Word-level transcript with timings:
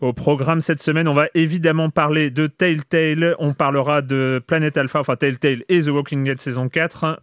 Au 0.00 0.12
programme 0.12 0.60
cette 0.60 0.82
semaine, 0.82 1.08
on 1.08 1.14
va 1.14 1.28
évidemment 1.34 1.88
parler 1.88 2.30
de 2.30 2.46
Telltale, 2.46 3.34
on 3.38 3.54
parlera 3.54 4.02
de 4.02 4.42
Planet 4.46 4.76
Alpha, 4.76 5.00
enfin 5.00 5.16
Telltale 5.16 5.62
et 5.70 5.80
The 5.80 5.88
Walking 5.88 6.24
Dead 6.24 6.38
saison 6.38 6.68
4, 6.68 7.22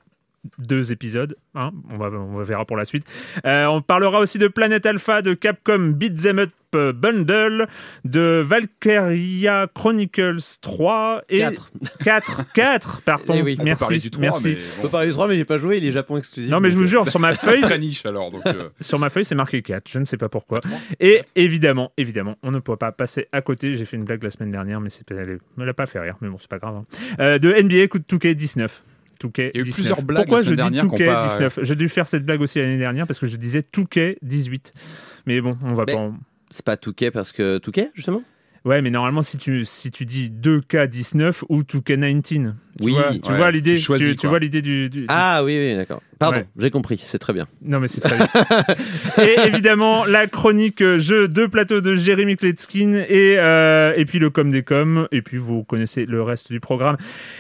deux 0.57 0.91
épisodes, 0.91 1.35
hein, 1.53 1.71
on, 1.91 1.97
va, 1.97 2.07
on 2.07 2.41
verra 2.41 2.65
pour 2.65 2.77
la 2.77 2.85
suite. 2.85 3.05
Euh, 3.45 3.65
on 3.65 3.83
parlera 3.83 4.19
aussi 4.19 4.39
de 4.39 4.47
Planet 4.47 4.83
Alpha, 4.83 5.21
de 5.21 5.35
Capcom 5.35 5.93
Beat 5.95 6.19
Them 6.19 6.39
Up 6.39 6.49
Bundle, 6.75 7.67
de 8.05 8.41
Valkyria 8.45 9.67
Chronicles 9.73 10.37
3 10.61 11.23
et 11.29 11.39
4. 11.39 11.71
4, 12.03 12.53
4 12.53 13.01
pardon. 13.01 13.33
Eh 13.35 13.41
oui. 13.41 13.53
On 13.55 13.57
peut 13.57 13.63
merci, 13.65 13.79
parler 13.83 13.99
du 13.99 14.11
3, 14.11 14.21
merci. 14.21 14.47
mais 14.49 14.57
On 14.79 14.81
peut 14.83 14.89
parler 14.89 15.07
du 15.07 15.13
3, 15.13 15.27
mais 15.27 15.35
j'ai 15.37 15.45
pas 15.45 15.57
joué, 15.57 15.77
il 15.77 15.85
est 15.85 15.91
Japon 15.91 16.17
exclusif. 16.17 16.49
Non 16.51 16.59
mais 16.59 16.69
je 16.71 16.75
vous 16.75 16.81
donc, 16.83 16.89
jure, 16.89 17.09
sur 17.09 17.19
ma 17.19 17.33
feuille, 17.35 17.61
Très 17.61 17.79
niche 17.79 18.05
alors. 18.05 18.31
Donc, 18.31 18.45
euh, 18.47 18.69
sur 18.79 18.99
ma 18.99 19.09
feuille, 19.09 19.25
c'est 19.25 19.35
marqué 19.35 19.61
4. 19.61 19.89
Je 19.89 19.99
ne 19.99 20.05
sais 20.05 20.17
pas 20.17 20.29
pourquoi. 20.29 20.61
Et 20.99 21.21
évidemment, 21.35 21.91
évidemment, 21.97 22.37
on 22.43 22.51
ne 22.51 22.59
pourrait 22.59 22.77
pas 22.77 22.91
passer 22.91 23.27
à 23.31 23.41
côté. 23.41 23.75
J'ai 23.75 23.85
fait 23.85 23.97
une 23.97 24.05
blague 24.05 24.23
la 24.23 24.31
semaine 24.31 24.49
dernière, 24.49 24.79
mais 24.81 24.89
c'est, 24.89 25.09
elle 25.11 25.39
ne 25.57 25.65
l'a 25.65 25.73
pas 25.73 25.85
fait 25.85 25.99
rire. 25.99 26.15
Mais 26.21 26.29
bon, 26.29 26.37
c'est 26.39 26.49
pas 26.49 26.59
grave. 26.59 26.75
hein. 26.75 26.85
Euh, 27.19 27.37
de 27.39 27.49
NBA 27.53 27.87
coup 27.87 27.99
de 27.99 28.03
2K19. 28.05 28.67
2K19. 29.23 29.51
Il 29.53 29.61
y 29.61 29.63
a 29.63 29.67
eu 29.67 29.71
plusieurs 29.71 30.01
blagues 30.01 30.23
Pourquoi 30.23 30.39
la 30.39 30.43
je 30.49 30.53
dis 30.55 30.61
ont 30.81 30.89
pas- 30.89 30.97
2K19 31.37 31.59
J'ai 31.63 31.75
dû 31.75 31.89
faire 31.89 32.07
cette 32.07 32.25
blague 32.25 32.41
aussi 32.41 32.57
l'année 32.59 32.77
dernière 32.79 33.05
parce 33.05 33.19
que 33.19 33.27
je 33.27 33.35
disais 33.37 33.61
2K18. 33.61 34.73
Mais 35.27 35.41
bon, 35.41 35.57
on 35.63 35.73
va 35.73 35.83
Mais- 35.85 35.93
pas. 35.93 35.99
en- 35.99 36.15
C'est 36.51 36.65
pas 36.65 36.77
Touquet 36.77 37.11
parce 37.11 37.31
que 37.31 37.57
Touquet, 37.57 37.91
justement? 37.95 38.23
Ouais, 38.63 38.81
mais 38.83 38.91
normalement, 38.91 39.23
si 39.23 39.37
tu, 39.37 39.65
si 39.65 39.89
tu 39.89 40.05
dis 40.05 40.29
2K19 40.29 41.41
ou 41.49 41.63
2K19, 41.63 42.21
tu 42.77 42.83
Oui, 42.85 42.91
vois, 42.93 43.11
tu 43.21 43.31
ouais, 43.31 43.37
vois 43.37 43.49
l'idée, 43.49 43.73
tu 43.75 44.27
vois 44.27 44.39
l'idée 44.39 44.61
du, 44.61 44.87
du- 44.89 45.05
Ah 45.07 45.41
oui, 45.43 45.57
oui, 45.57 45.75
d'accord. 45.75 45.99
Pardon, 46.19 46.37
Ouais. 46.37 46.45
j'ai 46.59 46.69
compris, 46.69 47.01
c'est 47.03 47.17
très 47.17 47.33
bien. 47.33 47.47
Non, 47.63 47.79
mais 47.79 47.87
c'est 47.87 48.01
très 48.01 48.15
bien. 48.15 48.27
et 49.25 49.47
évidemment, 49.47 50.05
la 50.05 50.27
chronique 50.27 50.83
jeu 50.97 51.27
de 51.27 51.47
plateau 51.47 51.81
de 51.81 51.95
Jérémy 51.95 52.35
Kletskin 52.37 52.93
et, 53.09 53.39
euh, 53.39 53.93
et 53.97 54.05
puis 54.05 54.19
le 54.19 54.29
com 54.29 54.51
des 54.51 54.61
coms. 54.61 55.07
Et 55.11 55.23
puis 55.23 55.37
vous 55.37 55.63
connaissez 55.63 56.05
le 56.05 56.21
reste 56.21 56.51
du 56.51 56.59
programme. 56.59 56.97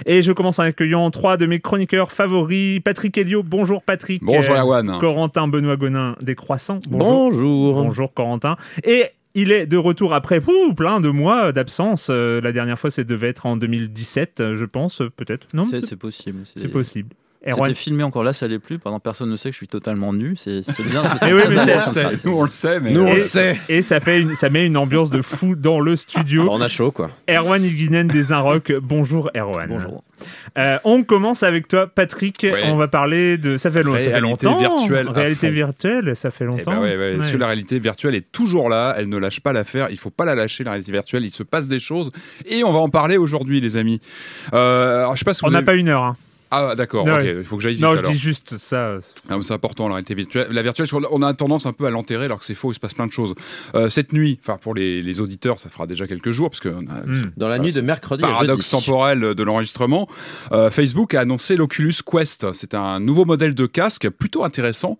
Et 0.07 0.23
je 0.23 0.31
commence 0.31 0.57
en 0.57 0.63
accueillant 0.63 1.11
trois 1.11 1.37
de 1.37 1.45
mes 1.45 1.59
chroniqueurs 1.59 2.11
favoris. 2.11 2.79
Patrick 2.83 3.15
Helio, 3.19 3.43
bonjour 3.43 3.83
Patrick. 3.83 4.23
Bonjour 4.23 4.55
Erwan. 4.55 4.97
Corentin 4.99 5.47
Benoît 5.47 5.77
Gonin 5.77 6.15
des 6.19 6.33
Croissants. 6.33 6.79
Bonjour. 6.89 7.29
Bonjour. 7.29 7.73
Bonjour 7.83 8.13
Corentin. 8.15 8.55
Et 8.83 9.05
il 9.35 9.51
est 9.51 9.65
de 9.65 9.77
retour 9.77 10.13
après 10.13 10.39
ouh, 10.47 10.73
plein 10.73 11.01
de 11.01 11.09
mois 11.09 11.51
d'absence. 11.51 12.07
Euh, 12.09 12.41
la 12.41 12.51
dernière 12.51 12.77
fois, 12.79 12.89
ça 12.89 13.03
devait 13.03 13.29
être 13.29 13.45
en 13.45 13.57
2017, 13.57 14.41
euh, 14.41 14.55
je 14.55 14.65
pense, 14.65 15.01
peut-être. 15.15 15.47
Non, 15.53 15.65
c'est 15.65 15.95
possible. 15.95 16.41
c'est 16.45 16.67
possible. 16.69 17.15
Erwan. 17.47 17.69
C'était 17.69 17.79
filmé 17.79 18.03
encore 18.03 18.23
là, 18.23 18.33
ça 18.33 18.47
l'est 18.47 18.59
plus. 18.59 18.77
Pendant 18.77 18.99
personne 18.99 19.29
ne 19.29 19.35
sait 19.35 19.49
que 19.49 19.53
je 19.53 19.57
suis 19.57 19.67
totalement 19.67 20.13
nu. 20.13 20.35
C'est 20.35 20.61
bien. 20.91 21.01
Eh 21.27 21.33
oui, 21.33 21.41
mais 21.49 21.55
ça. 21.77 22.11
Nous 22.23 22.33
on 22.33 22.43
le 22.43 22.49
sait, 22.51 22.79
mais 22.79 22.91
Nous, 22.91 23.01
on 23.01 23.07
Et- 23.07 23.13
le 23.15 23.19
sait. 23.19 23.59
Et 23.67 23.81
ça, 23.81 23.99
fait 23.99 24.19
une- 24.21 24.35
ça 24.35 24.49
met 24.51 24.63
une 24.65 24.77
ambiance 24.77 25.09
de 25.09 25.23
fou 25.23 25.55
dans 25.55 25.79
le 25.79 25.95
studio. 25.95 26.47
On 26.51 26.61
a 26.61 26.67
chaud, 26.67 26.91
quoi. 26.91 27.09
Erwan 27.27 27.63
Higuinen 27.63 28.07
des 28.07 28.31
Inrocks, 28.31 28.71
bonjour 28.83 29.31
Erwan. 29.35 29.67
Bonjour. 29.69 30.03
Euh, 30.59 30.77
on 30.83 31.03
commence 31.03 31.41
avec 31.41 31.67
toi, 31.67 31.87
Patrick. 31.87 32.41
Ouais. 32.43 32.63
On 32.65 32.75
va 32.75 32.87
parler 32.87 33.39
de. 33.39 33.57
Ça 33.57 33.71
fait, 33.71 33.81
lo- 33.81 33.95
ça 33.95 34.01
fait 34.01 34.19
Réalité 34.19 34.45
longtemps. 34.45 34.59
virtuelle 34.59 35.09
Réalité 35.09 35.49
virtuelle, 35.49 36.15
ça 36.15 36.29
fait 36.29 36.43
Eh 36.43 36.47
longtemps. 36.47 36.73
ben 36.73 36.79
ouais, 36.81 36.95
ouais, 36.95 37.11
Ouais. 37.13 37.17
parce 37.17 37.31
que 37.31 37.37
la 37.37 37.47
réalité 37.47 37.79
virtuelle 37.79 38.13
est 38.13 38.31
toujours 38.31 38.69
là, 38.69 38.93
elle 38.99 39.09
ne 39.09 39.17
lâche 39.17 39.39
pas 39.39 39.51
l'affaire, 39.51 39.87
il 39.89 39.97
faut 39.97 40.11
pas 40.11 40.25
la 40.25 40.35
lâcher, 40.35 40.63
la 40.63 40.71
réalité 40.71 40.91
virtuelle, 40.91 41.23
il 41.23 41.31
se 41.31 41.41
passe 41.41 41.67
des 41.67 41.79
choses, 41.79 42.11
et 42.45 42.63
on 42.63 42.71
va 42.71 42.77
en 42.79 42.89
parler 42.89 43.17
aujourd'hui, 43.17 43.61
les 43.61 43.77
amis. 43.77 43.99
Euh, 44.53 44.99
alors, 44.99 45.15
je 45.15 45.19
sais 45.19 45.25
pas 45.25 45.33
si 45.33 45.43
On 45.43 45.49
n'a 45.49 45.57
avez- 45.59 45.65
pas 45.65 45.73
une 45.73 45.89
heure. 45.89 46.03
hein. 46.03 46.15
Ah, 46.51 46.75
d'accord, 46.75 47.07
il 47.21 47.43
faut 47.43 47.55
que 47.55 47.63
j'aille 47.63 47.73
vite 47.75 47.81
Non, 47.81 47.93
je 47.93 47.99
alors. 47.99 48.11
dis 48.11 48.17
juste 48.17 48.57
ça. 48.57 48.97
Ah, 49.29 49.37
c'est 49.41 49.53
important 49.53 49.87
la 49.87 49.95
réalité 49.95 50.15
virtuelle. 50.15 50.47
La 50.51 50.61
virtuelle, 50.61 50.85
sur- 50.87 50.99
on 51.11 51.21
a 51.21 51.33
tendance 51.33 51.65
un 51.65 51.73
peu 51.73 51.85
à 51.85 51.89
l'enterrer 51.89 52.25
alors 52.25 52.39
que 52.39 52.45
c'est 52.45 52.53
faux, 52.53 52.71
il 52.71 52.75
se 52.75 52.79
passe 52.79 52.93
plein 52.93 53.07
de 53.07 53.11
choses. 53.11 53.33
Euh, 53.73 53.89
cette 53.89 54.11
nuit, 54.13 54.37
enfin 54.43 54.57
pour 54.61 54.73
les, 54.75 55.01
les 55.01 55.19
auditeurs, 55.21 55.59
ça 55.59 55.69
fera 55.69 55.87
déjà 55.87 56.07
quelques 56.07 56.31
jours 56.31 56.49
parce 56.49 56.59
que 56.59 56.69
on 56.69 56.87
a- 56.89 57.01
Hmm. 57.05 57.31
Dans 57.37 57.47
la 57.47 57.57
nuit 57.57 57.71
de 57.73 57.81
mercredi 57.81 58.21
paradoxe 58.21 58.69
jeudi. 58.69 58.85
temporel 58.85 59.19
de 59.33 59.43
l'enregistrement, 59.43 60.07
euh, 60.51 60.69
Facebook 60.69 61.13
a 61.13 61.21
annoncé 61.21 61.55
l'Oculus 61.55 61.93
Quest. 62.05 62.51
C'est 62.53 62.73
un 62.75 62.99
nouveau 62.99 63.25
modèle 63.25 63.55
de 63.55 63.65
casque 63.65 64.09
plutôt 64.09 64.43
intéressant 64.43 64.97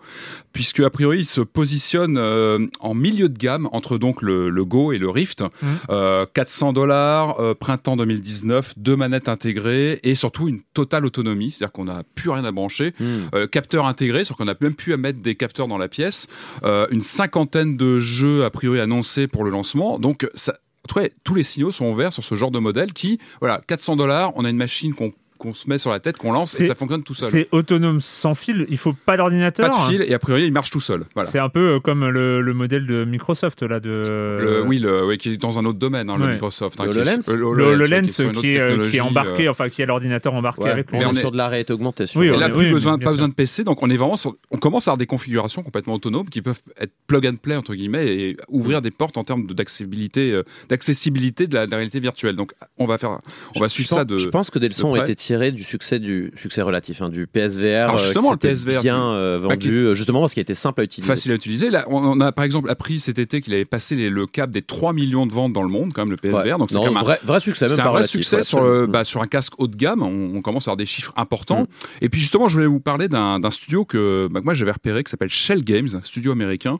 puisque 0.53 0.79
a 0.81 0.89
priori 0.89 1.19
il 1.19 1.25
se 1.25 1.41
positionne 1.41 2.17
euh, 2.17 2.67
en 2.79 2.93
milieu 2.93 3.29
de 3.29 3.37
gamme 3.37 3.69
entre 3.71 3.97
donc 3.97 4.21
le, 4.21 4.49
le 4.49 4.65
Go 4.65 4.91
et 4.91 4.97
le 4.97 5.09
Rift. 5.09 5.43
Euh, 5.89 6.25
400 6.33 6.73
dollars, 6.73 7.39
euh, 7.39 7.53
printemps 7.53 7.95
2019, 7.95 8.73
deux 8.77 8.95
manettes 8.95 9.29
intégrées 9.29 9.99
et 10.03 10.15
surtout 10.15 10.47
une 10.47 10.61
totale 10.73 11.05
autonomie, 11.05 11.51
c'est-à-dire 11.51 11.71
qu'on 11.71 11.85
n'a 11.85 12.03
plus 12.15 12.29
rien 12.29 12.45
à 12.45 12.51
brancher. 12.51 12.93
Euh, 13.33 13.47
capteur 13.47 13.85
intégré, 13.85 14.23
sur 14.23 14.35
qu'on 14.35 14.47
a 14.47 14.55
même 14.59 14.75
pu 14.75 14.93
à 14.93 14.97
mettre 14.97 15.19
des 15.19 15.35
capteurs 15.35 15.67
dans 15.67 15.77
la 15.77 15.87
pièce. 15.87 16.27
Euh, 16.63 16.85
une 16.91 17.01
cinquantaine 17.01 17.77
de 17.77 17.99
jeux 17.99 18.45
a 18.45 18.49
priori 18.49 18.79
annoncés 18.79 19.27
pour 19.27 19.43
le 19.43 19.49
lancement. 19.49 19.99
Donc 19.99 20.29
ça, 20.35 20.53
en 20.53 20.87
tout 20.87 20.99
cas, 20.99 21.07
tous 21.23 21.35
les 21.35 21.43
signaux 21.43 21.71
sont 21.71 21.85
ouverts 21.85 22.13
sur 22.13 22.23
ce 22.23 22.35
genre 22.35 22.51
de 22.51 22.59
modèle 22.59 22.93
qui, 22.93 23.19
voilà, 23.39 23.61
400 23.67 23.95
dollars, 23.95 24.31
on 24.35 24.45
a 24.45 24.49
une 24.49 24.57
machine 24.57 24.93
qu'on 24.93 25.11
qu'on 25.41 25.53
se 25.55 25.67
met 25.67 25.79
sur 25.79 25.89
la 25.89 25.99
tête, 25.99 26.17
qu'on 26.17 26.31
lance 26.31 26.59
et 26.59 26.67
ça 26.67 26.75
fonctionne 26.75 27.03
tout 27.03 27.15
seul. 27.15 27.29
C'est 27.29 27.47
autonome 27.51 27.99
sans 27.99 28.35
fil. 28.35 28.67
Il 28.69 28.77
faut 28.77 28.93
pas 28.93 29.17
d'ordinateur. 29.17 29.69
Pas 29.69 29.87
de 29.87 29.91
fil 29.91 30.01
et 30.03 30.13
a 30.13 30.19
priori 30.19 30.43
il 30.43 30.51
marche 30.51 30.69
tout 30.69 30.79
seul. 30.79 31.03
Voilà. 31.15 31.29
C'est 31.29 31.39
un 31.39 31.49
peu 31.49 31.75
euh, 31.75 31.79
comme 31.79 32.07
le, 32.07 32.41
le 32.41 32.53
modèle 32.53 32.85
de 32.85 33.05
Microsoft 33.05 33.63
là 33.63 33.79
de. 33.79 33.89
Le, 33.89 34.63
oui, 34.67 34.77
le, 34.77 35.03
oui, 35.05 35.17
qui 35.17 35.29
est 35.29 35.37
dans 35.37 35.57
un 35.57 35.65
autre 35.65 35.79
domaine, 35.79 36.09
hein, 36.11 36.17
le. 36.19 36.27
Microsoft. 36.27 36.79
hein, 36.79 36.85
Le 36.85 36.93
qui 36.93 36.99
est- 36.99 37.29
HoloLens 37.29 38.07
euh, 38.07 38.11
qui, 38.11 38.21
est, 38.21 38.25
euh, 38.25 38.31
qui 38.33 38.47
est 38.49 38.53
technologie, 38.53 39.01
embarqué, 39.01 39.47
euh, 39.47 39.51
enfin 39.51 39.69
qui 39.69 39.81
a 39.81 39.85
l'ordinateur 39.87 40.33
embarqué 40.35 40.61
Ouais, 40.63 40.69
avec 40.69 40.91
lui. 40.91 40.99
on 41.03 41.11
est 41.13 41.19
sur 41.19 41.31
de 41.31 41.37
la 41.37 41.47
réalité 41.47 41.73
augmentée. 41.73 42.05
sur 42.07 42.19
Oui, 42.21 42.27
Et 42.27 42.37
là, 42.37 42.47
est- 42.47 42.51
plus, 42.51 42.67
oui, 42.67 42.71
besoin, 42.71 42.97
pas 42.97 43.05
sûr. 43.05 43.11
besoin 43.13 43.27
de 43.29 43.33
PC, 43.33 43.63
donc 43.63 43.81
on 43.81 43.89
est 43.89 43.97
vraiment 43.97 44.17
sur- 44.17 44.35
on 44.51 44.57
commence 44.57 44.87
à 44.87 44.91
avoir 44.91 44.97
des 44.99 45.05
configurations 45.07 45.63
complètement 45.63 45.95
autonomes 45.95 46.29
qui 46.29 46.41
peuvent 46.43 46.61
être 46.79 46.93
plug 47.07 47.25
and 47.25 47.35
play 47.41 47.55
entre 47.55 47.73
guillemets 47.73 48.05
et 48.07 48.37
ouvrir 48.47 48.81
des 48.81 48.91
portes 48.91 49.17
en 49.17 49.23
termes 49.23 49.47
d'accessibilité, 49.47 50.31
euh, 50.31 50.43
d'accessibilité 50.69 51.47
de, 51.47 51.55
la, 51.55 51.65
de 51.65 51.71
la 51.71 51.77
réalité 51.77 51.99
virtuelle. 51.99 52.35
Donc 52.35 52.51
on 52.77 52.85
va 52.85 52.97
faire, 52.97 53.19
on 53.55 53.59
va 53.59 53.67
Je 53.67 53.71
suivre 53.73 53.89
pense- 53.89 53.97
ça 53.99 54.05
de. 54.05 54.17
Je 54.17 54.29
pense 54.29 54.49
que 54.49 54.59
des 54.59 54.67
leçons 54.69 54.89
ont 54.89 54.95
été 54.95 55.15
tiré 55.31 55.51
du 55.53 55.63
succès 55.63 55.99
du 55.99 56.33
succès 56.35 56.61
relatif 56.61 57.01
hein, 57.01 57.07
du 57.09 57.25
PSVR 57.25 57.83
Alors, 57.83 57.95
euh, 57.95 57.97
justement, 57.99 58.35
qui 58.35 58.47
le 58.47 58.53
PSVR, 58.53 58.81
bien 58.81 59.01
euh, 59.13 59.39
vendu 59.41 59.71
euh, 59.85 59.95
justement 59.95 60.19
parce 60.19 60.33
qu'il 60.33 60.41
était 60.41 60.55
simple 60.55 60.81
à 60.81 60.83
utiliser. 60.83 61.11
Facile 61.11 61.31
à 61.31 61.35
utiliser. 61.35 61.69
Là, 61.69 61.85
on 61.87 62.19
a 62.19 62.31
par 62.33 62.43
exemple 62.43 62.69
appris 62.69 62.99
cet 62.99 63.17
été 63.17 63.39
qu'il 63.39 63.53
avait 63.53 63.63
passé 63.65 63.95
les- 63.95 64.09
le 64.09 64.25
cap 64.27 64.51
des 64.51 64.61
3 64.61 64.91
millions 64.93 65.25
de 65.25 65.31
ventes 65.31 65.53
dans 65.53 65.63
le 65.63 65.69
monde, 65.69 65.93
quand 65.93 66.01
même, 66.01 66.11
le 66.11 66.17
PSVR. 66.17 66.43
Ouais. 66.43 66.57
Donc 66.57 66.69
c'est 66.69 66.77
un 66.83 67.01
vrai, 67.01 67.17
vrai 67.23 67.39
succès, 67.39 67.67
même 67.67 67.75
C'est 67.75 67.81
un 67.81 67.85
vrai 67.85 67.93
relatif, 67.99 68.11
succès 68.11 68.43
sur, 68.43 68.87
bah, 68.87 69.03
sur 69.05 69.21
un 69.21 69.27
casque 69.27 69.53
haut 69.57 69.67
de 69.67 69.75
gamme. 69.75 70.01
On, 70.01 70.35
on 70.35 70.41
commence 70.41 70.67
à 70.67 70.71
avoir 70.71 70.77
des 70.77 70.85
chiffres 70.85 71.13
importants. 71.15 71.61
Mm. 71.63 71.67
Et 72.01 72.09
puis 72.09 72.19
justement, 72.19 72.49
je 72.49 72.55
voulais 72.55 72.67
vous 72.67 72.79
parler 72.81 73.07
d'un 73.07 73.39
studio 73.51 73.85
que, 73.85 74.27
bah, 74.31 74.39
que 74.41 74.45
moi 74.45 74.53
j'avais 74.53 74.71
repéré 74.71 75.03
qui 75.03 75.11
s'appelle 75.11 75.29
Shell 75.29 75.63
Games, 75.63 75.87
un 75.93 76.01
studio 76.01 76.31
américain, 76.33 76.79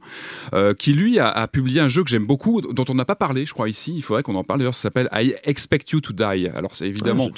euh, 0.54 0.74
qui 0.74 0.94
lui 0.94 1.20
a, 1.20 1.30
a 1.30 1.48
publié 1.48 1.80
un 1.80 1.88
jeu 1.88 2.04
que 2.04 2.10
j'aime 2.10 2.26
beaucoup, 2.26 2.60
dont 2.62 2.86
on 2.90 2.96
n'a 2.96 3.06
pas 3.06 3.16
parlé, 3.16 3.46
je 3.46 3.54
crois 3.54 3.70
ici. 3.70 3.94
Il 3.96 4.02
faudrait 4.04 4.24
qu'on 4.24 4.36
en 4.36 4.44
parle. 4.44 4.60
D'ailleurs, 4.60 4.76
ça 4.76 4.82
s'appelle 4.84 5.08
I 5.14 5.36
Expect 5.46 5.92
You 5.94 6.02
to 6.02 6.12
Die. 6.14 6.48
Alors 6.54 6.76
c'est 6.76 6.86
Ah, 6.86 6.88
évidemment. 6.88 7.30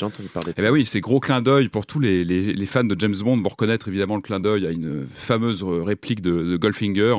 Eh 0.57 0.62
ben 0.62 0.71
oui, 0.71 0.86
c'est 0.86 1.01
gros 1.03 1.19
clin 1.19 1.41
d'œil 1.41 1.67
pour 1.69 1.85
tous 1.85 2.00
les, 2.00 2.25
les, 2.25 2.53
les 2.53 2.65
fans 2.65 2.83
de 2.83 2.95
James 3.00 3.13
Bond 3.23 3.38
vont 3.41 3.50
reconnaître 3.50 3.88
évidemment 3.88 4.15
le 4.15 4.21
clin 4.21 4.39
d'œil 4.39 4.65
à 4.65 4.71
une 4.71 5.05
fameuse 5.13 5.61
euh, 5.63 5.83
réplique 5.83 6.21
de, 6.21 6.31
de 6.31 6.57
Goldfinger. 6.57 7.15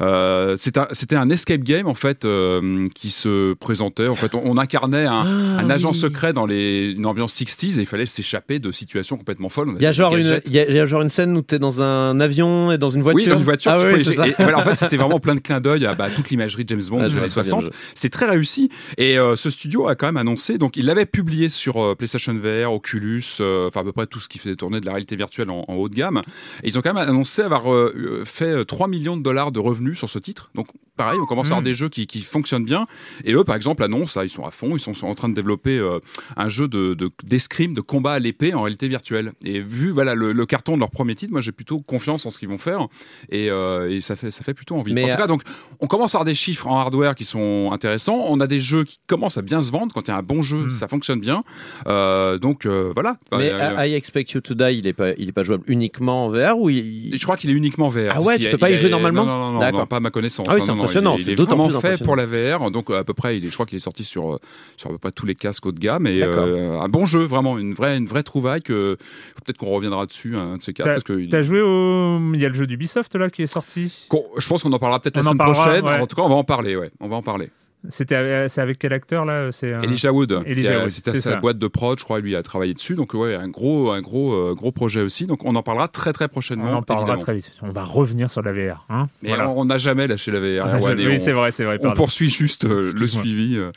Euh, 0.00 0.54
un- 0.54 0.86
C'était 0.92 1.16
un, 1.16 1.30
escape 1.30 1.60
game 1.62 1.86
en 1.86 1.94
fait 1.94 2.24
euh, 2.24 2.84
qui 2.94 3.10
se 3.10 3.54
présentait. 3.54 4.08
En 4.08 4.16
fait, 4.16 4.34
on, 4.34 4.42
on 4.44 4.58
incarnait 4.58 5.04
un, 5.06 5.24
Ah, 5.26 5.60
un 5.62 5.70
agent 5.70 5.90
oui. 5.92 5.96
secret 5.98 6.32
dans 6.32 6.46
les, 6.46 6.92
une 6.96 7.06
ambiance 7.06 7.34
60s 7.40 7.78
et 7.78 7.80
il 7.82 7.86
fallait 7.86 8.06
s'échapper 8.06 8.58
de 8.58 8.72
situations 8.72 9.16
complètement 9.16 9.48
folles. 9.48 9.72
Il 9.76 9.82
y 9.82 9.86
a 9.86 9.92
genre 9.92 10.16
une, 10.16 10.24
gadgets. 10.24 10.44
il 10.48 10.52
y 10.54 10.58
a, 10.58 10.68
il 10.68 10.74
y 10.74 10.78
a 10.80 10.86
genre 10.86 11.02
une 11.02 11.10
scène 11.10 11.36
où 11.36 11.42
t'es 11.42 11.58
dans 11.58 11.82
un 11.82 12.18
avion 12.20 12.72
et 12.72 12.78
dans 12.78 12.90
une 12.90 13.02
voiture. 13.02 13.22
Oui, 13.24 13.30
dans 13.30 13.38
une 13.38 13.44
voiture. 13.44 13.72
Ah 13.72 14.02
ça. 14.02 14.26
Et 14.28 14.34
voilà, 14.38 14.58
en 14.58 14.62
fait, 14.62 14.76
c'était 14.76 14.96
vraiment 14.96 15.20
plein 15.26 15.34
de 15.34 15.40
clins 15.40 15.60
d'œil 15.60 15.84
à 15.86 15.94
bah, 15.94 16.08
toute 16.14 16.30
l'imagerie 16.30 16.64
de 16.64 16.68
James 16.70 16.82
Bond 16.88 17.00
Ah, 17.02 17.08
des 17.08 17.16
années 17.18 17.26
vois 17.28 17.42
très 17.42 17.42
bien 17.42 17.50
60. 17.50 17.60
le 17.62 17.66
jeu. 17.66 17.72
C'est 17.94 18.10
très 18.10 18.26
réussi. 18.26 18.70
Et 18.98 19.18
euh, 19.18 19.36
ce 19.36 19.50
studio 19.50 19.88
a 19.88 19.94
quand 19.94 20.06
même 20.06 20.16
annoncé, 20.16 20.58
donc 20.58 20.76
il 20.76 20.86
l'avait 20.86 21.06
publié 21.06 21.48
sur 21.48 21.96
PlayStation 21.96 22.34
VR, 22.34 22.72
Oculus, 22.72 23.22
euh, 23.40 23.68
enfin 23.68 23.80
à 23.80 23.84
peu 23.84 23.92
près 23.92 24.06
tout 24.06 24.20
ce 24.20 24.28
qui 24.28 24.38
faisait 24.38 24.56
tourner 24.56 24.80
de 24.80 24.86
la 24.86 24.92
réalité 24.92 25.16
virtuelle 25.16 25.50
en, 25.50 25.64
en 25.68 25.74
haut 25.74 25.88
de 25.88 25.94
gamme. 25.94 26.20
Et 26.62 26.68
ils 26.68 26.78
ont 26.78 26.82
quand 26.82 26.94
même 26.94 27.08
annoncé 27.08 27.42
avoir 27.42 27.72
euh, 27.72 27.94
euh, 27.96 28.24
fait 28.24 28.44
euh, 28.60 28.64
3 28.64 28.88
millions 28.88 29.16
de 29.16 29.22
dollars 29.22 29.52
de 29.52 29.60
revenus 29.60 29.98
sur 29.98 30.08
ce 30.10 30.18
titre. 30.18 30.50
Donc 30.54 30.68
pareil, 30.96 31.18
on 31.20 31.26
commence 31.26 31.46
à 31.46 31.50
avoir 31.50 31.60
Mm. 31.62 31.64
des 31.64 31.74
jeux 31.74 31.88
qui, 31.88 32.06
qui 32.06 32.22
fonctionnent 32.22 32.64
bien. 32.64 32.86
Et 33.24 33.32
eux, 33.34 33.44
par 33.44 33.54
exemple, 33.56 33.82
annoncent, 33.82 34.18
là, 34.18 34.24
ils 34.24 34.30
sont 34.30 34.44
à 34.44 34.50
fond, 34.50 34.76
ils 34.76 34.80
sont, 34.80 34.94
sont 34.94 35.06
en 35.08 35.14
train 35.14 35.28
de 35.28 35.34
développer 35.34 35.78
euh, 35.78 35.98
un 36.36 36.48
jeu 36.48 36.68
de, 36.68 36.94
de, 36.94 37.10
d'escrime, 37.24 37.74
de 37.74 37.80
combat 37.80 38.12
à 38.12 38.18
l'épée 38.18 38.54
en 38.54 38.62
réalité 38.62 38.88
virtuelle. 38.88 39.32
Et 39.44 39.60
vu 39.60 39.90
voilà 39.90 40.14
le, 40.14 40.32
le 40.32 40.46
carton 40.46 40.74
de 40.74 40.80
leur 40.80 40.90
premier 40.90 41.14
titre, 41.14 41.32
moi 41.32 41.40
j'ai 41.40 41.52
plutôt 41.52 41.78
confiance 41.80 42.24
en 42.26 42.30
ce 42.30 42.38
qu'ils 42.38 42.48
vont 42.48 42.58
faire. 42.58 42.86
Et, 43.30 43.50
euh, 43.50 43.90
et 43.90 44.00
ça, 44.00 44.16
fait, 44.16 44.30
ça 44.30 44.42
fait 44.44 44.54
plutôt 44.54 44.76
envie. 44.76 44.94
Mais, 44.94 45.04
en 45.04 45.14
tout 45.14 45.20
cas, 45.20 45.26
donc 45.26 45.42
on 45.80 45.86
commence 45.86 46.14
à 46.14 46.18
avoir 46.18 46.24
des 46.24 46.34
chiffres 46.34 46.66
en 46.66 46.78
hardware 46.78 47.14
qui 47.14 47.24
sont 47.24 47.70
intéressants. 47.72 48.24
On 48.28 48.40
a 48.40 48.46
des 48.46 48.58
jeux 48.58 48.84
qui 48.84 48.98
commencent 49.06 49.38
à 49.38 49.42
bien 49.42 49.60
se 49.60 49.70
vendre. 49.72 49.92
Quand 49.94 50.02
il 50.08 50.10
y 50.10 50.14
a 50.14 50.16
un 50.16 50.22
bon 50.22 50.42
jeu, 50.42 50.66
Mm. 50.66 50.70
ça 50.70 50.88
fonctionne 50.88 51.20
bien. 51.20 51.44
Euh, 51.86 52.38
donc 52.38 52.64
euh, 52.66 52.92
Enfin, 53.32 53.42
Mais 53.76 53.90
I 53.90 53.94
Expect 53.94 54.32
You 54.32 54.40
to 54.40 54.54
Die, 54.54 54.78
il 54.78 54.86
est 54.86 54.92
pas, 54.92 55.10
il 55.18 55.28
est 55.28 55.32
pas 55.32 55.42
jouable 55.42 55.64
uniquement 55.66 56.26
en 56.26 56.28
VR 56.30 56.58
ou 56.58 56.70
il... 56.70 57.16
Je 57.16 57.22
crois 57.24 57.36
qu'il 57.36 57.50
est 57.50 57.54
uniquement 57.54 57.88
VR. 57.88 58.12
Ah 58.14 58.20
ouais, 58.22 58.36
Si, 58.38 58.44
tu 58.44 58.50
peux 58.50 58.58
pas 58.58 58.70
y 58.70 58.74
est- 58.74 58.76
jouer 58.76 58.88
normalement 58.90 59.24
Non, 59.26 59.38
non, 59.38 59.52
non, 59.52 59.58
D'accord. 59.58 59.80
non, 59.80 59.86
pas 59.86 59.96
à 59.96 60.00
ma 60.00 60.10
connaissance. 60.10 60.46
Ah 60.48 60.54
oui, 60.54 60.62
c'est 60.64 60.70
impressionnant, 60.70 61.16
Il 61.18 61.28
est, 61.28 61.32
est 61.32 61.34
d'autant 61.36 61.56
vraiment 61.56 61.80
plus 61.80 61.96
fait 61.96 62.04
pour 62.04 62.14
la 62.16 62.26
VR. 62.26 62.70
Donc 62.70 62.90
à 62.90 63.02
peu 63.04 63.14
près, 63.14 63.36
il 63.38 63.44
est, 63.44 63.48
je 63.48 63.54
crois 63.54 63.66
qu'il 63.66 63.76
est 63.76 63.80
sorti 63.80 64.04
sur, 64.04 64.34
euh, 64.34 64.38
sur 64.76 64.90
à 64.90 64.92
peu 64.92 64.98
près 64.98 65.12
tous 65.12 65.26
les 65.26 65.34
casques 65.34 65.66
haut 65.66 65.72
de 65.72 65.78
gamme. 65.80 66.06
Et 66.06 66.22
euh, 66.22 66.78
un 66.80 66.88
bon 66.88 67.04
jeu, 67.06 67.20
vraiment 67.24 67.58
une 67.58 67.74
vraie, 67.74 67.96
une 67.96 68.06
vraie 68.06 68.22
trouvaille. 68.22 68.62
Que 68.62 68.96
peut-être 69.44 69.58
qu'on 69.58 69.70
reviendra 69.70 70.06
dessus 70.06 70.36
un 70.36 70.56
de 70.58 70.62
ces 70.62 70.72
quatre. 70.72 70.86
Parce 70.86 71.02
que 71.04 71.18
il- 71.18 71.28
T'as 71.28 71.42
joué 71.42 71.60
au. 71.60 72.20
Il 72.34 72.40
y 72.40 72.44
a 72.44 72.48
le 72.48 72.54
jeu 72.54 72.66
d'Ubisoft 72.66 73.14
là 73.16 73.28
qui 73.30 73.42
est 73.42 73.46
sorti. 73.46 74.06
qu'on- 74.08 74.24
je 74.36 74.48
pense 74.48 74.62
qu'on 74.62 74.72
en 74.72 74.78
parlera 74.78 75.00
peut-être 75.00 75.16
la 75.16 75.22
On 75.22 75.26
en 75.26 75.28
semaine 75.30 75.38
parlera, 75.38 75.64
prochaine. 75.64 75.84
ouais. 75.84 76.00
En 76.00 76.06
tout 76.06 76.16
cas, 76.16 76.22
on 76.22 76.28
va 76.28 76.34
en 76.36 76.44
parler. 76.44 76.76
Ouais, 76.76 76.90
on 77.00 77.08
va 77.08 77.16
en 77.16 77.22
parler. 77.22 77.50
C'était 77.88 78.16
euh, 78.16 78.48
c'est 78.48 78.60
avec 78.60 78.78
quel 78.80 78.92
acteur 78.92 79.24
là 79.24 79.52
C'est 79.52 79.72
un- 79.72 79.80
Elijah 79.82 80.10
Wood, 80.12 80.42
c'était 80.88 81.12
c'est 81.12 81.18
sa 81.20 81.32
ça. 81.32 81.36
boîte 81.36 81.58
de 81.58 81.68
prod, 81.68 81.96
je 81.98 82.02
crois, 82.04 82.18
lui 82.18 82.34
a 82.34 82.42
travaillé 82.42 82.74
dessus. 82.74 82.94
Donc 82.96 83.14
ouais, 83.14 83.34
un 83.36 83.48
gros, 83.48 83.90
un 83.92 84.00
gros, 84.00 84.34
euh, 84.34 84.54
gros 84.54 84.72
projet 84.72 85.02
aussi. 85.02 85.26
Donc 85.26 85.44
on 85.44 85.54
en 85.54 85.62
parlera 85.62 85.86
très 85.86 86.12
très 86.12 86.24
On 86.24 86.28
prochainement. 86.28 86.72
en 86.72 86.82
parlera 86.82 87.04
évidemment. 87.12 87.22
très 87.22 87.34
vite. 87.34 87.52
On 87.62 87.70
va 87.70 87.84
revenir 87.84 88.28
sur 88.30 88.42
la 88.42 88.52
VR. 88.52 88.84
Hein 88.88 89.06
voilà. 89.22 89.48
on 89.50 89.64
n'a 89.66 89.76
jamais 89.78 90.08
lâché 90.08 90.32
la 90.32 90.40
VR. 90.40 90.66
Ah, 90.66 90.78
oui, 90.82 91.06
on- 91.14 91.18
c'est 91.18 91.32
vrai, 91.32 91.52
c'est 91.52 91.64
vrai. 91.64 91.78
On 91.84 91.92
poursuit 91.92 92.28
juste 92.30 92.64
euh, 92.64 92.92
le 92.92 93.06
suivi 93.06 93.56
euh, 93.56 93.70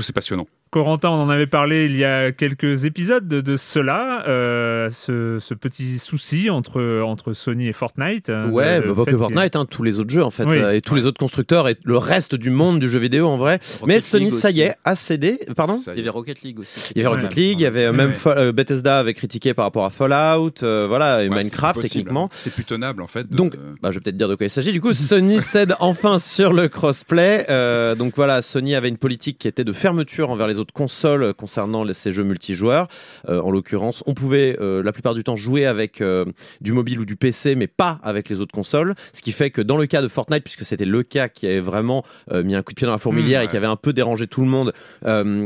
que 0.00 0.06
c'est 0.06 0.12
passionnant. 0.12 0.46
Corentin, 0.70 1.08
on 1.08 1.14
en 1.22 1.28
avait 1.30 1.48
parlé 1.48 1.86
il 1.86 1.96
y 1.96 2.04
a 2.04 2.30
quelques 2.30 2.84
épisodes 2.84 3.26
de, 3.26 3.40
de 3.40 3.56
cela, 3.56 4.24
euh, 4.28 4.88
ce, 4.90 5.38
ce 5.40 5.52
petit 5.54 5.98
souci 5.98 6.48
entre, 6.48 7.00
entre 7.02 7.32
Sony 7.32 7.66
et 7.68 7.72
Fortnite. 7.72 8.30
euh, 8.30 8.48
Ouais, 8.48 8.80
bah, 8.80 8.92
pas 8.94 9.04
que 9.04 9.16
Fortnite, 9.16 9.56
hein, 9.56 9.64
tous 9.68 9.82
les 9.82 9.98
autres 9.98 10.10
jeux 10.10 10.22
en 10.22 10.30
fait, 10.30 10.44
Oui. 10.44 10.58
euh, 10.58 10.74
et 10.76 10.80
tous 10.80 10.94
les 10.94 11.06
autres 11.06 11.18
constructeurs 11.18 11.68
et 11.68 11.76
le 11.84 11.96
reste 11.98 12.36
du 12.36 12.50
monde 12.50 12.78
du 12.78 12.88
jeu 12.88 13.00
vidéo 13.00 13.26
en 13.26 13.36
vrai. 13.36 13.58
Mais 13.86 13.98
Sony, 14.00 14.26
League 14.26 14.34
ça 14.34 14.50
y 14.52 14.60
est, 14.60 14.76
a 14.84 14.94
cédé. 14.94 15.40
Pardon 15.56 15.76
Il 15.88 15.96
y 15.96 16.00
avait 16.00 16.08
Rocket 16.08 16.42
League 16.42 16.60
aussi. 16.60 16.92
Il 16.94 17.02
y 17.02 17.04
avait 17.04 17.14
Ouais. 17.16 17.20
Rocket 17.22 17.34
League, 17.36 17.58
il 17.60 17.62
y 17.64 17.66
avait 17.66 17.86
euh, 17.86 17.92
même 17.92 18.12
euh, 18.26 18.52
Bethesda 18.52 19.00
avait 19.00 19.14
critiqué 19.14 19.54
par 19.54 19.64
rapport 19.64 19.84
à 19.84 19.90
Fallout, 19.90 20.52
euh, 20.62 20.86
voilà, 20.88 21.24
et 21.24 21.28
Ouais, 21.28 21.36
Minecraft 21.36 21.80
techniquement. 21.80 22.28
C'est 22.36 22.52
plus 22.54 22.64
tenable 22.64 23.02
en 23.02 23.06
fait. 23.08 23.28
de- 23.28 23.34
Donc, 23.36 23.56
bah, 23.82 23.90
je 23.90 23.96
vais 23.96 24.00
peut-être 24.02 24.16
dire 24.16 24.28
de 24.28 24.36
quoi 24.36 24.46
il 24.46 24.50
s'agit. 24.50 24.70
Du 24.72 24.80
coup, 24.80 24.94
Sony 24.94 25.40
cède 25.42 25.74
enfin 25.80 26.20
sur 26.20 26.52
le 26.52 26.68
crossplay. 26.68 27.46
Euh, 27.50 27.96
donc 27.96 28.12
voilà, 28.14 28.40
Sony 28.42 28.76
avait 28.76 28.88
une 28.88 28.98
politique 28.98 29.38
qui 29.38 29.48
était 29.48 29.64
de 29.64 29.72
fermeture 29.90 30.30
envers 30.30 30.46
les 30.46 30.58
autres 30.58 30.72
consoles 30.72 31.34
concernant 31.34 31.82
les- 31.82 31.94
ces 31.94 32.12
jeux 32.12 32.22
multijoueurs. 32.22 32.86
Euh, 33.28 33.40
en 33.40 33.50
l'occurrence, 33.50 34.04
on 34.06 34.14
pouvait 34.14 34.56
euh, 34.60 34.84
la 34.84 34.92
plupart 34.92 35.14
du 35.14 35.24
temps 35.24 35.34
jouer 35.34 35.66
avec 35.66 36.00
euh, 36.00 36.24
du 36.60 36.72
mobile 36.72 37.00
ou 37.00 37.04
du 37.04 37.16
PC, 37.16 37.56
mais 37.56 37.66
pas 37.66 37.98
avec 38.04 38.28
les 38.28 38.40
autres 38.40 38.54
consoles. 38.54 38.94
Ce 39.12 39.20
qui 39.20 39.32
fait 39.32 39.50
que 39.50 39.60
dans 39.60 39.76
le 39.76 39.86
cas 39.86 40.00
de 40.00 40.06
Fortnite, 40.06 40.44
puisque 40.44 40.64
c'était 40.64 40.84
le 40.84 41.02
cas 41.02 41.28
qui 41.28 41.46
avait 41.48 41.58
vraiment 41.60 42.04
mis 42.32 42.54
un 42.54 42.62
coup 42.62 42.72
de 42.72 42.76
pied 42.76 42.86
dans 42.86 42.92
la 42.92 42.98
fourmilière 42.98 43.40
Mmh, 43.40 43.44
et 43.44 43.48
qui 43.48 43.56
avait 43.56 43.66
un 43.66 43.76
peu 43.76 43.92
dérangé 43.92 44.26
tout 44.28 44.42
le 44.42 44.46
monde, 44.46 44.72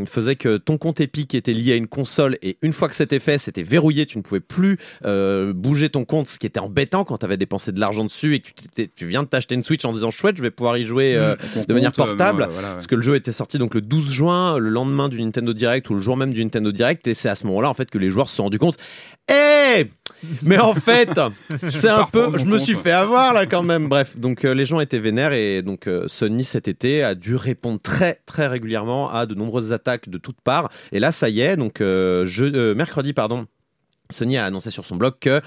faisait 0.07 0.37
que 0.37 0.57
ton 0.59 0.77
compte 0.79 1.01
Epic 1.01 1.35
était 1.35 1.53
lié 1.55 1.73
à 1.73 1.77
une 1.77 1.87
console 1.89 2.37
et 2.43 2.59
une 2.63 2.73
fois 2.75 2.89
que 2.89 2.95
c'était 2.95 3.21
fait, 3.21 3.39
c'était 3.39 3.63
verrouillé, 3.63 4.05
tu 4.07 4.19
ne 4.19 4.23
pouvais 4.23 4.41
plus 4.41 4.79
bouger 5.55 5.89
ton 5.89 6.05
compte, 6.05 6.27
ce 6.27 6.39
qui 6.39 6.47
était 6.47 6.61
embêtant 6.61 7.05
quand 7.05 7.19
tu 7.19 7.25
avais 7.25 7.37
dépensé 7.39 7.73
de 7.73 7.81
l'argent 7.81 8.05
dessus 8.05 8.35
et 8.35 8.41
que 8.41 8.51
tu, 8.95 9.07
viens 9.07 9.23
de 9.23 9.29
t'acheter 9.29 9.55
une 9.55 9.63
Switch 9.63 9.85
en 9.85 9.93
disant 9.93 10.11
chouette, 10.11 10.37
je 10.37 10.43
vais 10.43 10.51
pouvoir 10.51 10.77
y 10.77 10.85
jouer 10.85 11.17
Mon 11.57 11.65
de 11.65 11.75
manière 11.75 11.93
portable. 11.93 12.47
voilà, 12.51 12.69
ouais. 12.69 12.75
parce 12.75 12.87
que 12.87 12.95
le 12.95 13.03
jeu 13.03 13.15
était 13.15 13.33
sorti 13.33 13.59
donc 13.59 13.75
le 13.75 13.81
12 13.81 14.11
juin, 14.11 14.24
le 14.25 14.69
lendemain 14.69 15.09
du 15.09 15.23
Nintendo 15.23 15.53
Direct 15.53 15.89
ou 15.91 15.95
le 15.95 16.01
jour 16.01 16.17
même 16.17 16.33
du 16.33 16.43
Nintendo 16.43 16.73
Direct, 16.73 17.07
et 17.07 17.15
c'est 17.15 17.29
à 17.29 17.35
ce 17.35 17.47
moment-là 17.47 17.69
en 17.69 17.75
fait 17.75 17.91
que 17.91 17.99
les 17.99 18.11
joueurs 18.11 18.29
se 18.29 18.37
sont 18.37 18.45
rendus 18.45 18.59
compte. 18.59 18.77
Eh 19.29 19.89
Mais 20.43 20.59
en 20.59 20.75
fait, 20.75 21.11
c'est 21.71 21.89
un 21.89 22.05
peu. 22.05 22.39
Je 22.39 22.45
me 22.45 22.59
suis 22.59 22.75
fait 22.75 22.93
avoir 22.93 23.33
là 23.33 23.47
quand 23.47 23.63
même. 23.63 23.89
Bref, 23.89 24.17
donc 24.17 24.45
euh, 24.45 24.53
les 24.53 24.67
gens 24.67 24.81
étaient 24.81 24.99
vénères 24.99 25.33
et 25.33 25.63
donc 25.63 25.87
euh, 25.87 26.07
Sony 26.09 26.45
cet 26.45 26.69
été 26.69 27.03
a 27.03 27.15
dû 27.15 27.37
répondre 27.37 27.81
très 27.81 28.21
très 28.27 28.47
régulièrement 28.47 29.11
à 29.11 29.27
de 29.27 29.35
nombreuses 29.35 29.73
attaques 29.73 30.09
de 30.09 30.19
toutes 30.19 30.41
parts. 30.41 30.71
Et 30.93 31.01
là, 31.01 31.13
ça 31.13 31.29
y 31.29 31.41
est. 31.41 31.57
Donc 31.57 31.81
euh, 31.81 32.27
je, 32.27 32.75
mercredi, 32.75 33.13
pardon. 33.13 33.47
Sony 34.11 34.37
a 34.37 34.45
annoncé 34.45 34.71
sur 34.71 34.85
son 34.85 34.97
blog 34.97 35.15
que 35.21 35.41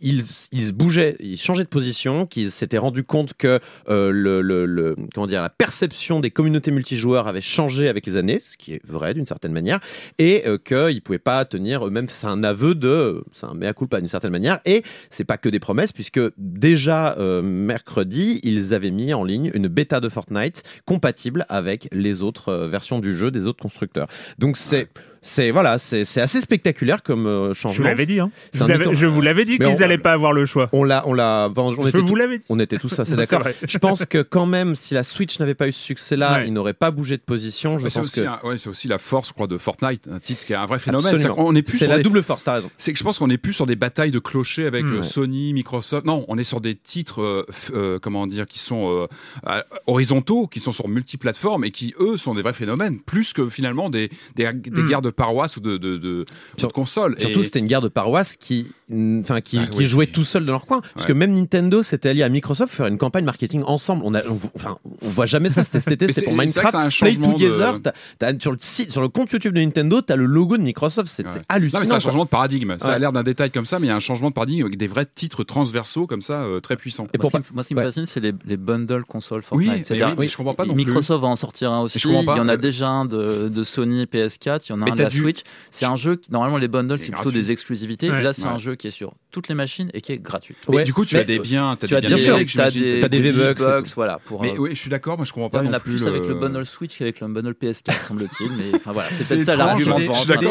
il 0.00 0.24
se 0.24 0.72
bougeait, 0.72 1.16
il 1.20 1.38
changeait 1.38 1.64
de 1.64 1.68
position, 1.68 2.26
qu'il 2.26 2.50
s'était 2.50 2.78
rendu 2.78 3.04
compte 3.04 3.34
que 3.34 3.60
euh, 3.88 4.96
la 5.16 5.48
perception 5.50 6.20
des 6.20 6.30
communautés 6.30 6.70
multijoueurs 6.70 7.28
avait 7.28 7.40
changé 7.40 7.88
avec 7.88 8.06
les 8.06 8.16
années, 8.16 8.40
ce 8.42 8.56
qui 8.56 8.74
est 8.74 8.86
vrai 8.86 9.14
d'une 9.14 9.26
certaine 9.26 9.52
manière, 9.52 9.80
et 10.18 10.46
euh, 10.46 10.58
qu'ils 10.58 10.96
ne 10.96 11.00
pouvaient 11.00 11.18
pas 11.18 11.44
tenir 11.44 11.86
eux-mêmes. 11.86 12.08
C'est 12.08 12.26
un 12.26 12.42
aveu 12.44 12.74
de, 12.74 13.22
c'est 13.32 13.46
un 13.46 13.54
mea 13.54 13.72
culpa 13.72 13.98
d'une 13.98 14.08
certaine 14.08 14.32
manière, 14.32 14.60
et 14.64 14.82
c'est 15.10 15.24
pas 15.24 15.36
que 15.36 15.48
des 15.48 15.60
promesses, 15.60 15.92
puisque 15.92 16.20
déjà 16.38 17.16
euh, 17.18 17.42
mercredi, 17.42 18.40
ils 18.42 18.74
avaient 18.74 18.90
mis 18.90 19.12
en 19.14 19.24
ligne 19.24 19.50
une 19.54 19.68
bêta 19.68 20.00
de 20.00 20.08
Fortnite 20.08 20.62
compatible 20.86 21.46
avec 21.48 21.88
les 21.92 22.22
autres 22.22 22.54
versions 22.54 22.98
du 23.00 23.16
jeu 23.16 23.30
des 23.30 23.46
autres 23.46 23.62
constructeurs. 23.62 24.08
Donc 24.38 24.56
c'est 24.56 24.88
c'est 25.22 25.50
voilà, 25.50 25.78
c'est 25.78 26.04
c'est 26.04 26.20
assez 26.20 26.40
spectaculaire 26.40 27.02
comme 27.02 27.26
euh, 27.26 27.42
Je 27.44 27.48
vous 27.48 27.54
changement. 27.54 27.84
l'avais 27.86 28.06
dit. 28.06 28.20
Hein. 28.20 28.30
Je, 28.54 28.60
vous 28.60 28.66
l'avais- 28.68 28.78
détour. 28.78 28.94
je 28.94 29.06
vous 29.06 29.20
l'avais 29.20 29.44
dit 29.44 29.56
Mais 29.58 29.66
qu'ils 29.66 29.74
on- 29.74 29.78
n'allaient 29.78 29.98
pas 29.98 30.12
avoir 30.12 30.32
le 30.32 30.44
choix. 30.46 30.68
On 30.72 30.84
l'a, 30.84 31.02
on 31.06 31.12
l'a, 31.12 31.48
enfin, 31.50 31.62
on 31.62 31.84
Je 31.84 31.88
était 31.88 31.98
vous 31.98 32.08
tous- 32.10 32.16
l'avais 32.16 32.38
dit. 32.38 32.46
on 32.48 32.58
était 32.58 32.78
tous 32.78 32.98
assez 32.98 33.10
C'est 33.10 33.16
d'accord. 33.16 33.42
Je 33.62 33.78
pense 33.78 34.04
que 34.04 34.22
quand 34.22 34.46
même, 34.46 34.74
si 34.76 34.94
la 34.94 35.02
Switch 35.02 35.38
n'avait 35.38 35.54
pas 35.54 35.68
eu 35.68 35.72
ce 35.72 35.80
succès-là, 35.80 36.34
Ouais. 36.38 36.44
il 36.46 36.52
n'aurait 36.52 36.72
pas 36.74 36.90
bougé 36.90 37.16
de 37.16 37.22
position. 37.22 37.78
Je 37.78 37.84
pense 37.84 37.96
aussi, 37.98 38.20
que 38.22 38.46
ouais, 38.46 38.58
c'est 38.58 38.68
aussi 38.68 38.88
la 38.88 38.98
force, 38.98 39.28
je 39.28 39.32
crois, 39.34 39.46
de 39.46 39.58
Fortnite, 39.58 40.08
un 40.10 40.18
titre 40.20 40.44
qui 40.46 40.52
est 40.52 40.56
un 40.56 40.66
vrai 40.66 40.78
phénomène. 40.78 41.14
Qu'on 41.34 41.54
est 41.54 41.62
plus 41.62 41.72
c'est 41.78 41.84
sur 41.84 41.90
la 41.90 41.96
des- 41.98 42.02
double 42.02 42.22
force. 42.22 42.44
T'as 42.44 42.54
raison. 42.54 42.70
C'est 42.78 42.92
que 42.92 42.98
je 42.98 43.04
pense 43.04 43.18
qu'on 43.18 43.30
est 43.30 43.38
plus 43.38 43.52
sur 43.52 43.66
des 43.66 43.76
batailles 43.76 44.10
de 44.10 44.18
clochers 44.18 44.66
avec 44.66 44.84
Mm. 44.84 44.94
euh. 44.94 45.02
Sony, 45.02 45.52
Microsoft. 45.52 46.06
Non, 46.06 46.24
on 46.28 46.38
est 46.38 46.44
sur 46.44 46.60
des 46.60 46.74
titres, 46.74 47.20
euh, 47.22 47.46
euh, 47.74 47.98
comment 48.00 48.26
dire, 48.26 48.46
qui 48.46 48.58
sont 48.58 48.88
euh, 48.90 49.06
euh, 49.48 49.60
horizontaux, 49.86 50.46
qui 50.46 50.60
sont 50.60 50.72
sur 50.72 50.88
multiplateformes 50.88 51.64
et 51.64 51.70
qui, 51.70 51.94
eux, 52.00 52.16
sont 52.16 52.34
des 52.34 52.42
vrais 52.42 52.52
phénomènes, 52.52 53.00
plus 53.00 53.32
que 53.32 53.48
finalement 53.48 53.90
des, 53.90 54.08
des, 54.36 54.50
des 54.52 54.82
Mm. 54.82 54.86
guerres 54.88 55.02
de 55.02 55.09
paroisse 55.10 55.56
ou 55.56 55.60
de, 55.60 55.76
de, 55.76 55.96
de, 55.96 56.24
Sur- 56.56 56.68
de 56.68 56.72
consoles. 56.72 57.16
Surtout, 57.18 57.40
Et- 57.40 57.42
c'était 57.42 57.58
une 57.58 57.66
guerre 57.66 57.80
de 57.80 57.88
paroisse 57.88 58.36
qui, 58.36 58.66
mm, 58.88 59.20
enfin, 59.20 59.40
qui, 59.40 59.58
Ah, 59.58 59.66
qui 59.66 59.78
oui. 59.78 59.84
jouait 59.86 60.06
tout 60.06 60.24
seul 60.24 60.44
dans 60.44 60.52
leur 60.52 60.66
coin. 60.66 60.80
Parce 60.80 61.06
Ouais. 61.06 61.08
que 61.08 61.12
même 61.12 61.32
Nintendo 61.34 61.82
s'était 61.82 62.08
allié 62.10 62.22
à 62.22 62.28
Microsoft 62.28 62.70
pour 62.70 62.76
faire 62.76 62.86
une 62.86 62.98
campagne 62.98 63.24
marketing 63.24 63.62
ensemble. 63.66 64.02
On 64.04 64.14
a, 64.14 64.20
on, 64.28 64.38
enfin, 64.56 64.78
on 65.02 65.08
voit 65.08 65.26
jamais 65.26 65.50
ça. 65.50 65.64
C'était 65.64 65.80
cet 65.80 65.92
été, 65.92 66.06
c'était 66.08 66.20
c'est- 66.20 66.26
pour 66.26 66.34
Minecraft. 66.36 66.68
c'est 66.70 66.76
un 66.76 66.80
Play 66.82 66.90
changement 66.90 67.32
Together. 67.32 67.74
t'as- 68.18 68.38
sur 68.40 68.52
le 68.52 68.58
site, 68.60 68.90
sur 68.90 69.00
le 69.00 69.08
compte 69.08 69.30
YouTube 69.32 69.54
de 69.54 69.60
Nintendo, 69.60 70.00
t'as 70.00 70.16
le 70.16 70.24
logo 70.26 70.56
de 70.56 70.62
Microsoft. 70.62 71.10
C'est 71.14 71.26
Ouais. 71.26 71.32
hallucinant. 71.48 71.80
c'est 71.84 71.86
un 71.88 71.90
quoi. 71.94 71.98
changement 72.00 72.24
de 72.24 72.30
paradigme. 72.30 72.76
Ça 72.78 72.92
a 72.92 72.98
l'air 72.98 73.12
d'un 73.12 73.22
détail 73.22 73.50
comme 73.50 73.66
ça, 73.66 73.78
mais 73.78 73.86
il 73.86 73.90
y 73.90 73.92
a 73.92 73.96
un 73.96 74.00
changement 74.00 74.28
de 74.30 74.34
paradigme 74.34 74.64
avec 74.66 74.76
des 74.78 74.86
vrais 74.86 75.06
titres 75.06 75.44
transversaux 75.44 76.06
comme 76.06 76.22
ça, 76.22 76.34
euh, 76.40 76.60
très 76.60 76.76
puissants. 76.76 77.06
Et 77.14 77.18
Moi, 77.18 77.22
pour 77.22 77.30
ce 77.30 77.36
qui, 77.46 77.50
me- 77.50 77.54
moi, 77.54 77.62
ce 77.62 77.68
qui 77.68 77.74
me 77.74 77.82
fascine, 77.82 78.06
c'est 78.06 78.20
les, 78.20 78.32
les 78.46 78.56
bundles 78.56 79.04
consoles 79.06 79.42
Oui, 79.52 79.66
Fortnite. 79.66 79.90
oui, 80.18 80.28
je 80.28 80.36
comprends 80.36 80.54
pas 80.54 80.64
non 80.66 80.74
plus. 80.74 80.84
Microsoft 80.84 81.22
va 81.22 81.28
en 81.28 81.36
sortir 81.36 81.72
un 81.72 81.80
aussi. 81.82 81.98
je 81.98 82.08
comprends 82.08 82.24
pas. 82.24 82.34
Il 82.36 82.38
y 82.38 82.40
en 82.40 82.48
a 82.48 82.54
Euh, 82.54 82.56
déjà 82.56 82.88
un 82.88 83.04
de, 83.04 83.48
de 83.48 83.64
Sony 83.64 84.04
PS4. 84.06 84.66
Il 84.68 84.70
y 84.70 84.74
en 84.74 84.82
a 84.82 84.84
Mais 84.86 84.90
un 84.92 84.94
la 85.04 85.08
dû- 85.08 85.20
Switch. 85.20 85.40
C'est 85.70 85.86
un 85.86 85.96
jeu 85.96 86.16
qui, 86.16 86.30
normalement, 86.32 86.58
les 86.58 86.68
bundles, 86.68 86.98
C'est 86.98 87.06
plutôt 87.06 87.22
gratuit. 87.24 87.40
des 87.40 87.52
exclusivités. 87.52 88.10
Ouais. 88.10 88.22
Là, 88.22 88.32
c'est 88.32 88.42
Ouais. 88.44 88.48
un 88.48 88.58
jeu 88.58 88.74
qui 88.74 88.86
est 88.86 88.90
sur 88.90 89.14
toutes 89.30 89.48
les 89.48 89.54
machines 89.54 89.90
et 89.94 90.00
qui 90.00 90.12
est 90.12 90.18
gratuit. 90.18 90.54
Mais 90.68 90.76
Ouais, 90.76 90.84
du 90.84 90.92
coup, 90.92 91.04
tu 91.04 91.14
mais, 91.14 91.20
as 91.20 91.24
des 91.24 91.38
biens, 91.38 91.76
tu 91.78 91.84
as 91.94 92.00
des 92.00 92.08
des, 92.08 92.14
bien 92.14 92.16
biens 92.16 92.68
des, 92.70 93.08
des 93.08 93.20
V-Bucks 93.20 93.88
voilà. 93.94 94.18
Pour, 94.24 94.42
Mais 94.42 94.52
euh, 94.52 94.58
oui, 94.58 94.70
je 94.74 94.80
suis 94.80 94.90
d'accord, 94.90 95.18
mais 95.18 95.24
je 95.24 95.32
comprends 95.32 95.50
pas 95.50 95.62
il 95.62 95.66
y 95.66 95.68
en 95.70 95.72
a 95.72 95.80
plus 95.80 96.06
avec 96.06 96.24
le 96.24 96.32
euh, 96.34 96.40
bundle 96.40 96.64
Switch 96.64 96.98
qu'avec 96.98 97.20
le 97.20 97.28
bundle 97.28 97.52
PS4, 97.54 98.06
semble-t-il. 98.08 98.50
Mais 98.56 98.76
enfin 98.76 98.92
voilà, 98.92 99.08
c'est 99.10 99.26
peut-être 99.36 99.46
ça 99.46 99.56
l'argument 99.56 99.98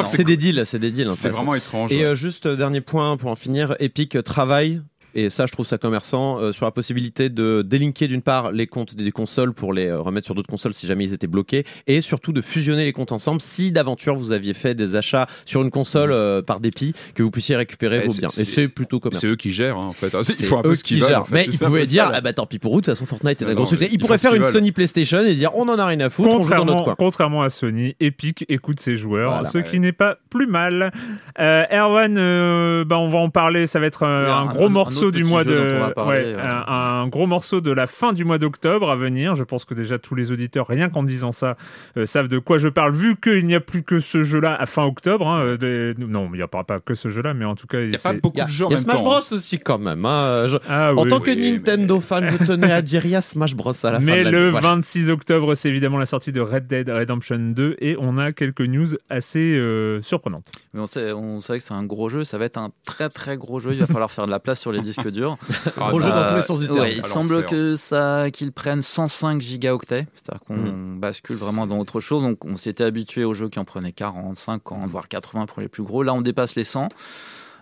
C'est 0.05 0.23
des 0.23 0.37
deals, 0.37 0.61
c'est 0.65 0.79
des 0.79 0.91
deals. 0.91 1.11
C'est 1.11 1.29
vraiment 1.29 1.55
étrange. 1.55 1.91
Et 1.91 2.03
euh, 2.05 2.15
juste 2.15 2.45
euh, 2.45 2.55
dernier 2.55 2.81
point 2.81 3.17
pour 3.17 3.29
en 3.31 3.35
finir, 3.35 3.75
Epic 3.79 4.23
travaille. 4.23 4.81
Et 5.15 5.29
ça, 5.29 5.45
je 5.45 5.51
trouve 5.51 5.65
ça 5.65 5.77
commerçant 5.77 6.39
euh, 6.39 6.51
sur 6.51 6.65
la 6.65 6.71
possibilité 6.71 7.29
de 7.29 7.61
délinker 7.65 8.07
d'une 8.07 8.21
part 8.21 8.51
les 8.51 8.67
comptes 8.67 8.95
des 8.95 9.11
consoles 9.11 9.53
pour 9.53 9.73
les 9.73 9.87
euh, 9.87 9.99
remettre 9.99 10.25
sur 10.25 10.35
d'autres 10.35 10.49
consoles 10.49 10.73
si 10.73 10.85
jamais 10.87 11.03
ils 11.05 11.13
étaient 11.13 11.27
bloqués, 11.27 11.65
et 11.87 12.01
surtout 12.01 12.31
de 12.31 12.41
fusionner 12.41 12.85
les 12.85 12.93
comptes 12.93 13.11
ensemble 13.11 13.41
si 13.41 13.71
d'aventure 13.71 14.15
vous 14.15 14.31
aviez 14.31 14.53
fait 14.53 14.75
des 14.75 14.95
achats 14.95 15.27
sur 15.45 15.61
une 15.61 15.71
console 15.71 16.11
euh, 16.11 16.41
par 16.41 16.59
dépit, 16.59 16.93
que 17.15 17.23
vous 17.23 17.31
puissiez 17.31 17.55
récupérer 17.55 17.99
Ouais, 17.99 18.05
vos 18.05 18.13
c'est- 18.13 18.19
biens. 18.19 18.29
Et 18.29 18.31
c'est- 18.31 18.45
c'est 18.45 18.67
plutôt 18.67 18.97
C'est 18.97 19.01
commerçant. 19.09 19.27
eux 19.27 19.35
qui 19.35 19.51
gèrent, 19.51 19.77
hein, 19.77 19.87
en 19.87 19.93
fait. 19.93 20.07
Ils 20.13 20.23
C'est 20.25 20.53
un 20.53 20.61
peu 20.61 20.69
eux 20.69 20.75
ce 20.75 20.83
qu'ils 20.83 20.99
qui 21.01 21.07
gèrent. 21.07 21.21
en 21.21 21.25
fait. 21.25 21.33
Mais 21.33 21.43
C'est 21.45 21.53
ils 21.55 21.59
pouvaient 21.59 21.85
c'est 21.85 21.91
dire, 21.91 22.05
ça. 22.05 22.11
ah 22.15 22.21
bah 22.21 22.33
tant 22.33 22.45
pis 22.45 22.59
pour 22.59 22.73
vous, 22.73 22.81
de 22.81 22.85
toute 22.85 22.93
façon 22.93 23.05
Fortnite 23.05 23.41
est 23.41 23.45
un 23.45 23.53
gros 23.53 23.63
non, 23.63 23.69
succès. 23.69 23.89
ils 23.91 23.97
pourraient 23.99 24.17
faire 24.17 24.33
une 24.35 24.43
veulent. 24.43 24.53
Sony 24.53 24.71
PlayStation 24.71 25.19
et 25.19 25.33
dire 25.35 25.51
on 25.55 25.67
en 25.69 25.79
a 25.79 25.85
rien 25.85 25.99
à 26.01 26.09
foutre, 26.09 26.29
on 26.35 26.43
joue 26.43 26.49
dans 26.49 26.57
notre 26.57 26.65
Contrairement, 26.65 26.83
coin. 26.83 26.95
contrairement 26.97 27.41
à 27.41 27.49
Sony, 27.49 27.95
Epic 27.99 28.45
écoute 28.47 28.79
ses 28.79 28.95
joueurs, 28.95 29.31
Voilà, 29.31 29.49
ce 29.49 29.57
ouais. 29.57 29.63
qui 29.63 29.79
n'est 29.79 29.91
pas 29.91 30.17
plus 30.29 30.45
mal. 30.47 30.91
Erwan, 31.39 32.83
bah, 32.85 32.99
on 32.99 33.09
va 33.09 33.17
en 33.19 33.29
parler, 33.29 33.67
ça 33.67 33.79
va 33.79 33.85
être 33.87 34.03
un, 34.03 34.45
gros 34.47 34.65
un 34.67 34.69
morceau 35.11 35.23
du 35.23 35.23
mois 35.23 35.43
de... 35.43 35.93
parler, 35.93 36.19
ouais, 36.19 36.35
euh, 36.35 36.49
un, 36.67 37.01
un 37.03 37.07
gros 37.07 37.27
morceau 37.27 37.61
de 37.61 37.71
la 37.71 37.87
fin 37.87 38.13
du 38.13 38.23
mois 38.25 38.37
d'octobre 38.37 38.89
à 38.89 38.95
venir. 38.95 39.35
Je 39.35 39.43
pense 39.43 39.65
que 39.65 39.73
déjà 39.73 39.97
tous 39.99 40.15
les 40.15 40.31
auditeurs, 40.31 40.67
rien 40.67 40.89
qu'en 40.89 41.03
disant 41.03 41.31
ça, 41.31 41.57
euh, 41.97 42.05
savent 42.05 42.27
de 42.27 42.39
quoi 42.39 42.57
je 42.57 42.67
parle, 42.67 42.93
vu 42.93 43.15
qu'il 43.15 43.45
n'y 43.45 43.55
a 43.55 43.59
plus 43.59 43.83
que 43.83 43.99
ce 43.99 44.21
jeu-là 44.23 44.55
à 44.59 44.65
fin 44.65 44.83
octobre. 44.83 45.27
hein, 45.27 45.41
euh, 45.41 45.57
des- 45.57 46.03
Non, 46.05 46.27
il 46.33 46.37
n'y 46.37 46.41
a 46.43 46.47
pas, 46.47 46.63
pas 46.63 46.79
que 46.79 46.95
ce 46.95 47.09
jeu-là, 47.09 47.33
mais 47.33 47.45
en 47.45 47.55
tout 47.55 47.67
cas... 47.67 47.79
Il 47.81 47.89
n'y 47.89 47.95
a 47.95 47.99
pas 47.99 48.13
beaucoup 48.13 48.31
Il 48.35 48.39
y 48.39 48.41
a, 48.41 48.45
de 48.45 48.49
jeux 48.49 48.65
il 48.69 48.73
y 48.73 48.75
a 48.75 48.79
Smash 48.79 48.95
temps. 48.95 49.01
Bros 49.03 49.15
hein. 49.15 49.21
aussi 49.31 49.59
quand 49.59 49.79
même. 49.79 50.05
hein. 50.05 50.45
Je- 50.47 50.57
Ah, 50.67 50.93
En 50.95 51.03
oui, 51.03 51.09
tant 51.09 51.19
que 51.19 51.29
oui, 51.31 51.37
mais- 51.39 51.51
Nintendo 51.51 51.99
fan, 51.99 52.27
je 52.39 52.45
tenais 52.45 52.71
à 52.71 52.81
dire 52.81 53.05
il 53.05 53.11
y 53.11 53.15
a 53.15 53.21
Smash 53.21 53.55
Bros 53.55 53.73
à 53.83 53.91
la 53.91 53.99
fin 53.99 54.05
Mais 54.05 54.23
le 54.23 54.31
l'année. 54.31 54.49
Voilà. 54.51 54.69
26 54.75 55.09
octobre, 55.09 55.55
c'est 55.55 55.69
évidemment 55.69 55.97
la 55.97 56.05
sortie 56.05 56.31
de 56.31 56.41
Red 56.41 56.67
Dead 56.67 56.89
Redemption 56.89 57.37
2 57.39 57.75
et 57.79 57.95
on 57.99 58.17
a 58.17 58.31
quelques 58.31 58.61
news 58.61 58.87
assez 59.09 59.55
euh, 59.57 60.01
surprenantes. 60.01 60.45
Mais 60.73 60.79
on, 60.81 60.87
sait, 60.87 61.11
on 61.13 61.39
savait 61.41 61.59
que 61.59 61.65
c'est 61.65 61.73
un 61.73 61.85
gros 61.85 62.09
jeu, 62.09 62.23
ça 62.23 62.37
va 62.37 62.45
être 62.45 62.57
un 62.57 62.69
très 62.85 63.09
très 63.09 63.37
gros 63.37 63.59
jeu, 63.59 63.71
il 63.73 63.79
va 63.79 63.87
falloir 63.87 64.11
faire 64.11 64.25
de 64.25 64.31
la 64.31 64.39
place 64.39 64.59
sur 64.59 64.71
les 64.71 64.79
disques 64.89 65.09
durs. 65.09 65.37
Ah, 65.79 65.89
Gros 65.89 66.01
jeu 66.01 66.09
dans 66.09 66.27
tous 66.27 66.35
les 66.35 66.41
sens 66.41 66.59
du 66.59 66.67
ouais, 66.67 66.73
terme. 66.73 66.87
il 66.97 67.03
semble 67.05 67.45
que 67.45 67.75
ça 67.75 68.29
qu'ils 68.31 68.51
prennent 68.51 68.81
105 68.81 69.41
gigaoctets, 69.41 70.07
c'est-à-dire 70.13 70.41
qu'on 70.45 70.55
Mm. 70.55 70.99
bascule 70.99 71.35
vraiment 71.37 71.65
dans 71.67 71.77
autre 71.79 71.99
chose. 71.99 72.23
Donc 72.23 72.43
on 72.45 72.55
s'était 72.57 72.83
habitué 72.83 73.23
aux 73.23 73.33
jeux 73.33 73.49
qui 73.49 73.59
en 73.59 73.65
prenaient 73.65 73.91
40, 73.93 74.35
50, 74.37 74.89
voire 74.89 75.07
80 75.07 75.45
pour 75.45 75.61
les 75.61 75.67
plus 75.69 75.83
gros. 75.83 76.03
Là 76.03 76.13
on 76.13 76.21
dépasse 76.21 76.55
les 76.55 76.63
100. 76.63 76.89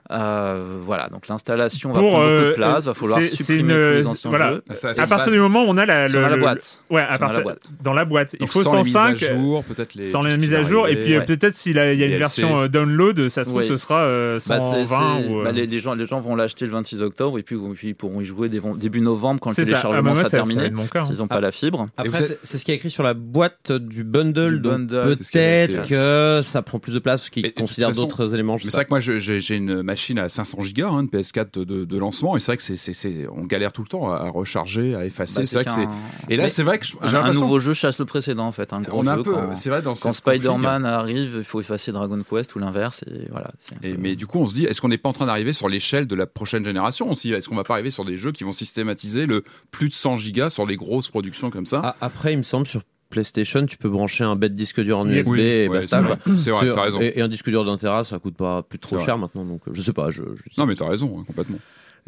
Euh, 0.10 0.78
voilà, 0.86 1.10
donc 1.10 1.28
l'installation 1.28 1.92
va 1.92 2.00
prendre 2.00 2.12
beaucoup 2.18 2.22
euh, 2.30 2.50
de 2.52 2.54
place, 2.56 2.86
va 2.86 2.94
falloir 2.94 3.22
supprimer 3.26 3.74
une- 3.74 3.82
tous 3.82 3.88
les 3.90 4.08
anciens 4.08 4.30
voilà. 4.30 4.52
jeux. 4.54 4.64
Ça, 4.74 4.92
À 4.98 5.06
partir 5.06 5.32
du 5.34 5.40
moment 5.40 5.64
où 5.64 5.68
on 5.68 5.78
a 5.78 5.86
la, 5.86 6.08
Sur 6.08 6.20
le- 6.22 6.30
la 6.30 6.36
le- 6.36 6.42
boîte. 6.42 6.82
ouais, 6.90 7.02
à 7.02 7.20
partir 7.20 7.40
la 7.40 7.44
boîte. 7.44 7.70
dans 7.84 7.94
la 7.94 8.06
boîte, 8.06 8.34
il 8.34 8.40
Donc, 8.40 8.50
faut 8.50 8.64
sans 8.64 8.76
les 8.78 8.84
mises 8.84 8.96
à 8.96 9.10
105 9.10 9.18
jour, 9.38 9.64
peut-être 9.66 9.96
les. 9.96 10.04
sans 10.04 10.22
les 10.22 10.38
mises 10.38 10.54
à 10.54 10.62
jour 10.64 10.88
et 10.88 10.96
puis 10.98 11.14
euh, 11.14 11.20
ouais. 11.20 11.26
peut-être 11.26 11.56
s'il 11.56 11.76
y 11.76 11.80
a 11.80 11.92
il 11.92 12.00
y 12.00 12.04
a 12.04 12.06
une 12.06 12.12
DLC. 12.14 12.42
version 12.42 12.62
euh, 12.62 12.68
download, 12.70 13.28
ça 13.28 13.44
se 13.44 13.50
trouve 13.50 13.62
Oui. 13.62 13.68
ce 13.68 13.76
sera 13.76 14.00
euh, 14.04 14.40
Bah, 14.48 14.60
120 14.60 14.86
c'est- 14.86 14.86
c'est- 15.24 15.30
ou 15.34 15.42
euh, 15.42 15.44
bah, 15.44 15.52
les, 15.52 15.68
les 15.68 15.80
gens, 15.80 15.94
les 15.94 16.06
gens 16.06 16.22
vont 16.22 16.36
l'acheter 16.36 16.66
le 16.66 16.72
26 16.72 17.02
octobre 17.02 17.38
et 17.38 17.44
puis, 17.44 17.58
puis 17.76 17.90
ils 17.90 17.94
pourront 17.96 18.22
y 18.22 18.26
jouer 18.26 18.48
début 18.50 19.02
novembre 19.02 19.42
quand 19.42 19.50
le 19.50 19.56
ça. 19.56 19.62
Ah, 19.62 19.66
téléchargement 19.66 20.04
bah, 20.04 20.16
sera 20.16 20.24
ça, 20.24 20.30
ça 20.30 20.38
terminé. 20.38 20.70
hein. 20.96 21.02
S'ils 21.04 21.18
n'ont 21.18 21.28
Ah. 21.30 21.36
pas 21.36 21.42
la 21.42 21.52
fibre. 21.52 21.90
Après, 21.98 22.24
c'est- 22.24 22.58
ce 22.58 22.64
qui 22.64 22.72
est 22.72 22.76
écrit 22.76 22.90
sur 22.92 23.04
la 23.04 23.14
boîte 23.14 23.74
du 23.74 24.06
bundle. 24.06 24.62
Peut-être 24.62 25.88
que 25.88 26.40
ça 26.44 26.62
prend 26.62 26.80
plus 26.80 26.94
de 26.94 27.00
place 27.00 27.20
parce 27.22 27.30
qu'ils 27.30 27.54
considèrent 27.54 27.92
d'autres 27.92 28.34
éléments. 28.34 28.58
c'est 28.58 28.72
vrai 28.72 28.86
que 28.86 28.90
moi, 28.90 29.00
j'ai 29.02 29.56
une 29.56 29.82
machine 29.82 29.97
à 30.18 30.30
500 30.30 30.62
gigas, 30.62 30.88
hein, 30.90 31.02
une 31.02 31.08
PS4 31.08 31.54
de, 31.60 31.64
de- 31.64 31.86
de 31.86 31.98
lancement, 31.98 32.36
et 32.38 32.40
c'est 32.40 32.48
vrai 32.48 32.58
que 32.58 32.64
c'est, 32.64 32.78
c'est, 32.78 32.94
c'est- 32.94 33.28
on 33.32 33.44
galère 33.46 33.72
tout 33.74 33.82
le 33.82 33.88
temps 33.88 34.12
à 34.12 34.30
recharger, 34.30 34.96
à 34.96 35.06
effacer. 35.06 35.42
Bah, 35.42 35.46
c'est 35.46 35.56
vrai 35.56 35.66
que 35.66 35.72
c'est. 35.72 35.88
Et 36.30 36.38
là, 36.38 36.44
mais 36.44 36.50
c'est 36.50 36.64
vrai 36.64 36.80
que 36.80 36.86
j'ai 36.86 37.18
un, 37.18 37.32
nouveau 37.32 37.60
jeu 37.60 37.74
chasse 37.74 37.98
le 38.00 38.06
précédent 38.06 38.46
en 38.48 38.52
fait. 38.52 38.74
Un 38.74 38.82
gros 38.82 39.00
on 39.00 39.08
a 39.08 39.14
jeu, 39.16 39.20
un 39.20 39.24
peu, 39.24 39.34
quand, 39.34 39.56
c'est 39.56 39.70
vrai 39.70 39.82
dans 39.82 39.96
quand. 39.96 40.14
Spider-Man 40.14 40.86
arrive, 40.86 41.36
il 41.38 41.44
faut 41.44 41.60
effacer 41.62 41.92
Dragon 41.92 42.22
Quest 42.30 42.56
ou 42.56 42.60
l'inverse. 42.60 43.04
Et 43.08 43.28
voilà. 43.32 43.52
Et, 43.84 43.94
peu- 43.94 43.98
mais 44.00 44.16
du 44.16 44.28
coup, 44.28 44.40
on 44.40 44.48
se 44.48 44.54
dit, 44.54 44.66
est-ce 44.66 44.82
qu'on 44.82 44.90
n'est 44.90 44.98
pas 44.98 45.10
en 45.10 45.14
train 45.14 45.26
d'arriver 45.26 45.54
sur 45.54 45.70
l'échelle 45.70 46.08
de 46.08 46.16
la 46.16 46.26
prochaine 46.28 46.64
génération 46.64 47.10
aussi? 47.12 47.32
Est-ce 47.34 47.50
qu'on 47.50 47.56
va 47.56 47.64
pas 47.64 47.74
arriver 47.74 47.92
sur 47.92 48.06
des 48.06 48.18
jeux 48.18 48.32
qui 48.32 48.44
vont 48.44 48.54
systématiser 48.54 49.26
le 49.26 49.44
plus 49.72 49.90
de 49.90 49.94
100 49.94 50.16
gigas 50.18 50.50
sur 50.50 50.66
les 50.66 50.76
grosses 50.78 51.10
productions 51.10 51.50
comme 51.50 51.66
ça? 51.66 51.82
Ah, 51.84 51.96
après, 52.02 52.34
il 52.34 52.38
me 52.38 52.44
semble 52.44 52.68
sur 52.68 52.82
PlayStation, 53.10 53.66
tu 53.66 53.78
peux 53.78 53.90
brancher 53.90 54.24
un 54.24 54.36
bête 54.36 54.56
disque 54.56 54.82
dur 54.82 55.00
en 55.00 55.08
USB 55.10 55.28
Oui, 55.30 55.40
et 55.42 55.68
ouais, 55.68 55.80
basta. 55.80 56.18
c'est 56.38 56.52
vrai, 56.52 56.74
t'as 56.74 56.82
raison. 56.84 57.00
Et, 57.02 57.14
et 57.16 57.22
un 57.22 57.28
disque 57.28 57.50
dur 57.50 57.64
d'un 57.66 57.78
ça 58.04 58.20
coûte 58.20 58.36
pas 58.36 58.64
plus 58.64 58.80
trop 58.80 58.98
cher 59.00 59.18
maintenant. 59.18 59.46
Donc, 59.46 59.62
euh, 59.68 59.72
je 59.74 59.82
sais 59.82 59.94
pas. 59.94 60.12
Je, 60.12 60.24
je- 60.36 60.60
Non, 60.60 60.66
mais 60.66 60.76
t'as 60.76 60.88
raison, 60.90 61.20
hein, 61.20 61.24
complètement. 61.26 61.60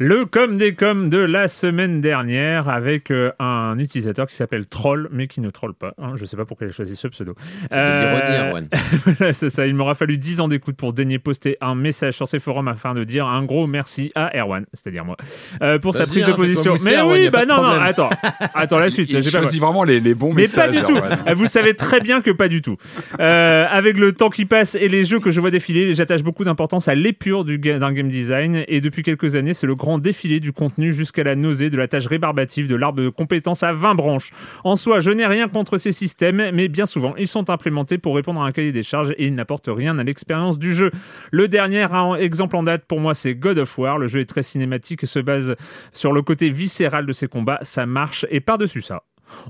Le 0.02 0.24
com 0.24 0.56
des 0.56 0.72
coms 0.74 1.10
de 1.10 1.18
la 1.18 1.46
semaine 1.46 2.00
dernière 2.00 2.70
avec 2.70 3.10
euh, 3.10 3.32
un 3.38 3.78
utilisateur 3.78 4.26
qui 4.26 4.34
s'appelle 4.34 4.64
Troll, 4.64 5.10
mais 5.12 5.26
qui 5.26 5.42
ne 5.42 5.50
troll 5.50 5.74
pas. 5.74 5.92
hein. 5.98 6.12
Je 6.14 6.24
sais 6.24 6.38
pas 6.38 6.46
pourquoi 6.46 6.66
il 6.66 6.70
a 6.70 6.72
choisi 6.72 6.96
ce 6.96 7.06
pseudo. 7.08 7.34
Euh. 7.74 8.50
Voilà, 9.04 9.32
c'est 9.34 9.50
ça. 9.50 9.66
Il 9.66 9.74
m'aura 9.74 9.94
fallu 9.94 10.16
10 10.16 10.40
ans 10.40 10.48
d'écoute 10.48 10.76
pour 10.76 10.94
daigner 10.94 11.18
poster 11.18 11.58
un 11.60 11.74
message 11.74 12.14
sur 12.14 12.26
ces 12.26 12.38
forums 12.38 12.68
afin 12.68 12.94
de 12.94 13.04
dire 13.04 13.26
un 13.26 13.44
gros 13.44 13.66
merci 13.66 14.10
à 14.14 14.34
Erwan, 14.38 14.64
c'est-à-dire 14.72 15.04
moi, 15.04 15.18
euh, 15.62 15.78
pour 15.78 15.94
sa 15.94 16.06
prise 16.06 16.24
hein, 16.24 16.28
de 16.30 16.32
position. 16.32 16.74
Mais 16.82 16.96
Erwan, 16.96 17.18
oui, 17.20 17.28
bah 17.30 17.44
non, 17.44 17.56
non, 17.62 17.68
attends, 17.68 18.08
attends 18.54 18.78
la 18.78 18.88
suite. 18.88 19.12
Il 19.12 19.22
j'ai 19.22 19.30
pas- 19.30 19.40
choisit 19.40 19.60
vraiment 19.60 19.84
les, 19.84 20.00
les 20.00 20.14
bons 20.14 20.32
mais 20.32 20.42
messages. 20.42 20.70
pas 20.70 20.76
du 20.80 20.82
tout. 20.82 20.98
Vous 21.36 21.46
savez 21.46 21.74
très 21.74 22.00
bien 22.00 22.22
que 22.22 22.30
pas 22.30 22.48
du 22.48 22.62
tout. 22.62 22.78
Euh, 23.20 23.66
avec 23.70 23.98
le 23.98 24.12
temps 24.12 24.30
qui 24.30 24.46
passe 24.46 24.76
et 24.76 24.88
les 24.88 25.04
jeux 25.04 25.20
que 25.20 25.30
je 25.30 25.40
vois 25.42 25.50
défiler, 25.50 25.92
j'attache 25.92 26.22
beaucoup 26.22 26.44
d'importance 26.44 26.88
à 26.88 26.94
l'épure 26.94 27.44
du 27.44 27.58
ga- 27.58 27.78
d'un 27.78 27.92
game 27.92 28.08
design. 28.08 28.64
Et 28.66 28.80
depuis 28.80 29.02
quelques 29.02 29.36
années, 29.36 29.52
c'est 29.52 29.66
le 29.66 29.74
grand 29.76 29.89
défilé 29.98 30.40
du 30.40 30.52
contenu 30.52 30.92
jusqu'à 30.92 31.24
la 31.24 31.36
nausée 31.36 31.70
de 31.70 31.76
la 31.76 31.88
tâche 31.88 32.06
rébarbative 32.06 32.66
de 32.66 32.76
l'arbre 32.76 33.02
de 33.02 33.08
compétences 33.08 33.62
à 33.62 33.72
20 33.72 33.94
branches. 33.94 34.32
En 34.64 34.76
soi, 34.76 35.00
je 35.00 35.10
n'ai 35.10 35.26
rien 35.26 35.48
contre 35.48 35.78
ces 35.78 35.92
systèmes, 35.92 36.50
mais 36.52 36.68
bien 36.68 36.86
souvent, 36.86 37.14
ils 37.16 37.26
sont 37.26 37.50
implémentés 37.50 37.98
pour 37.98 38.16
répondre 38.16 38.40
à 38.40 38.46
un 38.46 38.52
cahier 38.52 38.72
des 38.72 38.82
charges 38.82 39.12
et 39.12 39.26
ils 39.26 39.34
n'apportent 39.34 39.70
rien 39.70 39.98
à 39.98 40.04
l'expérience 40.04 40.58
du 40.58 40.74
jeu. 40.74 40.90
Le 41.30 41.48
dernier 41.48 41.86
exemple 42.18 42.56
en 42.56 42.62
date 42.62 42.84
pour 42.86 43.00
moi, 43.00 43.14
c'est 43.14 43.34
God 43.34 43.58
of 43.58 43.78
War. 43.78 43.98
Le 43.98 44.08
jeu 44.08 44.20
est 44.20 44.26
très 44.26 44.42
cinématique 44.42 45.04
et 45.04 45.06
se 45.06 45.18
base 45.18 45.56
sur 45.92 46.12
le 46.12 46.22
côté 46.22 46.50
viscéral 46.50 47.06
de 47.06 47.12
ses 47.12 47.28
combats. 47.28 47.58
Ça 47.62 47.86
marche 47.86 48.26
et 48.30 48.40
par-dessus 48.40 48.82
ça, 48.82 49.02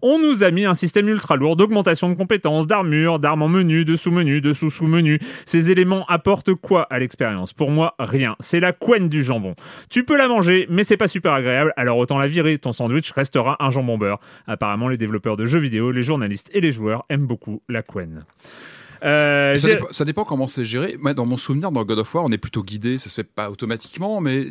on 0.02 0.18
nous 0.18 0.44
a 0.44 0.50
mis 0.50 0.64
un 0.64 0.74
système 0.74 1.08
ultra 1.08 1.36
lourd 1.36 1.56
d'augmentation 1.56 2.08
de 2.08 2.14
compétences, 2.14 2.66
d'armure, 2.66 3.18
d'armes 3.18 3.42
en 3.42 3.48
menu, 3.48 3.84
de 3.84 3.96
sous-menu, 3.96 4.40
de 4.40 4.52
sous-sous-menu. 4.52 5.20
Ces 5.44 5.70
éléments 5.70 6.04
apportent 6.06 6.54
quoi 6.54 6.82
à 6.90 6.98
l'expérience? 6.98 7.52
Pour 7.52 7.70
moi, 7.70 7.94
rien. 7.98 8.36
C'est 8.40 8.60
la 8.60 8.72
couenne 8.72 9.08
du 9.08 9.22
jambon. 9.22 9.54
Tu 9.88 10.04
peux 10.04 10.16
la 10.16 10.28
manger, 10.28 10.66
mais 10.70 10.84
c'est 10.84 10.96
pas 10.96 11.08
super 11.08 11.32
agréable, 11.32 11.72
alors 11.76 11.98
autant 11.98 12.18
la 12.18 12.26
virer. 12.26 12.58
Ton 12.58 12.72
sandwich 12.72 13.10
restera 13.12 13.56
un 13.60 13.70
jambon 13.70 13.98
beurre. 13.98 14.20
Apparemment, 14.46 14.88
les 14.88 14.96
développeurs 14.96 15.36
de 15.36 15.44
jeux 15.44 15.58
vidéo, 15.58 15.90
les 15.90 16.02
journalistes 16.02 16.50
et 16.52 16.60
les 16.60 16.72
joueurs 16.72 17.04
aiment 17.08 17.26
beaucoup 17.26 17.62
la 17.68 17.82
couenne. 17.82 18.24
Euh, 19.02 19.54
ça, 19.56 19.68
dépend, 19.68 19.86
ça 19.90 20.04
dépend 20.04 20.24
comment 20.24 20.46
c'est 20.46 20.64
géré. 20.64 20.96
Moi, 21.00 21.14
dans 21.14 21.26
mon 21.26 21.36
souvenir, 21.36 21.70
dans 21.70 21.84
God 21.84 22.00
of 22.00 22.14
War, 22.14 22.24
on 22.24 22.32
est 22.32 22.38
plutôt 22.38 22.62
guidé. 22.62 22.98
Ça 22.98 23.08
se 23.08 23.14
fait 23.14 23.24
pas 23.24 23.50
automatiquement, 23.50 24.20
mais. 24.20 24.46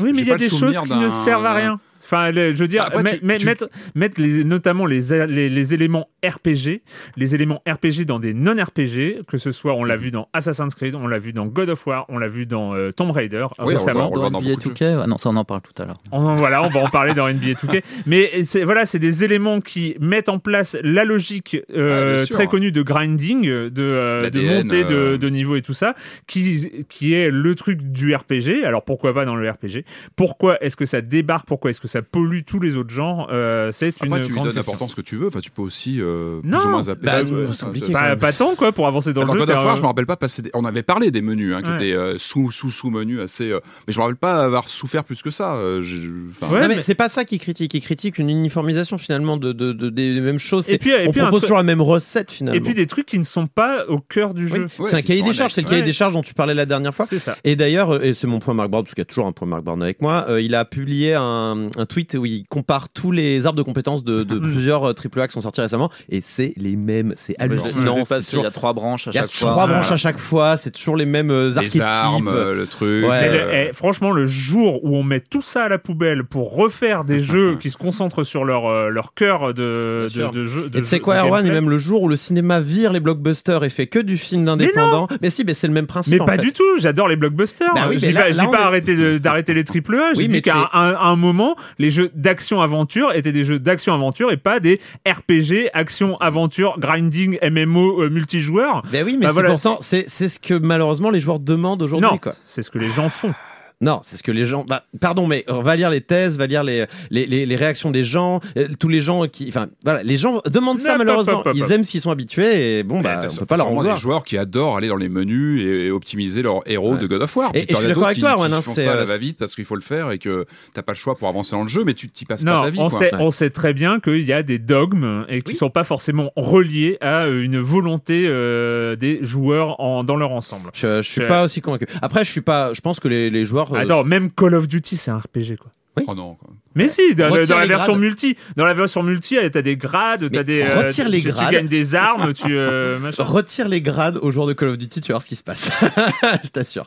Oui, 0.00 0.12
mais 0.14 0.20
il 0.20 0.26
y 0.26 0.32
a 0.32 0.36
des 0.36 0.48
choses 0.48 0.78
qui 0.78 0.94
ne 0.94 1.08
servent 1.08 1.46
à 1.46 1.54
rien. 1.54 1.80
Enfin, 2.10 2.30
le- 2.30 2.52
je 2.52 2.56
veux 2.58 2.68
dire, 2.68 2.84
Après, 2.86 3.02
met- 3.02 3.18
tu- 3.18 3.24
met- 3.26 3.36
tu- 3.36 3.44
mettre, 3.44 3.68
mettre 3.94 4.18
les, 4.18 4.42
notamment 4.42 4.86
les, 4.86 5.26
les, 5.26 5.50
les 5.50 5.74
éléments 5.74 6.08
RPG, 6.24 6.80
les 7.18 7.34
éléments 7.34 7.62
RPG 7.68 8.06
dans 8.06 8.18
des 8.18 8.32
non-RPG, 8.32 9.24
que 9.28 9.36
ce 9.36 9.52
soit, 9.52 9.74
on 9.74 9.84
l'a 9.84 9.96
vu 9.96 10.10
dans 10.10 10.28
Assassin's 10.32 10.74
Creed, 10.74 10.94
on 10.94 11.06
l'a 11.06 11.18
vu 11.18 11.32
dans 11.34 11.44
God 11.44 11.68
of 11.68 11.86
War, 11.86 12.06
on 12.08 12.16
l'a 12.18 12.28
vu 12.28 12.46
dans 12.46 12.74
euh, 12.74 12.90
Tomb 12.92 13.10
Raider 13.10 13.44
Oui, 13.50 13.54
on 13.58 13.64
récemment. 13.66 14.10
le 14.14 14.18
voit 14.20 14.30
dans 14.30 14.40
NBA 14.40 14.50
beaucoup 14.54 14.68
de 14.70 14.74
2K, 14.74 15.00
ah 15.04 15.06
non, 15.06 15.18
ça 15.18 15.28
on 15.28 15.36
en 15.36 15.44
parle 15.44 15.60
tout 15.60 15.82
à 15.82 15.84
l'heure. 15.86 15.98
On- 16.10 16.34
voilà, 16.34 16.62
on 16.62 16.68
va 16.70 16.80
en 16.80 16.88
parler 16.88 17.12
dans 17.14 17.28
NBA 17.28 17.52
2K. 17.52 17.82
Mais 18.06 18.30
voilà, 18.64 18.86
c'est 18.86 18.98
des 18.98 19.24
éléments 19.24 19.60
qui 19.60 19.94
mettent 20.00 20.30
en 20.30 20.38
place 20.38 20.78
la 20.82 21.04
logique 21.04 21.58
euh, 21.76 22.18
Ah, 22.22 22.26
très 22.26 22.46
connue 22.46 22.72
de 22.72 22.80
grinding, 22.80 23.42
de, 23.44 23.70
euh, 23.78 24.30
de 24.30 24.40
montée 24.40 24.84
de, 24.84 25.16
de 25.18 25.28
niveau 25.28 25.56
et 25.56 25.62
tout 25.62 25.74
ça, 25.74 25.94
qui, 26.26 26.84
qui 26.88 27.12
est 27.12 27.30
le 27.30 27.54
truc 27.54 27.82
du 27.82 28.14
RPG. 28.14 28.64
Alors 28.64 28.82
pourquoi 28.84 29.12
pas 29.12 29.24
dans 29.26 29.36
le 29.36 29.48
RPG 29.50 29.84
Pourquoi 30.16 30.62
est-ce 30.64 30.76
que 30.76 30.86
ça 30.86 31.00
débarque? 31.02 31.46
Pourquoi 31.46 31.70
est-ce 31.70 31.80
que 31.80 31.88
ça 31.88 31.97
pollue 32.02 32.40
tous 32.46 32.60
les 32.60 32.76
autres 32.76 32.90
genres 32.94 33.28
Euh, 33.32 33.70
C'est 33.72 33.94
une 34.02 34.12
Après, 34.12 34.24
tu 34.26 34.32
lui 34.32 34.40
donnes 34.40 34.54
l'importance 34.54 34.94
que 34.94 35.00
tu 35.00 35.16
veux. 35.16 35.28
Enfin, 35.28 35.40
tu 35.40 35.50
peux 35.50 35.62
aussi 35.62 36.00
euh, 36.00 36.40
plus 36.40 36.50
Non, 36.50 36.58
ou 36.64 36.68
moins 36.68 36.82
zapper. 36.84 37.06
bah, 37.06 37.18
Euh, 37.20 37.52
Pas, 37.92 38.16
pas 38.16 38.32
tant 38.32 38.54
quoi 38.54 38.72
pour 38.72 38.86
avancer 38.86 39.12
dans 39.12 39.24
Dans 39.24 39.34
le 39.34 39.46
jeu. 39.46 39.52
Un- 39.52 39.74
je 39.76 39.82
me 39.82 39.86
rappelle 39.86 40.06
pas 40.06 40.16
passer. 40.16 40.42
des- 40.42 40.50
On 40.54 40.64
avait 40.64 40.82
parlé 40.82 41.10
des 41.10 41.22
menus 41.22 41.54
hein, 41.54 41.62
qui 41.62 41.68
Ouais. 41.68 41.74
étaient 41.74 41.92
euh, 41.92 42.16
sous 42.18 42.50
sous 42.50 42.70
sous 42.70 42.90
menus 42.90 43.20
assez. 43.20 43.50
euh, 43.50 43.60
Mais 43.86 43.92
je 43.92 43.98
me 43.98 44.02
rappelle 44.02 44.16
pas 44.16 44.44
avoir 44.44 44.68
souffert 44.68 45.04
plus 45.04 45.22
que 45.22 45.30
ça. 45.30 45.54
euh, 45.54 45.82
je- 45.82 46.08
enfin, 46.30 46.52
Ouais, 46.52 46.60
Non, 46.62 46.68
mais, 46.68 46.76
mais- 46.76 46.82
c'est 46.82 46.94
pas 46.94 47.08
ça 47.08 47.24
qui 47.24 47.38
critique. 47.38 47.74
Il 47.74 47.80
critique 47.82 48.18
une 48.18 48.30
uniformisation 48.30 48.98
finalement 48.98 49.36
de, 49.36 49.52
de, 49.52 49.72
de- 49.72 49.90
des 49.90 50.20
mêmes 50.20 50.38
choses. 50.38 50.68
Et 50.68 50.78
puis- 50.78 50.90
et 50.90 51.06
on 51.08 51.10
puis 51.12 51.20
propose 51.20 51.38
truc- 51.40 51.42
toujours 51.42 51.56
la 51.58 51.62
même 51.62 51.82
recette 51.82 52.30
finalement. 52.30 52.56
Et 52.58 52.60
puis 52.62 52.74
des 52.74 52.86
trucs 52.86 53.06
qui 53.06 53.18
ne 53.18 53.24
sont 53.24 53.46
pas 53.46 53.84
au 53.88 53.98
cœur 53.98 54.34
du 54.34 54.48
jeu. 54.48 54.66
C'est 54.84 54.94
un 54.94 55.00
qui 55.02 55.08
cahier 55.08 55.22
des 55.22 55.32
charges. 55.32 55.52
C'est 55.52 55.62
le 55.62 55.68
cahier 55.68 55.82
des 55.82 55.92
charges 55.92 56.12
dont 56.14 56.22
tu 56.22 56.34
parlais 56.34 56.54
la 56.54 56.66
dernière 56.66 56.94
fois. 56.94 57.06
C'est 57.06 57.18
ça. 57.18 57.36
Et 57.44 57.56
d'ailleurs, 57.56 58.02
et 58.04 58.14
c'est 58.14 58.26
mon 58.26 58.38
point 58.38 58.54
Mark 58.54 58.70
Brown, 58.70 58.84
parce 58.84 58.94
qu'il 58.94 59.02
y 59.02 59.06
a 59.06 59.06
toujours 59.06 59.26
un 59.26 59.32
point 59.32 59.46
Mark 59.48 59.62
Brown 59.64 59.82
avec 59.82 60.00
moi, 60.02 60.26
il 60.40 60.54
a 60.54 60.64
publié 60.64 61.14
un, 61.14 61.68
un 61.76 61.86
tweet 61.88 62.14
où 62.14 62.24
il 62.26 62.44
compare 62.48 62.88
tous 62.88 63.10
les 63.10 63.46
arbres 63.46 63.58
de 63.58 63.62
compétences 63.62 64.04
de, 64.04 64.22
de 64.22 64.38
plusieurs 64.38 64.84
euh, 64.84 64.92
AAA 64.92 65.28
qui 65.28 65.32
sont 65.34 65.40
sortis 65.40 65.60
récemment 65.60 65.90
et 66.10 66.20
c'est 66.22 66.52
les 66.56 66.76
mêmes. 66.76 67.14
C'est 67.16 67.34
hallucinant. 67.38 67.94
toujours- 68.04 68.18
Il 68.32 68.42
y 68.42 68.46
a 68.46 68.50
trois 68.50 68.72
branches 68.72 69.08
à 69.08 69.10
Il 69.10 69.14
y 69.14 69.18
a 69.18 69.22
chaque 69.22 69.32
fois. 69.34 69.50
trois 69.50 69.66
branches 69.66 69.90
à 69.92 69.96
chaque 69.96 70.18
fois, 70.18 70.56
c'est 70.56 70.70
toujours 70.70 70.96
les 70.96 71.06
mêmes 71.06 71.30
euh, 71.30 71.48
Les 71.48 71.56
archétypes. 71.56 71.82
armes, 71.82 72.28
euh, 72.28 72.54
le 72.54 72.66
truc. 72.66 73.04
Ouais. 73.06 73.20
Mais 73.22 73.28
le- 73.30 73.40
euh, 73.42 73.66
eh, 73.70 73.72
franchement, 73.72 74.10
le 74.12 74.26
jour 74.26 74.84
où 74.84 74.96
on 74.96 75.02
met 75.02 75.20
tout 75.20 75.42
ça 75.42 75.64
à 75.64 75.68
la 75.68 75.78
poubelle 75.78 76.24
pour 76.24 76.54
refaire 76.54 77.04
des 77.04 77.20
jeux 77.20 77.56
qui 77.58 77.70
se 77.70 77.76
concentrent 77.76 78.24
sur 78.24 78.44
leur, 78.44 78.66
euh, 78.66 78.88
leur 78.90 79.14
cœur 79.14 79.54
de, 79.54 80.06
de, 80.14 80.30
de 80.30 80.44
jeu. 80.44 80.68
de 80.68 80.78
Et 80.78 80.82
tu 80.82 80.86
sais 80.86 81.00
quoi, 81.00 81.16
Erwan, 81.20 81.44
et 81.46 81.50
même 81.50 81.70
le 81.70 81.78
jour 81.78 82.02
où 82.02 82.08
le 82.08 82.16
cinéma 82.16 82.60
vire 82.60 82.92
les 82.92 83.00
blockbusters 83.00 83.64
et 83.64 83.70
fait 83.70 83.86
que 83.86 83.98
du 83.98 84.16
film 84.18 84.44
d'indépendant. 84.44 85.08
Mais, 85.22 85.30
si, 85.30 85.44
mais 85.44 85.54
c'est 85.54 85.66
le 85.66 85.72
même 85.72 85.86
principe. 85.86 86.14
Mais 86.14 86.20
en 86.20 86.26
pas 86.26 86.32
fait. 86.32 86.42
du 86.42 86.52
tout, 86.52 86.62
j'adore 86.78 87.08
les 87.08 87.16
blockbusters. 87.16 87.72
Bah 87.74 87.86
oui, 87.88 87.96
je 87.98 88.02
mais 88.02 88.08
dis 88.08 88.12
là- 88.12 88.22
pas, 88.50 88.70
là, 88.70 88.76
est- 88.76 88.80
de- 88.82 89.18
d'arrêter 89.18 89.54
les 89.54 89.64
triple 89.64 89.94
A, 89.96 90.12
je 90.14 90.18
Oui, 90.18 90.42
qu'à 90.42 90.70
un 90.72 91.16
moment, 91.16 91.56
les 91.78 91.90
jeux 91.90 92.10
d'action-aventure 92.14 93.12
étaient 93.12 93.32
des 93.32 93.44
jeux 93.44 93.58
d'action-aventure 93.58 94.32
et 94.32 94.36
pas 94.36 94.60
des 94.60 94.80
RPG, 95.06 95.70
action-aventure, 95.72 96.76
grinding, 96.78 97.38
MMO, 97.42 98.02
euh, 98.02 98.10
multijoueur. 98.10 98.82
Ben 98.90 99.04
oui, 99.04 99.16
mais 99.18 99.26
Bah 99.26 99.32
c'est 99.34 99.40
voilà, 99.40 99.78
c'est 99.80 100.04
c'est 100.08 100.28
ce 100.28 100.38
que 100.38 100.54
malheureusement 100.54 101.10
les 101.10 101.20
joueurs 101.20 101.40
demandent 101.40 101.82
aujourd'hui. 101.82 102.08
Non, 102.10 102.32
c'est 102.44 102.62
ce 102.62 102.70
que 102.70 102.78
les 102.78 102.90
gens 102.90 103.08
font. 103.08 103.34
Non, 103.80 104.00
c'est 104.02 104.16
ce 104.16 104.24
que 104.24 104.32
les 104.32 104.44
gens. 104.44 104.64
Bah, 104.68 104.82
pardon, 105.00 105.28
mais 105.28 105.44
on 105.46 105.60
va 105.60 105.76
lire 105.76 105.88
les 105.88 106.00
thèses, 106.00 106.36
va 106.36 106.46
lire 106.48 106.64
les, 106.64 106.86
les, 107.10 107.26
les, 107.26 107.46
les 107.46 107.54
réactions 107.56 107.92
des 107.92 108.02
gens, 108.02 108.40
euh, 108.56 108.66
tous 108.76 108.88
les 108.88 109.00
gens 109.00 109.28
qui. 109.28 109.46
Enfin, 109.48 109.68
voilà, 109.84 110.02
les 110.02 110.18
gens 110.18 110.40
demandent 110.46 110.80
ça 110.80 110.98
malheureusement. 110.98 111.44
Ils 111.54 111.70
aiment 111.70 111.84
s'ils 111.84 112.00
sont 112.00 112.10
habitués 112.10 112.78
et 112.78 112.82
bon, 112.82 113.00
bah, 113.02 113.20
on 113.32 113.36
peut 113.36 113.46
pas 113.46 113.56
leur 113.56 113.68
en 113.68 113.74
vouloir. 113.76 113.94
des 113.94 114.00
joueurs 114.00 114.24
qui 114.24 114.36
adorent 114.36 114.76
aller 114.78 114.88
dans 114.88 114.96
les 114.96 115.08
menus 115.08 115.62
et, 115.62 115.86
et 115.86 115.90
optimiser 115.92 116.42
leur 116.42 116.68
héros 116.68 116.94
Ouais. 116.94 116.98
de 116.98 117.06
God 117.06 117.22
of 117.22 117.36
War. 117.36 117.50
Et- 117.54 117.60
Puis 117.60 117.62
et 117.62 117.66
je 117.68 117.72
t'en 117.74 117.78
suis 117.78 117.84
as 117.84 117.88
d'accord 117.88 117.94
d'autres 118.00 118.06
avec 118.06 118.14
qui- 118.16 118.20
toi, 118.22 118.30
qui 118.30 118.34
Erwan, 118.36 118.52
hein, 118.52 118.62
font 118.62 118.74
c'est, 118.74 118.82
ça 118.82 118.92
à 118.92 118.94
la 118.96 119.00
euh, 119.02 119.04
va-vite 119.04 119.38
parce 119.38 119.54
qu'il 119.54 119.64
faut 119.64 119.76
le 119.76 119.80
faire 119.80 120.10
et 120.10 120.18
que 120.18 120.44
t'as 120.74 120.82
pas 120.82 120.92
le 120.92 120.96
choix 120.98 121.14
pour 121.16 121.28
avancer 121.28 121.52
dans 121.52 121.62
le 121.62 121.68
jeu, 121.68 121.84
mais 121.84 121.94
tu 121.94 122.08
t'y 122.08 122.24
passes 122.24 122.44
Non, 122.44 122.58
pas 122.58 122.64
ta 122.64 122.70
vie. 122.70 122.78
on 122.80 122.88
quoi. 122.88 122.98
sait, 122.98 123.14
Ouais. 123.14 123.20
on 123.22 123.30
sait 123.30 123.50
très 123.50 123.74
bien 123.74 124.00
qu'il 124.00 124.24
y 124.24 124.32
a 124.32 124.42
des 124.42 124.58
dogmes 124.58 125.24
et 125.28 125.40
qui 125.42 125.52
Oui. 125.52 125.54
sont 125.56 125.70
pas 125.70 125.84
forcément 125.84 126.32
reliés 126.34 126.98
à 127.00 127.26
euh, 127.26 127.44
une 127.44 127.60
volonté 127.60 128.24
euh, 128.26 128.96
des 128.96 129.20
joueurs 129.22 129.78
en, 129.80 130.02
dans 130.02 130.16
leur 130.16 130.32
ensemble. 130.32 130.70
Je, 130.74 131.00
je 131.00 131.08
suis 131.08 131.26
pas 131.28 131.44
aussi 131.44 131.60
convaincu. 131.60 131.86
Après, 132.02 132.24
je 132.24 132.30
suis 132.32 132.40
pas. 132.40 132.74
Je 132.74 132.80
pense 132.80 132.98
que 132.98 133.06
les, 133.06 133.30
les 133.30 133.44
joueurs. 133.44 133.67
Euh, 133.74 133.80
Attends, 133.80 134.04
même 134.04 134.30
Call 134.30 134.54
of 134.54 134.68
Duty, 134.68 134.96
c'est 134.96 135.10
un 135.10 135.18
RPG 135.18 135.56
quoi. 135.58 135.72
Oh 136.06 136.14
non. 136.14 136.34
quoi. 136.34 136.50
Mais 136.74 136.86
si, 136.86 137.14
dans, 137.16 137.34
la 137.34 137.66
version 137.66 137.94
grades. 137.94 137.98
multi, 137.98 138.36
dans 138.56 138.64
la 138.64 138.74
version 138.74 139.02
multi, 139.02 139.36
euh, 139.36 139.48
t'as 139.48 139.62
des 139.62 139.76
grades, 139.76 140.30
t'as 140.30 140.44
des, 140.44 140.62
retire 140.62 141.08
les 141.08 141.20
tu, 141.20 141.28
grades. 141.28 141.48
tu 141.48 141.54
gagnes 141.54 141.66
des 141.66 141.96
armes, 141.96 142.32
tu 142.32 142.56
euh. 142.56 142.98
Retire 143.18 143.68
les 143.68 143.80
grades 143.80 144.16
aux 144.18 144.30
joueurs 144.30 144.46
de 144.46 144.52
Call 144.52 144.68
of 144.68 144.78
Duty, 144.78 145.00
tu 145.00 145.08
vas 145.08 145.14
voir 145.14 145.22
ce 145.22 145.28
qui 145.28 145.36
se 145.36 145.42
passe. 145.42 145.70
je 146.44 146.48
t'assure. 146.48 146.86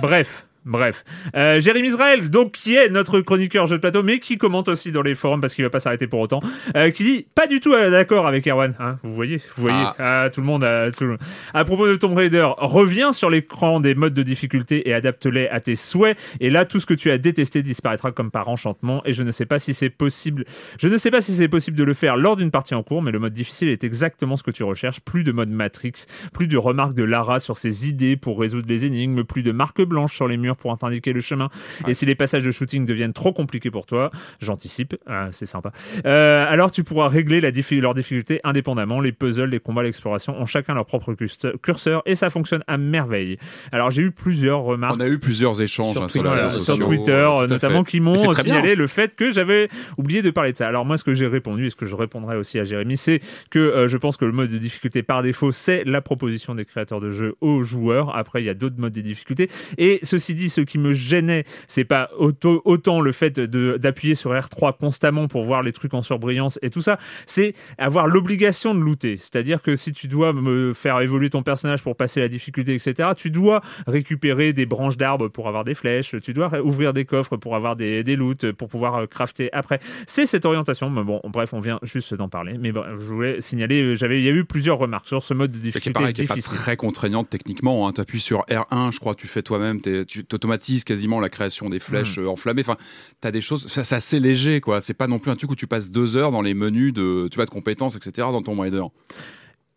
Bref. 0.00 0.46
Bref, 0.64 1.04
euh, 1.34 1.58
Jérémy 1.60 1.88
Israël, 1.88 2.30
donc 2.30 2.52
qui 2.52 2.76
est 2.76 2.88
notre 2.88 3.20
chroniqueur 3.20 3.66
jeu 3.66 3.76
de 3.76 3.80
plateau, 3.80 4.02
mais 4.02 4.20
qui 4.20 4.38
commente 4.38 4.68
aussi 4.68 4.92
dans 4.92 5.02
les 5.02 5.14
forums 5.14 5.40
parce 5.40 5.54
qu'il 5.54 5.64
va 5.64 5.70
pas 5.70 5.80
s'arrêter 5.80 6.06
pour 6.06 6.20
autant, 6.20 6.40
euh, 6.76 6.90
qui 6.90 7.02
dit 7.04 7.26
pas 7.34 7.46
du 7.46 7.60
tout 7.60 7.72
euh, 7.72 7.90
d'accord 7.90 8.26
avec 8.26 8.46
Erwan. 8.46 8.74
Hein, 8.78 8.98
vous 9.02 9.12
voyez, 9.14 9.38
vous 9.56 9.62
voyez, 9.62 9.76
Ah. 9.98 10.22
Ah, 10.24 10.30
tout 10.30 10.40
le 10.40 10.46
monde, 10.46 10.62
a, 10.64 10.90
tout 10.92 11.04
le- 11.04 11.18
À 11.52 11.64
propos 11.64 11.88
de 11.88 11.96
Tomb 11.96 12.14
Raider, 12.16 12.46
reviens 12.58 13.12
sur 13.12 13.28
l'écran 13.30 13.80
des 13.80 13.94
modes 13.94 14.14
de 14.14 14.22
difficulté 14.22 14.88
et 14.88 14.94
adapte-les 14.94 15.48
à 15.48 15.60
tes 15.60 15.74
souhaits. 15.76 16.16
Et 16.40 16.50
là, 16.50 16.64
tout 16.64 16.78
ce 16.80 16.86
que 16.86 16.94
tu 16.94 17.10
as 17.10 17.18
détesté 17.18 17.62
disparaîtra 17.62 18.12
comme 18.12 18.30
par 18.30 18.48
enchantement. 18.48 19.02
Et 19.04 19.12
je 19.12 19.22
ne 19.22 19.32
sais 19.32 19.46
pas 19.46 19.58
si 19.58 19.74
c'est 19.74 19.90
possible. 19.90 20.44
Je 20.78 20.88
ne 20.88 20.96
sais 20.96 21.10
pas 21.10 21.20
si 21.20 21.32
c'est 21.32 21.48
possible 21.48 21.76
de 21.76 21.84
le 21.84 21.94
faire 21.94 22.16
lors 22.16 22.36
d'une 22.36 22.50
partie 22.50 22.74
en 22.74 22.82
cours, 22.82 23.02
mais 23.02 23.10
le 23.10 23.18
mode 23.18 23.32
difficile 23.32 23.68
est 23.68 23.84
exactement 23.84 24.36
ce 24.36 24.42
que 24.42 24.50
tu 24.50 24.62
recherches. 24.62 25.00
Plus 25.00 25.24
de 25.24 25.32
mode 25.32 25.50
Matrix, 25.50 25.92
plus 26.32 26.46
de 26.46 26.56
remarques 26.56 26.94
de 26.94 27.02
Lara 27.04 27.40
sur 27.40 27.56
ses 27.56 27.88
idées 27.88 28.16
pour 28.16 28.38
résoudre 28.38 28.66
les 28.68 28.86
énigmes, 28.86 29.24
plus 29.24 29.42
de 29.42 29.52
marques 29.52 29.82
blanches 29.82 30.14
sur 30.14 30.28
les 30.28 30.36
murs 30.36 30.51
pour 30.56 30.76
t'indiquer 30.76 31.12
le 31.12 31.20
chemin. 31.20 31.48
Et 31.86 31.94
si 31.94 32.06
les 32.06 32.14
passages 32.14 32.44
de 32.44 32.50
shooting 32.50 32.86
deviennent 32.86 33.12
trop 33.12 33.32
compliqués 33.32 33.70
pour 33.70 33.86
toi, 33.86 34.10
j'anticipe, 34.40 34.94
ah, 35.06 35.28
c'est 35.32 35.46
sympa. 35.46 35.72
Euh, 36.06 36.46
alors 36.48 36.70
tu 36.70 36.84
pourras 36.84 37.08
régler 37.08 37.40
la 37.40 37.50
diffi- 37.50 37.80
leur 37.80 37.94
difficulté 37.94 38.40
indépendamment. 38.44 39.00
Les 39.00 39.12
puzzles, 39.12 39.50
les 39.50 39.60
combats, 39.60 39.82
l'exploration 39.82 40.38
ont 40.40 40.46
chacun 40.46 40.74
leur 40.74 40.86
propre 40.86 41.14
curseur 41.62 42.02
et 42.06 42.14
ça 42.14 42.30
fonctionne 42.30 42.64
à 42.66 42.76
merveille. 42.76 43.38
Alors 43.70 43.90
j'ai 43.90 44.02
eu 44.02 44.10
plusieurs 44.10 44.62
remarques 44.62 44.96
On 44.96 45.00
a 45.00 45.08
eu 45.08 45.18
plusieurs 45.18 45.60
échanges 45.60 45.94
Sur 45.94 46.04
hein, 46.04 46.08
sur, 46.08 46.78
Twitter, 46.78 47.12
voilà, 47.12 47.48
sur 47.48 47.54
notamment, 47.54 47.84
qui 47.84 48.00
m'ont 48.00 48.16
signalé 48.16 48.74
le 48.74 48.86
fait 48.86 49.14
que 49.14 49.30
j'avais 49.30 49.68
oublié 49.96 50.22
de 50.22 50.30
parler 50.30 50.52
de 50.52 50.56
ça. 50.56 50.68
Alors 50.68 50.84
moi, 50.84 50.96
ce 50.96 51.04
que 51.04 51.14
j'ai 51.14 51.26
répondu 51.26 51.66
et 51.66 51.70
ce 51.70 51.76
que 51.76 51.86
je 51.86 51.94
répondrai 51.94 52.36
aussi 52.36 52.58
à 52.58 52.64
Jérémy, 52.64 52.96
c'est 52.96 53.20
que 53.50 53.58
euh, 53.58 53.88
je 53.88 53.96
pense 53.96 54.16
que 54.16 54.24
le 54.24 54.32
mode 54.32 54.50
de 54.50 54.58
difficulté 54.58 55.02
par 55.02 55.22
défaut, 55.22 55.52
c'est 55.52 55.84
la 55.84 56.00
proposition 56.00 56.54
des 56.54 56.64
créateurs 56.64 57.00
de 57.00 57.10
jeux 57.10 57.34
aux 57.40 57.62
joueurs. 57.62 58.16
Après, 58.16 58.42
il 58.42 58.46
y 58.46 58.48
a 58.48 58.54
d'autres 58.54 58.78
modes 58.78 58.92
de 58.92 59.00
difficulté. 59.00 59.48
Et 59.78 60.00
ceci 60.02 60.34
dit, 60.34 60.41
ce 60.48 60.60
qui 60.60 60.78
me 60.78 60.92
gênait, 60.92 61.44
c'est 61.68 61.84
pas 61.84 62.10
auto- 62.18 62.62
autant 62.64 63.00
le 63.00 63.12
fait 63.12 63.38
d'appuyer 63.40 64.14
sur 64.14 64.32
R3 64.32 64.76
constamment 64.78 65.28
pour 65.28 65.44
voir 65.44 65.62
les 65.62 65.72
trucs 65.72 65.94
en 65.94 66.02
surbrillance 66.02 66.58
et 66.62 66.70
tout 66.70 66.82
ça, 66.82 66.98
c'est 67.26 67.54
avoir 67.78 68.06
l'obligation 68.08 68.74
de 68.74 68.80
looter. 68.80 69.16
C'est-à-dire 69.16 69.62
que 69.62 69.76
si 69.76 69.92
tu 69.92 70.08
dois 70.08 70.32
me 70.32 70.72
faire 70.72 71.00
évoluer 71.00 71.30
ton 71.30 71.42
personnage 71.42 71.82
pour 71.82 71.96
passer 71.96 72.20
la 72.20 72.28
difficulté, 72.28 72.74
etc., 72.74 73.10
tu 73.16 73.30
dois 73.30 73.62
récupérer 73.86 74.52
des 74.52 74.66
branches 74.66 74.96
d'arbres 74.96 75.28
pour 75.28 75.48
avoir 75.48 75.64
des 75.64 75.74
flèches, 75.74 76.14
tu 76.22 76.32
dois 76.32 76.50
ouvrir 76.62 76.92
des 76.92 77.04
coffres 77.04 77.36
pour 77.36 77.56
avoir 77.56 77.76
des, 77.76 78.02
des 78.02 78.16
loots, 78.16 78.52
pour 78.52 78.68
pouvoir 78.68 78.94
euh, 78.96 79.06
crafter 79.06 79.52
après. 79.52 79.80
C'est 80.06 80.26
cette 80.26 80.44
orientation. 80.46 80.90
Mais 80.90 81.02
bon, 81.04 81.20
bref, 81.24 81.52
on 81.52 81.60
vient 81.60 81.78
juste 81.82 82.14
d'en 82.14 82.28
parler. 82.28 82.56
Mais 82.58 82.72
bon, 82.72 82.84
je 82.90 83.04
voulais 83.04 83.40
signaler, 83.40 83.82
euh, 83.82 83.96
j'avais, 83.96 84.20
il 84.20 84.24
y 84.24 84.28
a 84.28 84.32
eu 84.32 84.44
plusieurs 84.44 84.78
remarques 84.78 85.08
sur 85.08 85.22
ce 85.22 85.34
mode 85.34 85.52
de 85.52 85.56
Et 85.56 85.60
qui 85.60 85.66
est 85.68 85.70
difficulté 85.70 85.92
pareil, 85.92 86.14
qui 86.14 86.22
est 86.22 86.26
pas 86.26 86.34
très 86.56 86.76
contraignante 86.76 87.28
techniquement. 87.30 87.86
Hein. 87.86 87.92
Tu 87.92 88.00
appuies 88.00 88.20
sur 88.20 88.40
R1, 88.46 88.92
je 88.92 88.98
crois, 89.00 89.14
tu 89.14 89.26
fais 89.26 89.42
toi-même, 89.42 89.80
tu 89.80 90.24
automatises 90.34 90.84
quasiment 90.84 91.20
la 91.20 91.28
création 91.28 91.68
des 91.68 91.78
flèches 91.80 92.18
Hmm. 92.18 92.24
euh, 92.24 92.28
enflammées. 92.30 92.62
Enfin, 92.62 92.76
tu 93.20 93.28
as 93.28 93.30
des 93.30 93.40
choses, 93.40 93.66
ça- 93.68 93.84
c'est 93.84 93.96
assez 93.96 94.20
léger, 94.20 94.60
quoi. 94.60 94.80
C'est 94.80 94.94
pas 94.94 95.06
non 95.06 95.18
plus 95.18 95.30
un 95.30 95.36
truc 95.36 95.50
où 95.50 95.56
tu 95.56 95.66
passes 95.66 95.90
deux 95.90 96.16
heures 96.16 96.30
dans 96.32 96.42
les 96.42 96.54
menus 96.54 96.92
de, 96.92 97.28
tu 97.30 97.36
vois, 97.36 97.44
de 97.46 97.50
compétences, 97.50 97.96
etc. 97.96 98.28
dans 98.32 98.42
ton 98.42 98.60
Raider. 98.60 98.82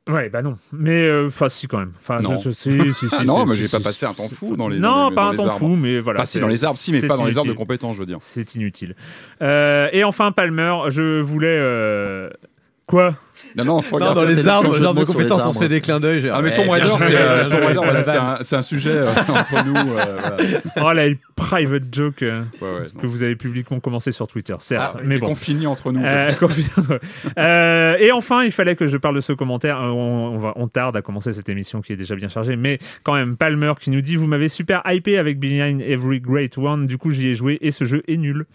Ouais, 0.08 0.30
bah 0.30 0.44
non. 0.44 0.56
Mais, 0.72 1.08
euh, 1.08 1.26
enfin, 1.28 1.50
si 1.50 1.66
quand 1.68 1.80
même. 1.80 1.92
Enfin, 2.00 2.20
Non. 2.20 2.38
je, 2.40 2.52
si, 2.52 2.70
si, 2.94 3.10
si, 3.10 3.26
non, 3.26 3.44
mais 3.48 3.56
j'ai 3.56 3.68
pas 3.68 3.80
passé 3.80 4.06
un 4.06 4.14
temps 4.14 4.30
fou 4.30 4.56
dans 4.56 4.68
les 4.68 4.78
Non, 4.78 5.06
dans 5.06 5.10
les- 5.10 5.16
pas 5.16 5.26
dans 5.26 5.32
un 5.32 5.36
temps 5.36 5.44
arbres. 5.54 5.60
fou, 5.60 5.76
mais 5.76 6.00
voilà. 6.00 6.20
Pas 6.20 6.26
si 6.28 6.40
dans 6.40 6.48
les 6.48 6.64
arbres, 6.64 6.78
si, 6.78 6.92
mais 6.92 7.02
pas 7.02 7.18
dans 7.18 7.26
les 7.26 7.38
arbres 7.40 7.50
de 7.50 7.56
compétences, 7.58 7.96
je 7.96 8.02
veux 8.02 8.06
dire. 8.06 8.20
C'est 8.22 8.54
inutile. 8.54 8.96
Euh, 9.42 9.90
et 9.94 10.04
enfin, 10.04 10.32
Palmer, 10.32 10.76
je 10.90 11.22
voulais. 11.22 11.58
euh, 11.60 12.30
Quoi? 12.86 13.16
Non, 13.56 13.66
non, 13.66 13.76
on 13.78 13.82
se 13.82 13.92
Non, 13.92 13.96
regarde. 13.98 14.16
dans 14.16 14.24
les 14.24 14.48
arbres, 14.48 14.74
le 14.78 15.00
de 15.00 15.06
compétences, 15.06 15.46
on 15.46 15.54
se 15.54 15.60
fait 15.60 15.68
des 15.68 15.82
clins 15.82 16.00
d'œil. 16.00 16.30
Ah 16.32 16.42
mais 16.42 16.50
ouais, 16.50 16.56
Tomb 16.56 16.70
Raider, 16.70 16.90
c'est 17.00 17.16
euh, 17.16 18.58
un, 18.60 18.64
sujet 18.64 18.92
euh, 18.92 19.12
entre 19.30 19.66
nous. 19.66 19.76
euh, 19.76 20.18
voilà. 20.78 20.90
Oh 20.90 20.94
là, 20.94 21.08
une 21.08 21.18
private 21.36 21.84
joke 21.92 22.24
euh, 22.24 22.42
Ouais, 22.62 22.68
ouais, 22.70 23.02
que 23.02 23.08
vous 23.08 23.24
avez 23.24 23.36
publiquement 23.36 23.80
commencé 23.80 24.12
sur 24.12 24.28
Twitter, 24.28 24.56
certes. 24.60 24.96
Ah, 24.98 25.02
mais 25.04 25.18
bon. 25.18 25.28
qu'on 25.28 25.36
finit 25.36 25.68
entre 25.68 25.92
nous. 25.92 26.04
Euh. 26.04 26.32
Euh, 27.38 27.96
et 28.00 28.12
enfin, 28.12 28.44
il 28.44 28.52
fallait 28.52 28.76
que 28.76 28.88
je 28.88 28.98
parle 28.98 29.16
de 29.16 29.22
ce 29.22 29.34
commentaire. 29.34 29.78
On, 29.82 30.32
on 30.36 30.38
va, 30.38 30.54
on 30.56 30.68
tarde 30.68 30.96
à 30.96 31.02
commencer 31.02 31.34
cette 31.34 31.50
émission 31.50 31.82
qui 31.82 31.94
est 31.94 31.98
déjà 31.98 32.16
bien 32.16 32.30
chargée, 32.30 32.56
mais 32.56 32.80
quand 33.04 33.14
même, 33.14 33.36
Palmer 33.38 33.74
qui 33.80 33.90
nous 33.90 34.02
dit 34.02 34.16
Vous 34.16 34.28
m'avez 34.28 34.50
super 34.50 34.82
hypé 34.86 35.18
avec 35.18 35.40
Behind 35.40 35.82
Every 35.82 36.20
Great 36.20 36.58
One. 36.58 36.88
Du 36.88 36.98
coup, 36.98 37.12
j'y 37.12 37.30
ai 37.30 37.34
joué 37.34 37.58
et 37.62 37.72
ce 37.72 37.86
jeu 37.86 38.04
est 38.08 38.18
nul. 38.18 38.46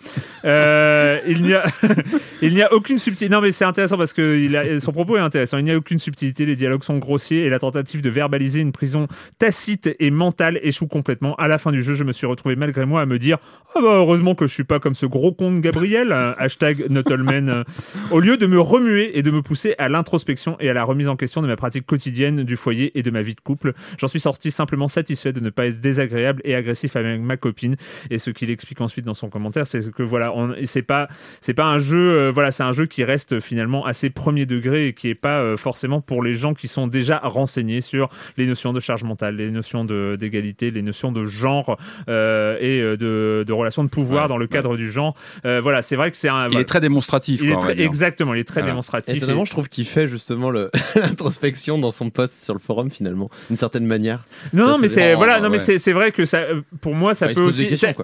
Euh, 0.45 1.19
il 1.27 1.43
n'y 1.43 1.55
a, 1.55 1.65
il 2.43 2.55
n'y 2.55 2.63
a 2.63 2.73
aucune 2.73 2.99
subtilité. 2.99 3.33
Non, 3.33 3.41
mais 3.41 3.53
c'est 3.53 3.65
intéressant 3.65 3.99
parce 3.99 4.13
que 4.13 4.39
il 4.39 4.57
a, 4.57 4.70
son 4.79 4.93
propos 4.93 5.17
est 5.17 5.21
intéressant. 5.21 5.59
Il 5.59 5.65
n'y 5.65 5.71
a 5.71 5.77
aucune 5.77 5.99
subtilité. 5.99 6.47
Les 6.47 6.57
dialogues 6.57 6.85
sont 6.85 6.99
grossiers 6.99 7.45
et 7.45 7.51
la 7.51 7.59
tentative 7.59 8.03
de 8.03 8.11
verbaliser 8.11 8.61
une 8.61 8.73
prison 8.73 9.09
tacite 9.39 9.91
et 9.99 10.11
mentale 10.11 10.61
échoue 10.63 10.87
complètement. 10.87 11.35
À 11.37 11.49
la 11.49 11.59
fin 11.59 11.73
du 11.73 11.83
jeu, 11.83 11.95
je 11.95 12.05
me 12.05 12.13
suis 12.13 12.27
retrouvé 12.27 12.57
malgré 12.57 12.87
moi 12.87 13.01
à 13.01 13.07
me 13.07 13.19
dire 13.19 13.39
Ah 13.75 13.81
bah 13.81 13.97
heureusement 13.97 14.35
que 14.35 14.47
je 14.47 14.55
suis 14.55 14.65
pas 14.65 14.79
comme 14.79 14.95
ce 14.95 15.07
gros 15.07 15.33
con 15.33 15.53
de 15.53 15.61
Gabriel. 15.61 16.13
euh, 16.13 16.35
hashtag 16.39 16.87
Notolman. 16.91 17.49
euh, 17.49 17.65
au 18.11 18.21
lieu 18.21 18.37
de 18.37 18.47
me 18.47 18.61
remuer 18.61 19.19
et 19.19 19.23
de 19.23 19.31
me 19.31 19.43
pousser 19.43 19.75
à 19.79 19.89
l'introspection 19.89 20.57
et 20.61 20.69
à 20.69 20.73
la 20.75 20.85
remise 20.85 21.09
en 21.09 21.17
question 21.17 21.43
de 21.43 21.47
ma 21.47 21.57
pratique 21.57 21.87
quotidienne 21.87 22.45
du 22.45 22.57
foyer 22.57 22.99
et 22.99 23.03
de 23.03 23.11
ma 23.11 23.23
vie 23.23 23.35
de 23.35 23.41
couple, 23.41 23.73
j'en 23.99 24.09
suis 24.09 24.21
sorti 24.21 24.51
simplement 24.51 24.89
satisfait 24.89 25.33
de 25.33 25.41
ne 25.41 25.51
pas 25.51 25.67
être 25.67 25.81
désagréable 25.81 26.41
et 26.45 26.55
agressif 26.55 26.97
avec 26.97 27.21
ma 27.21 27.37
copine. 27.37 27.77
Et 28.11 28.19
ce 28.19 28.31
qu'il 28.31 28.51
explique 28.51 28.81
ensuite 28.81 29.05
dans 29.05 29.15
son 29.15 29.29
commentaire, 29.29 29.67
c'est 29.67 29.91
que 29.91 30.03
voilà, 30.03 30.33
c'est 30.65 30.83
pas, 30.83 31.09
pas 31.57 31.65
un 31.65 31.79
jeu, 31.79 31.99
euh, 31.99 32.31
voilà, 32.31 32.51
c'est 32.51 32.63
un 32.63 32.73
jeu 32.73 32.87
qui 32.87 33.05
reste 33.05 33.41
finalement 33.41 33.87
assez 33.87 34.11
premier 34.11 34.47
degré 34.47 34.60
et 34.67 34.93
qui 34.95 35.09
est 35.09 35.15
pas 35.15 35.41
euh, 35.41 35.57
forcément 35.57 36.01
pour 36.01 36.23
les 36.23 36.35
gens 36.35 36.55
qui 36.55 36.69
sont 36.69 36.87
déjà 36.87 37.19
renseignés 37.23 37.81
sur 37.81 38.09
les 38.37 38.47
notions 38.47 38.73
de 38.73 38.81
charge 38.81 39.05
mentale, 39.05 39.37
les 39.37 39.51
notions 39.51 39.85
de- 39.85 40.17
d'égalité, 40.19 40.71
les 40.71 40.83
notions 40.83 41.13
de 41.13 41.25
genre 41.25 41.79
euh, 42.09 42.57
et 42.61 42.81
euh, 42.81 42.97
de, 42.97 43.45
de 43.47 43.53
relations 43.53 43.85
de 43.85 43.89
pouvoir 43.89 44.25
Ouais, 44.25 44.29
dans 44.29 44.37
le 44.39 44.45
ouais. 44.45 44.49
cadre 44.49 44.77
du 44.77 44.91
genre. 44.91 45.15
Euh, 45.45 45.61
voilà, 45.61 45.83
c'est 45.83 45.97
vrai 45.97 46.11
que 46.11 46.17
c'est 46.17 46.29
un. 46.29 46.41
Il 46.41 46.47
voilà. 46.49 46.61
est 46.61 46.65
très 46.65 46.81
démonstratif. 46.81 47.41
Il 47.43 47.51
quoi, 47.55 47.57
est 47.71 47.75
très- 47.75 47.83
exactement, 47.85 48.35
il 48.35 48.41
est 48.41 48.45
très 48.45 48.61
Voilà. 48.61 48.73
démonstratif. 48.73 49.15
Étonnamment, 49.17 49.43
et- 49.43 49.47
je 49.47 49.51
trouve 49.51 49.69
qu'il 49.69 49.85
fait 49.87 50.09
justement 50.09 50.51
l'introspection 50.95 51.79
dans 51.79 51.91
son 51.91 52.11
post 52.11 52.45
sur 52.45 52.55
le 52.55 52.61
forum 52.61 52.91
finalement, 52.91 53.31
d'une 53.49 53.57
certaine 53.57 53.87
manière. 53.87 54.21
Non, 54.53 54.67
non, 54.69 54.79
mais 54.79 54.89
c'est- 54.89 55.15
voilà, 55.15 55.41
non, 55.41 55.49
mais 55.49 55.55
ouais. 55.55 55.59
c'est 55.59 55.79
c'est 55.79 55.93
vrai 55.93 56.13
que 56.13 56.25
ça, 56.25 56.43
pour 56.81 56.95
moi, 56.95 57.15
ça 57.15 57.29
peut 57.29 57.35
pose 57.35 57.57
des 57.57 57.63
aussi. 57.65 57.69
questions, 57.69 57.95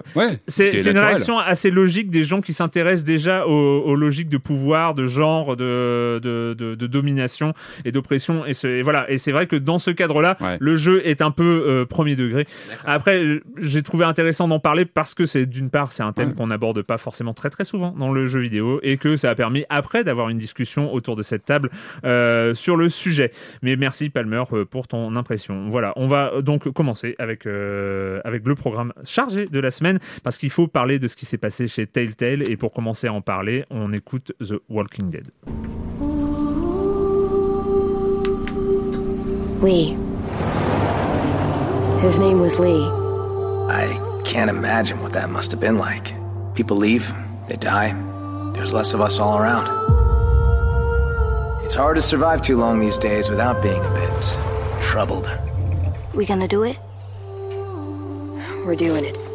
c'est- 0.47 0.67
une 0.69 0.75
naturel. 0.77 0.97
réaction 1.05 1.37
assez 1.39 1.69
logique 1.71 2.09
des 2.09 2.23
gens 2.23 2.41
qui 2.41 2.53
s'intéressent 2.53 3.03
déjà 3.05 3.45
aux, 3.47 3.81
aux 3.85 3.95
logiques 3.95 4.29
de 4.29 4.37
pouvoir, 4.37 4.93
de 4.95 5.05
genre, 5.05 5.55
de, 5.55 6.19
de, 6.23 6.46
de, 6.53 6.75
de 6.75 6.87
domination 6.87 7.53
et 7.85 7.91
d'oppression. 7.91 8.43
Et, 8.45 8.81
voilà. 8.81 9.09
Et 9.09 9.17
c'est 9.17 9.31
vrai 9.31 9.47
que 9.47 9.55
dans 9.55 9.77
ce 9.77 9.91
cadre-là, 9.91 10.37
Ouais. 10.41 10.57
le 10.59 10.75
jeu 10.75 11.01
est 11.07 11.21
un 11.21 11.31
peu 11.31 11.63
euh, 11.67 11.85
premier 11.85 12.15
degré. 12.15 12.45
Après, 12.85 13.39
j'ai 13.57 13.81
trouvé 13.81 14.03
intéressant 14.05 14.47
d'en 14.47 14.57
en 14.57 14.59
parler 14.59 14.85
parce 14.85 15.13
que 15.13 15.27
c'est 15.27 15.45
d'une 15.45 15.69
part 15.69 15.91
c'est 15.91 16.01
un 16.01 16.13
thème 16.13 16.33
qu'on 16.33 16.47
n'aborde 16.47 16.81
pas 16.81 16.97
forcément 16.97 17.33
très 17.35 17.51
très 17.51 17.63
souvent 17.63 17.91
dans 17.91 18.11
le 18.11 18.25
jeu 18.25 18.39
vidéo 18.39 18.79
et 18.81 18.97
que 18.97 19.15
ça 19.17 19.29
a 19.29 19.35
permis 19.35 19.65
après 19.69 20.03
d'avoir 20.03 20.29
une 20.29 20.39
discussion 20.39 20.91
autour 20.91 21.15
de 21.15 21.21
cette 21.21 21.45
table 21.45 21.69
euh, 22.05 22.55
sur 22.55 22.75
le 22.75 22.89
sujet. 22.89 23.31
Mais 23.61 23.75
merci 23.75 24.09
Palmer 24.09 24.41
euh, 24.53 24.65
pour 24.65 24.87
ton 24.87 25.15
impression. 25.15 25.69
Voilà, 25.69 25.93
on 25.95 26.07
va 26.07 26.41
donc 26.41 26.67
commencer 26.73 27.15
avec 27.19 27.45
euh, 27.45 28.19
avec 28.23 28.47
le 28.47 28.55
programme 28.55 28.93
chargé 29.03 29.45
de 29.45 29.59
la 29.59 29.69
semaine 29.69 29.99
parce 30.23 30.37
qu'il 30.39 30.49
faut 30.49 30.67
parler 30.67 30.97
de 30.97 31.07
ce 31.07 31.15
qui 31.15 31.27
s'est 31.27 31.37
passé 31.37 31.67
chez 31.67 31.85
Telltale 31.85 32.49
et 32.49 32.57
pour 32.57 32.71
commencer 32.71 33.05
à 33.05 33.13
en 33.13 33.21
parler, 33.21 33.63
on 33.69 33.93
écoute 33.93 34.33
The 34.41 34.55
Walking 34.69 35.09
Dead. 35.09 35.27
Lee. 39.61 39.97
His 42.01 42.19
name 42.19 42.39
was 42.41 42.59
Lee. 42.59 42.85
I 43.69 44.21
can't 44.23 44.49
imagine 44.49 45.01
what 45.01 45.13
that 45.13 45.29
must 45.29 45.49
have 45.51 45.59
been 45.59 45.77
like. 45.79 46.13
People 46.53 46.77
leave, 46.77 47.11
they 47.47 47.55
die, 47.55 47.93
there's 48.53 48.71
less 48.71 48.93
of 48.93 49.01
us 49.01 49.19
all 49.19 49.37
around. 49.39 49.65
It's 51.65 51.75
hard 51.75 51.95
to 51.95 52.01
survive 52.01 52.41
too 52.41 52.57
long 52.57 52.79
these 52.79 52.97
days 52.97 53.29
without 53.29 53.61
being 53.63 53.83
a 53.83 53.93
bit 53.93 54.35
troubled. 54.81 55.29
We 56.13 56.25
gonna 56.25 56.47
do 56.47 56.63
it? 56.63 56.77
We're 58.63 58.75
doing 58.75 59.05
it. 59.05 59.26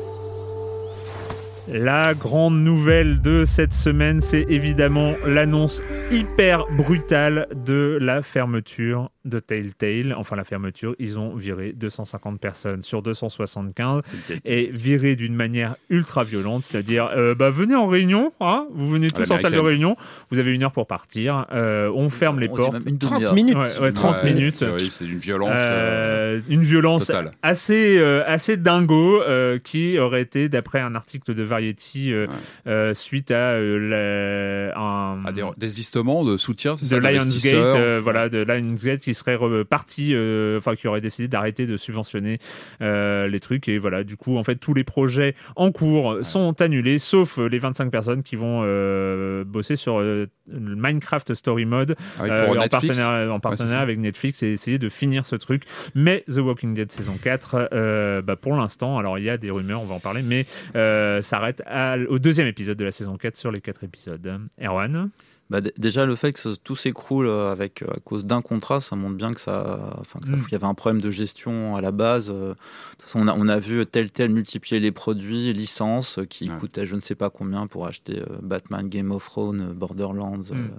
La 1.72 2.12
grande 2.12 2.62
nouvelle 2.62 3.22
de 3.22 3.44
cette 3.46 3.72
semaine, 3.72 4.20
c'est 4.20 4.44
évidemment 4.50 5.14
l'annonce 5.26 5.82
hyper 6.10 6.66
brutale 6.76 7.46
de 7.64 7.96
la 7.98 8.20
fermeture 8.20 9.10
de 9.24 9.38
Telltale. 9.38 10.14
Enfin, 10.18 10.36
la 10.36 10.44
fermeture, 10.44 10.94
ils 10.98 11.18
ont 11.18 11.34
viré 11.34 11.72
250 11.72 12.38
personnes 12.40 12.82
sur 12.82 13.00
275 13.00 14.02
et 14.44 14.68
viré 14.70 15.16
d'une 15.16 15.34
manière 15.34 15.76
ultra 15.88 16.24
violente, 16.24 16.62
c'est-à-dire, 16.62 17.08
euh, 17.16 17.34
bah, 17.34 17.48
venez 17.48 17.74
en 17.74 17.86
réunion, 17.86 18.32
hein, 18.40 18.66
vous 18.74 18.88
venez 18.90 19.10
tous 19.10 19.30
en 19.30 19.38
salle 19.38 19.52
de 19.52 19.58
réunion, 19.58 19.96
vous 20.30 20.40
avez 20.40 20.52
une 20.52 20.64
heure 20.64 20.72
pour 20.72 20.86
partir, 20.86 21.46
euh, 21.52 21.90
on 21.94 22.10
ferme 22.10 22.38
les 22.40 22.48
On 22.50 22.54
portes. 22.56 22.84
une 22.86 22.98
30 22.98 23.14
demi-heure. 23.20 23.34
minutes. 23.34 23.56
Ouais, 23.56 23.78
ouais, 23.80 23.92
30 23.92 24.16
Ouais, 24.22 24.32
minutes. 24.34 24.56
c'est- 24.56 24.70
oui, 24.72 24.90
c'est 24.90 25.06
une 25.06 25.18
violence. 25.18 25.50
Euh, 25.58 26.40
une 26.50 26.62
violence 26.62 27.06
totale. 27.06 27.30
assez 27.42 27.96
euh, 27.98 28.22
assez 28.26 28.56
dingo 28.58 29.22
euh, 29.22 29.58
qui 29.62 29.98
aurait 29.98 30.20
été 30.22 30.48
d'après 30.50 30.80
un 30.80 30.94
article 30.94 31.32
de 31.32 31.42
Variety 31.42 31.61
euh, 31.64 32.26
Ouais. 32.26 32.32
euh, 32.66 32.94
suite 32.94 33.30
à 33.30 33.52
euh, 33.52 33.78
la- 33.78 34.78
un 34.78 35.24
à 35.24 35.32
des 35.32 35.42
désistements 35.56 36.24
de 36.24 36.36
soutien, 36.36 36.76
c'est 36.76 36.84
de 36.84 37.00
ça 37.02 37.10
Lionsgate 37.10 37.54
euh, 37.76 38.00
voilà 38.02 38.28
de 38.28 38.38
Lionsgate 38.38 39.00
qui 39.00 39.14
serait 39.14 39.34
reparti 39.34 40.14
euh, 40.14 40.58
enfin 40.58 40.74
qui 40.76 40.88
aurait 40.88 41.00
décidé 41.00 41.28
d'arrêter 41.28 41.66
de 41.66 41.76
subventionner 41.76 42.38
euh, 42.80 43.28
les 43.28 43.40
trucs 43.40 43.68
et 43.68 43.78
voilà 43.78 44.04
du 44.04 44.16
coup 44.16 44.36
en 44.36 44.44
fait 44.44 44.56
tous 44.56 44.74
les 44.74 44.84
projets 44.84 45.34
en 45.56 45.70
cours 45.72 46.18
sont 46.22 46.60
annulés 46.60 46.98
sauf 46.98 47.38
les 47.38 47.58
25 47.58 47.90
personnes 47.90 48.22
qui 48.22 48.36
vont 48.36 48.62
euh, 48.64 49.44
bosser 49.44 49.76
sur 49.76 49.98
euh, 50.00 50.26
le 50.50 50.74
Minecraft 50.76 51.34
Story 51.34 51.64
Mode 51.64 51.96
Ah 52.18 52.22
oui, 52.24 52.30
euh, 52.30 52.46
en 52.48 52.54
Netflix. 52.54 52.70
partenariat, 52.70 53.32
en 53.32 53.40
partenariat 53.40 53.72
c'est 53.72 53.76
ça. 53.76 53.80
avec 53.80 53.98
Netflix 53.98 54.42
et 54.42 54.48
essayer 54.52 54.78
de 54.78 54.88
finir 54.88 55.24
ce 55.26 55.36
truc. 55.36 55.62
Mais 55.94 56.24
The 56.28 56.38
Walking 56.38 56.74
Dead 56.74 56.90
saison 56.90 57.16
4, 57.22 57.68
euh, 57.72 58.22
bah, 58.22 58.36
pour 58.36 58.54
l'instant, 58.56 58.98
alors 58.98 59.18
il 59.18 59.24
y 59.24 59.30
a 59.30 59.36
des 59.36 59.50
rumeurs, 59.50 59.80
on 59.82 59.86
va 59.86 59.94
en 59.94 60.00
parler, 60.00 60.22
mais 60.22 60.46
euh, 60.76 61.22
s'arrête 61.42 62.08
au 62.08 62.18
deuxième 62.18 62.46
épisode 62.46 62.76
de 62.78 62.84
la 62.84 62.92
saison 62.92 63.16
4 63.16 63.36
sur 63.36 63.50
les 63.50 63.60
quatre 63.60 63.84
épisodes. 63.84 64.40
Erwan 64.60 65.10
Bah, 65.50 65.60
déjà, 65.60 66.06
le 66.06 66.14
fait 66.16 66.32
que 66.32 66.38
ce- 66.38 66.48
tout 66.58 66.76
s'écroule 66.76 67.26
euh, 67.26 67.52
avec, 67.52 67.82
euh, 67.82 67.86
à 67.96 68.00
cause 68.00 68.24
d'un 68.24 68.40
contrat, 68.40 68.80
ça 68.80 68.96
montre 68.96 69.16
bien 69.16 69.34
que 69.34 69.40
ça, 69.40 69.96
enfin, 70.00 70.18
que 70.20 70.26
ça- 70.28 70.32
Mm. 70.32 70.44
il 70.48 70.52
y 70.52 70.54
avait 70.54 70.64
un 70.66 70.72
problème 70.72 71.02
de 71.02 71.10
gestion 71.10 71.76
à 71.76 71.82
la 71.82 71.90
base. 71.90 72.30
euh. 72.30 72.50
De 72.50 72.54
toute 72.92 73.02
façon, 73.02 73.20
on 73.20 73.28
a, 73.28 73.34
on 73.36 73.48
a 73.48 73.58
vu 73.58 73.84
tel 73.84 74.10
tel 74.10 74.30
multiplier 74.30 74.80
les 74.80 74.92
produits, 74.92 75.52
licences 75.52 76.20
qui 76.30 76.48
Ouais. 76.48 76.56
coûtaient 76.58 76.86
je 76.86 76.94
ne 76.96 77.00
sais 77.00 77.14
pas 77.16 77.28
combien 77.28 77.66
pour 77.66 77.86
acheter 77.86 78.20
euh, 78.20 78.36
Batman, 78.40 78.88
Game 78.88 79.10
of 79.10 79.24
Thrones, 79.26 79.72
Borderlands. 79.74 80.40
euh, 80.52 80.54
Mm. 80.54 80.70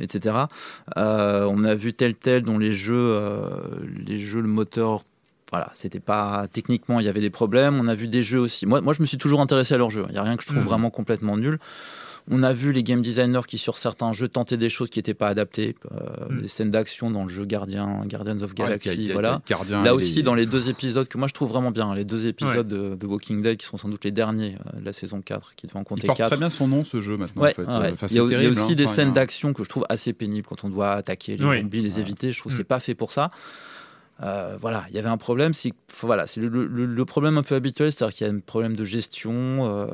etc. 0.00 0.36
Euh, 0.96 1.48
on 1.50 1.64
a 1.64 1.74
vu 1.74 1.92
tel 1.92 2.14
tel 2.14 2.42
dont 2.44 2.58
les 2.58 2.74
jeux, 2.74 2.94
euh, 2.96 3.50
les 4.06 4.20
jeux, 4.20 4.40
le 4.42 4.46
moteur, 4.48 5.02
voilà, 5.50 5.70
c'était 5.74 6.00
pas 6.00 6.46
techniquement, 6.52 7.00
il 7.00 7.06
y 7.06 7.08
avait 7.08 7.20
des 7.20 7.30
problèmes. 7.30 7.78
On 7.80 7.88
a 7.88 7.94
vu 7.94 8.08
des 8.08 8.22
jeux 8.22 8.40
aussi. 8.40 8.66
Moi, 8.66 8.80
moi, 8.80 8.92
je 8.92 9.00
me 9.00 9.06
suis 9.06 9.18
toujours 9.18 9.40
intéressé 9.40 9.74
à 9.74 9.78
leurs 9.78 9.90
jeux. 9.90 10.06
Il 10.10 10.14
y 10.14 10.18
a 10.18 10.22
rien 10.22 10.36
que 10.36 10.42
je 10.42 10.48
trouve 10.48 10.62
Mm. 10.62 10.66
vraiment 10.66 10.90
complètement 10.90 11.36
nul. 11.36 11.58
On 12.30 12.42
a 12.42 12.52
vu 12.52 12.72
les 12.72 12.82
game 12.82 13.00
designers 13.00 13.40
qui, 13.48 13.56
sur 13.56 13.78
certains 13.78 14.12
jeux, 14.12 14.28
tentaient 14.28 14.58
des 14.58 14.68
choses 14.68 14.90
qui 14.90 14.98
n'étaient 14.98 15.14
pas 15.14 15.28
adaptées. 15.28 15.74
Euh, 15.92 16.28
Mm. 16.28 16.40
Des 16.42 16.48
scènes 16.48 16.70
d'action 16.70 17.10
dans 17.10 17.22
le 17.22 17.30
jeu 17.30 17.46
Gardien, 17.46 18.02
Guardians 18.04 18.36
of 18.42 18.50
Ouais, 18.50 18.56
Galaxy. 18.56 18.90
il 18.90 18.92
y 18.92 18.96
a- 18.96 19.00
il 19.00 19.06
y 19.06 19.10
a- 19.10 19.12
voilà. 19.14 19.40
Gardien, 19.48 19.82
Là 19.82 19.92
il 19.92 19.94
aussi, 19.94 20.22
dans 20.22 20.34
les 20.34 20.44
deux 20.44 20.68
épisodes 20.68 21.08
que 21.08 21.16
moi 21.16 21.26
je 21.28 21.32
trouve 21.32 21.48
vraiment 21.48 21.70
bien, 21.70 21.94
les 21.94 22.04
deux 22.04 22.26
épisodes 22.26 22.68
de, 22.68 22.96
de 22.96 23.06
Walking 23.06 23.40
Dead 23.40 23.56
qui 23.56 23.64
sont 23.64 23.78
sans 23.78 23.88
doute 23.88 24.04
les 24.04 24.10
derniers 24.10 24.56
euh, 24.74 24.80
de 24.80 24.84
la 24.84 24.92
saison 24.92 25.22
4, 25.22 25.54
qui 25.56 25.66
devaient 25.66 25.78
en 25.78 25.82
Il 25.82 25.86
compter 25.86 26.06
porte 26.06 26.18
4. 26.18 26.28
très 26.28 26.36
bien 26.36 26.50
son 26.50 26.68
nom 26.68 26.84
ce 26.84 27.00
jeu 27.00 27.16
maintenant. 27.16 27.40
Ouais, 27.40 27.52
en 27.52 27.54
fait. 27.54 27.62
Euh, 27.62 27.92
enfin, 27.94 28.06
il, 28.10 28.16
y 28.16 28.20
a, 28.20 28.24
il 28.24 28.42
y 28.42 28.46
aussi 28.48 28.72
hein. 28.72 28.74
des 28.74 28.82
il 28.82 28.88
scènes 28.90 29.14
d'action 29.14 29.54
que 29.54 29.64
je 29.64 29.68
trouve 29.70 29.86
assez 29.88 30.12
pénibles 30.12 30.46
quand 30.46 30.64
on 30.64 30.68
doit 30.68 30.90
attaquer 30.90 31.38
les 31.38 31.42
zombies, 31.62 31.80
les 31.80 31.98
éviter. 31.98 32.32
Je 32.32 32.40
trouve 32.40 32.52
que 32.52 32.56
Mm. 32.56 32.58
c'est 32.58 32.64
pas 32.64 32.80
fait 32.80 32.94
pour 32.94 33.10
ça. 33.12 33.30
Euh, 34.24 34.56
voilà, 34.60 34.84
il 34.90 34.96
y 34.96 34.98
avait 34.98 35.08
un 35.08 35.16
problème. 35.16 35.54
C'est 35.54 35.72
voilà, 36.02 36.26
c'est 36.26 36.40
le, 36.40 36.48
le- 36.66 36.86
le 36.86 37.04
problème 37.04 37.38
un 37.38 37.42
peu 37.42 37.54
habituel, 37.54 37.92
c'est-à-dire 37.92 38.16
qu'il 38.16 38.26
y 38.26 38.30
a 38.30 38.32
un 38.32 38.40
problème 38.40 38.74
de 38.74 38.84
gestion. 38.84 39.32
euh, 39.32 39.86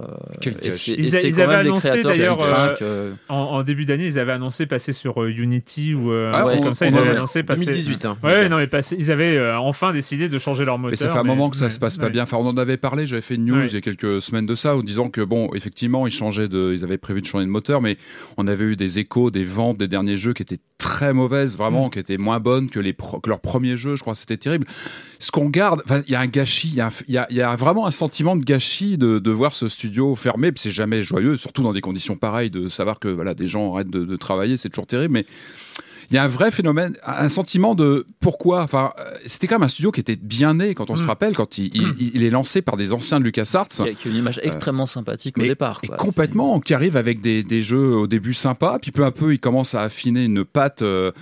et 0.42 0.48
Ils 0.48 0.68
a- 0.68 0.72
c'est 0.72 0.92
ils 1.28 1.34
quand 1.36 1.42
avaient 1.42 1.54
annoncé, 1.56 2.02
d'ailleurs, 2.02 2.38
euh, 2.82 3.12
en, 3.28 3.34
en 3.36 3.62
début 3.62 3.84
d'année, 3.84 4.06
ils 4.06 4.18
avaient 4.18 4.32
annoncé 4.32 4.66
passer 4.66 4.92
sur 4.94 5.22
euh, 5.22 5.28
Unity 5.28 5.94
ou 5.94 6.10
euh, 6.12 6.30
Ah, 6.34 6.42
un 6.42 6.44
truc 6.46 6.58
on- 6.60 6.62
comme 6.62 6.74
ça. 6.74 6.86
Ils 6.86 6.96
avaient 6.96 7.10
annoncé 7.10 7.42
passer. 7.42 7.66
2018. 7.66 8.04
Hein. 8.06 8.16
Ouais, 8.22 8.48
non, 8.48 8.56
mais 8.56 8.66
passer- 8.66 8.96
ils 8.98 9.12
avaient 9.12 9.36
euh, 9.36 9.58
enfin 9.58 9.92
décidé 9.92 10.28
de 10.28 10.38
changer 10.38 10.64
leur 10.64 10.78
moteur. 10.78 10.90
Mais 10.92 10.96
ça 10.96 11.10
fait 11.10 11.18
un 11.18 11.22
moment 11.22 11.50
que 11.50 11.56
ça 11.56 11.64
ouais, 11.66 11.70
se 11.70 11.78
passe 11.78 11.96
pas 11.98 12.04
ouais. 12.04 12.10
bien. 12.10 12.22
Enfin, 12.22 12.38
on 12.38 12.46
en 12.46 12.56
avait 12.56 12.76
parlé. 12.78 13.06
J'avais 13.06 13.22
fait 13.22 13.34
une 13.34 13.44
news 13.44 13.54
Ouais. 13.58 13.66
il 13.68 13.74
y 13.74 13.76
a 13.76 13.80
quelques 13.82 14.20
semaines 14.22 14.46
de 14.46 14.54
ça, 14.54 14.74
en 14.76 14.82
disant 14.82 15.10
que 15.10 15.20
bon, 15.20 15.50
effectivement, 15.54 16.06
ils 16.06 16.12
changeaient 16.12 16.48
de, 16.48 16.72
ils 16.74 16.82
avaient 16.84 16.98
prévu 16.98 17.20
de 17.20 17.26
changer 17.26 17.44
de 17.44 17.50
moteur, 17.50 17.80
mais 17.82 17.98
on 18.36 18.46
avait 18.46 18.64
eu 18.64 18.76
des 18.76 18.98
échos, 18.98 19.30
des 19.30 19.44
ventes 19.44 19.76
des 19.78 19.88
derniers 19.88 20.16
jeux 20.16 20.32
qui 20.32 20.42
étaient 20.42 20.58
très 20.78 21.12
mauvaises, 21.12 21.56
vraiment, 21.56 21.86
Mm. 21.86 21.90
qui 21.90 21.98
étaient 21.98 22.18
moins 22.18 22.40
bonnes 22.40 22.68
que 22.68 22.80
les 22.80 22.92
pro- 22.92 23.20
que 23.20 23.28
leurs 23.30 23.40
premiers 23.40 23.76
jeux. 23.76 23.96
Je 23.96 24.00
crois, 24.02 24.13
c'était 24.14 24.36
terrible. 24.36 24.66
Ce 25.18 25.30
qu'on 25.30 25.48
garde, 25.48 25.82
il 26.06 26.12
y 26.12 26.14
a 26.14 26.20
un 26.20 26.26
gâchis, 26.26 26.76
il 27.08 27.14
y, 27.14 27.40
a 27.40 27.56
vraiment 27.56 27.86
un 27.86 27.90
sentiment 27.90 28.36
de 28.36 28.44
gâchis 28.44 28.98
de, 28.98 29.30
voir 29.30 29.54
ce 29.54 29.68
studio 29.68 30.14
fermé. 30.14 30.52
C'est 30.56 30.70
jamais 30.70 31.02
joyeux, 31.02 31.36
surtout 31.36 31.62
dans 31.62 31.72
des 31.72 31.80
conditions 31.80 32.16
pareilles, 32.16 32.50
de 32.50 32.68
savoir 32.68 32.98
que 32.98 33.08
voilà, 33.08 33.34
des 33.34 33.48
gens 33.48 33.72
arrêtent 33.74 33.90
de, 33.90 34.04
de 34.04 34.16
travailler, 34.16 34.56
c'est 34.56 34.68
toujours 34.68 34.86
terrible, 34.86 35.14
mais 35.14 35.26
il 36.10 36.14
y 36.14 36.18
a 36.18 36.24
un 36.24 36.28
vrai 36.28 36.50
phénomène, 36.50 36.94
un 37.06 37.28
sentiment 37.28 37.74
de 37.74 38.06
pourquoi. 38.20 38.62
Enfin, 38.62 38.92
euh, 38.98 39.02
c'était 39.26 39.46
quand 39.46 39.56
même 39.56 39.64
un 39.64 39.68
studio 39.68 39.90
qui 39.92 40.00
était 40.00 40.16
bien 40.16 40.54
né 40.54 40.74
quand 40.74 40.90
on 40.90 40.96
se 40.96 41.04
Mm. 41.04 41.08
rappelle, 41.08 41.34
quand 41.34 41.58
il, 41.58 41.70
il- 41.74 42.10
il 42.14 42.22
est 42.24 42.30
lancé 42.30 42.62
par 42.62 42.76
des 42.76 42.92
anciens 42.92 43.18
de 43.20 43.24
LucasArts. 43.24 43.68
qui, 43.68 43.82
a, 43.82 43.92
qui 43.94 44.08
a 44.08 44.10
une 44.10 44.16
image 44.18 44.40
extrêmement 44.42 44.86
sympathique 44.86 45.38
au 45.38 45.42
départ. 45.42 45.80
Et 45.82 45.88
complètement, 45.88 46.60
qui 46.60 46.74
arrive 46.74 46.96
avec 46.96 47.20
des, 47.20 47.42
des 47.42 47.62
jeux 47.62 47.94
au 47.94 48.06
début 48.06 48.34
sympas, 48.34 48.78
puis 48.78 48.90
peu 48.90 49.04
à 49.04 49.10
peu, 49.10 49.32
il 49.32 49.38
commence 49.40 49.74
à 49.74 49.80
affiner 49.82 50.24
une 50.24 50.44
patte. 50.44 50.82
euh, 50.82 51.12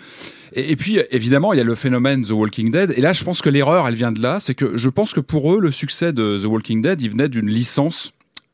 et, 0.54 0.72
et 0.72 0.76
puis, 0.76 0.98
évidemment, 1.10 1.52
il 1.52 1.56
y 1.56 1.60
a 1.60 1.64
le 1.64 1.74
phénomène 1.74 2.24
The 2.26 2.30
Walking 2.32 2.70
Dead. 2.70 2.92
Et 2.96 3.00
là, 3.00 3.12
je 3.12 3.24
pense 3.24 3.40
que 3.40 3.48
l'erreur, 3.48 3.88
elle 3.88 3.94
vient 3.94 4.12
de 4.12 4.20
là. 4.20 4.38
C'est 4.40 4.54
que 4.54 4.76
je 4.76 4.88
pense 4.90 5.14
que 5.14 5.20
pour 5.20 5.52
eux, 5.54 5.60
le 5.60 5.72
succès 5.72 6.12
de 6.12 6.38
The 6.42 6.44
Walking 6.46 6.82
Dead, 6.82 7.00
il 7.00 7.10
venait 7.10 7.28
d'une 7.28 7.48
licence 7.48 8.12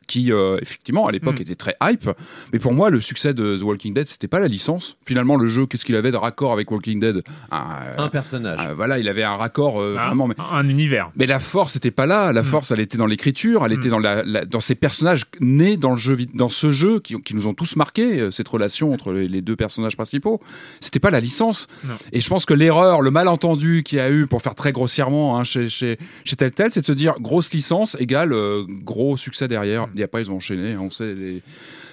qui, 0.09 0.33
euh, 0.33 0.59
effectivement, 0.61 1.07
à 1.07 1.13
l'époque, 1.13 1.39
Mm. 1.39 1.43
était 1.43 1.55
très 1.55 1.77
hype. 1.83 2.11
Mais 2.53 2.59
pour 2.59 2.73
moi, 2.73 2.91
le 2.91 3.01
succès 3.01 3.33
de 3.35 3.57
The 3.57 3.63
Walking 3.63 3.95
Dead, 3.95 4.09
c'était 4.09 4.27
pas 4.27 4.41
la 4.41 4.49
licence. 4.49 4.97
Finalement, 5.07 5.37
le 5.37 5.47
jeu, 5.47 5.67
qu'est-ce 5.67 5.85
qu'il 5.85 5.95
avait 5.95 6.11
de 6.11 6.17
raccord 6.17 6.53
avec 6.53 6.71
Walking 6.71 6.99
Dead? 6.99 7.23
Un, 7.53 7.57
euh, 7.87 7.95
Un 7.99 8.09
personnage. 8.09 8.59
euh, 8.61 8.75
Voilà, 8.75 8.99
il 8.99 9.09
avait 9.09 9.23
un 9.23 9.37
raccord 9.37 9.81
euh, 9.81 9.97
Ah, 9.99 10.07
vraiment. 10.07 10.27
Mais... 10.27 10.35
Un 10.53 10.69
univers. 10.69 11.11
Mais 11.17 11.27
la 11.27 11.39
force 11.39 11.75
n'était 11.77 11.91
pas 11.93 12.07
là. 12.07 12.33
La 12.33 12.43
Mm. 12.43 12.45
force, 12.47 12.71
elle 12.73 12.81
était 12.81 12.99
dans 12.99 13.07
l'écriture, 13.07 13.65
elle 13.65 13.73
Mm. 13.73 13.75
était 13.77 13.89
dans, 13.91 13.99
la, 13.99 14.23
la- 14.25 14.45
dans 14.45 14.61
ces 14.61 14.75
personnages 14.75 15.25
nés 15.41 15.77
dans, 15.77 15.91
le 15.93 15.97
jeu, 15.99 16.17
dans 16.35 16.49
ce 16.49 16.73
jeu 16.73 16.99
qui, 17.01 17.15
qui 17.23 17.35
nous 17.35 17.47
ont 17.47 17.55
tous 17.55 17.77
marqué, 17.77 18.19
euh, 18.21 18.31
cette 18.31 18.49
relation 18.49 18.93
entre 18.93 19.13
les, 19.13 19.29
les 19.29 19.43
deux 19.43 19.57
personnages 19.57 19.97
principaux. 19.97 20.41
C'était 20.81 21.01
pas 21.01 21.11
la 21.11 21.21
licence. 21.21 21.69
Non. 21.85 21.95
Et 22.13 22.21
je 22.21 22.29
pense 22.29 22.47
que 22.47 22.55
l'erreur, 22.55 23.03
le 23.03 23.11
malentendu 23.11 23.83
qu'il 23.85 23.99
y 23.99 24.01
a 24.01 24.11
eu, 24.11 24.27
pour 24.27 24.41
faire 24.43 24.55
très 24.55 24.73
grossièrement 24.73 25.39
hein, 25.39 25.45
chez, 25.45 25.69
chez, 25.69 25.99
chez 26.25 26.37
Telltale, 26.37 26.71
c'est 26.71 26.81
de 26.81 26.87
se 26.87 26.93
dire 26.93 27.15
grosse 27.21 27.53
licence 27.53 27.97
égale 28.01 28.33
euh, 28.33 28.65
gros 28.85 29.17
succès 29.17 29.49
derrière. 29.49 29.87
Et 30.01 30.05
après, 30.05 30.23
ils 30.23 30.31
ont 30.31 30.37
enchaîné, 30.37 30.77
on 30.77 30.91
sait 30.91 31.15
les- 31.15 31.43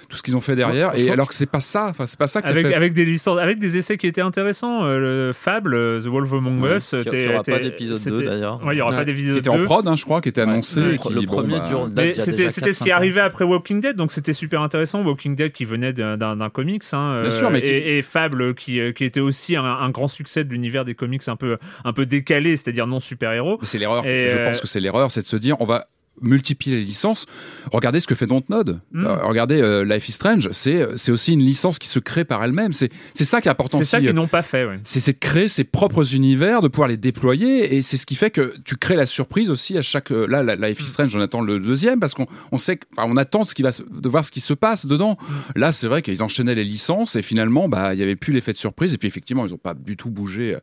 tout 0.08 0.16
ce 0.16 0.22
qu'ils 0.22 0.36
ont 0.36 0.40
fait 0.40 0.54
derrière. 0.54 0.94
Ouais, 0.94 1.00
et 1.02 1.10
alors 1.10 1.26
que 1.28 1.34
c'est 1.34 1.50
pas 1.50 1.60
ça. 1.60 1.88
Enfin, 1.90 2.06
c'est 2.06 2.16
pas 2.18 2.28
ça 2.28 2.40
qui 2.40 2.46
a 2.46 2.50
Avec, 2.52 2.68
fait. 2.68 2.74
avec 2.74 2.94
des 2.94 3.04
licences, 3.04 3.40
avec 3.40 3.58
des 3.58 3.76
essais 3.76 3.96
qui 3.98 4.06
étaient 4.06 4.20
intéressants. 4.20 4.84
euh, 4.84 5.26
le 5.28 5.32
Fable, 5.32 5.74
euh, 5.74 6.00
The 6.00 6.06
Wolf 6.06 6.32
Among 6.32 6.60
Ouais, 6.62 6.76
Us. 6.76 6.90
qui- 6.90 7.00
qui 7.02 7.08
était- 7.08 7.28
aura 7.34 7.42
pas 7.42 7.58
d'épisode 7.58 7.96
c'était- 7.98 8.16
2 8.18 8.22
d'ailleurs. 8.22 8.64
Ouais, 8.64 8.76
il 8.76 8.78
y 8.78 8.80
aura 8.80 8.92
Ouais. 8.92 8.96
pas 8.98 9.04
qui 9.04 9.10
d'épisode 9.12 9.36
était 9.38 9.48
en 9.48 9.58
2. 9.58 9.64
prod, 9.64 9.88
hein, 9.88 9.96
je 9.96 10.04
crois, 10.04 10.20
qui 10.20 10.28
était 10.28 10.42
Ouais. 10.42 10.48
annoncé. 10.48 10.80
Ouais. 10.80 10.96
qui, 10.96 11.12
Le 11.12 11.20
bon, 11.22 11.26
premier 11.26 11.58
bah, 11.58 12.04
il 12.06 12.14
c'était 12.14 12.48
ce 12.48 12.60
qui 12.60 12.60
4-5 12.60 12.92
ans. 12.92 12.96
arrivait 12.96 13.20
après 13.20 13.44
Walking 13.44 13.80
Dead, 13.80 13.96
donc 13.96 14.12
c'était 14.12 14.32
super 14.32 14.62
intéressant. 14.62 15.02
Walking 15.02 15.34
Dead 15.34 15.50
qui 15.50 15.64
venait 15.64 15.92
d'un- 15.92 16.50
comics, 16.50 16.84
hein, 16.92 17.22
Bien 17.22 17.30
sûr, 17.32 17.50
mais 17.50 17.60
qui- 17.62 17.66
et, 17.68 17.98
et 17.98 18.02
Fable 18.02 18.54
qui, 18.54 18.78
euh, 18.78 18.92
qui 18.92 19.02
était 19.04 19.18
aussi 19.18 19.56
un, 19.56 19.64
un 19.64 19.90
grand 19.90 20.06
succès 20.08 20.44
de 20.44 20.50
l'univers 20.52 20.84
des 20.84 20.94
comics 20.94 21.26
un 21.26 21.34
peu, 21.36 21.56
un 21.84 21.92
peu 21.92 22.06
décalé, 22.06 22.56
c'est-à-dire 22.56 22.86
non 22.86 23.00
super-héros. 23.00 23.58
Mais 23.60 23.66
C'est 23.66 23.78
l'erreur. 23.78 24.04
Je 24.04 24.08
euh, 24.08 24.44
pense 24.44 24.60
que 24.60 24.68
c'est 24.68 24.78
l'erreur, 24.80 25.10
c'est 25.10 25.22
de 25.22 25.26
se 25.26 25.36
dire 25.36 25.56
on 25.60 25.64
va 25.64 25.86
multiplier 26.22 26.76
les 26.76 26.84
licences. 26.84 27.26
Regardez 27.72 28.00
ce 28.00 28.06
que 28.06 28.14
fait 28.14 28.26
Dontnod. 28.26 28.80
Mm. 28.92 29.04
Euh, 29.06 29.14
regardez 29.26 29.60
euh, 29.60 29.84
Life 29.84 30.08
is 30.08 30.12
Strange. 30.12 30.48
C'est 30.52 30.86
c'est 30.96 31.12
aussi 31.12 31.32
une 31.32 31.40
licence 31.40 31.78
qui 31.78 31.88
se 31.88 31.98
crée 31.98 32.24
par 32.24 32.42
elle-même. 32.44 32.72
C'est 32.72 32.90
ça 33.14 33.40
qui 33.40 33.48
est 33.48 33.50
important 33.50 33.78
C'est 33.78 33.84
ça 33.84 33.98
qu'ils 34.00 34.08
euh, 34.08 34.12
n'ont 34.12 34.26
pas 34.26 34.42
fait, 34.42 34.64
ouais. 34.64 34.80
c'est 34.84 35.04
de 35.12 35.18
créer 35.18 35.48
ses 35.48 35.64
propres 35.64 36.14
univers, 36.14 36.62
de 36.62 36.68
pouvoir 36.68 36.88
les 36.88 36.96
déployer, 36.96 37.76
et 37.76 37.82
c'est 37.82 37.96
ce 37.96 38.06
qui 38.06 38.14
fait 38.14 38.30
que 38.30 38.54
tu 38.64 38.76
crées 38.76 38.96
la 38.96 39.06
surprise 39.06 39.50
aussi 39.50 39.76
à 39.76 39.82
chaque. 39.82 40.10
euh, 40.10 40.26
Là, 40.26 40.42
Life 40.56 40.80
is 40.80 40.88
Strange, 40.88 41.10
j'en 41.10 41.20
attends 41.20 41.40
le 41.40 41.58
deuxième 41.60 42.00
parce 42.00 42.14
qu'on 42.14 42.26
on 42.52 42.58
sait, 42.58 42.76
que- 42.78 42.86
enfin, 42.96 43.08
on 43.10 43.16
attend 43.16 43.44
ce 43.44 43.54
qui 43.54 43.62
va 43.62 43.72
se- 43.72 43.82
de 43.82 44.08
voir 44.08 44.24
ce 44.24 44.30
qui 44.32 44.40
se 44.40 44.54
passe 44.54 44.86
dedans. 44.86 45.16
Là, 45.54 45.72
c'est 45.72 45.86
vrai 45.86 46.02
qu'ils 46.02 46.22
enchaînaient 46.22 46.54
les 46.54 46.64
licences 46.64 47.16
et 47.16 47.22
finalement, 47.22 47.68
bah, 47.68 47.94
il 47.94 48.00
y 48.00 48.02
avait 48.02 48.16
plus 48.16 48.32
l'effet 48.32 48.52
de 48.52 48.56
surprise. 48.58 48.92
Et 48.94 48.98
puis 48.98 49.08
effectivement, 49.08 49.46
ils 49.46 49.50
n'ont 49.52 49.58
pas 49.58 49.74
du 49.74 49.96
tout 49.96 50.10
bougé 50.10 50.54
euh, 50.54 50.58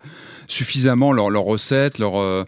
suffisamment 0.47 1.11
leurs 1.13 1.29
leurs 1.29 1.43
recettes, 1.43 1.99
leur. 1.99 2.19
euh, 2.19 2.43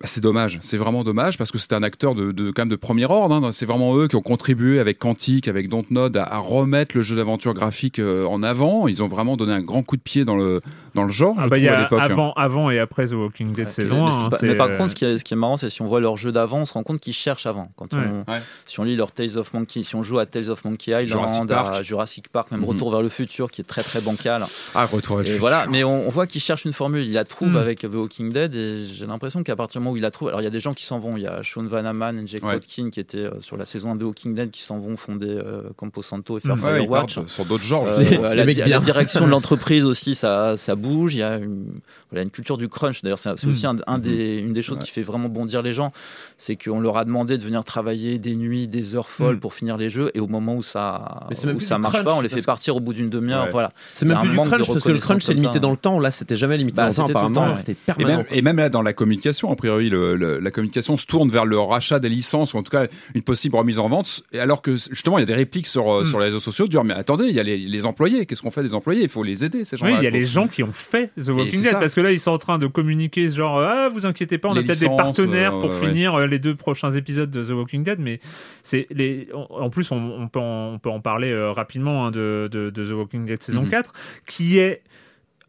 bah, 0.00 0.06
c'est 0.06 0.22
dommage, 0.22 0.58
c'est 0.62 0.78
vraiment 0.78 1.04
dommage 1.04 1.36
parce 1.36 1.50
que 1.50 1.58
c'était 1.58 1.74
un 1.74 1.82
acteur 1.82 2.14
de, 2.14 2.32
quand 2.52 2.62
même 2.62 2.68
de 2.70 2.76
premier 2.76 3.04
ordre. 3.04 3.34
hein. 3.34 3.50
C'est 3.52 3.66
vraiment 3.66 3.94
eux 3.98 4.08
qui 4.08 4.16
ont 4.16 4.22
contribué 4.22 4.78
avec 4.78 4.98
Quantic, 4.98 5.46
avec 5.46 5.68
Dontnod 5.68 6.16
à, 6.16 6.24
à 6.24 6.38
remettre 6.38 6.96
le 6.96 7.02
jeu 7.02 7.16
d'aventure 7.16 7.52
graphique 7.52 7.98
euh, 7.98 8.24
en 8.24 8.42
avant. 8.42 8.88
Ils 8.88 9.02
ont 9.02 9.08
vraiment 9.08 9.36
donné 9.36 9.52
un 9.52 9.60
grand 9.60 9.82
coup 9.82 9.98
de 9.98 10.02
pied 10.02 10.24
dans 10.24 10.36
le 10.36 10.60
dans 10.94 11.04
le 11.04 11.12
genre. 11.12 11.34
Ah 11.38 11.44
je 11.44 11.48
bah, 11.48 11.58
il 11.58 11.64
y 11.64 11.66
trouve, 11.66 11.76
à 11.76 11.78
a 11.78 11.82
l'époque. 11.84 12.00
hein. 12.00 12.04
avant, 12.04 12.32
avant 12.34 12.70
et 12.70 12.78
après 12.78 13.06
The 13.06 13.12
Walking 13.12 13.52
Dead 13.52 13.70
saison 13.70 14.04
mais, 14.06 14.10
ce 14.10 14.16
1. 14.16 14.28
qui- 14.28 14.34
hein, 14.34 14.38
mais 14.42 14.54
par 14.54 14.68
euh, 14.68 14.76
contre, 14.76 14.90
ce 14.90 14.94
qui 14.96 15.04
est, 15.04 15.18
ce 15.18 15.24
qui 15.24 15.34
est 15.34 15.36
marrant, 15.36 15.56
c'est 15.56 15.70
si 15.70 15.82
on 15.82 15.86
voit 15.86 16.00
leur 16.00 16.16
jeu 16.16 16.32
d'avant, 16.32 16.58
on 16.58 16.66
se 16.66 16.72
rend 16.72 16.82
compte 16.82 17.00
qu'ils 17.00 17.12
cherchent 17.14 17.46
avant. 17.46 17.70
Quand 17.76 17.92
Ouais. 17.94 18.00
on, 18.26 18.30
Ouais. 18.32 18.40
Si 18.66 18.80
on 18.80 18.84
lit 18.84 18.96
leur 18.96 19.12
Tales 19.12 19.36
of 19.38 19.52
Monkey, 19.54 19.82
si 19.82 19.94
on 19.96 20.02
joue 20.02 20.18
à 20.18 20.26
Tales 20.26 20.50
of 20.50 20.64
Monkey 20.64 20.90
Island, 20.92 21.08
Jurassic 21.08 21.46
Park. 21.48 21.76
à 21.76 21.82
Jurassic 21.82 22.28
Park, 22.28 22.50
même 22.50 22.60
Mhm. 22.60 22.66
Retour 22.68 22.90
vers 22.90 23.02
le 23.02 23.08
futur, 23.08 23.50
qui 23.50 23.60
est 23.60 23.64
très 23.64 23.82
très 23.82 24.00
bancal. 24.00 24.44
Ah, 24.74 24.86
retour 24.86 25.16
à 25.18 25.20
le 25.20 25.26
Et 25.26 25.30
futur. 25.30 25.40
voilà, 25.40 25.66
mais 25.68 25.84
on, 25.84 26.06
on 26.06 26.10
voit 26.10 26.26
qu'ils 26.26 26.40
cherchent 26.40 26.64
une 26.64 26.72
formule. 26.72 27.04
Il 27.04 27.12
la 27.12 27.24
trouve 27.24 27.52
Mm. 27.52 27.56
avec 27.56 27.78
The 27.80 27.94
Walking 27.94 28.32
Dead 28.32 28.54
et 28.54 28.84
j'ai 28.84 29.06
l'impression 29.06 29.42
qu'à 29.42 29.56
partir 29.56 29.80
du 29.80 29.84
moment 29.84 29.92
où 29.94 29.96
il 29.96 30.02
la 30.02 30.10
trouve, 30.10 30.28
alors 30.28 30.40
il 30.40 30.44
y 30.44 30.46
a 30.46 30.50
des 30.50 30.60
gens 30.60 30.74
qui 30.74 30.84
s'en 30.84 30.98
vont. 30.98 31.16
Il 31.16 31.22
y 31.22 31.26
a 31.26 31.40
Sean 31.42 31.64
Vanaman 31.64 32.18
et 32.18 32.26
Jake 32.26 32.44
Ouais. 32.44 32.54
Hodkin 32.56 32.90
qui 32.90 33.00
étaient 33.00 33.18
euh, 33.18 33.40
sur 33.40 33.56
la 33.56 33.64
saison 33.64 33.92
1 33.92 33.94
de 33.96 34.00
The 34.00 34.04
Walking 34.04 34.34
Dead 34.34 34.50
qui 34.50 34.62
s'en 34.62 34.78
vont 34.78 34.96
fonder 34.96 35.28
euh, 35.28 35.62
Campo 35.76 36.02
Santo 36.02 36.36
et 36.38 36.40
faire 36.40 36.56
Mm. 36.56 36.64
Ouais, 36.64 36.70
ils 36.72 36.86
Firewatch. 36.88 37.18
sur 37.28 37.44
d'autres 37.44 37.64
genres. 37.64 37.86
Euh, 37.88 38.34
la 38.34 38.78
direction 38.80 39.24
de 39.26 39.30
l'entreprise 39.30 39.84
aussi, 39.84 40.14
ça, 40.14 40.56
ça 40.56 40.74
bouge. 40.80 41.14
Il 41.14 41.18
y 41.18 41.22
a 41.22 41.36
une, 41.36 41.66
voilà, 42.10 42.22
une 42.24 42.30
culture 42.30 42.58
du 42.58 42.68
crunch. 42.68 43.02
D'ailleurs, 43.02 43.18
c'est 43.18 43.46
aussi 43.46 43.66
un, 43.66 43.76
un 43.86 43.98
des, 43.98 44.38
une 44.38 44.52
des 44.52 44.62
choses 44.62 44.78
Ouais. 44.78 44.84
qui 44.84 44.90
fait 44.90 45.02
vraiment 45.02 45.28
bondir 45.28 45.62
les 45.62 45.72
gens. 45.74 45.92
C'est 46.38 46.56
qu'on 46.56 46.80
leur 46.80 46.96
a 46.96 47.04
demandé 47.04 47.38
de 47.38 47.44
venir 47.44 47.62
travailler 47.64 48.18
des 48.18 48.34
nuits, 48.34 48.66
des 48.68 48.94
heures 48.94 49.08
folles 49.08 49.36
Mm. 49.36 49.40
pour 49.40 49.54
finir 49.54 49.76
les 49.76 49.88
jeux. 49.90 50.10
Et 50.14 50.20
au 50.20 50.26
moment 50.26 50.56
où 50.56 50.62
ça, 50.62 51.26
où 51.30 51.34
ça 51.60 51.76
du 51.76 51.80
marche 51.82 51.92
crunch, 51.94 52.04
pas, 52.04 52.14
on 52.14 52.20
les 52.20 52.28
fait 52.28 52.44
partir 52.44 52.74
au 52.76 52.80
bout 52.80 52.92
d'une 52.92 53.10
demi-heure. 53.10 53.44
Ouais. 53.44 53.50
Voilà. 53.50 53.72
C'est 53.92 54.06
même 54.06 54.16
a 54.16 54.20
plus 54.20 54.30
du 54.30 54.36
crunch 54.36 54.66
parce 54.66 54.82
que 54.82 54.88
le 54.88 54.98
crunch 54.98 55.22
c'est 55.22 55.34
limité 55.34 55.60
dans 55.60 55.70
le 55.70 55.76
temps. 55.76 55.98
Là, 56.00 56.10
c'était 56.10 56.36
jamais 56.36 56.56
limité 56.56 56.76
Bah, 56.76 56.90
dans 56.90 57.06
le 57.06 57.12
temps. 57.12 57.18
Apparemment, 57.20 57.54
Et 57.98 58.04
même, 58.04 58.24
et 58.30 58.42
même 58.42 58.56
là, 58.56 58.68
dans 58.68 58.82
la 58.82 58.92
communication, 58.92 59.50
a 59.52 59.56
priori, 59.56 59.88
le- 59.88 60.16
le- 60.16 60.38
la 60.38 60.50
communication 60.50 60.96
se 60.96 61.06
tourne 61.06 61.28
vers 61.30 61.44
le 61.44 61.58
rachat 61.58 61.98
des 61.98 62.08
licences, 62.08 62.54
ou 62.54 62.58
en 62.58 62.62
tout 62.62 62.70
cas 62.70 62.86
une 63.14 63.22
possible 63.22 63.56
remise 63.56 63.78
en 63.78 63.88
vente, 63.88 64.22
et 64.32 64.40
alors 64.40 64.62
que 64.62 64.76
justement, 64.76 65.18
il 65.18 65.22
y 65.22 65.24
a 65.24 65.26
des 65.26 65.34
répliques 65.34 65.66
sur, 65.66 65.92
euh, 65.92 66.04
sur 66.04 66.18
les 66.18 66.26
réseaux 66.26 66.40
sociaux, 66.40 66.66
dire, 66.68 66.84
mais 66.84 66.94
attendez, 66.94 67.24
il 67.28 67.34
y 67.34 67.40
a 67.40 67.42
les, 67.42 67.58
les 67.58 67.86
employés, 67.86 68.26
qu'est-ce 68.26 68.42
qu'on 68.42 68.50
fait 68.50 68.62
des 68.62 68.74
employés? 68.74 69.02
Il 69.02 69.08
faut 69.08 69.22
les 69.22 69.44
aider, 69.44 69.64
ces 69.64 69.76
gens-là. 69.76 69.92
Oui, 69.92 69.98
il 70.00 70.04
y 70.04 70.06
a 70.06 70.10
faut- 70.10 70.16
les 70.16 70.24
gens 70.24 70.48
qui 70.48 70.62
ont 70.62 70.69
fait 70.70 71.10
The 71.16 71.28
Walking 71.28 71.62
Dead 71.62 71.72
ça. 71.72 71.78
parce 71.78 71.94
que 71.94 72.00
là 72.00 72.12
ils 72.12 72.20
sont 72.20 72.30
en 72.32 72.38
train 72.38 72.58
de 72.58 72.66
communiquer 72.66 73.28
ce 73.28 73.36
genre 73.36 73.60
ah 73.60 73.88
vous 73.88 74.06
inquiétez 74.06 74.38
pas 74.38 74.48
on 74.48 74.52
a 74.56 74.62
peut-être 74.62 74.80
des 74.80 74.86
partenaires 74.96 75.54
euh, 75.56 75.60
pour 75.60 75.70
ouais. 75.70 75.86
finir 75.88 76.14
euh, 76.14 76.26
les 76.26 76.38
deux 76.38 76.54
prochains 76.54 76.90
épisodes 76.90 77.30
de 77.30 77.42
The 77.44 77.50
Walking 77.50 77.82
Dead 77.84 77.98
mais 77.98 78.20
c'est 78.62 78.86
les 78.90 79.28
en 79.50 79.70
plus 79.70 79.90
on, 79.92 79.96
on 79.96 80.28
peut 80.28 80.40
en, 80.40 80.72
on 80.74 80.78
peut 80.78 80.90
en 80.90 81.00
parler 81.00 81.30
euh, 81.30 81.52
rapidement 81.52 82.06
hein, 82.06 82.10
de, 82.10 82.48
de, 82.50 82.70
de 82.70 82.84
The 82.86 82.92
Walking 82.92 83.24
Dead 83.24 83.42
saison 83.42 83.62
Mhm. 83.62 83.70
4 83.70 83.92
qui 84.26 84.58
est 84.58 84.82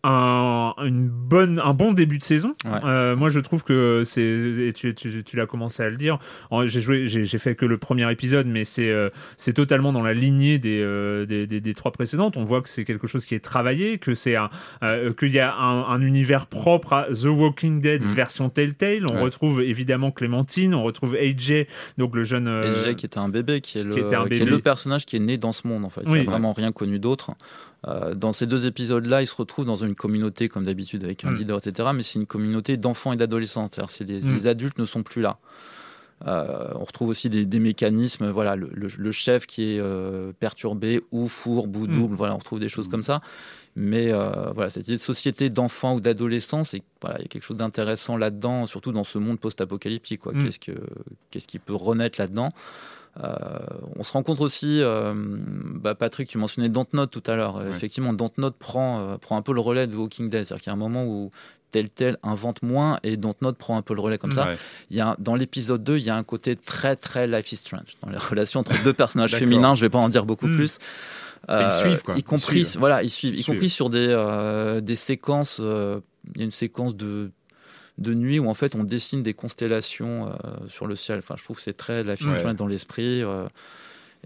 un, 0.03 0.73
une 0.83 1.07
bonne, 1.09 1.59
un 1.63 1.73
bon 1.73 1.91
début 1.93 2.17
de 2.17 2.23
saison. 2.23 2.53
Ouais. 2.65 2.71
Euh, 2.83 3.15
moi, 3.15 3.29
je 3.29 3.39
trouve 3.39 3.63
que 3.63 4.01
c'est, 4.05 4.21
et 4.23 4.73
tu, 4.73 4.93
tu, 4.95 5.23
tu 5.23 5.37
l'as 5.37 5.45
commencé 5.45 5.83
à 5.83 5.89
le 5.89 5.97
dire. 5.97 6.17
J'ai 6.65 6.81
joué, 6.81 7.07
j'ai 7.07 7.23
j'ai 7.23 7.37
fait 7.37 7.55
que 7.55 7.65
le 7.65 7.77
premier 7.77 8.11
épisode, 8.11 8.47
mais 8.47 8.63
c'est, 8.63 8.89
euh, 8.89 9.09
c'est 9.37 9.53
totalement 9.53 9.93
dans 9.93 10.01
la 10.01 10.13
lignée 10.13 10.57
des, 10.59 10.81
euh, 10.81 11.25
des, 11.25 11.45
des, 11.47 11.61
des 11.61 11.73
trois 11.73 11.91
précédentes. 11.91 12.37
On 12.37 12.43
voit 12.43 12.61
que 12.61 12.69
c'est 12.69 12.83
quelque 12.85 13.07
chose 13.07 13.25
qui 13.25 13.35
est 13.35 13.39
travaillé, 13.39 13.97
que 13.99 14.15
c'est 14.15 14.35
un, 14.35 14.49
euh, 14.83 15.13
qu'il 15.13 15.31
y 15.31 15.39
a 15.39 15.53
un, 15.55 15.83
un 15.87 16.01
univers 16.01 16.47
propre 16.47 16.93
à 16.93 17.05
The 17.11 17.25
Walking 17.25 17.79
Dead 17.81 18.03
Mhm. 18.03 18.13
version 18.13 18.49
Telltale. 18.49 19.05
On 19.07 19.15
Ouais. 19.15 19.21
retrouve 19.21 19.61
évidemment 19.61 20.11
Clémentine, 20.11 20.73
on 20.73 20.83
retrouve 20.83 21.15
AJ, 21.15 21.67
donc 21.97 22.15
le 22.15 22.23
jeune. 22.23 22.47
euh, 22.47 22.83
Jay 22.83 22.95
qui 22.95 23.05
était 23.05 23.19
un 23.19 23.29
bébé, 23.29 23.61
qui 23.61 23.77
est, 23.79 23.83
le, 23.83 23.93
qui 23.93 23.99
était 23.99 24.15
un 24.15 24.25
qui 24.27 24.41
est 24.41 24.45
le 24.45 24.59
personnage 24.59 25.05
qui 25.05 25.15
est 25.15 25.19
né 25.19 25.37
dans 25.37 25.51
ce 25.51 25.67
monde 25.67 25.85
en 25.85 25.89
fait. 25.89 26.01
Oui. 26.05 26.19
Il 26.21 26.25
n'a 26.25 26.31
vraiment 26.31 26.53
rien 26.53 26.71
connu 26.71 26.97
d'autre. 26.99 27.31
Euh, 27.87 28.13
dans 28.13 28.31
ces 28.31 28.45
deux 28.45 28.67
épisodes-là, 28.67 29.21
il 29.23 29.27
se 29.27 29.33
retrouve 29.35 29.65
dans 29.65 29.77
une 29.77 29.95
communauté 29.95 30.49
comme 30.49 30.65
d'habitude 30.65 31.03
avec 31.03 31.25
un 31.25 31.31
Mm. 31.31 31.35
leader, 31.35 31.57
etc. 31.57 31.89
Mais 31.95 32.03
c'est 32.03 32.19
une 32.19 32.27
communauté 32.27 32.77
d'enfants 32.77 33.11
et 33.13 33.17
d'adolescents. 33.17 33.67
C'est-à-dire 33.67 33.89
c'est 33.89 34.03
les, 34.03 34.21
Mm. 34.21 34.33
les 34.35 34.47
adultes 34.47 34.77
ne 34.77 34.85
sont 34.85 35.01
plus 35.03 35.21
là. 35.21 35.39
Euh, 36.27 36.67
on 36.75 36.83
retrouve 36.83 37.09
aussi 37.09 37.29
des, 37.31 37.47
des 37.47 37.59
mécanismes, 37.59 38.29
voilà, 38.29 38.55
le, 38.55 38.69
le- 38.73 38.89
le 38.95 39.11
chef 39.11 39.47
qui 39.47 39.63
est 39.73 39.79
euh, 39.79 40.31
perturbé 40.39 41.01
ou 41.11 41.27
fourbe 41.27 41.75
ou 41.77 41.87
Mm. 41.87 41.93
double, 41.93 42.15
voilà, 42.15 42.35
on 42.35 42.37
retrouve 42.37 42.59
des 42.59 42.69
choses 42.69 42.87
comme 42.87 43.01
ça. 43.01 43.21
Mais 43.75 44.11
euh, 44.13 44.51
voilà, 44.53 44.69
cette 44.69 44.83
idée 44.87 44.97
de 44.97 45.01
société 45.01 45.49
d'enfants 45.49 45.95
ou 45.95 45.99
d'adolescents, 46.01 46.63
c'est 46.63 46.83
voilà, 47.01 47.17
il 47.17 47.21
y 47.23 47.25
a 47.25 47.27
quelque 47.27 47.45
chose 47.45 47.57
d'intéressant 47.57 48.17
là-dedans, 48.17 48.67
surtout 48.67 48.91
dans 48.91 49.03
ce 49.05 49.17
monde 49.17 49.39
post-apocalyptique. 49.39 50.19
quoi. 50.21 50.33
Qu'est-ce 50.33 50.59
que 50.59 50.73
qu'est-ce 51.31 51.47
qui 51.47 51.57
peut 51.57 51.73
renaître 51.73 52.19
là-dedans? 52.19 52.51
On 53.17 54.03
se 54.03 54.11
rencontre 54.11 54.41
aussi, 54.41 54.79
euh, 54.81 55.13
bah, 55.15 55.95
Patrick, 55.95 56.29
tu 56.29 56.37
mentionnais 56.37 56.69
Dontnod 56.69 57.09
tout 57.09 57.23
à 57.27 57.35
l'heure. 57.35 57.57
Euh, 57.57 57.61
Ouais. 57.69 57.75
Effectivement, 57.75 58.13
Dontnod 58.13 58.53
prend 58.55 58.99
euh, 59.01 59.17
prend 59.17 59.37
un 59.37 59.41
peu 59.41 59.53
le 59.53 59.59
relais 59.61 59.87
de 59.87 59.95
Walking 59.95 60.29
Dead, 60.29 60.45
c'est-à-dire 60.45 60.63
qu'il 60.63 60.69
y 60.69 60.71
a 60.71 60.73
un 60.73 60.79
moment 60.79 61.05
où 61.05 61.31
tel 61.71 61.89
tel 61.89 62.17
invente 62.23 62.63
moins 62.63 62.99
et 63.03 63.15
Dontnod 63.17 63.55
prend 63.55 63.77
un 63.77 63.81
peu 63.81 63.93
le 63.93 64.01
relais 64.01 64.17
comme 64.17 64.31
ça. 64.31 64.45
Ouais. 64.47 64.57
Il 64.89 64.97
y 64.97 65.01
a, 65.01 65.15
dans 65.19 65.35
l'épisode 65.35 65.83
2, 65.83 65.97
il 65.97 66.03
y 66.03 66.09
a 66.09 66.15
un 66.15 66.23
côté 66.23 66.55
très 66.55 66.95
très 66.95 67.27
Life 67.27 67.51
is 67.51 67.57
Strange 67.57 67.95
dans 68.01 68.09
les 68.09 68.17
relations 68.29 68.59
entre 68.61 68.73
deux 68.83 68.93
personnages 68.93 69.35
féminins. 69.35 69.75
Je 69.75 69.81
vais 69.81 69.89
pas 69.89 69.99
en 69.99 70.09
dire 70.09 70.25
beaucoup 70.25 70.47
Mm. 70.47 70.55
plus. 70.55 70.79
Ils 71.49 71.71
suivent, 71.71 72.03
quoi. 72.03 72.15
Y 72.15 72.19
Ils 72.19 72.23
compris, 72.23 72.65
suivent. 72.65 72.79
voilà, 72.79 73.03
ils 73.03 73.09
suivent, 73.09 73.33
Ils 73.33 73.39
y 73.41 73.43
compris 73.43 73.69
sur 73.69 73.89
des, 73.89 74.07
euh, 74.09 74.79
des 74.79 74.95
séquences. 74.95 75.57
euh, 75.61 75.99
Il 76.35 76.39
y 76.39 76.41
a 76.41 76.45
une 76.45 76.51
séquence 76.51 76.95
de 76.95 77.31
de 78.01 78.13
nuit 78.13 78.39
où 78.39 78.47
en 78.49 78.53
fait 78.53 78.75
on 78.75 78.83
dessine 78.83 79.23
des 79.23 79.33
constellations 79.33 80.27
euh, 80.29 80.33
sur 80.67 80.87
le 80.87 80.95
ciel. 80.95 81.19
Enfin, 81.19 81.35
je 81.37 81.43
trouve 81.43 81.55
que 81.57 81.61
c'est 81.63 81.77
très 81.77 82.03
Ouais. 82.03 82.15
Strange 82.17 82.55
dans 82.55 82.67
l'esprit. 82.67 83.23
euh, 83.23 83.47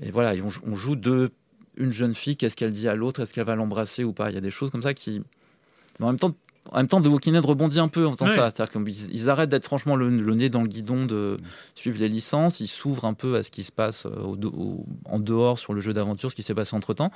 et 0.01 0.11
voilà, 0.11 0.33
et 0.35 0.41
on, 0.41 0.49
joue- 0.49 0.61
on 0.65 0.75
joue 0.75 0.95
de 0.95 1.29
une 1.77 1.91
jeune 1.91 2.15
fille. 2.15 2.37
Qu'est-ce 2.37 2.55
qu'elle 2.55 2.71
dit 2.71 2.87
à 2.87 2.95
l'autre 2.95 3.21
Est-ce 3.21 3.33
qu'elle 3.33 3.45
va 3.45 3.55
l'embrasser 3.55 4.03
ou 4.03 4.13
pas 4.13 4.29
Il 4.29 4.35
y 4.35 4.37
a 4.37 4.41
des 4.41 4.49
choses 4.51 4.69
comme 4.71 4.81
ça 4.81 4.93
qui, 4.93 5.21
mais 5.99 6.05
en 6.05 6.09
même 6.09 6.19
temps. 6.19 6.33
En 6.71 6.77
même 6.77 6.87
temps, 6.87 6.99
The 6.99 7.05
Walking 7.05 7.33
Dead 7.33 7.45
rebondit 7.45 7.79
un 7.79 7.87
peu 7.89 8.07
en 8.07 8.13
faisant 8.13 8.25
Ouais. 8.25 8.33
ça. 8.35 8.49
C'est-à-dire 8.49 8.71
qu'ils 8.83 9.11
ils 9.13 9.29
arrêtent 9.29 9.49
d'être 9.51 9.65
franchement 9.65 9.95
le, 9.95 10.09
le 10.09 10.33
nez 10.33 10.49
dans 10.49 10.63
le 10.63 10.67
guidon 10.67 11.05
de 11.05 11.37
suivre 11.75 11.99
les 11.99 12.09
licences. 12.09 12.59
Ils 12.59 12.65
s'ouvrent 12.67 13.05
un 13.05 13.13
peu 13.13 13.35
à 13.35 13.43
ce 13.43 13.51
qui 13.51 13.63
se 13.63 13.71
passe 13.71 14.07
euh, 14.07 14.09
au- 14.23 14.35
au- 14.47 14.85
en 15.05 15.19
dehors 15.19 15.59
sur 15.59 15.73
le 15.75 15.81
jeu 15.81 15.93
d'aventure, 15.93 16.31
ce 16.31 16.35
qui 16.35 16.41
s'est 16.41 16.55
passé 16.55 16.75
entre 16.75 16.95
temps. 16.95 17.11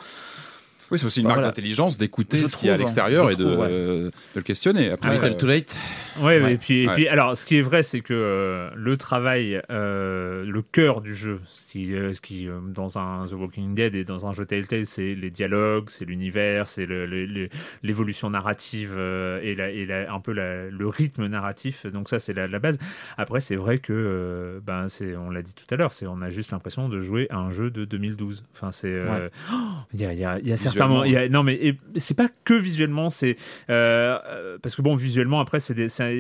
Oui, 0.92 0.98
c'est 1.00 1.06
aussi 1.06 1.20
une 1.20 1.24
Bah, 1.26 1.30
marque 1.30 1.40
voilà. 1.40 1.48
d'intelligence 1.50 1.98
d'écouter 1.98 2.38
ce 2.48 2.58
qu'il 2.58 2.68
y 2.68 2.70
a 2.70 2.74
à 2.74 2.76
trouve, 2.78 2.86
l'extérieur 2.88 3.30
et 3.32 3.36
de, 3.36 3.44
trouve, 3.44 3.60
ouais. 3.60 3.68
euh, 3.70 4.06
de 4.06 4.12
le 4.36 4.42
questionner. 4.42 4.90
Après, 4.90 5.10
Too 5.10 5.16
little, 5.16 5.34
euh, 5.34 5.38
too 5.38 5.48
late. 5.48 5.78
Ouais, 6.20 6.42
Ouais. 6.42 6.54
et 6.54 6.58
puis, 6.58 6.84
et 6.84 6.88
Ouais. 6.88 6.94
puis, 6.94 7.08
alors, 7.08 7.38
ce 7.38 7.46
qui 7.46 7.58
est 7.58 7.62
vrai, 7.62 7.84
c'est 7.84 8.02
que 8.02 8.14
euh, 8.14 8.70
le 8.76 8.98
travail, 8.98 9.62
euh, 9.70 10.44
le 10.46 10.62
cœur 10.62 11.02
du 11.02 11.16
jeu, 11.16 11.40
ce 11.46 11.66
qui, 11.68 11.94
euh, 11.94 12.14
ce 12.14 12.22
qui 12.22 12.48
euh, 12.48 12.60
dans 12.68 12.98
un 12.98 13.26
The 13.26 13.34
Walking 13.34 13.74
Dead 13.76 13.96
et 13.96 14.04
dans 14.04 14.26
un 14.28 14.34
jeu 14.34 14.46
Telltale, 14.46 14.86
c'est 14.86 15.16
les 15.16 15.30
dialogues, 15.30 15.86
c'est 15.90 16.06
l'univers, 16.06 16.68
c'est 16.68 16.86
le- 16.86 17.06
le- 17.06 17.26
le- 17.26 17.50
l'évolution 17.84 18.30
narrative 18.30 18.96
euh, 18.98 19.40
et, 19.44 19.56
la, 19.56 19.70
et 19.70 19.86
la- 19.86 20.12
un 20.14 20.20
peu 20.20 20.32
la- 20.34 20.70
le 20.70 20.88
rythme 20.88 21.28
narratif. 21.28 21.86
Donc 21.86 22.10
ça, 22.10 22.20
c'est 22.20 22.34
la, 22.34 22.48
la 22.48 22.60
base. 22.60 22.78
Après, 23.18 23.40
c'est 23.40 23.56
vrai 23.56 23.78
que, 23.78 23.94
euh, 23.94 24.60
ben, 24.66 24.88
c'est, 24.88 25.16
on 25.16 25.30
l'a 25.30 25.42
dit 25.42 25.54
tout 25.54 25.72
à 25.74 25.78
l'heure, 25.78 25.94
c'est, 25.94 26.08
on 26.08 26.18
a 26.22 26.30
juste 26.30 26.52
l'impression 26.52 26.90
de 26.90 27.00
jouer 27.00 27.28
à 27.30 27.38
un 27.38 27.52
jeu 27.52 27.70
de 27.70 27.86
2012. 27.86 28.44
Enfin, 28.56 28.72
c'est, 28.72 28.92
euh, 28.94 29.30
oh, 29.54 29.56
il 29.94 30.02
y 30.02 30.06
a, 30.06 30.14
y 30.14 30.26
a, 30.26 30.40
il 30.40 30.48
y 30.48 30.52
a 30.52 30.58
certains 30.58 30.79
Visuellement, 30.88 30.94
moments- 30.96 31.06
il 31.06 31.12
y 31.14 31.18
a- 31.18 31.30
non, 31.30 31.44
mais 31.44 31.76
c'est 31.96 32.16
pas 32.18 32.30
que 32.44 32.54
visuellement, 32.54 33.10
c'est 33.10 33.36
euh, 33.70 34.18
euh, 34.26 34.58
parce 34.62 34.76
que 34.76 34.82
bon, 34.82 34.96
visuellement, 34.96 35.40
après, 35.40 35.60
c'est 35.60 35.74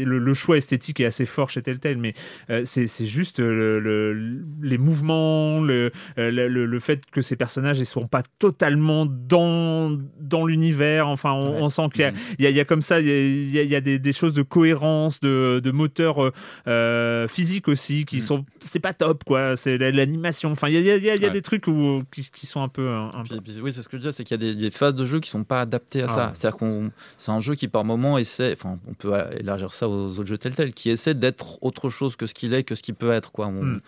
le, 0.05 0.19
le 0.19 0.33
choix 0.33 0.57
esthétique 0.57 0.99
est 0.99 1.05
assez 1.05 1.25
fort 1.25 1.49
chez 1.49 1.61
Telltale, 1.61 1.97
mais 1.97 2.13
euh, 2.49 2.61
c'est 2.65 3.05
juste 3.05 3.39
le, 3.39 3.79
le- 3.79 4.41
les 4.61 4.77
mouvements, 4.77 5.61
le, 5.61 5.91
euh, 6.17 6.31
le, 6.31 6.47
fait 6.79 7.01
que 7.11 7.21
ces 7.21 7.35
personnages 7.35 7.79
ils 7.79 7.85
sont 7.85 8.07
pas 8.07 8.23
totalement 8.39 9.05
dans 9.05 9.97
dans 10.19 10.45
l'univers. 10.45 11.07
Enfin, 11.07 11.31
on, 11.33 11.49
Ouais. 11.53 11.57
on 11.61 11.69
sent 11.69 11.83
qu'il 11.93 12.01
y 12.01 12.03
a, 12.05 12.11
Mhm. 12.11 12.17
y, 12.39 12.45
y 12.59 12.65
comme 12.65 12.81
ça, 12.81 12.99
il 12.99 13.07
y 13.51 13.57
a, 13.59 13.63
il 13.63 13.69
y 13.71 13.75
des, 13.81 13.99
des 13.99 14.11
choses 14.11 14.33
de 14.33 14.41
cohérence, 14.43 15.19
de, 15.19 15.59
de 15.63 15.71
moteur 15.71 16.23
euh, 16.23 16.31
euh, 16.67 17.27
physique 17.27 17.67
aussi 17.67 18.05
qui 18.05 18.17
Mhm. 18.17 18.21
sont, 18.21 18.45
c'est 18.59 18.79
pas 18.79 18.93
top 18.93 19.23
quoi. 19.23 19.55
C'est 19.55 19.77
la- 19.77 19.91
l'animation. 19.91 20.51
Enfin, 20.51 20.67
il 20.69 20.73
y 20.75 20.77
a, 20.77 20.79
il 20.81 20.85
y 20.85 20.91
a- 20.91 20.97
il 20.97 21.03
y 21.03 21.09
a- 21.09 21.15
il 21.15 21.21
y 21.21 21.25
a 21.25 21.27
Ouais. 21.27 21.33
des 21.33 21.41
trucs 21.41 21.67
où, 21.67 22.03
qui, 22.11 22.29
qui 22.31 22.45
sont 22.45 22.61
un 22.61 22.67
peu. 22.69 22.89
un- 22.89 23.07
un 23.13 23.23
peu- 23.23 23.37
Puis- 23.41 23.53
puis 23.53 23.61
oui, 23.61 23.73
c'est 23.73 23.81
ce 23.81 23.89
que 23.89 23.97
je 23.97 24.01
disais, 24.01 24.11
c'est 24.11 24.23
qu'il 24.23 24.35
y 24.39 24.39
a 24.39 24.45
des, 24.45 24.48
des 24.55 24.71
phases 24.71 24.95
de 24.95 25.05
jeu 25.05 25.19
qui 25.19 25.29
sont 25.29 25.43
pas 25.43 25.61
adaptées 25.61 26.01
à 26.03 26.07
Ah 26.09 26.13
ça. 26.13 26.31
C'est-à-dire 26.33 26.57
qu'on, 26.57 26.91
c'est 27.17 27.31
un 27.31 27.41
jeu 27.41 27.55
qui 27.55 27.67
par 27.67 27.85
moment 27.85 28.17
essaie, 28.17 28.53
enfin, 28.53 28.77
on 28.87 28.93
peut 28.93 29.13
élargir 29.37 29.73
ça 29.73 29.87
aux 29.87 30.11
autres 30.11 30.25
jeux 30.25 30.37
Telltale, 30.37 30.73
qui 30.73 30.89
essaie 30.89 31.13
d'être 31.13 31.61
autre 31.61 31.89
chose 31.89 32.15
que 32.15 32.25
ce 32.25 32.33
qu'il 32.33 32.53
est, 32.53 32.63
que 32.63 32.75
ce 32.75 32.81
qu'il 32.83 32.95
peut 32.95 33.11
être, 33.11 33.31
quoi. 33.31 33.47
On, 33.47 33.63
Mm. 33.69 33.81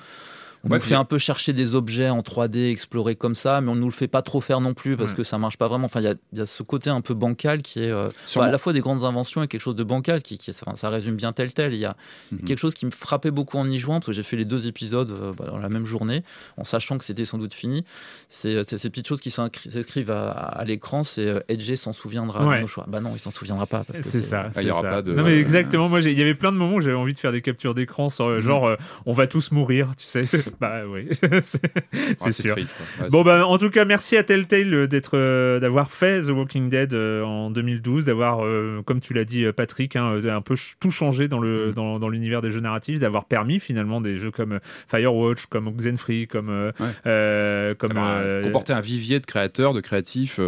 On 0.64 0.70
Ouais, 0.70 0.78
nous 0.78 0.84
fait 0.84 0.94
un 0.96 1.06
peu 1.06 1.18
chercher 1.18 1.54
des 1.54 1.74
objets 1.74 2.10
en 2.10 2.22
3D, 2.22 2.70
explorer 2.70 3.16
comme 3.16 3.34
ça, 3.34 3.62
mais 3.62 3.70
on 3.70 3.76
nous 3.76 3.88
le 3.88 3.92
fait 3.94 4.08
pas 4.08 4.22
trop 4.22 4.42
faire 4.42 4.62
non 4.62 4.74
plus 4.76 4.96
parce 4.96 5.14
que 5.16 5.24
ça 5.24 5.38
marche 5.40 5.58
pas 5.58 5.68
vraiment. 5.68 5.86
Enfin, 5.86 6.02
il 6.02 6.04
y 6.04 6.08
a, 6.10 6.14
il 6.34 6.38
y 6.40 6.42
a 6.42 6.46
ce 6.46 6.62
côté 6.64 6.90
un 6.92 7.02
peu 7.02 7.14
bancal 7.16 7.62
qui 7.64 7.80
est 7.84 7.90
euh, 7.92 8.10
enfin, 8.28 8.42
à 8.46 8.52
la 8.52 8.58
fois 8.60 8.72
des 8.72 8.80
grandes 8.80 9.04
inventions 9.04 9.42
et 9.42 9.48
quelque 9.48 9.62
chose 9.62 9.76
de 9.76 9.84
bancal 9.84 10.22
qui, 10.22 10.38
qui 10.38 10.52
enfin, 10.52 10.76
ça 10.76 10.90
résume 10.90 11.16
bien 11.16 11.34
tel 11.34 11.54
tel. 11.54 11.74
Il 11.74 11.80
y 11.80 11.86
a 11.86 11.96
Mhm. 12.32 12.42
quelque 12.46 12.60
chose 12.60 12.74
qui 12.76 12.86
me 12.86 12.92
frappait 12.92 13.32
beaucoup 13.32 13.58
en 13.58 13.68
y 13.70 13.78
jouant 13.80 13.96
parce 14.00 14.06
que 14.08 14.14
j'ai 14.14 14.24
fait 14.24 14.38
les 14.38 14.46
deux 14.46 14.68
épisodes 14.68 15.10
euh, 15.12 15.34
bah, 15.36 15.46
dans 15.48 15.58
la 15.58 15.70
même 15.70 15.86
journée 15.86 16.24
en 16.58 16.64
sachant 16.64 16.98
que 16.98 17.04
c'était 17.04 17.26
sans 17.26 17.38
doute 17.40 17.54
fini. 17.54 17.84
C'est 18.28 18.64
c'est 18.64 18.78
ces 18.78 18.90
petites 18.90 19.08
choses 19.08 19.22
qui 19.22 19.30
s'inscri- 19.30 19.70
s'inscrivent 19.72 20.12
à, 20.12 20.30
à 20.32 20.64
l'écran. 20.66 21.04
C'est 21.04 21.26
euh, 21.26 21.40
Edge 21.50 21.74
s'en 21.76 21.94
souviendra 21.94 22.46
Ouais. 22.46 22.58
de 22.58 22.62
nos 22.62 22.68
choix. 22.68 22.86
Bah 22.88 23.00
non, 23.02 23.12
il 23.16 23.20
s'en 23.20 23.32
souviendra 23.32 23.66
pas 23.66 23.84
parce 23.84 24.00
que 24.00 24.08
C'est 24.08 24.22
ça. 24.22 24.50
Ah, 24.56 24.62
il 24.62 24.68
y 24.68 24.72
aura 24.72 24.82
ça. 24.82 24.90
pas 24.90 25.02
de- 25.02 25.14
Non 25.14 25.24
mais 25.24 25.32
euh, 25.34 25.40
exactement. 25.40 25.90
Moi, 25.90 26.02
il 26.02 26.18
y 26.18 26.22
avait 26.22 26.36
plein 26.36 26.52
de 26.52 26.58
moments 26.58 26.76
où 26.76 26.82
j'avais 26.82 26.96
envie 26.96 27.14
de 27.14 27.20
faire 27.20 27.32
des 27.32 27.42
captures 27.42 27.74
d'écran, 27.74 28.10
sur, 28.10 28.26
euh, 28.26 28.42
genre 28.42 28.68
euh, 28.68 28.76
on 29.06 29.12
va 29.14 29.26
tous 29.28 29.52
mourir, 29.52 29.90
tu 29.98 30.06
sais. 30.06 30.24
bah 30.60 30.82
oui, 30.88 31.08
c'est 31.42 31.62
Ah, 31.94 31.98
c'est 32.18 32.32
sûr. 32.32 32.52
triste. 32.56 32.78
Ouais, 33.00 33.08
Bon 33.10 33.24
bah 33.24 33.38
triste. 33.40 33.52
en 33.52 33.58
tout 33.58 33.70
cas 33.70 33.86
merci 33.86 34.18
à 34.18 34.24
Telltale 34.24 34.74
euh, 34.74 34.88
d'être 34.88 35.12
euh, 35.18 35.60
d'avoir 35.60 35.92
fait 35.92 36.22
The 36.24 36.30
Walking 36.30 36.70
Dead 36.70 36.94
euh, 36.94 37.24
en 37.24 37.50
2012 37.52 38.06
d'avoir 38.06 38.44
euh, 38.46 38.82
comme 38.86 39.00
tu 39.00 39.14
l'as 39.14 39.26
dit 39.26 39.46
Patrick 39.56 39.96
hein, 39.96 40.20
un 40.26 40.42
peu 40.42 40.56
ch- 40.56 40.76
tout 40.80 40.92
changé 40.92 41.28
dans 41.28 41.40
le 41.40 41.70
Mm. 41.70 41.74
dans, 41.74 42.00
dans 42.00 42.10
l'univers 42.10 42.42
des 42.42 42.50
jeux 42.50 42.60
narratifs 42.62 43.00
d'avoir 43.00 43.26
permis 43.26 43.60
finalement 43.60 44.02
des 44.02 44.16
jeux 44.18 44.32
comme 44.32 44.60
Firewatch 44.90 45.46
comme 45.48 45.68
Oxenfree 45.68 46.28
comme 46.28 46.72
Ouais. 46.80 47.74
comme 47.78 48.00
comporter 48.44 48.74
un 48.74 48.82
vivier 48.82 49.20
de 49.20 49.26
créateurs, 49.26 49.74
de 49.74 49.82
créatifs. 49.82 50.40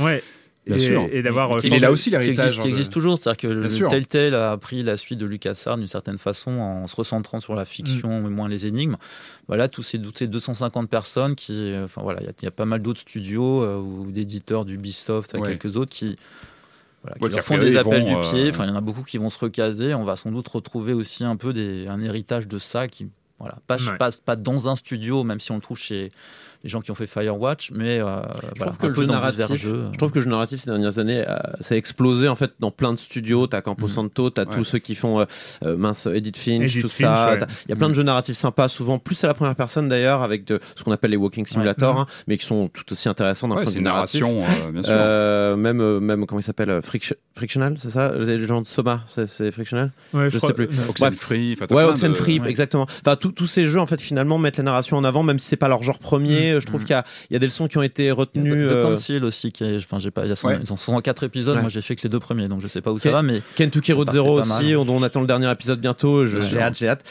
ouais 0.00 0.22
Bien 0.64 0.76
et, 0.76 0.78
sûr. 0.78 1.08
et 1.10 1.22
d'avoir 1.22 1.52
euh, 1.56 1.60
Il 1.64 1.74
est 1.74 1.80
là 1.80 1.90
aussi 1.90 2.04
qui 2.04 2.10
l'héritage. 2.10 2.44
existe, 2.46 2.60
qui 2.62 2.66
hein, 2.68 2.70
existe 2.70 2.92
toujours. 2.92 3.18
C'est-à-dire 3.18 3.36
que 3.36 3.46
Bien 3.48 3.56
le 3.64 3.68
sûr. 3.70 3.88
Telltale 3.88 4.34
a 4.36 4.56
pris 4.56 4.82
la 4.84 4.96
suite 4.96 5.18
de 5.18 5.26
LucasArts 5.26 5.76
d'une 5.76 5.88
certaine 5.88 6.18
façon 6.18 6.52
en 6.52 6.86
se 6.86 6.94
recentrant 6.94 7.40
sur 7.40 7.56
la 7.56 7.64
fiction 7.64 8.20
Mm. 8.22 8.26
et 8.26 8.30
moins 8.30 8.48
les 8.48 8.66
énigmes. 8.66 8.96
Voilà, 9.48 9.66
tous 9.68 9.82
ces, 9.82 10.00
tous 10.00 10.12
ces 10.16 10.28
250 10.28 10.88
personnes 10.88 11.34
qui. 11.34 11.52
euh, 11.72 11.86
Enfin 11.86 12.02
voilà, 12.02 12.20
il 12.20 12.26
y 12.26 12.28
a- 12.28 12.32
il 12.40 12.44
y, 12.44 12.48
a 12.48 12.52
pas 12.52 12.64
mal 12.64 12.80
d'autres 12.80 13.00
studios 13.00 13.62
euh, 13.64 13.76
ou 13.78 14.12
d'éditeurs 14.12 14.64
d'Ubisoft, 14.64 15.32
Ouais. 15.34 15.48
quelques 15.58 15.76
autres 15.76 15.90
qui. 15.92 16.16
Voilà, 17.02 17.16
qui 17.16 17.22
Ouais, 17.24 17.28
qui 17.30 17.34
leur 17.34 17.38
a 17.40 17.42
font 17.42 17.58
des 17.58 17.76
appels 17.76 18.02
vont, 18.04 18.20
du 18.20 18.28
pied. 18.28 18.48
Enfin, 18.50 18.64
il 18.64 18.68
y 18.68 18.72
en 18.72 18.76
a 18.76 18.80
beaucoup 18.80 19.02
qui 19.02 19.18
vont 19.18 19.30
se 19.30 19.38
recaser. 19.40 19.94
On 19.94 20.04
va 20.04 20.14
sans 20.14 20.30
doute 20.30 20.46
retrouver 20.46 20.92
aussi 20.92 21.24
un 21.24 21.34
peu 21.34 21.52
des, 21.52 21.88
un 21.88 22.00
héritage 22.00 22.46
de 22.46 22.58
ça 22.58 22.86
qui, 22.86 23.08
voilà, 23.40 23.56
pas, 23.66 23.78
Ouais. 23.78 23.96
pas, 23.98 24.10
pas 24.24 24.36
dans 24.36 24.68
un 24.68 24.76
studio, 24.76 25.24
même 25.24 25.40
si 25.40 25.50
on 25.50 25.56
le 25.56 25.60
trouve 25.60 25.78
chez 25.78 26.10
les 26.64 26.70
gens 26.70 26.80
qui 26.80 26.90
ont 26.90 26.94
fait 26.94 27.06
Firewatch, 27.06 27.70
mais 27.72 27.98
euh, 28.00 28.04
Je 28.04 28.58
voilà, 28.58 28.72
trouve 28.72 28.76
que 28.78 28.86
un 28.86 28.88
le 28.88 28.94
peu 28.94 29.00
jeu 29.02 29.06
dans 29.06 29.12
narratif, 29.14 29.40
divers 29.42 29.56
jeux. 29.56 29.84
je 29.92 29.98
trouve 29.98 30.10
que 30.12 30.18
le 30.18 30.24
jeu 30.24 30.30
narratif 30.30 30.60
ces 30.60 30.70
dernières 30.70 30.98
années, 30.98 31.24
euh, 31.28 31.36
ça 31.60 31.74
a 31.74 31.78
explosé 31.78 32.28
en 32.28 32.34
fait 32.36 32.52
dans 32.60 32.70
plein 32.70 32.92
de 32.92 32.98
studios. 32.98 33.46
T'as 33.46 33.60
Campo 33.60 33.86
Mhm. 33.86 33.92
Santo, 33.92 34.30
t'as 34.30 34.44
Ouais. 34.44 34.54
tous 34.54 34.64
ceux 34.64 34.78
qui 34.78 34.94
font 34.94 35.20
euh, 35.20 35.24
euh, 35.64 35.76
mince 35.76 36.06
Edith 36.06 36.36
Finch, 36.36 36.62
Edith 36.72 36.82
tout 36.82 36.88
Finch, 36.88 37.16
ça. 37.16 37.32
ouais. 37.34 37.38
Il 37.66 37.70
y 37.70 37.72
a 37.72 37.76
plein 37.76 37.88
de 37.88 37.94
jeux 37.94 38.02
narratifs 38.02 38.36
sympas, 38.36 38.68
souvent 38.68 38.98
plus 38.98 39.22
à 39.24 39.26
la 39.26 39.34
première 39.34 39.56
personne 39.56 39.88
d'ailleurs, 39.88 40.22
avec 40.22 40.44
de, 40.44 40.60
ce 40.76 40.82
qu'on 40.84 40.92
appelle 40.92 41.10
les 41.10 41.16
walking 41.16 41.44
simulators, 41.46 41.94
Mhm. 41.94 42.00
hein, 42.02 42.06
mais 42.28 42.38
qui 42.38 42.46
sont 42.46 42.68
tout 42.68 42.90
aussi 42.92 43.08
intéressants 43.08 43.48
point 43.48 43.62
de 43.64 43.66
c'est 43.68 43.72
vue 43.74 43.78
une 43.78 43.84
narratif. 43.84 44.20
narration, 44.20 44.44
euh, 44.68 44.70
bien 44.72 44.82
sûr. 44.82 44.92
Euh, 44.94 45.56
même, 45.56 45.80
euh, 45.80 46.00
même 46.00 46.26
comment 46.26 46.40
il 46.40 46.44
s'appelle, 46.44 46.70
euh, 46.70 46.80
Friction- 46.82 47.16
Frictional, 47.34 47.76
c'est 47.78 47.90
ça? 47.90 48.12
Les 48.16 48.46
gens 48.46 48.60
de 48.60 48.66
Soma, 48.66 49.00
c'est- 49.14 49.26
c'est 49.26 49.50
Frictional? 49.52 49.90
Ouais, 50.12 50.28
je 50.30 50.36
crois- 50.38 50.48
sais 50.50 50.54
plus. 50.54 50.66
euh, 50.66 50.88
Oxenfree, 50.90 51.56
Ouais, 51.70 51.84
Oxenfree, 51.84 52.40
de- 52.40 52.46
exactement. 52.46 52.86
Enfin, 53.04 53.16
tous 53.16 53.32
tous 53.32 53.46
ces 53.46 53.66
jeux, 53.66 53.80
en 53.80 53.86
fait, 53.86 54.00
finalement, 54.00 54.38
mettent 54.38 54.58
la 54.58 54.64
narration 54.64 54.96
en 54.96 55.04
avant, 55.04 55.22
même 55.22 55.38
si 55.38 55.46
c'est 55.48 55.56
pas 55.56 55.68
leur 55.68 55.82
genre 55.82 55.98
premier. 55.98 56.51
Je 56.60 56.66
trouve 56.66 56.80
Mhm. 56.80 56.86
qu'il 56.86 56.94
y 56.94 56.98
a, 56.98 57.04
il 57.30 57.34
y 57.34 57.36
a 57.36 57.38
des 57.38 57.46
leçons 57.46 57.68
qui 57.68 57.78
ont 57.78 57.82
été 57.82 58.04
Il 58.04 58.06
y 58.06 58.10
a 58.10 58.14
retenues. 58.14 58.50
The 58.50 58.72
euh, 58.72 58.82
Council 58.90 59.24
aussi, 59.24 59.52
qui 59.52 59.64
enfin, 59.76 59.98
j'ai 59.98 60.10
pas, 60.10 60.24
il 60.24 60.28
y 60.28 60.32
a 60.32 60.46
Ouais. 60.46 60.58
ils 60.60 60.66
sont 60.66 60.76
104 60.76 61.24
épisodes, 61.24 61.54
Ouais. 61.56 61.60
moi 61.62 61.70
j'ai 61.70 61.82
fait 61.82 61.94
que 61.96 62.02
les 62.02 62.08
deux 62.08 62.20
premiers, 62.20 62.48
donc 62.48 62.60
je 62.60 62.68
sais 62.68 62.80
pas 62.80 62.90
où 62.92 62.98
ça 62.98 63.08
Ok. 63.08 63.14
va, 63.14 63.22
mais 63.22 63.40
Kentucky 63.56 63.92
Road 63.92 64.08
Ça 64.08 64.12
Zero 64.14 64.40
aussi, 64.40 64.74
on 64.76 65.02
attend 65.02 65.20
le 65.20 65.26
dernier 65.26 65.50
épisode 65.50 65.80
bientôt. 65.80 66.26
J'ai 66.26 66.60
hâte, 66.60 66.76
j'ai 66.78 66.88
hâte. 66.88 67.04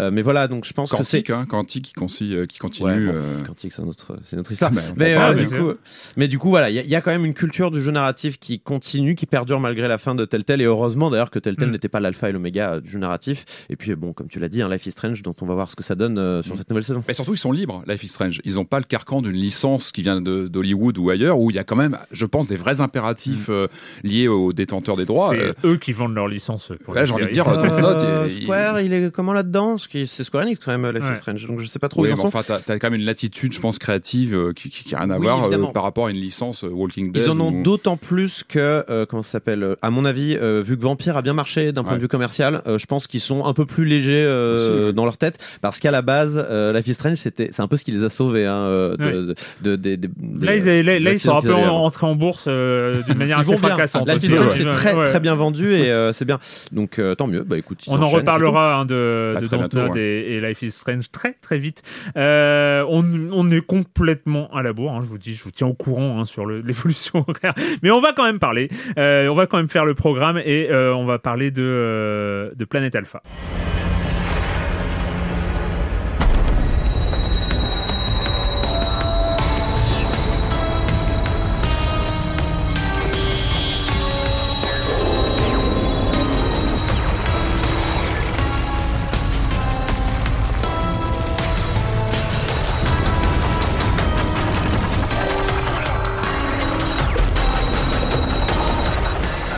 Euh, 0.00 0.10
mais 0.10 0.22
voilà, 0.22 0.48
donc 0.48 0.64
je 0.64 0.72
pense 0.72 0.90
que 0.92 1.02
c'est. 1.02 1.22
Quantique, 1.22 1.30
hein, 1.30 1.46
Quantique 1.48 1.92
qui, 2.08 2.34
euh, 2.34 2.46
continue. 2.60 2.86
Ouais, 2.86 3.12
bon, 3.12 3.12
euh, 3.18 3.42
Quantique, 3.46 3.72
c'est 3.72 3.82
une 3.82 3.88
autre 3.88 4.52
histoire. 4.52 4.72
mais 4.72 4.80
on 4.90 4.94
Mais, 4.96 5.16
en 5.16 5.20
euh, 5.30 5.34
du 5.34 5.46
coup, 5.48 5.72
mais 6.16 6.28
du 6.28 6.38
coup, 6.38 6.48
voilà, 6.50 6.70
il 6.70 6.76
y, 6.76 6.78
a- 6.78 6.82
il 6.82 6.88
y 6.90 6.94
a 6.94 7.00
quand 7.00 7.10
même 7.10 7.24
une 7.24 7.34
culture 7.34 7.70
du 7.70 7.82
jeu 7.82 7.90
narratif 7.90 8.38
qui 8.38 8.60
continue, 8.60 9.14
qui 9.14 9.26
perdure 9.26 9.60
malgré 9.60 9.88
la 9.88 9.98
fin 9.98 10.14
de 10.14 10.24
Telltale. 10.24 10.60
Et 10.60 10.64
heureusement 10.64 11.10
d'ailleurs 11.10 11.30
que 11.30 11.38
Telltale 11.38 11.68
Mm. 11.68 11.72
n'était 11.72 11.88
pas 11.88 12.00
l'alpha 12.00 12.28
et 12.28 12.32
l'oméga 12.32 12.74
euh, 12.74 12.80
du 12.80 12.90
jeu 12.90 12.98
narratif. 12.98 13.44
Et 13.70 13.76
puis, 13.76 13.94
bon, 13.94 14.12
comme 14.12 14.28
tu 14.28 14.38
l'as 14.40 14.48
dit, 14.48 14.62
un 14.62 14.68
Life 14.68 14.86
is 14.86 14.92
Strange, 14.92 15.22
dont 15.22 15.34
on 15.40 15.46
va 15.46 15.54
voir 15.54 15.70
ce 15.70 15.76
que 15.76 15.82
ça 15.82 15.94
donne 15.94 16.18
euh, 16.18 16.42
sur 16.42 16.54
Mm. 16.54 16.58
cette 16.58 16.70
nouvelle 16.70 16.84
saison. 16.84 17.02
Mais 17.08 17.14
surtout, 17.14 17.34
ils 17.34 17.38
sont 17.38 17.52
libres, 17.52 17.82
Life 17.86 18.02
is 18.04 18.08
Strange. 18.08 18.40
Ils 18.44 18.54
n'ont 18.54 18.64
pas 18.64 18.78
le 18.78 18.84
carcan 18.86 19.22
d'une 19.22 19.32
licence 19.32 19.92
qui 19.92 20.02
vient 20.02 20.20
de- 20.20 20.48
d'Hollywood 20.48 20.98
ou 20.98 21.10
ailleurs, 21.10 21.38
où 21.38 21.50
il 21.50 21.56
y 21.56 21.58
a 21.58 21.64
quand 21.64 21.76
même, 21.76 21.98
je 22.12 22.26
pense, 22.26 22.46
des 22.46 22.56
vrais 22.56 22.80
impératifs 22.80 23.46
euh, 23.48 23.66
liés 24.02 24.28
aux 24.28 24.52
détenteurs 24.52 24.96
des 24.96 25.04
droits. 25.04 25.30
c'est 25.30 25.40
Euh, 25.40 25.52
eux 25.64 25.76
qui 25.76 25.92
vendent 25.92 26.14
leur 26.14 26.28
licence 26.28 26.72
pour 26.84 26.94
Là, 26.94 27.04
j'ai 27.04 27.12
envie 27.12 27.26
de 27.26 27.30
dire, 27.30 27.48
euh, 27.48 27.80
note, 27.80 28.02
Euh, 28.02 28.28
il- 28.30 28.42
Square, 28.44 28.80
il 28.80 28.92
est 28.92 29.10
comment 29.12 29.32
là-dedans? 29.32 29.76
C'est 29.78 30.06
Square 30.24 30.44
Enix 30.44 30.60
quand 30.64 30.76
même, 30.76 30.90
Life 30.94 31.04
Ouais. 31.04 31.14
is 31.14 31.18
Strange. 31.18 31.46
Donc 31.46 31.60
je 31.60 31.66
sais 31.66 31.78
pas 31.78 31.88
trop 31.88 32.00
où 32.00 32.04
oui, 32.04 32.10
ils 32.10 32.14
mais 32.16 32.20
en 32.20 32.26
enfin, 32.26 32.42
t'as 32.44 32.56
as 32.74 32.78
quand 32.78 32.90
même 32.90 33.00
une 33.00 33.06
latitude, 33.06 33.52
je 33.52 33.60
pense, 33.60 33.78
créative 33.78 34.34
euh, 34.34 34.52
qui, 34.52 34.70
qui, 34.70 34.84
qui 34.84 34.94
a 34.94 35.00
rien 35.00 35.10
à 35.10 35.18
Oui, 35.18 35.22
voir 35.26 35.50
euh, 35.52 35.66
par 35.72 35.82
rapport 35.82 36.06
à 36.06 36.10
une 36.10 36.16
licence 36.16 36.64
euh, 36.64 36.68
Walking 36.68 37.12
Dead. 37.12 37.22
Ils 37.24 37.30
en 37.30 37.40
ont 37.40 37.52
ou- 37.52 37.62
d'autant 37.62 37.96
plus 37.96 38.42
que, 38.46 38.84
euh, 38.88 39.06
comment 39.06 39.22
ça 39.22 39.32
s'appelle 39.32 39.76
À 39.82 39.90
mon 39.90 40.04
avis, 40.04 40.36
euh, 40.36 40.62
vu 40.64 40.76
que 40.76 40.82
Vampire 40.82 41.16
a 41.16 41.22
bien 41.22 41.32
marché 41.34 41.72
d'un 41.72 41.82
point 41.84 41.96
de 41.96 42.00
vue 42.00 42.08
commercial, 42.08 42.62
euh, 42.66 42.78
je 42.78 42.86
pense 42.86 43.06
qu'ils 43.06 43.20
sont 43.20 43.44
un 43.44 43.52
peu 43.52 43.66
plus 43.66 43.84
légers 43.84 44.26
euh, 44.30 44.92
dans 44.92 45.04
leur 45.04 45.16
tête, 45.18 45.38
parce 45.60 45.78
qu'à 45.80 45.90
la 45.90 46.02
base, 46.02 46.44
euh, 46.50 46.72
Life 46.72 46.86
is 46.88 46.94
Strange, 46.94 47.16
c'était, 47.18 47.48
c'est 47.52 47.62
un 47.62 47.68
peu 47.68 47.76
ce 47.76 47.84
qui 47.84 47.92
les 47.92 48.02
a 48.04 48.10
sauvés. 48.10 48.46
Hein, 48.46 48.52
euh, 48.54 48.75
de, 48.96 49.04
Ouais. 49.04 49.12
de, 49.12 49.34
de- 49.62 49.76
de- 49.76 49.76
de- 49.76 49.96
des- 49.96 50.46
Là, 50.46 50.56
ils, 50.56 50.62
avaient- 50.68 50.82
là, 50.82 50.92
des 50.94 51.00
là, 51.00 51.12
ils 51.12 51.18
sont 51.18 51.36
un 51.36 51.40
peu 51.40 51.52
en 51.54 52.14
bourse 52.14 52.44
euh, 52.48 53.02
d'une 53.02 53.18
manière 53.18 53.38
assez 53.38 53.56
fracassante. 53.56 54.06
Life 54.08 54.16
aussi. 54.18 54.26
is 54.26 54.30
Strange, 54.30 54.46
Ouais. 54.46 54.50
c'est 54.58 54.70
très 54.70 54.94
Ouais. 54.94 55.08
très 55.10 55.20
bien 55.20 55.34
vendu 55.34 55.72
et 55.74 55.90
euh, 55.90 56.12
c'est 56.12 56.24
bien. 56.24 56.38
Donc 56.72 56.98
euh, 56.98 57.14
tant 57.14 57.26
mieux. 57.26 57.42
Bah 57.42 57.56
écoute, 57.58 57.80
On 57.88 58.00
en 58.02 58.08
reparlera 58.08 58.76
hein, 58.80 58.84
de, 58.84 59.34
Dontnod 59.50 59.96
et, 59.96 60.00
et 60.34 60.40
Life 60.40 60.62
is 60.62 60.70
Strange 60.72 61.10
très 61.10 61.34
très 61.42 61.58
vite. 61.58 61.82
Euh, 62.16 62.84
on, 62.88 63.04
on 63.32 63.50
est 63.50 63.60
complètement 63.64 64.48
à 64.54 64.62
la 64.62 64.72
bourre, 64.72 64.92
hein, 64.92 65.00
je 65.02 65.08
vous 65.08 65.18
dis, 65.18 65.34
je 65.34 65.44
vous 65.44 65.50
tiens 65.50 65.66
au 65.68 65.74
courant 65.74 66.20
hein, 66.20 66.24
sur 66.24 66.46
l'évolution 66.46 67.24
horaire. 67.26 67.54
Mais 67.82 67.90
on 67.90 68.00
va 68.00 68.12
quand 68.12 68.24
même 68.24 68.38
parler, 68.38 68.68
euh, 68.98 69.28
on 69.28 69.34
va 69.34 69.46
quand 69.46 69.56
même 69.56 69.68
faire 69.68 69.84
le 69.84 69.94
programme 69.94 70.38
et 70.44 70.68
euh, 70.70 70.94
on 70.94 71.04
va 71.06 71.18
parler 71.18 71.50
de, 71.50 71.62
euh, 71.62 72.50
de 72.56 72.64
Planète 72.64 72.94
Alpha. 72.96 73.22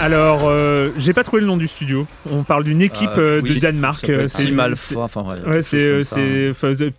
Alors, 0.08 0.48
euh, 0.48 0.88
j'ai 0.96 1.12
pas 1.12 1.22
trouvé 1.22 1.42
le 1.42 1.46
nom 1.46 1.58
du 1.58 1.68
studio. 1.68 2.06
On 2.30 2.42
parle 2.42 2.64
d'une 2.64 2.80
équipe 2.80 3.10
Euh, 3.18 3.40
euh, 3.40 3.42
de 3.42 3.52
Danemark. 3.60 4.08
euh, 4.08 4.26
c'est- 4.26 4.46
Team 4.46 4.58
Alpha, 4.58 5.00
enfin 5.00 5.20
ouais, 5.22 5.36
Ouais, 5.40 5.44
quelque 5.60 5.60
c'est 5.60 6.02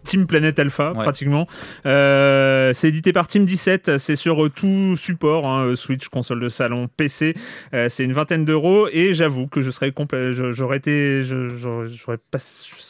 Team 0.03 0.27
Planet 0.27 0.59
Alpha 0.59 0.89
Ouais. 0.91 1.01
pratiquement. 1.03 1.47
Euh, 1.87 2.71
c'est 2.75 2.87
édité 2.89 3.11
par 3.11 3.27
Team 3.27 3.45
17, 3.45 3.97
c'est 3.97 4.15
sur 4.15 4.47
tout 4.55 4.95
support, 4.95 5.47
hein, 5.47 5.75
Switch, 5.75 6.07
console 6.09 6.39
de 6.41 6.49
salon, 6.49 6.87
PC. 6.97 7.33
C'est 7.87 8.03
une 8.03 8.13
vingtaine 8.13 8.45
d'euros 8.45 8.87
et 8.93 9.15
j'avoue 9.15 9.47
que 9.47 9.61
je 9.61 9.71
serais 9.71 9.91
je- 10.31 10.51
j'aurais 10.51 10.77
été, 10.77 11.23
j'aurais 11.23 12.19
pas- 12.29 12.37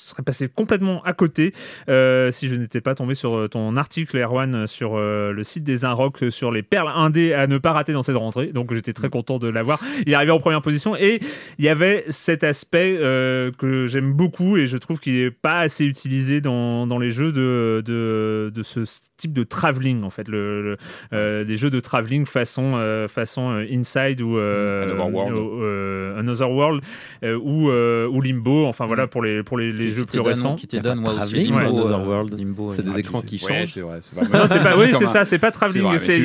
serais 0.10 0.24
passé 0.24 0.48
complètement 0.50 1.02
à 1.04 1.14
côté 1.14 1.54
euh, 1.90 2.32
si 2.32 2.48
je 2.48 2.56
n'étais 2.56 2.82
pas 2.82 2.96
tombé 2.96 3.16
sur 3.16 3.36
euh, 3.36 3.48
ton 3.48 3.76
article 3.76 4.18
Erwan 4.18 4.68
sur 4.68 4.96
euh, 4.96 5.32
le 5.32 5.44
site 5.44 5.64
des 5.64 5.86
Inrock 5.86 6.26
sur 6.30 6.52
les 6.52 6.64
perles 6.64 6.92
indées 6.94 7.34
à 7.34 7.48
ne 7.48 7.58
pas 7.58 7.72
rater 7.74 7.94
dans 7.94 8.04
cette 8.04 8.16
rentrée. 8.16 8.48
Donc 8.48 8.74
j'étais 8.74 8.92
Mm. 8.92 8.94
très 8.96 9.10
content 9.10 9.38
de 9.40 9.48
l'avoir. 9.48 9.80
Il 10.06 10.12
est 10.12 10.16
arrivé 10.16 10.32
en 10.32 10.40
première 10.40 10.62
position 10.62 10.96
et 10.96 11.20
il 11.60 11.66
y 11.66 11.70
avait 11.70 12.04
cet 12.10 12.44
aspect 12.44 12.98
euh, 13.00 13.52
que 13.58 13.86
j'aime 13.88 14.14
beaucoup 14.14 14.58
et 14.58 14.66
je 14.68 14.78
trouve 14.78 15.00
qu'il 15.00 15.14
n'est 15.24 15.32
pas 15.32 15.60
assez 15.60 15.86
utilisé 15.86 16.42
dans, 16.42 16.88
dans 16.88 16.98
les 16.98 17.12
jeux 17.12 17.32
de, 17.32 17.84
de, 17.86 18.52
de 18.54 18.64
ce 18.64 18.80
type 19.18 19.34
de 19.34 19.44
travelling 19.44 20.04
en 20.04 20.10
fait, 20.10 20.28
le, 20.28 20.76
le- 21.12 21.46
des 21.46 21.56
jeux 21.56 21.70
de 21.70 21.80
travelling 21.80 22.26
façon, 22.26 22.74
façon 23.08 23.52
Inside 23.72 24.22
ou 24.22 24.38
Another 24.38 25.14
World. 25.14 25.36
ou, 25.38 26.20
Another 26.20 26.52
World 26.52 26.82
ou, 27.24 27.70
ou 27.70 28.22
Limbo, 28.22 28.66
enfin 28.66 28.86
voilà 28.86 29.08
pour 29.08 29.22
les, 29.22 29.44
pour 29.44 29.58
les, 29.58 29.72
les 29.72 29.86
Qui- 29.88 29.99
jeux 30.00 30.06
qui 30.06 30.18
plus 30.18 30.28
récents. 30.28 30.56
Qui 30.56 30.66
était 30.66 30.80
de 30.82 30.92
moi 30.94 31.14
aussi. 31.14 31.46
Limbo, 31.46 31.88
euh, 31.88 31.98
World. 32.06 32.38
Limbo, 32.40 32.72
C'est 32.76 32.84
des 32.86 33.00
écrans 33.00 33.22
qui 33.22 33.38
changent. 33.38 33.74
c'est 33.74 33.82
vrai. 33.82 34.00
pas, 34.64 34.78
oui, 34.78 34.88
c'est 34.98 35.08
ça, 35.08 35.26
c'est 35.26 35.40
pas 35.40 35.52
mais 35.94 36.00
c'est- 36.00 36.20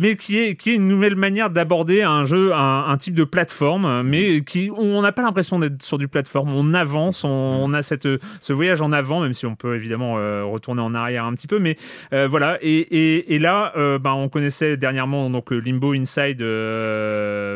mais, 0.00 0.16
qui, 0.16 0.38
est, 0.38 0.56
qui 0.56 0.70
est 0.70 0.74
une 0.74 0.88
nouvelle 0.88 1.16
manière 1.16 1.50
d'aborder 1.50 2.02
un 2.02 2.24
jeu, 2.24 2.52
un, 2.54 2.96
type 2.98 3.14
de 3.14 3.24
plateforme, 3.24 4.02
mais 4.02 4.42
qui 4.42 4.70
où 4.70 4.76
on 4.78 5.02
n'a 5.02 5.12
pas 5.12 5.22
l'impression 5.22 5.58
d'être 5.58 5.82
sur 5.82 5.98
du 5.98 6.08
plateforme. 6.08 6.52
On 6.54 6.74
avance, 6.74 7.24
on, 7.24 7.28
on 7.28 7.72
a 7.72 7.82
cette, 7.82 8.08
ce 8.40 8.52
voyage 8.52 8.80
en 8.82 8.92
avant, 8.92 9.20
même 9.20 9.32
si 9.34 9.46
on 9.46 9.54
peut 9.56 9.74
évidemment 9.76 10.18
euh, 10.18 10.44
retourner 10.44 10.82
en 10.82 10.94
arrière 10.94 11.24
un 11.24 11.32
petit 11.34 11.46
peu. 11.46 11.58
Mais 11.58 11.76
euh, 12.12 12.26
voilà. 12.28 12.58
Et, 12.62 13.38
là, 13.38 13.72
ben, 13.98 14.12
on 14.12 14.28
connaissait 14.28 14.76
dernièrement 14.76 15.28
donc 15.30 15.50
Limbo 15.50 15.92
Inside, 15.94 16.42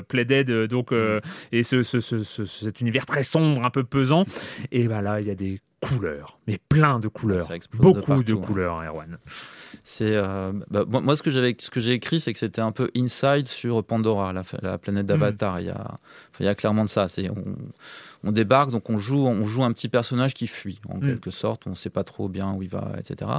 Playdead, 0.08 0.50
euh, 0.50 0.66
donc 0.66 0.92
euh, 0.92 1.20
et 1.52 1.62
ce, 1.62 1.82
ce, 1.82 2.00
ce- 2.00 2.22
ce- 2.22 2.44
cet 2.44 2.80
univers 2.80 3.06
très 3.06 3.22
sombre, 3.22 3.64
un 3.64 3.70
peu 3.70 3.84
pesant. 3.84 4.24
Et 4.72 4.88
ben 4.88 5.00
là, 5.06 5.20
il 5.20 5.26
y 5.26 5.30
a 5.30 5.34
des 5.34 5.60
couleurs, 5.80 6.38
mais 6.46 6.58
plein 6.68 6.98
de 6.98 7.06
couleurs, 7.08 7.46
de 7.48 7.78
beaucoup 7.78 8.00
de, 8.00 8.06
partout, 8.06 8.40
hein. 8.42 8.46
couleurs, 8.46 8.82
Erwan. 8.82 9.18
C'est 9.82 10.16
euh, 10.16 10.52
bah, 10.70 10.84
moi, 10.88 11.00
moi, 11.00 11.14
ce 11.16 11.22
que 11.22 11.30
j'avais 11.30 11.54
ce 11.58 11.70
que 11.70 11.80
j'ai 11.80 11.92
écrit 11.92 12.18
c'est 12.18 12.32
que 12.32 12.38
c'était 12.38 12.62
un 12.62 12.72
peu 12.72 12.90
inside 12.96 13.46
sur 13.46 13.84
Pandora 13.84 14.32
la, 14.32 14.42
la 14.62 14.78
planète 14.78 15.06
d'Avatar 15.06 15.60
il 15.60 15.66
y 15.66 15.70
a 15.70 15.94
il 16.40 16.46
y 16.46 16.48
a 16.48 16.54
clairement 16.54 16.82
de 16.84 16.88
ça 16.88 17.08
c'est 17.08 17.28
on, 17.30 17.44
on 18.24 18.32
débarque 18.32 18.70
donc 18.70 18.88
on 18.90 18.98
joue 18.98 19.26
on 19.26 19.44
joue 19.44 19.62
un 19.64 19.72
petit 19.72 19.88
personnage 19.88 20.34
qui 20.34 20.46
fuit 20.46 20.80
en 20.88 20.96
Mm. 20.96 21.00
quelque 21.06 21.30
sorte 21.30 21.66
on 21.66 21.74
sait 21.74 21.90
pas 21.90 22.04
trop 22.04 22.28
bien 22.28 22.52
où 22.54 22.62
il 22.62 22.70
va 22.70 22.92
etc 22.98 23.30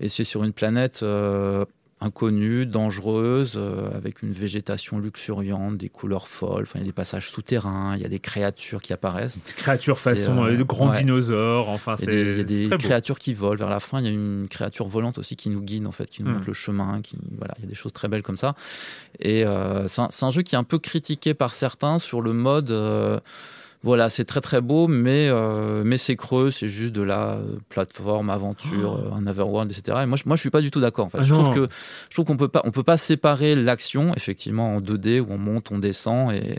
et 0.00 0.08
c'est 0.08 0.24
sur 0.24 0.42
une 0.44 0.52
planète 0.52 1.02
euh, 1.02 1.64
inconnue, 2.00 2.66
dangereuse, 2.66 3.54
euh, 3.56 3.88
avec 3.96 4.20
une 4.22 4.30
végétation 4.32 4.98
luxuriante, 4.98 5.78
des 5.78 5.88
couleurs 5.88 6.28
folles. 6.28 6.64
Enfin, 6.64 6.78
il 6.78 6.82
y 6.82 6.84
a 6.84 6.86
des 6.86 6.92
passages 6.92 7.30
souterrains, 7.30 7.96
il 7.96 8.02
y 8.02 8.04
a 8.04 8.08
des 8.08 8.18
créatures 8.18 8.82
qui 8.82 8.92
apparaissent. 8.92 9.38
Des 9.46 9.52
créatures 9.54 9.98
façon 9.98 10.44
euh, 10.44 10.52
euh, 10.52 10.56
de 10.58 10.62
grands 10.62 10.90
ouais. 10.90 10.98
dinosaures, 10.98 11.70
enfin 11.70 11.94
Il 12.00 12.04
y 12.04 12.08
a 12.08 12.12
des, 12.12 12.20
il 12.22 12.28
y 12.28 12.34
c'est 12.34 12.40
a 12.40 12.44
des 12.44 12.68
beau. 12.68 12.76
créatures 12.76 13.18
qui 13.18 13.32
volent 13.32 13.56
vers 13.58 13.70
la 13.70 13.80
fin. 13.80 13.98
Il 14.00 14.04
y 14.04 14.08
a 14.08 14.12
une 14.12 14.46
créature 14.50 14.86
volante 14.86 15.16
aussi 15.16 15.36
qui 15.36 15.48
nous 15.48 15.62
guide, 15.62 15.86
en 15.86 15.92
fait, 15.92 16.10
qui 16.10 16.22
nous 16.22 16.30
Mm. 16.30 16.34
montre 16.34 16.46
le 16.48 16.52
chemin. 16.52 17.00
Qui, 17.02 17.16
voilà, 17.38 17.54
il 17.58 17.64
y 17.64 17.66
a 17.66 17.70
des 17.70 17.74
choses 17.74 17.94
très 17.94 18.08
belles 18.08 18.22
comme 18.22 18.36
ça. 18.36 18.54
Et 19.18 19.44
euh, 19.46 19.88
c'est 19.88 20.02
un, 20.02 20.08
c'est 20.10 20.26
un 20.26 20.30
jeu 20.30 20.42
qui 20.42 20.54
est 20.54 20.58
un 20.58 20.64
peu 20.64 20.78
critiqué 20.78 21.32
par 21.32 21.54
certains 21.54 21.98
sur 21.98 22.20
le 22.20 22.34
mode. 22.34 22.70
Voilà, 23.82 24.10
c'est 24.10 24.24
très 24.24 24.40
très 24.40 24.60
beau, 24.60 24.88
mais, 24.88 25.28
euh, 25.30 25.82
mais 25.84 25.98
c'est 25.98 26.16
creux, 26.16 26.50
c'est 26.50 26.68
juste 26.68 26.92
de 26.92 27.02
la 27.02 27.34
euh, 27.34 27.58
plateforme, 27.68 28.30
aventure, 28.30 28.94
euh, 28.94 29.16
un 29.16 29.26
overworld, 29.26 29.70
etc. 29.70 29.98
Et 30.02 30.06
moi, 30.06 30.16
je, 30.16 30.24
moi, 30.26 30.36
je 30.36 30.40
suis 30.40 30.50
pas 30.50 30.60
du 30.60 30.70
tout 30.70 30.80
d'accord. 30.80 31.06
En 31.06 31.08
fait. 31.10 31.18
Ah 31.20 31.22
je 31.22 31.32
trouve 31.32 31.54
que 31.54 31.68
je 32.08 32.14
trouve 32.14 32.26
qu'on 32.26 32.36
peut 32.36 32.48
pas, 32.48 32.62
on 32.64 32.70
peut 32.70 32.82
pas 32.82 32.96
séparer 32.96 33.54
l'action, 33.54 34.12
effectivement, 34.14 34.76
en 34.76 34.80
2D 34.80 35.20
où 35.20 35.26
on 35.30 35.38
monte, 35.38 35.70
on 35.70 35.78
descend 35.78 36.32
et 36.32 36.58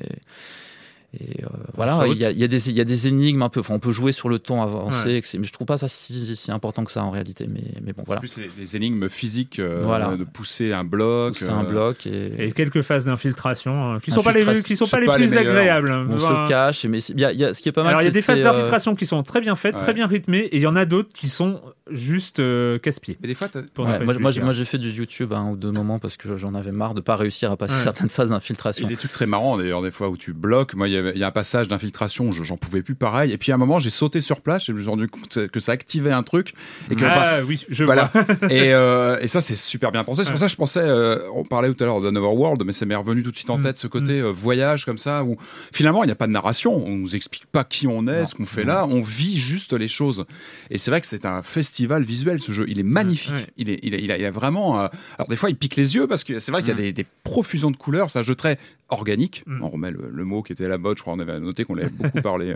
et 1.13 1.43
euh, 1.43 1.47
voilà, 1.73 2.05
il 2.07 2.17
y, 2.17 2.25
a, 2.25 2.31
il 2.31 2.37
y 2.37 2.43
a 2.43 2.47
des 2.49 2.69
il 2.69 2.75
y 2.75 2.81
a 2.81 2.83
des 2.83 3.07
énigmes 3.07 3.41
un 3.41 3.47
peu. 3.49 3.61
Enfin, 3.61 3.73
on 3.73 3.79
peut 3.79 3.93
jouer 3.93 4.11
sur 4.11 4.27
le 4.27 4.39
temps 4.39 4.61
avancé, 4.61 5.07
Ouais. 5.07 5.21
mais 5.39 5.43
je 5.45 5.53
trouve 5.53 5.65
pas 5.65 5.77
ça 5.77 5.87
si, 5.87 6.35
si 6.35 6.51
important 6.51 6.83
que 6.83 6.91
ça 6.91 7.01
en 7.03 7.11
réalité. 7.11 7.47
Mais, 7.49 7.63
mais 7.81 7.93
bon, 7.93 8.03
voilà. 8.05 8.19
En 8.19 8.21
plus, 8.21 8.27
c'est 8.27 8.49
les 8.59 8.75
énigmes 8.75 9.07
physiques, 9.07 9.59
euh, 9.59 9.81
Voilà. 9.85 10.17
de 10.17 10.25
pousser 10.25 10.73
un 10.73 10.83
bloc. 10.83 11.37
C'est 11.37 11.47
un 11.49 11.63
euh, 11.63 11.69
bloc 11.69 12.05
et, 12.05 12.47
Et 12.47 12.51
quelques 12.51 12.81
phases 12.81 13.05
d'infiltration 13.05 13.93
hein, 13.93 13.99
qui 14.01 14.11
sont 14.11 14.21
pas 14.21 14.33
les 14.33 14.63
qui 14.63 14.75
sont 14.75 14.85
pas 14.87 14.99
les 14.99 15.05
pas 15.05 15.15
plus 15.15 15.25
les 15.27 15.37
agréables. 15.37 15.89
on 16.09 16.15
Enfin, 16.15 16.43
se 16.45 16.49
cache. 16.49 16.85
Mais 16.85 16.97
y 17.15 17.23
a, 17.23 17.31
il 17.31 17.39
y 17.39 17.45
a- 17.45 17.53
ce 17.53 17.61
qui 17.61 17.69
est 17.69 17.71
pas 17.71 17.83
mal. 17.83 17.91
Alors 17.91 18.01
il 18.01 18.05
y 18.05 18.09
a 18.09 18.11
des 18.11 18.21
phases 18.21 18.39
euh, 18.41 18.43
d'infiltration 18.43 18.95
qui 18.95 19.05
sont 19.05 19.23
très 19.23 19.39
bien 19.39 19.55
faites, 19.55 19.75
Ouais. 19.75 19.81
très 19.81 19.93
bien 19.93 20.07
rythmées, 20.07 20.39
et 20.51 20.57
il 20.57 20.61
y 20.61 20.67
en 20.67 20.75
a 20.75 20.83
d'autres 20.85 21.13
qui 21.13 21.29
sont 21.29 21.61
juste 21.91 22.39
euh, 22.39 22.77
casse-pieds. 22.79 23.17
Mais 23.21 23.27
des 23.27 23.35
fois, 23.35 23.47
ouais, 23.53 24.03
moi, 24.03 24.13
moi, 24.19 24.31
j'ai- 24.31 24.41
moi, 24.41 24.51
j'ai 24.53 24.65
fait 24.65 24.77
du 24.77 24.89
YouTube 24.91 25.33
un 25.33 25.49
ou 25.51 25.55
deux 25.55 25.71
moments 25.71 25.99
parce 25.99 26.17
que 26.17 26.35
j'en 26.37 26.53
avais 26.55 26.71
marre 26.71 26.93
de 26.93 27.01
pas 27.01 27.15
réussir 27.15 27.51
à 27.51 27.57
passer 27.57 27.75
Ouais. 27.75 27.83
certaines 27.83 28.09
phases 28.09 28.27
Il 28.27 28.31
y 28.31 28.33
d'infiltration. 28.33 28.85
a 28.85 28.89
des 28.89 28.95
trucs 28.97 29.11
très 29.11 29.25
marrants 29.25 29.57
d'ailleurs, 29.57 29.81
des 29.81 29.91
fois 29.91 30.09
où 30.09 30.17
tu 30.17 30.33
bloques. 30.33 30.73
Moi, 30.75 30.87
il 30.89 30.93
y, 31.17 31.23
a 31.23 31.27
un 31.27 31.31
passage 31.31 31.67
d'infiltration, 31.67 32.31
je- 32.31 32.43
j'en 32.43 32.57
pouvais 32.57 32.81
plus 32.81 32.95
pareil. 32.95 33.31
Et 33.31 33.37
puis 33.37 33.51
à 33.51 33.55
un 33.55 33.57
moment, 33.57 33.79
j'ai 33.79 33.89
sauté 33.89 34.21
sur 34.21 34.41
place 34.41 34.63
et 34.63 34.65
je 34.67 34.73
me 34.73 34.79
suis 34.81 34.89
rendu 34.89 35.07
compte 35.07 35.47
que 35.47 35.59
ça 35.59 35.71
activait 35.71 36.11
un 36.11 36.23
truc. 36.23 36.53
Et 36.91 36.95
que, 36.95 37.05
enfin, 37.05 37.21
ah 37.21 37.39
oui, 37.45 37.65
je 37.69 37.83
voilà. 37.85 38.11
vois. 38.13 38.23
et, 38.51 38.73
euh, 38.73 39.17
et 39.21 39.27
ça, 39.27 39.41
c'est 39.41 39.55
super 39.55 39.91
bien 39.91 40.03
pensé. 40.03 40.23
C'est 40.23 40.29
pour 40.31 40.33
Ouais. 40.33 40.39
ça 40.39 40.45
que 40.47 40.51
je 40.51 40.57
pensais, 40.57 40.79
euh, 40.81 41.19
on 41.33 41.43
parlait 41.43 41.73
tout 41.73 41.83
à 41.83 41.87
l'heure 41.87 42.01
d'un 42.01 42.15
Overworld, 42.15 42.63
mais 42.65 42.73
ça 42.73 42.85
m'est 42.85 42.95
revenu 42.95 43.23
tout 43.23 43.31
de 43.31 43.35
suite 43.37 43.49
en 43.49 43.57
Mm. 43.57 43.61
tête 43.61 43.77
ce 43.77 43.87
côté 43.87 44.19
euh, 44.19 44.29
voyage 44.31 44.85
comme 44.85 44.97
ça, 44.97 45.23
où 45.23 45.37
finalement, 45.73 46.03
il 46.03 46.07
n'y 46.07 46.11
a 46.11 46.15
pas 46.15 46.27
de 46.27 46.31
narration. 46.31 46.75
On 46.85 46.95
nous 46.95 47.15
explique 47.15 47.45
pas 47.47 47.63
qui 47.63 47.87
on 47.87 48.07
est, 48.07 48.21
Non. 48.21 48.27
ce 48.27 48.35
qu'on 48.35 48.45
fait 48.45 48.63
là. 48.63 48.85
On 48.89 49.01
vit 49.01 49.37
juste 49.37 49.73
les 49.73 49.87
choses. 49.87 50.25
Et 50.69 50.77
c'est 50.77 50.91
vrai 50.91 51.01
que 51.01 51.07
c'est 51.07 51.25
un 51.25 51.41
festival 51.41 51.76
visuel, 52.03 52.39
ce 52.39 52.51
jeu. 52.51 52.65
Il 52.67 52.79
est 52.79 52.83
magnifique. 52.83 53.33
Ouais. 53.33 53.47
Il, 53.57 53.69
est, 53.69 53.79
il, 53.83 53.93
est- 53.95 54.01
il 54.03 54.11
a, 54.11 54.17
il 54.17 54.25
a 54.25 54.31
vraiment. 54.31 54.79
euh, 54.79 54.87
Alors, 55.17 55.27
des 55.27 55.35
fois, 55.35 55.49
il 55.49 55.55
pique 55.55 55.75
les 55.75 55.95
yeux 55.95 56.07
parce 56.07 56.23
que 56.23 56.39
c'est 56.39 56.51
vrai 56.51 56.61
qu'il 56.61 56.69
y 56.69 56.73
a 56.73 56.75
des, 56.75 56.93
des 56.93 57.05
profusions 57.23 57.71
de 57.71 57.77
couleurs. 57.77 58.09
C'est 58.09 58.19
un 58.19 58.23
jeu 58.23 58.35
très 58.35 58.57
organique. 58.89 59.43
Mm. 59.45 59.61
On 59.63 59.69
remet 59.69 59.91
le, 59.91 60.09
le 60.11 60.23
mot 60.25 60.41
qui 60.43 60.53
était 60.53 60.65
à 60.65 60.69
la 60.69 60.77
mode. 60.77 60.97
Je 60.97 61.01
crois 61.01 61.13
on 61.13 61.19
avait 61.19 61.39
noté 61.39 61.63
qu'on 61.65 61.77
avait 61.77 61.89
beaucoup 61.89 62.21
parlé 62.21 62.55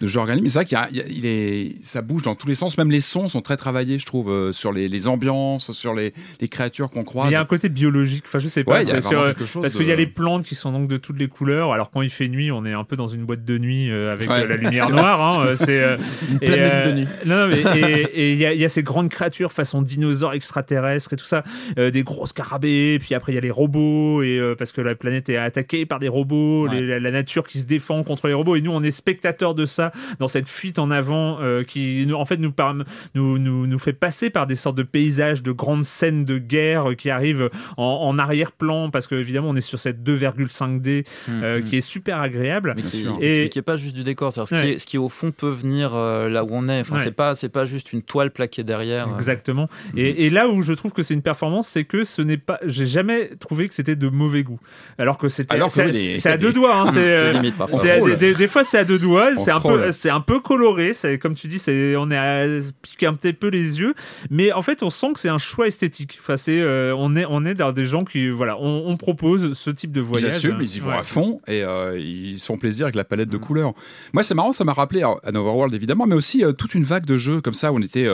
de 0.00 0.06
jeu 0.06 0.18
organique. 0.20 0.42
Mais 0.42 0.48
c'est 0.48 0.58
vrai 0.58 0.64
qu'il 0.64 0.78
y 0.78 1.00
a- 1.00 1.06
il 1.08 1.26
est, 1.26 1.76
ça 1.82 2.02
bouge 2.02 2.22
dans 2.22 2.34
tous 2.34 2.46
les 2.48 2.54
sens. 2.54 2.76
Même 2.78 2.90
les 2.90 3.00
sons 3.00 3.28
sont 3.28 3.40
très 3.42 3.56
travaillés, 3.56 3.98
je 3.98 4.06
trouve, 4.06 4.30
euh, 4.30 4.52
sur 4.52 4.72
les, 4.72 4.88
les 4.88 5.08
ambiances, 5.08 5.72
sur 5.72 5.94
les, 5.94 6.12
les 6.40 6.48
créatures 6.48 6.90
qu'on 6.90 7.04
croise. 7.04 7.30
il 7.30 7.32
y 7.32 7.36
a 7.36 7.40
un 7.40 7.44
côté 7.44 7.68
biologique. 7.68 8.24
Enfin, 8.26 8.38
je 8.38 8.48
sais 8.48 8.64
pas. 8.64 8.72
Ouais, 8.72 8.82
il 8.82 8.88
y 8.88 8.92
a 8.92 9.00
c'est 9.00 9.08
sur- 9.08 9.24
quelque 9.24 9.46
chose 9.46 9.62
parce 9.62 9.74
de- 9.74 9.78
qu'il 9.78 9.88
y 9.88 9.92
a 9.92 9.96
les 9.96 10.06
plantes 10.06 10.44
qui 10.44 10.54
sont 10.54 10.72
donc 10.72 10.88
de 10.88 10.96
toutes 10.96 11.18
les 11.18 11.28
couleurs. 11.28 11.72
Alors 11.72 11.90
quand 11.90 12.02
il 12.02 12.10
fait 12.10 12.28
nuit, 12.28 12.50
on 12.52 12.64
est 12.66 12.72
un 12.72 12.84
peu 12.84 12.96
dans 12.96 13.08
une 13.08 13.24
boîte 13.24 13.44
de 13.44 13.58
nuit 13.58 13.90
euh, 13.90 14.12
avec 14.12 14.28
Ouais. 14.30 14.40
euh, 14.42 14.46
la 14.48 14.56
lumière 14.62 14.90
noire. 14.90 15.20
hein, 15.40 15.46
euh, 15.46 15.54
c'est 15.54 15.80
euh, 15.82 15.96
Une 16.30 16.36
et, 16.36 16.46
planète 16.46 16.86
euh, 16.86 16.90
de 16.90 16.96
nuit. 16.98 17.06
Non, 17.26 17.36
non, 17.36 17.48
mais 17.48 17.62
et- 18.14 18.32
il 18.32 18.36
y, 18.36 18.60
y 18.60 18.64
a 18.64 18.68
ces 18.68 18.82
grandes 18.82 19.08
créatures 19.08 19.52
façon 19.52 19.80
dinosaures 19.82 20.34
extraterrestres 20.34 21.12
et 21.12 21.16
tout 21.16 21.24
ça, 21.24 21.44
euh, 21.78 21.90
des 21.90 22.02
gros 22.02 22.26
scarabées. 22.26 22.98
Puis 23.00 23.14
après 23.14 23.32
il 23.32 23.34
y 23.36 23.38
a 23.38 23.40
les 23.40 23.50
robots 23.50 24.22
et 24.22 24.38
euh, 24.38 24.54
parce 24.54 24.72
que 24.72 24.80
la 24.80 24.94
planète 24.94 25.28
est 25.28 25.36
attaquée 25.36 25.61
par 25.88 25.98
des 25.98 26.08
robots, 26.08 26.68
Ouais. 26.68 26.80
les- 26.80 27.00
la, 27.00 27.10
nature 27.10 27.46
qui 27.46 27.58
se 27.58 27.64
défend 27.64 28.02
contre 28.04 28.26
les 28.28 28.34
robots. 28.34 28.56
Et 28.56 28.60
nous 28.60 28.70
on 28.72 28.82
est 28.82 28.90
spectateurs 28.90 29.54
de 29.54 29.64
ça 29.64 29.92
dans 30.18 30.28
cette 30.28 30.48
fuite 30.48 30.78
en 30.78 30.90
avant 30.90 31.40
euh, 31.40 31.62
qui 31.64 32.04
nous, 32.06 32.14
en 32.14 32.24
fait 32.24 32.36
nous, 32.38 32.52
nous, 33.14 33.38
nous 33.38 33.66
nous 33.66 33.78
fait 33.78 33.92
passer 33.92 34.30
par 34.30 34.46
des 34.46 34.54
sortes 34.56 34.76
de 34.76 34.82
paysages, 34.82 35.42
de 35.42 35.52
grandes 35.52 35.84
scènes 35.84 36.24
de 36.24 36.38
guerre 36.38 36.90
euh, 36.90 36.94
qui 36.94 37.10
arrivent 37.10 37.50
en, 37.76 37.84
en 37.84 38.18
arrière-plan 38.18 38.90
parce 38.90 39.06
que 39.06 39.14
évidemment 39.14 39.50
on 39.50 39.56
est 39.56 39.60
sur 39.60 39.78
cette 39.78 40.02
2,5D 40.02 41.04
euh, 41.28 41.60
Mm, 41.60 41.64
qui 41.64 41.76
est 41.76 41.80
super 41.80 42.20
agréable. 42.20 42.72
mais 42.76 42.82
qui. 42.82 43.06
Et- 43.20 43.42
mais 43.42 43.48
qui 43.48 43.58
est 43.58 43.62
pas 43.62 43.76
juste 43.76 43.94
du 43.94 44.02
décor, 44.04 44.32
ce, 44.32 44.40
Ouais. 44.40 44.46
qui 44.46 44.54
est, 44.70 44.78
ce 44.78 44.86
qui 44.86 44.98
au 44.98 45.08
fond 45.08 45.30
peut 45.32 45.48
venir 45.48 45.92
euh, 45.94 46.28
là 46.28 46.44
où 46.44 46.48
on 46.52 46.68
est. 46.68 46.80
Enfin, 46.80 46.96
Ouais. 46.96 47.04
c'est 47.04 47.12
pas 47.12 47.34
c'est 47.34 47.48
pas 47.48 47.64
juste 47.64 47.92
une 47.92 48.02
toile 48.02 48.30
plaquée 48.30 48.64
derrière. 48.64 49.08
Exactement. 49.16 49.68
Et, 49.96 50.26
et 50.26 50.30
là 50.30 50.48
où 50.48 50.62
je 50.62 50.72
trouve 50.72 50.92
que 50.92 51.02
c'est 51.02 51.14
une 51.14 51.22
performance, 51.22 51.68
c'est 51.68 51.84
que 51.84 52.04
ce 52.04 52.22
n'est 52.22 52.36
pas. 52.36 52.58
J'ai 52.66 52.86
jamais 52.86 53.30
trouvé 53.36 53.68
que 53.68 53.74
c'était 53.74 53.96
de 53.96 54.08
mauvais 54.08 54.42
goût. 54.42 54.60
Alors 54.98 55.18
que 55.18 55.28
c'était. 55.28 55.51
Alors 55.52 55.70
c'est- 55.70 56.26
à 56.26 56.36
deux 56.36 56.52
doigts. 56.52 56.76
hein, 56.76 56.86
c'est, 56.86 56.92
C'est 56.94 57.00
euh, 57.02 58.02
à- 58.02 58.08
des, 58.10 58.16
des- 58.16 58.34
des 58.34 58.46
fois 58.48 58.64
c'est 58.64 58.78
à 58.78 58.84
deux 58.84 58.98
doigts, 58.98 59.34
c'est 59.36 59.50
un 59.50 59.60
peu, 59.60 59.68
frôle. 59.78 59.92
c'est 59.92 60.10
un 60.10 60.20
peu 60.20 60.40
coloré, 60.40 60.92
c'est 60.92 61.18
comme 61.18 61.34
tu 61.34 61.46
dis, 61.48 61.58
c'est 61.58 61.94
on 61.96 62.10
est 62.10 62.16
à 62.16 62.46
piquer 62.82 63.06
un 63.06 63.14
petit 63.14 63.32
peu 63.32 63.48
les 63.48 63.80
yeux, 63.80 63.94
mais 64.30 64.52
en 64.52 64.62
fait 64.62 64.82
on 64.82 64.90
sent 64.90 65.08
que 65.14 65.20
c'est 65.20 65.28
un 65.28 65.38
choix 65.38 65.66
esthétique. 65.66 66.18
Enfin 66.20 66.36
c'est, 66.36 66.60
euh, 66.60 66.94
on 66.96 67.14
est, 67.16 67.24
on 67.28 67.44
est 67.44 67.54
dans 67.54 67.72
des 67.72 67.86
gens 67.86 68.04
qui, 68.04 68.28
voilà, 68.28 68.56
on, 68.60 68.84
on 68.86 68.96
propose 68.96 69.52
ce 69.58 69.70
type 69.70 69.92
de 69.92 70.00
Ils 70.00 70.06
voyage. 70.06 70.34
assument, 70.36 70.58
ils 70.60 70.76
y 70.76 70.80
vont 70.80 70.90
Ouais. 70.90 70.96
à 70.98 71.02
fond 71.02 71.40
et 71.46 71.62
euh, 71.62 71.98
ils 71.98 72.38
se 72.38 72.46
font 72.46 72.58
plaisir 72.58 72.86
avec 72.86 72.94
la 72.96 73.04
palette 73.04 73.28
de 73.28 73.36
Mm. 73.36 73.40
couleurs. 73.40 73.72
Moi, 74.12 74.22
c'est 74.22 74.34
marrant, 74.34 74.52
ça 74.52 74.64
m'a 74.64 74.72
rappelé 74.72 75.00
alors, 75.00 75.20
un 75.24 75.34
Overworld 75.34 75.74
évidemment, 75.74 76.06
mais 76.06 76.14
aussi 76.14 76.44
euh, 76.44 76.52
toute 76.52 76.74
une 76.74 76.84
vague 76.84 77.04
de 77.06 77.16
jeux 77.16 77.40
comme 77.40 77.54
ça 77.54 77.72
où 77.72 77.76
on 77.78 77.82
était 77.82 78.08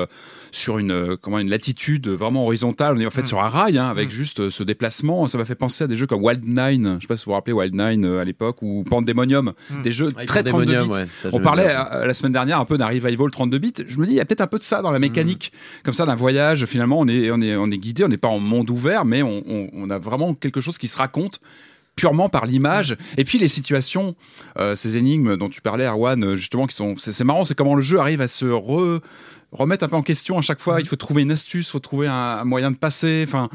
sur 0.50 0.78
une 0.78 1.16
comment 1.20 1.38
une 1.38 1.50
latitude 1.50 2.08
vraiment 2.08 2.44
horizontale. 2.44 2.94
On 2.96 3.00
est 3.00 3.06
en 3.06 3.10
fait 3.10 3.22
Mm. 3.22 3.26
sur 3.26 3.40
un 3.42 3.48
rail 3.48 3.78
hein, 3.78 3.88
avec 3.88 4.10
juste 4.10 4.50
ce 4.50 4.62
déplacement. 4.62 5.26
Ça 5.28 5.36
m'a 5.38 5.44
fait 5.44 5.54
penser 5.54 5.84
à 5.84 5.86
des 5.86 5.96
jeux 5.96 6.06
comme 6.06 6.22
Wild 6.24 6.44
Nine. 6.46 6.96
Je 6.98 7.02
sais 7.02 7.08
pas 7.08 7.16
si 7.16 7.24
vous 7.28 7.32
vous 7.32 7.36
rappelez 7.36 7.52
Wild 7.52 7.74
Nine 7.74 8.04
euh, 8.06 8.20
à 8.20 8.24
l'époque 8.24 8.62
ou 8.62 8.84
Pandemonium, 8.88 9.52
Mm. 9.70 9.82
des 9.82 9.92
jeux 9.92 10.08
Avec 10.16 10.26
très 10.26 10.42
32 10.42 10.82
bits. 10.84 10.90
Ouais, 10.90 11.06
On 11.32 11.40
parlait 11.40 11.68
euh, 11.68 12.06
la 12.06 12.14
semaine 12.14 12.32
dernière 12.32 12.58
un 12.58 12.64
peu 12.64 12.78
d'un 12.78 12.86
revival 12.88 13.30
32 13.30 13.58
bits. 13.58 13.72
Je 13.86 13.98
me 13.98 14.06
dis, 14.06 14.12
il 14.12 14.16
y 14.16 14.20
a 14.20 14.24
peut-être 14.24 14.40
un 14.40 14.46
peu 14.46 14.58
de 14.58 14.62
ça 14.64 14.80
dans 14.82 14.90
la 14.90 14.98
mécanique, 14.98 15.52
comme 15.84 15.92
ça, 15.94 16.06
d'un 16.06 16.14
voyage. 16.14 16.64
Finalement, 16.66 16.98
on 16.98 17.06
est, 17.06 17.30
on 17.30 17.40
est, 17.42 17.54
on 17.56 17.70
est 17.70 17.78
guidé, 17.78 18.04
on 18.04 18.08
n'est 18.08 18.16
pas 18.16 18.28
en 18.28 18.38
monde 18.40 18.70
ouvert, 18.70 19.04
mais 19.04 19.22
on, 19.22 19.42
on- 19.46 19.68
on 19.74 19.90
a 19.90 19.98
vraiment 19.98 20.32
quelque 20.34 20.60
chose 20.62 20.78
qui 20.78 20.88
se 20.88 20.96
raconte 20.98 21.40
purement 21.96 22.28
par 22.28 22.46
l'image. 22.46 22.96
Et 23.16 23.24
puis 23.24 23.38
les 23.38 23.48
situations, 23.48 24.14
euh, 24.58 24.74
ces 24.76 24.96
énigmes 24.96 25.36
dont 25.36 25.48
tu 25.50 25.60
parlais, 25.60 25.84
Arwan, 25.84 26.34
justement, 26.34 26.66
qui 26.66 26.74
sont, 26.76 26.96
c'est 26.96 27.12
c'est 27.12 27.24
marrant, 27.24 27.44
c'est 27.44 27.54
comment 27.54 27.74
le 27.74 27.82
jeu 27.82 27.98
arrive 27.98 28.20
à 28.20 28.28
se 28.28 28.46
re- 28.46 29.00
remettre 29.52 29.84
un 29.84 29.88
peu 29.88 29.96
en 29.96 30.02
question 30.02 30.38
à 30.38 30.40
chaque 30.42 30.60
fois. 30.60 30.80
Il 30.80 30.86
faut 30.86 30.96
trouver 30.96 31.22
une 31.22 31.32
astuce, 31.32 31.66
il 31.68 31.70
faut 31.72 31.78
trouver 31.80 32.06
un, 32.06 32.12
un 32.14 32.44
moyen 32.44 32.70
de 32.70 32.76
passer. 32.76 33.24
Enfin, 33.26 33.48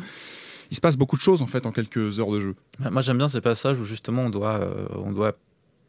il 0.74 0.76
se 0.76 0.82
passe 0.82 0.98
beaucoup 0.98 1.18
de 1.18 1.22
choses 1.22 1.44
en 1.44 1.48
fait 1.48 1.68
en 1.68 1.72
quelques 1.72 2.20
heures 2.20 2.32
de 2.32 2.40
jeu. 2.40 2.56
Moi, 2.92 3.02
j'aime 3.04 3.20
bien 3.20 3.28
ces 3.30 3.42
passages 3.42 3.78
où 3.78 3.86
justement 3.86 4.24
on 4.24 4.30
doit, 4.32 4.56
euh, 4.56 4.86
on 4.96 5.12
doit 5.12 5.34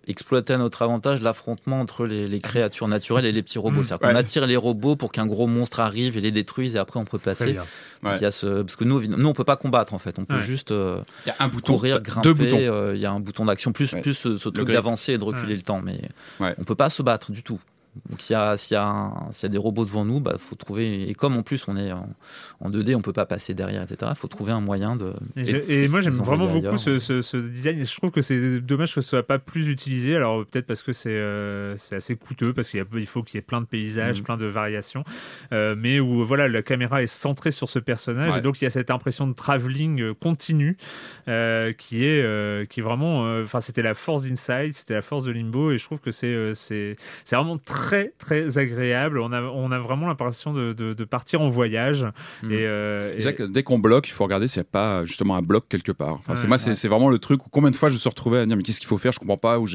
exploiter 0.07 0.53
à 0.53 0.59
notre 0.59 0.83
avantage 0.83 1.23
l'affrontement 1.23 1.81
entre 1.81 2.05
les, 2.05 2.29
les 2.29 2.41
créatures 2.41 2.87
naturelles 2.87 3.25
et 3.25 3.33
les 3.33 3.43
petits 3.43 3.59
robots. 3.59 3.81
Mm. 3.81 3.85
C'est-à-dire 3.85 4.09
qu'on 4.09 4.15
Ouais. 4.15 4.21
attire 4.21 4.47
les 4.47 4.57
robots 4.59 4.95
pour 4.95 5.11
qu'un 5.11 5.25
gros 5.27 5.47
monstre 5.47 5.81
arrive 5.81 6.19
et 6.19 6.21
les 6.21 6.33
détruise 6.33 6.77
et 6.77 6.79
après 6.79 7.01
on 7.01 7.07
peut 7.07 7.17
passer. 7.19 7.53
bien. 7.55 7.63
Ouais. 8.03 8.17
Il 8.17 8.23
y 8.23 8.27
a 8.27 8.31
ce... 8.31 8.61
Parce 8.61 8.77
que 8.77 8.85
nous, 8.85 9.01
nous, 9.07 9.27
on 9.27 9.33
peut 9.33 9.45
pas 9.45 9.57
combattre 9.57 9.95
en 9.95 9.99
fait. 9.99 10.19
On 10.19 10.27
peut 10.27 10.35
Ouais. 10.35 10.41
juste 10.41 10.71
euh, 10.73 11.01
Il 11.25 11.31
y 11.31 11.33
a 11.33 11.37
un 11.39 11.49
bouton, 11.49 11.73
courir, 11.73 11.97
deux 12.03 12.11
grimper. 12.11 12.35
boutons. 12.35 12.59
euh, 12.61 12.93
Il 12.95 13.01
y 13.01 13.07
a 13.07 13.11
un 13.13 13.21
bouton 13.21 13.47
d'action 13.47 13.73
plus, 13.73 13.91
Ouais. 13.95 14.03
plus 14.03 14.13
ce, 14.13 14.37
ce 14.37 14.51
truc 14.51 14.69
d'avancer 14.71 15.15
et 15.15 15.19
de 15.19 15.25
reculer 15.25 15.53
Ouais. 15.53 15.57
le 15.57 15.63
temps. 15.63 15.81
Mais 15.83 15.99
Ouais. 16.39 16.55
on 16.59 16.65
peut 16.65 16.75
pas 16.75 16.91
se 16.91 17.01
battre 17.03 17.33
du 17.33 17.43
tout. 17.43 17.59
Donc 18.11 18.21
s'il 18.21 18.35
y, 18.35 18.37
a- 18.37 18.55
y, 18.55 19.47
y 19.47 19.49
des 19.49 19.59
robots 19.59 19.85
devant 19.85 20.05
nous, 20.05 20.21
bah 20.21 20.37
faut 20.39 20.55
trouver. 20.57 21.09
Et 21.09 21.15
comme 21.15 21.37
en 21.37 21.43
plus 21.43 21.65
on 21.69 21.77
est 21.77 21.93
en, 21.93 22.09
en 22.61 22.71
2D, 22.71 22.95
on 22.97 23.03
peut 23.03 23.13
pas 23.13 23.27
passer 23.27 23.55
derrière, 23.55 23.83
etc. 23.83 24.11
Il 24.15 24.17
faut 24.19 24.29
trouver 24.29 24.53
un 24.53 24.61
moyen 24.61 24.97
de. 24.97 25.13
Et, 25.37 25.45
je- 25.45 25.57
et 25.71 25.89
moi 25.89 26.01
j'aime 26.01 26.15
vraiment 26.15 26.47
beaucoup 26.49 26.77
ce, 26.79 26.99
ce- 26.99 27.23
ce 27.23 27.37
design 27.37 27.79
et 27.81 27.85
je 27.85 27.97
trouve 27.97 28.11
que 28.11 28.21
c'est 28.23 28.61
dommage 28.61 28.95
que 28.95 29.01
ce 29.01 29.09
soit 29.09 29.23
pas 29.27 29.39
plus 29.39 29.69
utilisé 29.69 30.17
alors 30.17 30.45
peut-être 30.47 30.67
parce 30.67 30.83
que 30.83 30.93
c'est 30.93 31.11
euh, 31.11 31.77
assez 31.93 32.17
coûteux 32.17 32.53
parce 32.53 32.69
qu'il 32.69 33.07
faut 33.07 33.23
qu'il 33.23 33.37
y 33.37 33.39
ait 33.39 33.43
plein 33.43 33.61
de 33.61 33.67
paysages 33.67 34.19
Mhm. 34.19 34.25
plein 34.25 34.37
de 34.37 34.47
variations 34.47 35.05
euh, 35.53 35.75
mais 35.79 36.01
où 36.01 36.25
voilà 36.25 36.49
la 36.49 36.63
caméra 36.63 37.03
est 37.03 37.07
centrée 37.07 37.51
sur 37.51 37.69
ce 37.69 37.79
personnage 37.79 38.33
Ouais. 38.33 38.39
et 38.39 38.43
donc 38.43 38.61
il 38.61 38.65
y 38.65 38.67
a 38.67 38.71
cette 38.71 38.91
impression 38.91 39.27
de 39.27 39.33
travelling 39.35 40.01
euh, 40.01 40.15
continu 40.15 40.77
euh, 41.29 41.73
qui 41.73 42.05
est 42.05 42.69
qui 42.71 42.81
est 42.81 42.83
vraiment 42.83 43.41
enfin 43.43 43.61
c'était 43.61 43.83
la 43.83 43.95
force 43.95 44.23
d'Inside 44.23 44.73
c'était 44.75 44.95
la 44.95 45.03
force 45.03 45.25
de 45.25 45.33
Limbo 45.33 45.71
et 45.71 45.79
je 45.79 45.85
trouve 45.85 46.01
que 46.01 46.11
c'est 46.11 46.97
vraiment 47.31 47.59
très 47.59 47.84
très 47.85 48.15
très 48.19 48.57
agréable. 48.59 49.19
On 49.19 49.33
a, 49.33 49.43
on 49.43 49.71
a 49.71 49.79
vraiment 49.79 50.07
l'impression 50.07 50.53
de, 50.55 50.73
de, 50.73 50.95
de 50.95 51.05
partir 51.05 51.41
en 51.43 51.49
voyage. 51.49 52.05
Mm. 52.43 52.51
Et, 52.53 52.57
euh, 52.67 53.13
et- 53.13 53.17
Déjà 53.17 53.33
que 53.33 53.43
dès 53.43 53.63
qu'on 53.63 53.79
bloque, 53.79 54.09
il 54.09 54.13
faut 54.13 54.25
regarder 54.25 54.49
s'il 54.49 54.61
n'y 54.61 54.67
a 54.67 54.71
pas 54.73 55.05
justement 55.05 55.37
un 55.37 55.43
bloc 55.43 55.65
quelque 55.69 55.93
part. 55.93 56.15
Enfin, 56.15 56.35
c'est 56.37 56.47
moi, 56.49 56.57
c'est 56.59 56.71
ouais. 56.71 56.77
c'est 56.77 56.89
vraiment 56.89 57.11
le 57.11 57.19
truc 57.19 57.45
où 57.47 57.51
combien 57.51 57.71
de 57.71 57.77
fois 57.77 57.89
je 57.91 57.95
me 57.95 57.99
suis 57.99 58.09
retrouvé 58.09 58.39
à 58.39 58.47
dire 58.47 58.57
mais 58.57 58.63
qu'est-ce 58.63 58.81
qu'il 58.81 58.89
faut 58.89 58.99
faire, 58.99 59.13
je 59.13 59.19
comprends 59.19 59.37
pas. 59.37 59.59
Où 59.59 59.67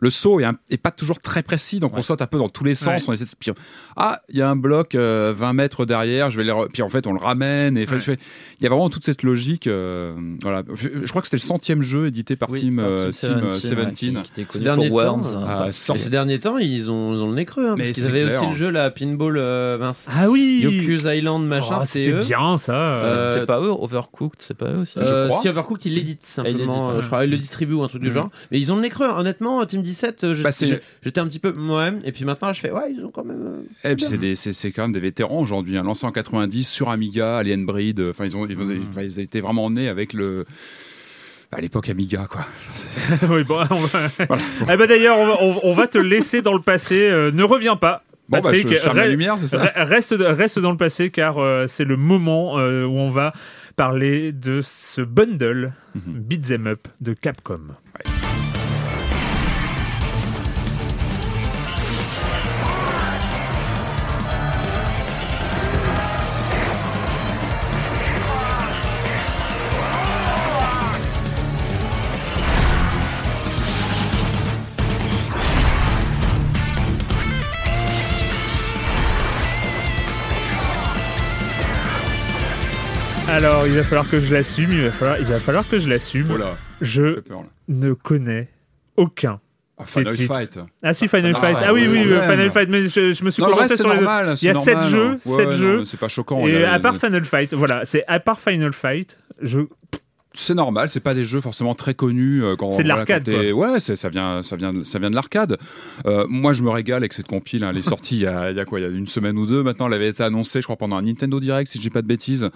le 0.00 0.10
saut 0.10 0.40
est, 0.40 0.44
un- 0.44 0.56
est 0.70 0.76
pas 0.78 0.90
toujours 0.90 1.20
très 1.20 1.42
précis, 1.42 1.78
donc 1.80 1.96
on 1.96 2.02
saute 2.02 2.22
un 2.22 2.26
peu 2.26 2.38
dans 2.38 2.48
tous 2.48 2.64
les 2.64 2.74
sens. 2.74 3.02
Ouais. 3.02 3.08
On 3.10 3.12
essaie 3.12 3.24
de 3.24 3.28
se- 3.28 3.36
puis, 3.36 3.50
ah, 3.96 4.20
il 4.28 4.36
y 4.38 4.42
a 4.42 4.48
un 4.48 4.56
bloc 4.56 4.94
euh, 4.94 5.32
20 5.36 5.52
mètres 5.52 5.84
derrière, 5.84 6.30
je 6.30 6.36
vais 6.38 6.44
les 6.44 6.52
re- 6.52 6.68
puis 6.72 6.82
en 6.82 6.88
fait 6.88 7.06
on 7.06 7.12
le 7.12 7.18
ramène. 7.20 7.76
Et 7.76 7.82
il 7.82 8.62
y 8.62 8.66
a 8.66 8.68
vraiment 8.70 8.88
toute 8.90 9.04
cette 9.04 9.22
logique. 9.22 9.66
euh, 9.66 10.14
voilà, 10.40 10.62
je, 10.74 11.08
crois 11.10 11.20
que 11.20 11.26
c'était 11.26 11.36
le 11.36 11.42
centième 11.42 11.82
jeu 11.82 12.06
édité 12.06 12.36
par 12.36 12.50
Oui, 12.50 12.60
Team, 12.60 12.78
euh, 12.78 13.10
Team 13.10 13.34
Team, 13.34 13.44
euh, 13.44 13.50
17, 13.50 13.78
ouais, 13.78 13.86
17. 13.86 13.94
qui, 13.94 14.12
qui 14.12 14.18
était 14.18 14.22
Ces 14.36 14.44
connu 14.44 14.64
derniers 14.64 14.88
pour 14.88 15.00
temps, 15.02 15.20
Worms. 15.20 15.34
euh, 15.34 15.46
hein, 15.46 15.66
ah, 15.68 15.72
Ces 15.72 16.10
derniers 16.10 16.38
temps, 16.38 16.58
ils 16.58 16.90
ont, 16.90 17.14
ils 17.14 17.20
ont 17.22 17.28
le 17.28 17.34
nez 17.42 17.46
creux, 17.46 17.68
hein, 17.68 17.74
Mais 17.76 17.84
parce 17.84 17.92
qu'ils 17.92 18.06
avaient 18.06 18.24
clair. 18.24 18.40
aussi 18.40 18.50
le 18.50 18.56
jeu, 18.56 18.70
la 18.70 18.90
Pinball, 18.90 19.36
euh, 19.38 19.78
mince. 19.78 20.06
Ah 20.10 20.30
oui 20.30 20.60
Yoku's 20.62 21.02
Island, 21.04 21.46
machin, 21.46 21.78
Oh, 21.80 21.82
c'est 21.84 22.04
C'était 22.04 22.18
bien 22.26 22.56
ça. 22.58 22.74
Euh, 23.04 23.34
C'est 23.38 23.46
pas 23.46 23.60
eux, 23.60 23.70
Overcooked, 23.70 24.36
c'est 24.40 24.56
pas 24.56 24.70
eux 24.72 24.78
aussi. 24.78 24.98
Euh, 24.98 25.28
crois. 25.28 25.40
si 25.40 25.48
Overcooked, 25.48 25.84
il 25.86 25.94
l'édite 25.94 26.20
Ah, 26.38 26.42
il 26.46 26.52
simplement, 26.56 26.90
euh, 26.90 26.96
ouais. 26.96 27.02
je 27.02 27.06
crois, 27.06 27.24
il 27.24 27.30
le 27.30 27.36
distribue 27.38 27.74
ou 27.74 27.82
un 27.82 27.88
truc 27.88 28.02
du 28.02 28.08
Mhm. 28.08 28.14
genre. 28.14 28.30
Mais 28.50 28.60
ils 28.60 28.70
ont 28.72 28.76
le 28.76 28.82
nez 28.82 28.90
creux, 28.90 29.08
honnêtement, 29.08 29.64
Team 29.66 29.82
17, 29.82 30.24
euh, 30.24 30.34
j'ai- 30.34 30.42
Bah, 30.42 30.50
j'étais 31.02 31.20
un 31.20 31.26
petit 31.26 31.38
peu, 31.38 31.52
ouais, 31.58 31.92
et 32.04 32.12
puis 32.12 32.24
maintenant 32.24 32.52
je 32.52 32.60
fais, 32.60 32.70
ouais, 32.70 32.92
ils 32.96 33.04
ont 33.04 33.10
quand 33.10 33.24
même. 33.24 33.64
euh, 33.84 33.90
Et 33.90 33.96
puis 33.96 34.04
c'est 34.04 34.18
des- 34.18 34.36
c'est 34.36 34.52
c'est 34.52 34.72
quand 34.72 34.82
même 34.82 34.92
des 34.92 35.00
vétérans 35.00 35.40
aujourd'hui, 35.40 35.76
hein, 35.78 35.82
lancé 35.82 36.06
en 36.06 36.12
90 36.12 36.68
sur 36.68 36.88
Amiga, 36.90 37.38
Alien 37.38 37.66
Breed. 37.66 38.00
euh, 38.00 38.10
Enfin, 38.10 38.24
ils 38.26 38.36
ont, 38.36 38.46
ils, 38.46 38.56
ont, 38.58 38.68
enfin, 38.90 39.02
ils 39.02 39.20
étaient 39.20 39.40
vraiment 39.40 39.70
nés 39.70 39.88
avec 39.88 40.12
le. 40.12 40.44
À 41.54 41.60
l'époque 41.60 41.88
Amiga, 41.90 42.26
quoi. 42.30 42.46
Oui, 43.28 43.44
bon, 43.44 43.60
on 43.70 43.80
va- 43.80 44.08
Eh 44.72 44.76
ben, 44.76 44.86
D'ailleurs, 44.86 45.18
on, 45.18 45.26
va- 45.26 45.36
on- 45.42 45.60
on 45.64 45.72
va 45.74 45.86
te 45.86 45.98
laisser 45.98 46.40
dans 46.42 46.54
le 46.54 46.62
passé. 46.62 47.08
euh, 47.10 47.30
ne 47.30 47.42
reviens 47.42 47.76
pas. 47.76 48.02
Bon, 48.28 48.38
bah, 48.38 48.42
Patrick, 48.44 48.68
je 48.70 48.76
ferme 48.76 48.96
la 48.96 49.04
re- 49.06 49.10
lumière, 49.10 49.36
c'est 49.38 49.48
ça 49.48 49.58
re- 49.58 49.84
reste, 49.86 50.14
reste 50.18 50.58
dans 50.58 50.70
le 50.70 50.76
passé 50.78 51.10
car 51.10 51.38
euh, 51.38 51.66
c'est 51.68 51.84
le 51.84 51.96
moment 51.96 52.58
euh, 52.58 52.84
où 52.84 52.96
on 52.98 53.10
va 53.10 53.34
parler 53.76 54.32
de 54.32 54.60
ce 54.62 55.02
bundle 55.02 55.72
Mhm. 55.94 56.02
Beat'em 56.20 56.66
Up 56.68 56.88
de 57.02 57.12
Capcom. 57.12 57.60
Alors, 83.32 83.66
il 83.66 83.72
va 83.72 83.82
falloir 83.82 84.08
que 84.10 84.20
je 84.20 84.30
l'assume, 84.32 84.72
il 84.72 84.82
va 84.82 84.90
falloir, 84.90 85.18
il 85.18 85.24
va 85.24 85.40
falloir 85.40 85.66
que 85.66 85.78
je 85.78 85.88
l'assume. 85.88 86.26
Oh 86.34 86.36
là, 86.36 86.54
Je 86.82 87.14
fait 87.14 87.22
peur, 87.22 87.40
là. 87.40 87.46
ne 87.68 87.94
connais 87.94 88.48
aucun. 88.96 89.40
Ah, 89.78 89.86
Final 89.86 90.14
titres. 90.14 90.34
Fight. 90.34 90.58
Ah 90.82 90.92
si, 90.92 91.08
Final 91.08 91.34
Final 91.34 91.54
Fight. 91.54 91.64
Ah 91.66 91.72
oui, 91.72 91.86
oui, 91.88 92.02
Final. 92.02 92.50
Fight, 92.50 92.68
mais 92.68 92.82
je, 92.88 93.12
je 93.14 93.24
me 93.24 93.30
suis 93.30 93.40
Non, 93.42 93.48
concentré 93.48 93.68
reste, 93.68 93.76
sur 93.80 93.88
les 93.88 93.94
normal. 93.96 94.36
Il 94.40 94.44
y 94.44 94.48
a 94.50 94.54
c'est 94.54 94.60
7 94.64 94.74
normal, 94.74 94.90
jeux. 94.92 95.10
Ouais, 95.12 95.18
7 95.24 95.36
ouais, 95.38 95.44
non, 95.46 95.52
jeux. 95.52 95.84
C'est 95.86 95.98
pas 95.98 96.08
choquant. 96.08 96.46
Et 96.46 96.62
a- 96.62 96.74
à 96.74 96.78
part 96.78 96.96
Final 96.98 97.24
Fight, 97.24 97.54
voilà, 97.54 97.84
c'est 97.84 98.04
à 98.06 98.20
part 98.20 98.38
Final 98.38 98.72
Fight, 98.74 99.18
je 99.40 99.60
c'est 100.34 100.54
normal, 100.54 100.88
c'est 100.88 101.00
pas 101.00 101.12
des 101.12 101.26
jeux 101.26 101.42
forcément 101.42 101.74
très 101.74 101.92
connus. 101.92 102.42
euh, 102.42 102.56
quand- 102.56 102.70
C'est 102.70 102.84
de 102.84 102.88
l'arcade, 102.88 103.28
Ouais, 103.28 103.80
ça 103.80 104.08
vient, 104.08 104.42
ça 104.42 104.56
vient, 104.56 104.72
de- 104.72 104.82
ça 104.82 104.98
vient 104.98 105.10
de 105.10 105.14
l'arcade. 105.14 105.58
Euh, 106.06 106.24
moi, 106.26 106.54
je 106.54 106.62
me 106.62 106.70
régale 106.70 106.98
avec 106.98 107.12
cette 107.12 107.26
compile. 107.26 107.64
hein. 107.64 107.68
Elle 107.70 107.76
est 107.78 107.82
sortie 107.82 108.16
il 108.16 108.22
y, 108.22 108.26
a, 108.26 108.50
il 108.50 108.56
y 108.56 108.60
a 108.60 108.64
quoi 108.64 108.80
Il 108.80 108.82
y 108.84 108.86
a 108.86 108.88
une 108.88 109.06
semaine 109.06 109.36
ou 109.36 109.44
deux. 109.44 109.62
Maintenant, 109.62 109.88
elle 109.88 109.92
avait 109.94 110.08
été 110.08 110.22
annoncée, 110.22 110.60
je 110.62 110.66
crois, 110.66 110.76
pendant 110.76 110.96
un 110.96 111.02
Nintendo 111.02 111.38
Direct, 111.38 111.70
si 111.70 111.76
je 111.76 111.82
dis 111.82 111.90
pas 111.90 112.00
de 112.00 112.06
bêtises. 112.06 112.48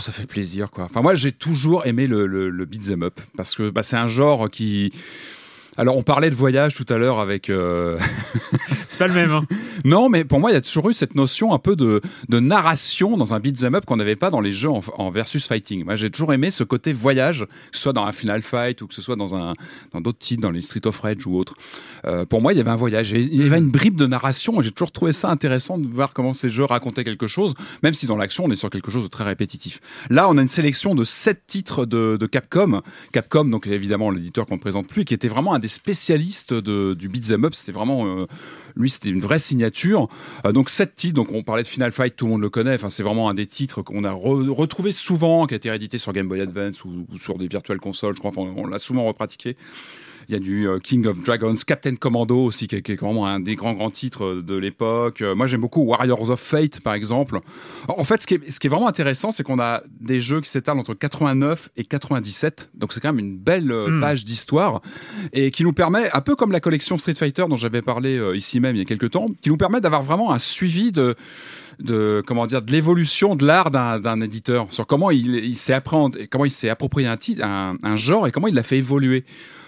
Ça 0.00 0.12
fait 0.12 0.26
plaisir, 0.26 0.70
quoi. 0.70 0.84
Enfin, 0.84 1.00
moi, 1.00 1.14
j'ai 1.14 1.32
toujours 1.32 1.86
aimé 1.86 2.06
le, 2.06 2.26
le, 2.26 2.50
le 2.50 2.64
beat'em 2.66 3.02
up 3.02 3.20
parce 3.36 3.54
que 3.54 3.70
bah, 3.70 3.82
c'est 3.82 3.96
un 3.96 4.08
genre 4.08 4.50
qui. 4.50 4.92
Alors, 5.76 5.96
on 5.96 6.02
parlait 6.02 6.30
de 6.30 6.34
voyage 6.36 6.74
tout 6.74 6.86
à 6.88 6.98
l'heure 6.98 7.18
avec. 7.18 7.50
euh, 7.50 7.98
c'est 8.88 8.98
pas 8.98 9.08
le 9.08 9.14
même. 9.14 9.32
hein. 9.32 9.44
Non, 9.84 10.08
mais 10.08 10.24
pour 10.24 10.38
moi, 10.38 10.50
il 10.50 10.54
y 10.54 10.56
a 10.56 10.60
toujours 10.60 10.88
eu 10.90 10.94
cette 10.94 11.14
notion 11.16 11.52
un 11.52 11.58
peu 11.58 11.74
de, 11.74 12.00
de 12.28 12.40
narration 12.40 13.16
dans 13.16 13.34
un 13.34 13.40
beat'em 13.40 13.74
up 13.74 13.84
qu'on 13.84 13.96
n'avait 13.96 14.14
pas 14.16 14.30
dans 14.30 14.40
les 14.40 14.52
jeux 14.52 14.70
en, 14.70 14.82
en 14.96 15.10
versus 15.10 15.46
fighting. 15.46 15.84
Moi, 15.84 15.96
j'ai 15.96 16.10
toujours 16.10 16.32
aimé 16.32 16.50
ce 16.52 16.62
côté 16.62 16.92
voyage, 16.92 17.40
que 17.72 17.76
ce 17.76 17.80
soit 17.82 17.92
dans 17.92 18.04
un 18.04 18.12
Final 18.12 18.42
Fight 18.42 18.82
ou 18.82 18.86
que 18.86 18.94
ce 18.94 19.02
soit 19.02 19.16
dans 19.16 19.34
un 19.34 19.52
dans 19.92 20.00
d'autres 20.00 20.18
titres, 20.18 20.42
dans 20.42 20.52
les 20.52 20.62
Street 20.62 20.86
of 20.86 20.98
Rage 21.00 21.26
ou 21.26 21.36
autres. 21.36 21.54
Euh, 22.06 22.24
pour 22.24 22.40
moi, 22.40 22.52
il 22.52 22.56
y 22.56 22.60
avait 22.60 22.70
un 22.70 22.76
voyage, 22.76 23.10
il 23.10 23.34
y 23.42 23.44
avait 23.46 23.58
une 23.58 23.70
bribe 23.70 23.96
de 23.96 24.06
narration, 24.06 24.60
et 24.60 24.64
j'ai 24.64 24.70
toujours 24.70 24.92
trouvé 24.92 25.12
ça 25.12 25.28
intéressant 25.30 25.76
de 25.78 25.86
voir 25.88 26.12
comment 26.12 26.34
ces 26.34 26.50
jeux 26.50 26.64
racontaient 26.64 27.04
quelque 27.04 27.26
chose, 27.26 27.54
même 27.82 27.94
si 27.94 28.06
dans 28.06 28.16
l'action, 28.16 28.44
on 28.44 28.50
est 28.50 28.56
sur 28.56 28.70
quelque 28.70 28.90
chose 28.90 29.02
de 29.02 29.08
très 29.08 29.24
répétitif. 29.24 29.80
Là, 30.08 30.28
on 30.28 30.38
a 30.38 30.42
une 30.42 30.48
sélection 30.48 30.94
de 30.94 31.02
sept 31.04 31.42
titres 31.46 31.84
de, 31.84 32.16
de 32.18 32.26
Capcom. 32.26 32.80
Capcom, 33.12 33.44
donc 33.46 33.66
évidemment 33.66 34.10
l'éditeur 34.10 34.46
qu'on 34.46 34.54
ne 34.56 34.60
présente 34.60 34.86
plus, 34.86 35.04
qui 35.04 35.14
était 35.14 35.28
vraiment 35.28 35.52
un 35.54 35.58
des 35.64 35.68
spécialistes 35.68 36.52
du 36.52 37.08
beat'em 37.08 37.44
up. 37.46 37.54
C'était 37.54 37.72
vraiment 37.72 38.06
euh, 38.06 38.26
lui, 38.76 38.90
c'était 38.90 39.08
une 39.08 39.20
vraie 39.20 39.38
signature. 39.38 40.08
Euh, 40.44 40.52
donc 40.52 40.68
sept 40.68 40.94
titres. 40.94 41.14
Donc 41.14 41.32
on 41.32 41.42
parlait 41.42 41.62
de 41.62 41.68
Final 41.68 41.90
Fight, 41.90 42.14
tout 42.14 42.26
le 42.26 42.32
monde 42.32 42.42
le 42.42 42.50
connaît. 42.50 42.74
Enfin, 42.74 42.90
c'est 42.90 43.02
vraiment 43.02 43.30
un 43.30 43.34
des 43.34 43.46
titres 43.46 43.80
qu'on 43.82 44.04
a 44.04 44.12
re- 44.12 44.50
retrouvé 44.50 44.92
souvent, 44.92 45.46
qui 45.46 45.54
a 45.54 45.56
été 45.56 45.70
réédité 45.70 45.96
sur 45.96 46.12
Game 46.12 46.28
Boy 46.28 46.40
Advance 46.42 46.84
ou, 46.84 47.06
sur 47.16 47.38
des 47.38 47.48
virtual 47.48 47.78
consoles. 47.78 48.14
Je 48.14 48.20
crois. 48.20 48.30
Enfin, 48.30 48.52
on 48.56 48.66
l'a 48.66 48.78
souvent 48.78 49.04
repratiqué. 49.04 49.56
Il 50.28 50.34
y 50.34 50.36
a 50.36 50.40
du 50.40 50.68
euh, 50.68 50.78
King 50.78 51.06
of 51.06 51.22
Dragons, 51.22 51.54
Captain 51.66 51.94
Commando 51.96 52.44
aussi, 52.44 52.66
qui 52.66 52.76
est, 52.76 52.82
qui 52.82 52.92
est 52.92 53.00
vraiment 53.00 53.26
un 53.26 53.40
des 53.40 53.54
grands 53.54 53.74
grands 53.74 53.90
titres 53.90 54.34
de 54.34 54.56
l'époque. 54.56 55.20
Euh, 55.20 55.34
moi, 55.34 55.46
j'aime 55.46 55.60
beaucoup 55.60 55.82
Warriors 55.82 56.30
of 56.30 56.40
Fate, 56.40 56.80
par 56.80 56.94
exemple. 56.94 57.40
En 57.88 58.04
fait, 58.04 58.22
ce 58.22 58.26
qui 58.26 58.34
est, 58.34 58.50
ce 58.50 58.60
qui 58.60 58.66
est 58.66 58.70
vraiment 58.70 58.88
intéressant, 58.88 59.32
c'est 59.32 59.42
qu'on 59.42 59.60
a 59.60 59.82
des 60.00 60.20
jeux 60.20 60.40
qui 60.40 60.50
s'étalent 60.50 60.78
entre 60.78 60.94
89 60.94 61.70
et 61.76 61.84
97. 61.84 62.70
Donc, 62.74 62.92
c'est 62.92 63.00
quand 63.00 63.12
même 63.12 63.24
une 63.24 63.36
belle 63.36 63.70
euh, 63.70 63.88
Mm. 63.88 64.00
page 64.00 64.24
d'histoire 64.24 64.80
et 65.32 65.50
qui 65.50 65.62
nous 65.62 65.72
permet, 65.72 66.10
un 66.12 66.20
peu 66.20 66.36
comme 66.36 66.52
la 66.52 66.60
collection 66.60 66.98
Street 66.98 67.14
Fighter 67.14 67.44
dont 67.48 67.56
j'avais 67.56 67.82
parlé 67.82 68.20
ici 68.34 68.60
même 68.60 68.76
il 68.76 68.78
y 68.78 68.82
a 68.82 68.84
quelques 68.86 69.10
temps, 69.10 69.28
qui 69.42 69.50
nous 69.50 69.56
permet 69.56 69.80
d'avoir 69.80 70.02
vraiment 70.02 70.32
un 70.32 70.38
suivi 70.38 70.90
de 70.90 71.14
de 71.80 72.22
comment 72.26 72.46
dire 72.46 72.62
de 72.62 72.70
l'évolution 72.70 73.34
de 73.36 73.44
l'art 73.44 73.70
d'un 73.70 74.20
éditeur 74.20 74.66
sur 74.70 74.86
comment 74.86 75.10
il, 75.10 75.34
il 75.36 75.56
s'est 75.56 75.78
comment 76.30 76.44
il 76.44 76.50
s'est 76.50 76.68
approprié 76.68 77.08
un 77.08 77.16
titre 77.16 77.44
un, 77.44 77.76
un 77.82 77.96
genre 77.96 78.26
et 78.26 78.30
comment 78.30 78.48
il 78.48 78.54
l'a 78.54 78.62
fait 78.62 78.78
évoluer 78.78 79.24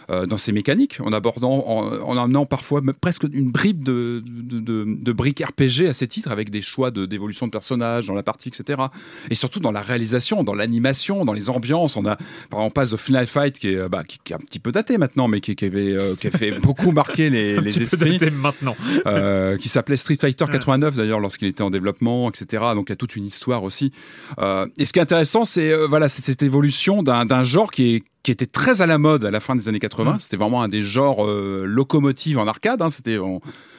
dans 0.09 0.37
ses 0.37 0.53
mécaniques, 0.53 0.99
en 1.01 1.13
abordant, 1.13 1.65
en, 1.67 1.91
en 2.01 2.17
amenant 2.17 2.47
parfois 2.47 2.81
presque 3.01 3.25
une 3.33 3.51
bribe 3.51 3.83
de, 3.83 4.23
de, 4.27 4.61
de, 4.61 4.85
de 4.87 5.13
briques 5.13 5.41
RPG 5.45 5.87
à 5.89 5.93
ces 5.93 6.07
titres, 6.07 6.31
avec 6.31 6.51
des 6.51 6.61
choix 6.63 6.91
de- 6.91 7.07
d'évolution 7.07 7.47
de, 7.47 7.51
personnages 7.51 8.07
dans 8.07 8.15
la 8.15 8.23
partie, 8.23 8.49
etc. 8.49 8.83
Et 9.31 9.35
surtout 9.35 9.61
dans 9.61 9.73
la 9.73 9.81
réalisation, 9.83 10.45
dans 10.45 10.55
l'animation, 10.55 11.25
dans 11.25 11.33
les 11.33 11.51
ambiances. 11.51 11.97
On 11.97 12.05
a, 12.07 12.17
par 12.17 12.61
exemple, 12.61 12.67
on 12.67 12.71
passe 12.71 12.91
de 12.91 12.97
Final 12.97 13.27
Fight, 13.27 13.59
qui 13.59 13.69
est, 13.71 13.77
euh, 13.77 13.89
bah, 13.89 14.05
qui, 14.05 14.19
qui 14.23 14.33
est 14.33 14.37
un 14.37 14.41
petit 14.41 14.59
peu 14.59 14.73
daté 14.73 14.99
maintenant, 14.99 15.27
mais 15.29 15.41
qui, 15.41 15.57
qui 15.57 15.65
avait, 15.65 15.97
euh, 15.97 16.15
qui 16.15 16.27
a 16.29 16.31
fait 16.31 16.59
beaucoup 16.61 16.93
marquer 16.93 17.31
les, 17.31 17.57
Un 17.57 17.61
les 17.61 17.67
petit 17.67 17.79
peu 17.79 17.85
esprits 17.85 18.19
daté 18.19 18.31
maintenant. 18.31 18.77
euh, 19.07 19.57
qui 19.57 19.69
s'appelait 19.69 19.97
Street 19.97 20.19
Fighter 20.21 20.45
89 20.51 20.95
d'ailleurs 20.97 21.21
lorsqu'il 21.21 21.49
était 21.49 21.63
en 21.63 21.71
développement, 21.71 22.29
etc. 22.31 22.63
Donc 22.75 22.87
il 22.89 22.91
y 22.91 22.93
a 22.93 22.97
toute 22.97 23.17
une 23.17 23.25
histoire 23.25 23.63
aussi. 23.65 23.93
Euh, 24.39 24.67
et 24.79 24.85
ce 24.85 24.93
qui 24.93 24.99
est 24.99 25.03
intéressant, 25.03 25.45
c'est 25.45 25.71
euh, 25.73 25.87
voilà, 25.89 26.09
cette 26.09 26.43
évolution 26.43 27.03
d'un 27.03 27.25
d'un 27.25 27.43
genre 27.43 27.71
qui 27.71 27.95
est 27.97 28.03
qui 28.27 28.33
était 28.33 28.47
très 28.47 28.83
à 28.83 28.87
la 28.87 28.99
mode 28.99 29.25
à 29.25 29.31
la 29.31 29.39
fin 29.39 29.55
des 29.55 29.69
années 29.69 29.79
80. 29.79 30.15
Mm. 30.15 30.19
C'était 30.19 30.37
vraiment 30.37 30.61
un 30.61 30.67
des 30.67 30.83
genres 30.83 31.25
euh, 31.25 31.63
locomotives 31.65 32.41
en 32.41 32.49
arcade. 32.49 32.83
hein. 32.83 32.91
C'était 32.91 33.19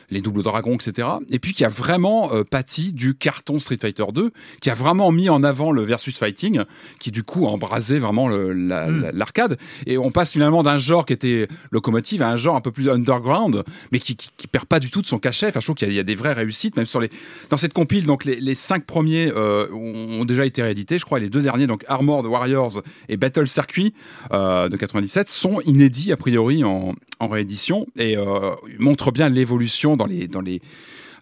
les 0.10 0.22
doubles 0.22 0.42
dragons, 0.44 0.76
etc. 0.76 1.08
Et 1.32 1.40
puis 1.40 1.54
qui 1.54 1.66
a 1.66 1.70
vraiment 1.70 2.34
euh, 2.34 2.44
pâti 2.44 2.94
du 2.94 3.14
carton 3.16 3.60
Street 3.60 3.78
Fighter 3.82 4.06
2, 4.14 4.32
qui 4.62 4.70
a 4.70 4.74
vraiment 4.74 5.12
mis 5.12 5.30
en 5.30 5.44
avant 5.44 5.72
le 5.72 5.84
versus 5.84 6.18
fighting, 6.18 6.62
qui 7.00 7.12
du 7.12 7.24
coup 7.24 7.46
a 7.46 7.50
embrasé 7.50 8.00
vraiment 8.00 8.30
la- 8.30 8.88
Mm. 8.88 9.02
la- 9.02 9.12
l'arcade. 9.12 9.58
Et 9.86 9.98
on 9.98 10.12
passe 10.12 10.32
finalement 10.34 10.64
d'un 10.64 10.78
genre 10.78 11.06
qui 11.06 11.14
était 11.14 11.48
locomotive 11.72 12.22
à 12.22 12.30
un 12.30 12.38
genre 12.38 12.56
un 12.56 12.62
peu 12.62 12.72
plus 12.72 12.90
underground, 12.90 13.64
mais 13.92 14.00
qui, 14.00 14.16
qui, 14.16 14.30
qui 14.38 14.48
perd 14.48 14.66
pas 14.66 14.80
du 14.80 14.90
tout 14.92 15.02
de 15.02 15.08
son 15.08 15.20
cachet. 15.20 15.48
Enfin, 15.48 15.60
je 15.60 15.66
trouve 15.66 15.76
qu'il 15.76 15.88
y, 15.88 15.92
a- 15.92 15.94
il 15.94 15.98
y 15.98 16.00
a 16.00 16.04
des 16.04 16.16
vraies 16.16 16.34
réussites, 16.34 16.78
même 16.78 16.86
sur 16.86 17.02
les 17.02 17.10
dans 17.50 17.58
cette 17.58 17.74
compile. 17.74 18.06
Donc 18.06 18.24
les, 18.24 18.40
les 18.40 18.56
cinq 18.56 18.86
premiers 18.86 19.32
euh, 19.36 19.68
ont 19.74 20.24
déjà 20.26 20.46
été 20.46 20.62
réédités, 20.64 20.98
je 21.00 21.06
crois. 21.06 21.18
et 21.18 21.22
Les 21.22 21.30
deux 21.30 21.42
derniers, 21.42 21.68
donc 21.68 21.84
Armored 21.90 22.26
Warriors 22.26 22.82
et 23.10 23.18
Battle 23.18 23.48
Circuit 23.48 23.94
euh, 24.32 24.70
de 24.70 24.78
97, 24.78 25.28
sont 25.30 25.60
inédits 25.66 26.12
a 26.14 26.18
priori 26.18 26.64
en, 26.64 26.94
en 27.20 27.28
réédition 27.28 27.88
et 27.98 28.16
euh, 28.18 28.52
montrent 28.80 29.12
bien 29.12 29.28
l'évolution 29.28 29.97
dans 29.98 30.06
les 30.06 30.28
dans 30.28 30.42
les 30.42 30.62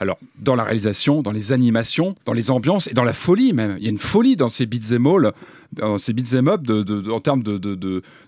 alors, 0.01 0.17
dans 0.39 0.55
la 0.55 0.65
réalisation, 0.65 1.21
dans 1.21 1.31
les 1.31 1.53
animations, 1.53 2.17
dans 2.25 2.33
les 2.33 2.51
ambiances 2.51 2.87
et 2.87 2.93
dans 2.93 3.05
la 3.05 3.13
folie 3.13 3.53
même. 3.53 3.77
Il 3.79 3.85
y 3.85 3.87
a 3.87 3.89
une 3.89 3.97
folie 3.97 4.35
dans 4.35 4.49
ces 4.49 4.65
beat'em 4.65 5.07
all, 5.07 5.31
dans 5.71 5.97
ces 5.97 6.11
beat'em 6.11 6.49
up 6.49 6.63
de, 6.63 6.83
de- 6.83 6.99
de- 6.99 7.11
en 7.11 7.21
termes 7.21 7.43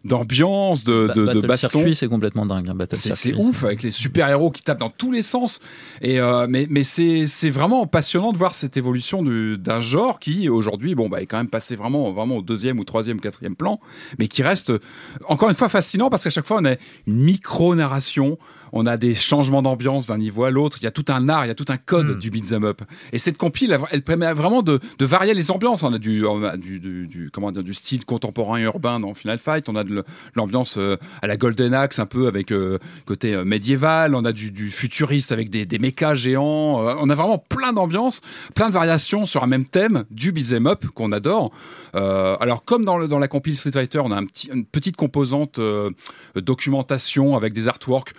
d'ambiance, 0.05 0.83
de, 0.85 1.07
de, 1.13 1.25
de 1.33 1.41
baston. 1.47 1.67
C'est 1.93 2.07
complètement 2.07 2.45
dingue. 2.45 2.69
hein, 2.69 2.73
C'est, 2.97 3.09
ouf 3.41 3.63
avec 3.65 3.83
les 3.83 3.91
super 3.91 4.29
héros 4.29 4.49
qui 4.51 4.63
tapent 4.63 4.79
dans 4.79 4.89
tous 4.89 5.11
les 5.11 5.21
sens. 5.21 5.59
Et 6.01 6.19
euh, 6.21 6.47
mais 6.49 6.67
mais 6.69 6.83
c'est, 6.83 7.27
c'est 7.27 7.49
vraiment 7.49 7.85
passionnant 7.85 8.31
de 8.31 8.37
voir 8.37 8.55
cette 8.55 8.77
évolution 8.77 9.21
du- 9.21 9.57
d'un 9.57 9.81
genre 9.81 10.19
qui 10.19 10.47
aujourd'hui 10.49 10.95
bon 10.95 11.09
bah 11.09 11.21
est 11.21 11.25
quand 11.25 11.37
même 11.37 11.49
passé 11.49 11.75
vraiment 11.75 12.11
vraiment 12.13 12.37
au 12.37 12.41
deuxième 12.41 12.79
ou 12.79 12.85
troisième 12.85 13.19
quatrième 13.19 13.55
plan, 13.57 13.79
mais 14.19 14.27
qui 14.29 14.41
reste 14.43 14.71
encore 15.27 15.49
une 15.49 15.55
fois 15.55 15.67
fascinant 15.69 16.09
parce 16.09 16.23
qu'à 16.23 16.29
chaque 16.29 16.45
fois 16.45 16.59
on 16.61 16.65
a 16.65 16.71
une 17.07 17.23
micro 17.23 17.75
narration. 17.75 18.37
On 18.73 18.85
a 18.85 18.97
des 18.97 19.13
changements 19.15 19.61
d'ambiance 19.61 20.07
d'un 20.07 20.17
niveau 20.17 20.43
à 20.43 20.51
l'autre. 20.51 20.77
Il 20.81 20.83
y 20.83 20.87
a 20.87 20.91
tout 20.91 21.05
un 21.09 21.29
art, 21.29 21.45
il 21.45 21.47
y 21.47 21.51
a 21.51 21.55
tout 21.55 21.65
un 21.69 21.77
code 21.77 22.15
Mm. 22.15 22.19
du 22.19 22.29
beat'em 22.29 22.63
up. 22.65 22.81
Et 23.13 23.17
cette 23.17 23.37
compile, 23.37 23.71
elle- 23.71 23.81
elle 23.91 24.01
permet 24.03 24.31
vraiment 24.33 24.61
de, 24.61 24.79
de 24.99 25.05
varier 25.05 25.33
les 25.33 25.51
ambiances. 25.51 25.83
On 25.83 25.93
a 25.93 25.97
du, 25.99 26.25
on 26.25 26.43
a 26.43 26.57
du, 26.57 26.79
du, 26.79 27.07
du- 27.07 27.29
comment 27.31 27.51
dire, 27.51 27.63
du 27.63 27.73
style 27.73 28.05
contemporain 28.05 28.57
et 28.59 28.63
urbain 28.63 28.99
dans 28.99 29.13
Final 29.13 29.39
Fight. 29.39 29.69
On 29.69 29.75
a 29.75 29.83
de 29.83 30.03
l'ambiance 30.35 30.75
euh, 30.77 30.97
à 31.21 31.27
la 31.27 31.37
Golden 31.37 31.73
Axe, 31.73 31.99
un 31.99 32.05
peu 32.05 32.27
avec 32.27 32.51
euh, 32.51 32.77
côté 33.05 33.33
euh, 33.33 33.43
médiéval. 33.45 34.15
On 34.15 34.25
a 34.25 34.31
du, 34.33 34.51
du 34.51 34.71
futuriste 34.71 35.31
avec 35.31 35.49
des, 35.49 35.65
des 35.65 35.79
géants. 36.15 36.81
On 37.01 37.09
a 37.09 37.15
vraiment 37.15 37.37
plein 37.37 37.73
d'ambiances, 37.73 38.21
plein 38.55 38.67
de 38.69 38.73
variations 38.73 39.25
sur 39.25 39.43
un 39.43 39.47
même 39.47 39.65
thème 39.65 40.03
du 40.11 40.31
beat'em 40.31 40.67
up 40.67 40.85
qu'on 40.93 41.11
adore. 41.11 41.51
Alors 41.93 42.63
comme 42.65 42.85
dans, 42.85 42.97
le- 42.97 43.07
dans 43.07 43.19
la 43.19 43.27
compile 43.27 43.57
Street 43.57 43.71
Fighter, 43.71 43.99
on 43.99 44.11
a 44.11 44.15
un 44.17 44.25
petit, 44.25 44.49
une 44.53 44.65
petite 44.65 44.95
composante 44.95 45.59
documentation 46.35 47.35
avec 47.35 47.53
des 47.53 47.67
artworks. 47.67 48.13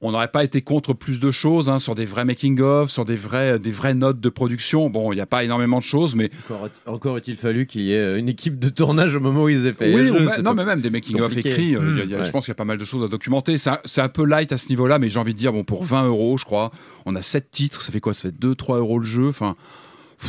On 0.00 0.12
n'aurait 0.12 0.28
pas 0.28 0.44
été 0.44 0.60
contre 0.62 0.92
plus 0.92 1.18
de 1.18 1.32
choses 1.32 1.68
hein, 1.68 1.80
sur 1.80 1.96
des 1.96 2.04
vrais 2.04 2.24
making-of, 2.24 2.88
sur 2.88 3.04
des 3.04 3.16
vrais, 3.16 3.58
des 3.58 3.72
vraies 3.72 3.94
notes 3.94 4.20
de 4.20 4.28
production. 4.28 4.88
Bon, 4.90 5.10
il 5.12 5.16
n'y 5.16 5.20
a 5.20 5.26
pas 5.26 5.42
énormément 5.42 5.78
de 5.78 5.82
choses, 5.82 6.14
mais 6.14 6.30
Encore, 6.48 6.68
encore 6.86 7.16
est-il 7.16 7.36
fallu 7.36 7.66
qu'il 7.66 7.80
y 7.80 7.92
ait 7.92 7.98
euh, 7.98 8.16
une 8.18 8.28
équipe 8.28 8.60
de 8.60 8.68
tournage 8.68 9.16
au 9.16 9.20
moment 9.20 9.42
où 9.42 9.48
ils 9.48 9.66
aient 9.66 9.74
fait 9.74 9.92
oui, 9.92 10.06
jeu, 10.06 10.42
non, 10.42 10.54
mais 10.54 10.64
même 10.64 10.80
des 10.80 10.90
making-of 10.90 11.36
écrits. 11.36 11.74
euh, 11.74 11.80
Mm, 11.80 11.90
il 11.94 11.98
y 11.98 12.00
a- 12.00 12.04
il 12.04 12.10
y 12.10 12.14
a- 12.14 12.18
ouais. 12.18 12.24
Je 12.24 12.30
pense 12.30 12.44
qu'il 12.44 12.52
y 12.52 12.52
a 12.52 12.54
pas 12.54 12.64
mal 12.64 12.78
de 12.78 12.84
choses 12.84 13.02
à 13.02 13.08
documenter. 13.08 13.56
C'est 13.58 14.00
un, 14.00 14.08
peu 14.08 14.24
light 14.24 14.52
à 14.52 14.56
ce 14.58 14.68
niveau-là, 14.68 15.00
mais 15.00 15.08
j'ai 15.08 15.18
envie 15.18 15.34
de 15.34 15.38
dire, 15.38 15.52
bon, 15.52 15.64
pour 15.64 15.82
20 15.84 16.06
euros, 16.06 16.38
je 16.38 16.44
crois, 16.44 16.70
on 17.04 17.16
a 17.16 17.22
7 17.22 17.50
titres. 17.50 17.82
Ça 17.82 17.90
fait 17.90 17.98
quoi? 18.00 18.14
Ça 18.14 18.22
fait 18.30 18.38
2-3 18.38 18.78
euros 18.78 19.00
le 19.00 19.04
jeu. 19.06 19.26
Enfin. 19.28 19.56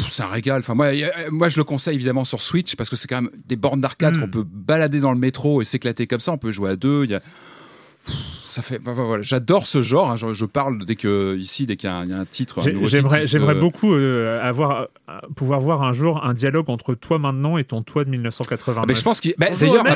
C'est 0.09 0.21
un 0.23 0.27
régal. 0.27 0.59
Enfin, 0.59 0.73
moi, 0.75 0.87
a- 0.87 1.29
moi, 1.31 1.49
je 1.49 1.57
le 1.57 1.63
conseille 1.63 1.93
évidemment 1.95 2.23
sur 2.23 2.41
Switch 2.41 2.75
parce 2.75 2.89
que 2.89 2.95
c'est 2.95 3.07
quand 3.07 3.21
même 3.23 3.31
des 3.47 3.55
bornes 3.55 3.81
d'arcade 3.81 4.17
Mm. 4.17 4.21
qu'on 4.21 4.29
peut 4.29 4.45
balader 4.47 4.99
dans 4.99 5.11
le 5.11 5.19
métro 5.19 5.61
et 5.61 5.65
s'éclater 5.65 6.07
comme 6.07 6.19
ça. 6.19 6.31
On 6.31 6.37
peut 6.39 6.51
jouer 6.51 6.71
à 6.71 6.75
deux. 6.75 7.05
Il 7.05 7.11
y 7.11 7.15
a... 7.15 7.21
Pff, 8.59 8.67
Ça 8.67 8.75
fait, 8.75 8.79
bah, 8.79 8.93
bah, 8.95 9.03
voilà. 9.05 9.23
J'adore 9.23 9.67
ce 9.67 9.81
genre. 9.81 10.11
hein. 10.11 10.15
Je, 10.15 10.33
je 10.33 10.45
parle 10.45 10.83
dès 10.85 10.95
que 10.95 11.37
ici, 11.37 11.65
dès 11.65 11.75
qu'il 11.77 11.89
y, 11.89 11.93
a 11.93 11.95
un- 11.97 12.03
il 12.05 12.09
y 12.11 12.13
a 12.13 12.17
un 12.17 12.25
titre. 12.25 12.61
J'aimerais 12.87 13.21
se- 13.21 13.27
j'aimerais 13.27 13.55
beaucoup 13.55 13.93
euh, 13.93 14.41
avoir, 14.41 14.81
euh, 15.09 15.13
pouvoir 15.35 15.59
voir 15.59 15.83
un 15.83 15.91
jour 15.91 16.23
un 16.25 16.33
dialogue 16.33 16.69
entre 16.69 16.93
toi 16.95 17.19
maintenant 17.19 17.57
et 17.57 17.63
ton 17.63 17.81
toi 17.83 18.03
de 18.03 18.09
1989. 18.09 18.83
Ah, 18.83 18.85
mais 18.87 18.95
je 18.95 19.03
pense 19.03 19.21
qu'il. 19.21 19.33
bah, 19.37 19.47
D'ailleurs, 19.59 19.83
ah, 19.87 19.95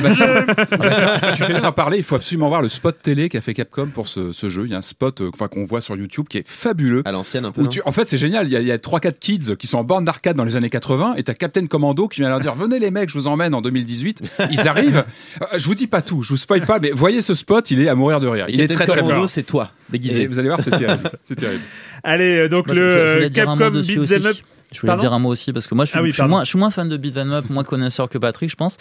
ah, 1.22 1.32
tu 1.36 1.42
fais 1.42 1.52
bien 1.52 1.60
d'en 1.62 1.72
parler. 1.72 1.98
Il 1.98 2.02
faut 2.04 2.14
absolument 2.16 2.48
voir 2.48 2.62
le 2.62 2.68
spot 2.68 2.96
télé 3.00 3.28
qu'a 3.28 3.40
fait 3.40 3.54
Capcom 3.54 3.86
pour 3.86 4.08
ce, 4.08 4.32
ce 4.32 4.48
jeu. 4.48 4.62
Il 4.66 4.70
y 4.70 4.74
a 4.74 4.78
un 4.78 4.82
spot 4.82 5.20
euh, 5.20 5.30
enfin, 5.34 5.48
qu'on 5.48 5.64
voit 5.64 5.80
sur 5.80 5.96
YouTube 5.96 6.26
qui 6.28 6.38
est 6.38 6.48
fabuleux. 6.48 7.02
À 7.04 7.12
l'ancienne 7.12 7.44
un 7.44 7.52
peu. 7.52 7.60
Où 7.60 7.64
non 7.64 7.70
tu- 7.70 7.82
en 7.84 7.92
fait, 7.92 8.06
c'est 8.06 8.18
génial. 8.18 8.46
Il 8.50 8.52
y 8.66 8.70
a, 8.70 8.74
a 8.74 8.78
3-4 8.78 9.18
kids 9.18 9.56
qui 9.58 9.66
sont 9.66 9.78
en 9.78 9.84
borne 9.84 10.04
d'arcade 10.04 10.36
dans 10.36 10.44
les 10.44 10.56
années 10.56 10.70
80 10.70 11.14
et 11.16 11.22
t'as 11.22 11.34
Captain 11.34 11.66
Commando 11.66 12.08
qui 12.08 12.20
vient 12.20 12.28
leur 12.28 12.40
dire 12.40 12.54
Venez 12.54 12.78
les 12.78 12.90
mecs, 12.90 13.08
je 13.10 13.18
vous 13.18 13.28
emmène 13.28 13.54
en 13.54 13.60
2018. 13.62 14.22
Ils 14.50 14.68
arrivent. 14.68 15.04
Euh, 15.42 15.46
Je 15.58 15.66
vous 15.66 15.74
dis 15.74 15.86
pas 15.86 16.02
tout, 16.02 16.22
je 16.22 16.30
vous 16.30 16.36
spoil 16.36 16.64
pas, 16.66 16.78
mais 16.78 16.90
voyez 16.92 17.22
ce 17.22 17.34
spot, 17.34 17.70
il 17.70 17.80
est 17.80 17.88
à 17.88 17.94
mourir 17.94 18.20
de 18.20 18.26
rire. 18.26 18.46
Il 18.54 18.60
est 18.60 18.68
très 18.68 18.86
très 18.86 19.00
Commando, 19.00 19.26
c'est 19.28 19.42
toi, 19.42 19.70
Et 19.88 19.92
déguisé. 19.92 20.26
vous 20.26 20.38
allez 20.38 20.48
voir, 20.48 20.60
c'est 20.60 20.70
terrible. 20.70 20.98
C'est 21.24 21.36
terrible. 21.36 21.62
Allez, 22.04 22.36
euh, 22.38 22.48
donc 22.48 22.66
Moi, 22.66 22.74
le 22.76 22.88
je- 22.88 22.94
je 22.94 22.98
euh, 22.98 23.28
Capcom 23.30 23.70
Beat'em. 23.70 24.26
Up. 24.26 24.36
Je 24.72 24.80
voulais 24.80 24.88
Pardon 24.90 25.02
dire 25.02 25.12
un 25.12 25.18
mot 25.20 25.28
aussi 25.28 25.52
parce 25.52 25.66
que 25.68 25.74
moi 25.74 25.84
je 25.84 25.90
suis, 25.90 25.98
Ah 25.98 26.02
oui, 26.02 26.08
je 26.08 26.14
suis 26.14 26.20
pardon. 26.20 26.34
moins, 26.36 26.44
je 26.44 26.48
suis 26.48 26.58
moins 26.58 26.70
fan 26.70 26.88
de 26.88 26.96
beat'em 26.96 27.30
up, 27.32 27.48
moins 27.50 27.62
connaisseur 27.64 28.08
que 28.08 28.18
Patrick, 28.18 28.50
je 28.50 28.56
pense. 28.56 28.76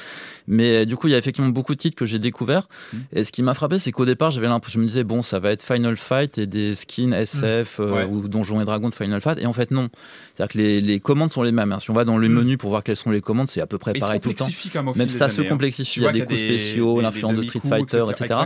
Mais 0.47 0.77
euh, 0.81 0.85
du 0.85 0.95
coup, 0.97 1.07
il 1.07 1.11
y 1.11 1.13
a 1.13 1.17
effectivement 1.17 1.49
beaucoup 1.49 1.73
de 1.75 1.79
titres 1.79 1.95
que 1.95 2.05
j'ai 2.05 2.17
découverts. 2.19 2.67
Mm. 2.93 2.97
Et 3.13 3.23
ce 3.23 3.31
qui 3.31 3.43
m'a 3.43 3.53
frappé, 3.53 3.77
c'est 3.77 3.91
qu'au 3.91 4.05
départ, 4.05 4.31
j'avais 4.31 4.47
l'impression, 4.47 4.79
je 4.79 4.83
me 4.83 4.87
disais 4.87 5.03
bon, 5.03 5.21
ça 5.21 5.37
va 5.39 5.51
être 5.51 5.61
Final 5.61 5.95
Fight 5.95 6.37
et 6.39 6.47
des 6.47 6.73
skins 6.75 7.13
SF 7.13 7.79
euh, 7.79 7.91
Ouais. 7.93 8.05
ou 8.05 8.27
Donjons 8.27 8.59
et 8.61 8.65
Dragons 8.65 8.89
de 8.89 8.93
Final 8.93 9.21
Fight. 9.21 9.39
Et 9.39 9.45
en 9.45 9.53
fait, 9.53 9.69
non. 9.71 9.89
C'est-à-dire 10.33 10.53
que 10.53 10.57
les, 10.57 10.81
les 10.81 10.99
commandes 10.99 11.31
sont 11.31 11.43
les 11.43 11.51
mêmes. 11.51 11.71
hein. 11.71 11.79
Si 11.79 11.91
on 11.91 11.93
va 11.93 12.05
dans 12.05 12.17
le 12.17 12.27
Mm. 12.27 12.33
menu 12.33 12.57
pour 12.57 12.69
voir 12.71 12.83
quelles 12.83 12.95
sont 12.95 13.11
les 13.11 13.21
commandes, 13.21 13.47
c'est 13.47 13.61
à 13.61 13.67
peu 13.67 13.77
près 13.77 13.91
Et 13.95 13.99
pareil 13.99 14.19
tout 14.19 14.29
le 14.29 14.35
temps. 14.35 14.47
même 14.75 14.93
Même 14.95 15.09
ça 15.09 15.29
se 15.29 15.41
hein. 15.41 15.45
complexifie. 15.47 15.99
Il 15.99 16.03
y 16.03 16.07
a 16.07 16.11
des 16.11 16.21
coups 16.25 16.39
des- 16.39 16.47
spéciaux, 16.47 17.01
l'influence 17.01 17.35
de 17.35 17.41
Street 17.43 17.61
Fighter, 17.67 18.03
etc. 18.09 18.39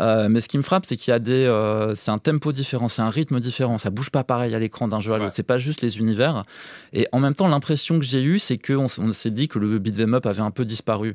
Euh, 0.00 0.28
mais 0.28 0.40
ce 0.40 0.48
qui 0.48 0.58
me 0.58 0.62
frappe, 0.62 0.86
c'est 0.86 0.96
qu'il 0.96 1.10
y 1.12 1.14
a 1.14 1.18
des, 1.18 1.32
euh, 1.46 1.94
c'est 1.94 2.10
un 2.10 2.18
tempo 2.18 2.52
différent, 2.52 2.88
c'est 2.88 3.02
un 3.02 3.10
rythme 3.10 3.38
différent. 3.40 3.78
Ça 3.78 3.90
bouge 3.90 4.10
pas 4.10 4.24
pareil 4.24 4.54
à 4.54 4.58
l'écran 4.58 4.88
d'un 4.88 5.00
jeu 5.00 5.12
à 5.12 5.18
l'autre. 5.18 5.32
C'est 5.34 5.42
pas 5.42 5.58
juste 5.58 5.82
les 5.82 5.98
univers. 5.98 6.44
Et 6.92 7.06
en 7.12 7.20
même 7.20 7.34
temps, 7.34 7.48
l'impression 7.48 7.98
que 7.98 8.04
j'ai 8.04 8.22
eue, 8.22 8.38
c'est 8.38 8.58
qu'on 8.58 8.86
on 8.98 9.12
s'est 9.12 9.30
dit 9.30 9.48
que 9.48 9.58
le 9.58 9.78
beat'em 9.78 10.14
up 10.14 10.26
avait 10.26 10.42
un 10.42 10.50
peu 10.50 10.64
disparu. 10.64 11.14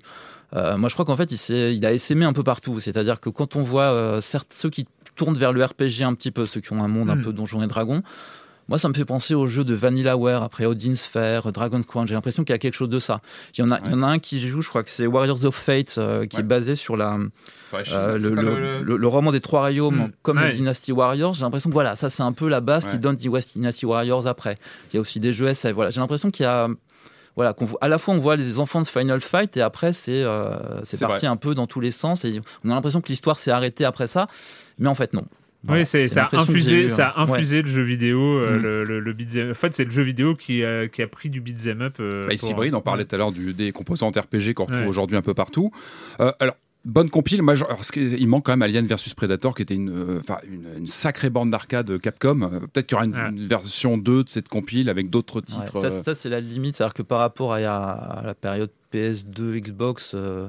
Euh, 0.55 0.77
moi, 0.77 0.89
je 0.89 0.95
crois 0.95 1.05
qu'en 1.05 1.15
fait, 1.15 1.31
il, 1.49 1.85
a 1.85 1.91
essaimé 1.93 2.25
un 2.25 2.33
peu 2.33 2.43
partout. 2.43 2.79
C'est-à-dire 2.79 3.19
que 3.19 3.29
quand 3.29 3.55
on 3.55 3.61
voit 3.61 3.91
euh, 3.91 4.21
certes 4.21 4.53
ceux 4.53 4.69
qui 4.69 4.87
tournent 5.15 5.37
vers 5.37 5.53
le 5.53 5.63
RPG 5.63 6.01
un 6.03 6.13
petit 6.13 6.31
peu, 6.31 6.45
ceux 6.45 6.61
qui 6.61 6.73
ont 6.73 6.83
un 6.83 6.87
monde 6.87 7.09
un 7.09 7.15
Mm. 7.15 7.21
peu 7.23 7.33
donjons 7.33 7.63
et 7.63 7.67
dragons. 7.67 8.03
Moi, 8.67 8.79
ça 8.79 8.89
me 8.89 8.93
fait 8.95 9.05
penser 9.05 9.35
aux 9.35 9.45
jeux 9.45 9.63
de 9.63 9.73
Vanillaware, 9.75 10.41
après 10.41 10.65
Odin 10.65 10.95
Sphere, 10.95 11.51
Dragon's 11.51 11.85
Crown. 11.85 12.07
J'ai 12.07 12.15
l'impression 12.15 12.43
qu'il 12.43 12.53
y 12.53 12.55
a 12.55 12.57
quelque 12.57 12.73
chose 12.73 12.89
de 12.89 12.97
ça. 12.99 13.19
Il 13.55 13.61
y 13.61 13.63
en 13.63 13.69
a, 13.71 13.79
il 13.85 13.91
y 13.91 13.93
en 13.93 14.01
a 14.01 14.07
un 14.07 14.17
qui 14.19 14.39
joue, 14.39 14.61
je 14.61 14.69
crois 14.69 14.83
que 14.83 14.89
c'est 14.89 15.05
Warriors 15.05 15.45
of 15.45 15.53
Fate, 15.55 15.95
euh, 15.99 16.25
qui 16.25 16.37
Ouais. 16.37 16.41
est 16.41 16.45
basé 16.45 16.75
sur 16.75 16.97
la, 16.97 17.13
euh, 17.13 18.17
le, 18.17 18.35
pas 18.35 18.41
le- 18.41 18.81
le- 18.83 18.97
le 18.97 19.07
roman 19.07 19.31
des 19.31 19.39
trois 19.41 19.59
royaumes, 19.59 20.05
Hmm. 20.07 20.11
comme 20.23 20.37
Ouais. 20.37 20.47
le 20.47 20.53
Dynasty 20.53 20.91
Warriors, 20.91 21.35
j'ai 21.35 21.41
l'impression 21.43 21.69
que 21.69 21.73
voilà, 21.75 21.95
ça 21.95 22.09
c'est 22.09 22.23
un 22.23 22.31
peu 22.31 22.47
la 22.49 22.59
base 22.61 22.87
qui 22.87 22.97
donne 22.97 23.15
Dynasty 23.17 23.85
Warriors 23.85 24.25
après. 24.25 24.57
Il 24.91 24.95
y 24.95 24.97
a 24.97 25.01
aussi 25.01 25.19
des 25.19 25.31
jeux 25.31 25.47
SF. 25.47 25.73
Voilà, 25.73 25.91
j'ai 25.91 25.99
l'impression 26.01 26.31
qu'il 26.31 26.43
y 26.43 26.47
a 26.47 26.67
voilà, 27.35 27.51
qu'on 27.53 27.65
voit- 27.65 27.79
à 27.81 27.89
la 27.89 27.97
fois 27.97 28.13
on 28.13 28.17
voit 28.17 28.37
les 28.37 28.59
enfants 28.59 28.81
de 28.81 28.87
Final 28.87 29.19
Fight 29.19 29.57
et 29.57 29.61
après 29.61 29.91
c'est 29.91 30.23
euh, 30.23 30.55
parti 31.01 31.27
un 31.27 31.35
peu 31.35 31.53
dans 31.53 31.67
tous 31.67 31.81
les 31.81 31.91
sens 31.91 32.23
et 32.23 32.41
on 32.63 32.69
a 32.71 32.75
l'impression 32.75 33.01
que 33.01 33.09
l'histoire 33.09 33.37
s'est 33.39 33.51
arrêtée 33.51 33.83
après 33.83 34.07
ça, 34.07 34.27
mais 34.79 34.87
en 34.87 34.95
fait 34.95 35.11
non. 35.13 35.25
Voilà, 35.65 35.81
oui, 35.81 35.85
c'est, 35.85 36.07
ça, 36.07 36.25
a 36.25 36.29
ça 36.29 36.37
hein. 36.37 37.25
Ouais. 37.25 37.31
infusé 37.37 37.61
le 37.61 37.67
jeu 37.69 37.81
vidéo, 37.83 38.19
euh, 38.21 38.57
Mm. 38.57 38.61
le, 38.61 38.83
le, 38.83 38.99
le 38.99 39.13
beat'em- 39.13 39.51
En 39.51 39.53
fait, 39.55 39.75
c'est 39.75 39.85
le 39.85 39.91
jeu 39.91 40.03
vidéo 40.03 40.35
qui, 40.35 40.63
a- 40.63 40.87
qui 40.87 41.01
a 41.01 41.07
pris 41.07 41.29
du 41.29 41.41
beat'em 41.41 41.81
up. 41.81 41.95
euh, 41.99 42.27
Bah, 42.27 42.33
pour- 42.39 42.65
on 42.77 42.81
parlait 42.81 43.05
tout 43.05 43.15
à 43.15 43.17
l'heure 43.17 43.31
des 43.31 43.71
composantes 43.71 44.15
RPG 44.17 44.53
qu'on 44.53 44.65
retrouve 44.65 44.81
Ouais. 44.81 44.87
aujourd'hui 44.87 45.17
un 45.17 45.21
peu 45.21 45.33
partout. 45.33 45.71
Euh, 46.19 46.31
alors, 46.39 46.55
bonne 46.83 47.09
compile. 47.09 47.41
Moi, 47.41 47.55
alors, 47.55 47.81
il 47.95 48.27
manque 48.27 48.45
quand 48.45 48.51
même 48.51 48.61
Alien 48.61 48.85
versus 48.85 49.13
Predator, 49.15 49.55
qui 49.55 49.63
était 49.63 49.73
une, 49.75 49.89
euh, 49.89 50.19
enfin, 50.19 50.37
une, 50.47 50.65
une 50.81 50.87
sacrée 50.87 51.29
bande 51.31 51.49
d'arcade 51.49 51.99
Capcom. 51.99 52.39
Peut-être 52.71 52.85
qu'il 52.87 52.95
y 52.95 52.95
aura 52.95 53.05
une, 53.05 53.15
Ouais. 53.15 53.29
une 53.29 53.47
version 53.47 53.97
2 53.97 54.23
de 54.23 54.29
cette 54.29 54.47
compile 54.49 54.89
avec 54.89 55.09
d'autres 55.09 55.37
Ouais, 55.39 55.45
titres. 55.65 55.79
ça, 55.81 55.87
euh, 55.87 56.03
ça, 56.03 56.13
c'est 56.13 56.29
la 56.29 56.39
limite, 56.39 56.75
c'est-à-dire 56.75 56.93
que 56.93 57.01
par 57.01 57.19
rapport 57.19 57.53
à, 57.53 57.57
à 57.57 58.23
la 58.23 58.35
période 58.35 58.69
PS2, 58.93 59.57
Xbox, 59.59 60.11
euh, 60.13 60.47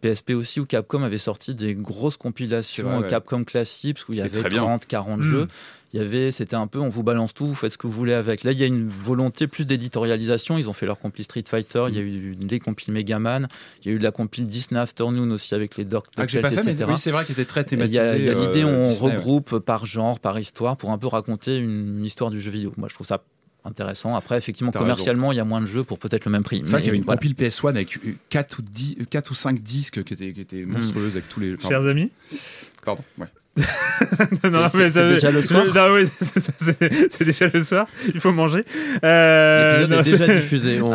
PSP 0.00 0.30
aussi, 0.30 0.60
où 0.60 0.66
Capcom 0.66 1.02
avait 1.02 1.18
sorti 1.18 1.54
des 1.54 1.74
grosses 1.74 2.16
compilations 2.16 2.84
vrai, 2.84 2.94
euh, 2.96 3.00
ouais. 3.00 3.06
Capcom 3.08 3.44
Classics, 3.44 4.08
où 4.08 4.12
il 4.12 4.18
y 4.18 4.20
avait 4.22 4.30
très 4.30 4.48
bien. 4.48 4.62
30, 4.62 4.86
40 4.86 5.18
Mm. 5.20 5.22
jeux. 5.22 5.48
Il 5.92 5.98
y 5.98 6.00
avait, 6.02 6.32
c'était 6.32 6.56
un 6.56 6.66
peu, 6.66 6.80
on 6.80 6.88
vous 6.88 7.04
balance 7.04 7.34
tout, 7.34 7.46
vous 7.46 7.54
faites 7.54 7.70
ce 7.70 7.78
que 7.78 7.86
vous 7.86 7.92
voulez 7.92 8.14
avec. 8.14 8.42
Là, 8.42 8.50
il 8.50 8.58
y 8.58 8.64
a 8.64 8.66
une 8.66 8.88
volonté 8.88 9.46
plus 9.46 9.64
d'éditorialisation. 9.64 10.58
Ils 10.58 10.68
ont 10.68 10.72
fait 10.72 10.86
leur 10.86 10.98
compil 10.98 11.24
Street 11.24 11.44
Fighter, 11.46 11.84
il 11.88 11.94
y 11.94 11.98
a 11.98 12.02
eu 12.02 12.34
des 12.34 12.58
compiles 12.58 12.92
Megaman, 12.92 13.46
il 13.84 13.88
y 13.88 13.92
a 13.92 13.94
eu 13.94 13.98
de 13.98 14.02
la 14.02 14.10
compile 14.10 14.46
Disney 14.46 14.80
Afternoon 14.80 15.30
aussi 15.30 15.54
avec 15.54 15.76
les 15.76 15.84
Dark 15.84 16.06
ah, 16.16 16.26
que 16.26 16.32
j'ai 16.32 16.40
pas 16.40 16.50
fait, 16.50 16.64
mais 16.64 16.84
oui, 16.84 16.98
c'est 16.98 17.12
vrai 17.12 17.24
qu'il 17.24 17.34
était 17.34 17.44
très 17.44 17.62
thématisé. 17.62 18.00
il 18.16 18.24
y 18.24 18.28
a 18.28 18.34
l'idée, 18.34 18.62
euh, 18.64 18.84
on 18.86 18.88
Disney, 18.88 19.10
ouais. 19.10 19.16
regroupe 19.16 19.58
par 19.60 19.86
genre, 19.86 20.18
par 20.18 20.36
histoire, 20.40 20.76
pour 20.76 20.90
un 20.90 20.98
peu 20.98 21.06
raconter 21.06 21.56
une 21.56 22.04
histoire 22.04 22.30
du 22.30 22.40
jeu 22.40 22.50
vidéo. 22.50 22.72
Moi, 22.76 22.88
je 22.88 22.94
trouve 22.94 23.06
ça 23.06 23.22
intéressant. 23.64 24.14
Après, 24.16 24.36
effectivement, 24.38 24.72
commercialement, 24.72 25.32
il 25.32 25.36
y 25.36 25.40
a 25.40 25.44
moins 25.44 25.60
de 25.60 25.66
jeux 25.66 25.84
pour 25.84 25.98
peut-être 25.98 26.24
le 26.26 26.30
même 26.30 26.42
prix. 26.44 26.62
C'est 26.64 26.72
vrai 26.72 26.80
qu'il 26.80 26.86
y 26.86 26.90
avait 26.90 26.98
une 26.98 27.04
voilà. 27.04 27.18
compile 27.18 27.34
PS1 27.34 27.68
avec 27.70 27.98
4 28.30 28.58
ou, 28.58 28.62
10, 28.62 28.96
4 29.10 29.30
ou 29.30 29.34
5 29.34 29.60
disques 29.60 30.02
qui 30.04 30.14
étaient, 30.14 30.32
qui 30.32 30.40
étaient 30.40 30.64
monstrueuses 30.64 31.12
avec 31.12 31.28
tous 31.28 31.40
les. 31.40 31.54
enfin, 31.54 31.68
Chers 31.68 31.86
amis. 31.86 32.10
pardon, 32.84 33.02
ouais. 33.18 33.26
C'est- 34.68 34.90
déjà 35.08 35.30
le 35.30 35.40
soir 35.40 35.64
non, 35.76 35.94
oui, 35.94 36.08
c'est- 36.20 37.22
déjà 37.24 37.46
le 37.46 37.62
soir. 37.62 37.86
Il 38.12 38.18
faut 38.18 38.32
manger. 38.32 38.64
Euh, 39.04 39.86
L'épisode 39.86 40.06
est 40.06 40.18
déjà 40.18 40.34
diffusé. 40.40 40.80
On, 40.82 40.90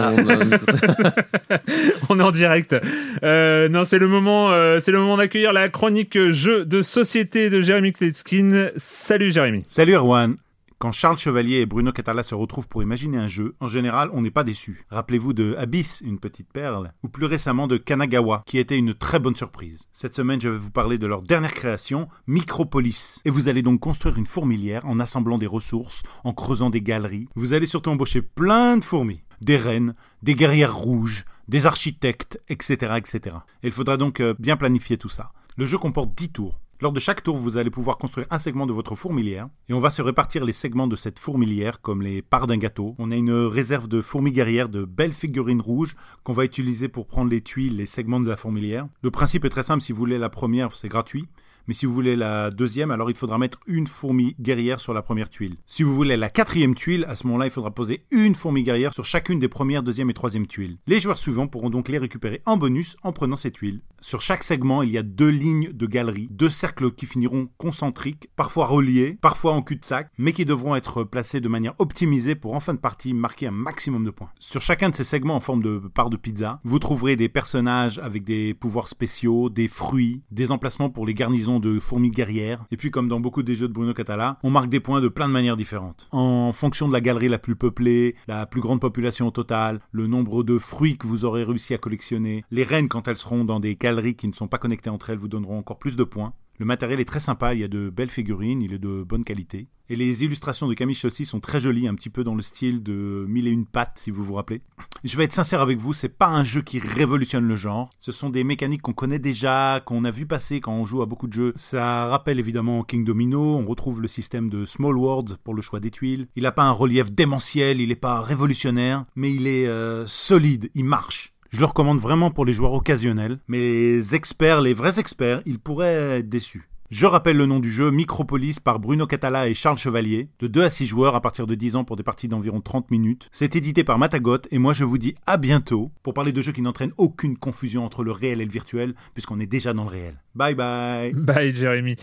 On 2.09 2.19
est 2.19 2.23
en 2.23 2.31
direct. 2.31 2.75
Euh, 3.23 3.69
non, 3.69 3.85
c'est 3.85 3.97
le 3.97 4.09
moment, 4.09 4.51
euh, 4.51 4.79
c'est 4.81 4.91
le 4.91 4.99
moment 4.99 5.15
d'accueillir 5.15 5.53
la 5.53 5.69
chronique 5.69 6.17
jeu 6.31 6.65
de 6.65 6.81
société 6.81 7.49
de 7.49 7.61
Jérémy 7.61 7.93
Kletskin. 7.93 8.71
Salut 8.75 9.31
Jérémy. 9.31 9.63
Salut 9.69 9.93
Erwan 9.95 10.35
quand 10.79 10.93
Charles 10.93 11.17
Chevalier 11.17 11.57
et 11.57 11.65
Bruno 11.65 11.91
Catala 11.91 12.23
se 12.23 12.33
retrouvent 12.33 12.69
pour 12.69 12.81
imaginer 12.81 13.17
un 13.17 13.27
jeu, 13.27 13.53
en 13.59 13.67
général, 13.67 14.09
on 14.13 14.21
n'est 14.21 14.31
pas 14.31 14.45
déçu. 14.45 14.85
Rappelez-vous 14.89 15.33
de 15.33 15.53
Abyss, 15.57 16.01
une 16.05 16.19
petite 16.19 16.51
perle, 16.53 16.93
ou 17.03 17.09
plus 17.09 17.25
récemment 17.25 17.67
de 17.67 17.75
Kanagawa, 17.75 18.43
qui 18.45 18.57
était 18.57 18.77
une 18.77 18.93
très 18.93 19.19
bonne 19.19 19.35
surprise. 19.35 19.89
Cette 19.91 20.15
semaine, 20.15 20.39
je 20.39 20.47
vais 20.47 20.57
vous 20.57 20.71
parler 20.71 20.97
de 20.97 21.05
leur 21.05 21.19
dernière 21.19 21.53
création, 21.53 22.07
Micropolis. 22.27 23.19
Et 23.25 23.29
vous 23.29 23.49
allez 23.49 23.61
donc 23.61 23.81
construire 23.81 24.17
une 24.17 24.25
fourmilière 24.25 24.85
en 24.85 25.01
assemblant 25.01 25.37
des 25.37 25.47
ressources, 25.47 26.01
en 26.23 26.31
creusant 26.31 26.69
des 26.69 26.81
galeries. 26.81 27.27
Vous 27.35 27.51
allez 27.51 27.67
surtout 27.67 27.89
embaucher 27.89 28.21
plein 28.21 28.77
de 28.77 28.85
fourmis, 28.85 29.21
des 29.41 29.57
reines, 29.57 29.95
des 30.23 30.33
guerrières 30.33 30.77
rouges, 30.77 31.25
des 31.49 31.65
architectes, 31.65 32.39
etc., 32.47 32.93
etc. 32.95 33.35
Et 33.63 33.67
il 33.67 33.73
faudra 33.73 33.97
donc 33.97 34.21
euh, 34.21 34.33
bien 34.39 34.55
planifier 34.55 34.97
tout 34.97 35.09
ça. 35.09 35.33
Le 35.57 35.65
jeu 35.65 35.77
comporte 35.77 36.15
10 36.15 36.29
tours. 36.29 36.57
Lors 36.81 36.93
de 36.93 36.99
chaque 37.01 37.23
tour, 37.23 37.35
vous 37.35 37.57
allez 37.57 37.69
pouvoir 37.69 37.97
construire 37.97 38.25
un 38.29 38.39
segment 38.39 38.65
de 38.65 38.71
votre 38.71 38.95
fourmilière 38.95 39.49
et 39.67 39.73
on 39.73 39.81
va 39.81 39.91
se 39.91 40.01
répartir 40.01 40.45
les 40.45 40.53
segments 40.53 40.87
de 40.87 40.95
cette 40.95 41.19
fourmilière 41.19 41.81
comme 41.81 42.01
les 42.01 42.21
parts 42.21 42.47
d'un 42.47 42.55
gâteau. 42.55 42.95
On 42.99 43.11
a 43.11 43.17
une 43.17 43.33
réserve 43.33 43.89
de 43.89 43.99
fourmis 43.99 44.31
guerrières 44.31 44.69
de 44.69 44.85
belles 44.85 45.11
figurines 45.11 45.59
rouges 45.59 45.97
qu'on 46.23 46.31
va 46.31 46.45
utiliser 46.45 46.87
pour 46.87 47.05
prendre 47.05 47.29
les 47.29 47.41
tuiles, 47.41 47.75
les 47.75 47.85
segments 47.85 48.21
de 48.21 48.29
la 48.29 48.37
fourmilière. 48.37 48.87
Le 49.01 49.11
principe 49.11 49.43
est 49.43 49.49
très 49.49 49.63
simple, 49.63 49.81
si 49.81 49.91
vous 49.91 49.97
voulez 49.97 50.17
la 50.17 50.29
première, 50.29 50.71
c'est 50.71 50.87
gratuit. 50.87 51.27
Mais 51.69 51.75
si 51.75 51.85
vous 51.85 51.93
voulez 51.93 52.15
la 52.15 52.49
deuxième, 52.49 52.89
alors 52.89 53.11
il 53.11 53.15
faudra 53.15 53.37
mettre 53.37 53.59
une 53.67 53.85
fourmi 53.85 54.35
guerrière 54.39 54.79
sur 54.79 54.91
la 54.91 55.03
première 55.03 55.29
tuile. 55.29 55.57
Si 55.67 55.83
vous 55.83 55.93
voulez 55.93 56.17
la 56.17 56.31
quatrième 56.31 56.73
tuile, 56.73 57.05
à 57.07 57.13
ce 57.13 57.27
moment-là, 57.27 57.45
il 57.45 57.51
faudra 57.51 57.69
poser 57.69 58.05
une 58.09 58.33
fourmi 58.33 58.63
guerrière 58.63 58.91
sur 58.91 59.05
chacune 59.05 59.37
des 59.37 59.49
premières, 59.49 59.83
deuxième 59.83 60.09
et 60.09 60.15
troisième 60.15 60.47
tuiles. 60.47 60.79
Les 60.87 60.99
joueurs 60.99 61.19
suivants 61.19 61.45
pourront 61.45 61.69
donc 61.69 61.87
les 61.87 61.99
récupérer 61.99 62.41
en 62.47 62.57
bonus 62.57 62.97
en 63.03 63.11
prenant 63.11 63.37
ces 63.37 63.51
tuiles. 63.51 63.81
Sur 64.01 64.21
chaque 64.21 64.43
segment, 64.43 64.81
il 64.81 64.89
y 64.89 64.97
a 64.97 65.03
deux 65.03 65.29
lignes 65.29 65.71
de 65.71 65.85
galeries, 65.85 66.29
deux 66.31 66.49
cercles 66.49 66.91
qui 66.91 67.05
finiront 67.05 67.49
concentriques, 67.57 68.29
parfois 68.35 68.65
reliés, 68.65 69.19
parfois 69.21 69.51
en 69.51 69.61
cul-de-sac, 69.61 70.09
mais 70.17 70.33
qui 70.33 70.45
devront 70.45 70.75
être 70.75 71.03
placés 71.03 71.41
de 71.41 71.49
manière 71.49 71.75
optimisée 71.79 72.33
pour 72.33 72.55
en 72.55 72.61
fin 72.61 72.73
de 72.73 72.79
partie 72.79 73.13
marquer 73.13 73.47
un 73.47 73.51
maximum 73.51 74.05
de 74.05 74.11
points. 74.11 74.31
Sur 74.39 74.61
chacun 74.61 74.89
de 74.89 74.95
ces 74.95 75.03
segments 75.03 75.35
en 75.35 75.39
forme 75.39 75.61
de 75.61 75.77
part 75.93 76.09
de 76.09 76.17
pizza, 76.17 76.61
vous 76.63 76.79
trouverez 76.79 77.15
des 77.15 77.29
personnages 77.29 77.99
avec 77.99 78.23
des 78.23 78.55
pouvoirs 78.55 78.87
spéciaux, 78.87 79.49
des 79.49 79.67
fruits, 79.67 80.23
des 80.31 80.51
emplacements 80.51 80.89
pour 80.89 81.05
les 81.05 81.13
garnisons 81.13 81.58
de 81.59 81.79
fourmis 81.79 82.11
guerrières, 82.11 82.65
et 82.71 82.77
puis 82.77 82.91
comme 82.91 83.07
dans 83.07 83.19
beaucoup 83.19 83.43
des 83.43 83.55
jeux 83.55 83.67
de 83.67 83.73
Bruno 83.73 83.93
Catala, 83.93 84.39
on 84.43 84.49
marque 84.49 84.69
des 84.69 84.79
points 84.79 85.01
de 85.01 85.07
plein 85.07 85.27
de 85.27 85.33
manières 85.33 85.57
différentes. 85.57 86.07
En 86.11 86.51
fonction 86.51 86.87
de 86.87 86.93
la 86.93 87.01
galerie 87.01 87.29
la 87.29 87.39
plus 87.39 87.55
peuplée, 87.55 88.15
la 88.27 88.45
plus 88.45 88.61
grande 88.61 88.81
population 88.81 89.27
au 89.27 89.31
total, 89.31 89.79
le 89.91 90.07
nombre 90.07 90.43
de 90.43 90.57
fruits 90.57 90.97
que 90.97 91.07
vous 91.07 91.25
aurez 91.25 91.43
réussi 91.43 91.73
à 91.73 91.77
collectionner, 91.77 92.43
les 92.51 92.63
reines 92.63 92.89
quand 92.89 93.07
elles 93.07 93.17
seront 93.17 93.43
dans 93.43 93.59
des 93.59 93.75
galeries 93.75 94.15
qui 94.15 94.27
ne 94.27 94.33
sont 94.33 94.47
pas 94.47 94.57
connectées 94.57 94.89
entre 94.89 95.09
elles 95.09 95.17
vous 95.17 95.27
donneront 95.27 95.59
encore 95.59 95.79
plus 95.79 95.95
de 95.95 96.03
points. 96.03 96.33
Le 96.59 96.65
matériel 96.65 96.99
est 96.99 97.05
très 97.05 97.21
sympa, 97.21 97.53
il 97.53 97.61
y 97.61 97.63
a 97.63 97.69
de 97.69 97.89
belles 97.89 98.09
figurines, 98.09 98.61
il 98.61 98.73
est 98.73 98.79
de 98.79 99.03
bonne 99.03 99.23
qualité. 99.23 99.69
Et 99.87 99.95
les 99.95 100.25
illustrations 100.25 100.67
de 100.67 100.73
Camille 100.73 100.99
aussi 101.05 101.25
sont 101.25 101.39
très 101.39 101.61
jolies, 101.61 101.87
un 101.87 101.95
petit 101.95 102.09
peu 102.09 102.25
dans 102.25 102.35
le 102.35 102.41
style 102.41 102.83
de 102.83 103.25
Mille 103.29 103.47
et 103.47 103.51
une 103.51 103.65
pattes, 103.65 103.97
si 104.03 104.11
vous 104.11 104.25
vous 104.25 104.33
rappelez. 104.33 104.61
Je 105.05 105.15
vais 105.15 105.23
être 105.23 105.33
sincère 105.33 105.61
avec 105.61 105.79
vous, 105.79 105.93
c'est 105.93 106.17
pas 106.17 106.27
un 106.27 106.43
jeu 106.43 106.61
qui 106.61 106.79
révolutionne 106.79 107.47
le 107.47 107.55
genre. 107.55 107.89
Ce 108.01 108.11
sont 108.11 108.29
des 108.29 108.43
mécaniques 108.43 108.81
qu'on 108.81 108.91
connaît 108.91 109.19
déjà, 109.19 109.81
qu'on 109.85 110.03
a 110.03 110.11
vu 110.11 110.25
passer 110.25 110.59
quand 110.59 110.73
on 110.73 110.83
joue 110.83 111.01
à 111.01 111.05
beaucoup 111.05 111.27
de 111.27 111.33
jeux. 111.33 111.53
Ça 111.55 112.07
rappelle 112.07 112.39
évidemment 112.39 112.83
King 112.83 113.05
Domino, 113.05 113.41
on 113.55 113.65
retrouve 113.65 114.01
le 114.01 114.09
système 114.09 114.49
de 114.49 114.65
Small 114.65 114.97
Worlds 114.97 115.37
pour 115.45 115.53
le 115.53 115.61
choix 115.61 115.79
des 115.79 115.91
tuiles. 115.91 116.27
Il 116.35 116.43
n'a 116.43 116.51
pas 116.51 116.63
un 116.63 116.71
relief 116.71 117.09
démentiel, 117.09 117.79
il 117.79 117.87
n'est 117.87 117.95
pas 117.95 118.21
révolutionnaire, 118.21 119.05
mais 119.15 119.33
il 119.33 119.47
est 119.47 119.67
euh, 119.67 120.05
solide, 120.07 120.69
il 120.75 120.83
marche. 120.83 121.33
Je 121.49 121.59
le 121.59 121.65
recommande 121.65 121.99
vraiment 121.99 122.29
pour 122.29 122.45
les 122.45 122.53
joueurs 122.53 122.73
occasionnels, 122.73 123.39
mais 123.47 123.57
les 123.57 124.15
experts, 124.15 124.61
les 124.61 124.73
vrais 124.73 124.99
experts, 124.99 125.41
ils 125.45 125.59
pourraient 125.59 126.19
être 126.19 126.29
déçus. 126.29 126.69
Je 126.91 127.05
rappelle 127.05 127.37
le 127.37 127.45
nom 127.45 127.59
du 127.59 127.69
jeu, 127.69 127.91
Micropolis 127.91 128.59
par 128.59 128.79
Bruno 128.79 129.05
Catala 129.05 129.47
et 129.47 129.53
Charles 129.53 129.77
Chevalier, 129.77 130.27
de 130.39 130.47
2 130.47 130.63
à 130.63 130.69
6 130.71 130.87
joueurs 130.87 131.13
à 131.13 131.21
partir 131.21 131.45
de 131.45 131.53
10 131.53 131.75
ans 131.75 131.83
pour 131.83 131.95
des 131.95 132.01
parties 132.01 132.27
d'environ 132.27 132.61
30 132.61 132.89
minutes. 132.89 133.29
C'est 133.31 133.55
édité 133.55 133.83
par 133.83 133.99
Matagot 133.99 134.39
et 134.49 134.57
moi 134.57 134.73
je 134.73 134.83
vous 134.83 134.97
dis 134.97 135.13
à 135.27 135.37
bientôt 135.37 135.91
pour 136.01 136.15
parler 136.15 136.31
de 136.31 136.41
jeux 136.41 136.51
qui 136.51 136.63
n'entraînent 136.63 136.93
aucune 136.97 137.37
confusion 137.37 137.85
entre 137.85 138.03
le 138.03 138.11
réel 138.11 138.41
et 138.41 138.45
le 138.45 138.51
virtuel 138.51 138.93
puisqu'on 139.13 139.39
est 139.39 139.45
déjà 139.45 139.73
dans 139.73 139.83
le 139.83 139.89
réel. 139.89 140.15
Bye 140.33 140.55
bye 140.55 141.13
Bye 141.13 141.55
Jérémy. 141.55 141.95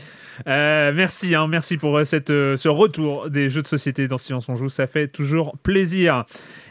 Euh, 0.47 0.93
merci, 0.95 1.35
hein, 1.35 1.49
merci 1.49 1.79
pour 1.79 1.97
euh, 1.97 2.05
euh, 2.31 2.57
ce 2.57 2.69
retour 2.69 3.29
des 3.29 3.49
jeux 3.49 3.63
de 3.63 3.67
société 3.67 4.07
dans 4.07 4.19
Silence 4.19 4.49
on 4.49 4.55
joue, 4.55 4.69
ça 4.69 4.87
fait 4.87 5.09
toujours 5.09 5.59
plaisir. 5.59 6.27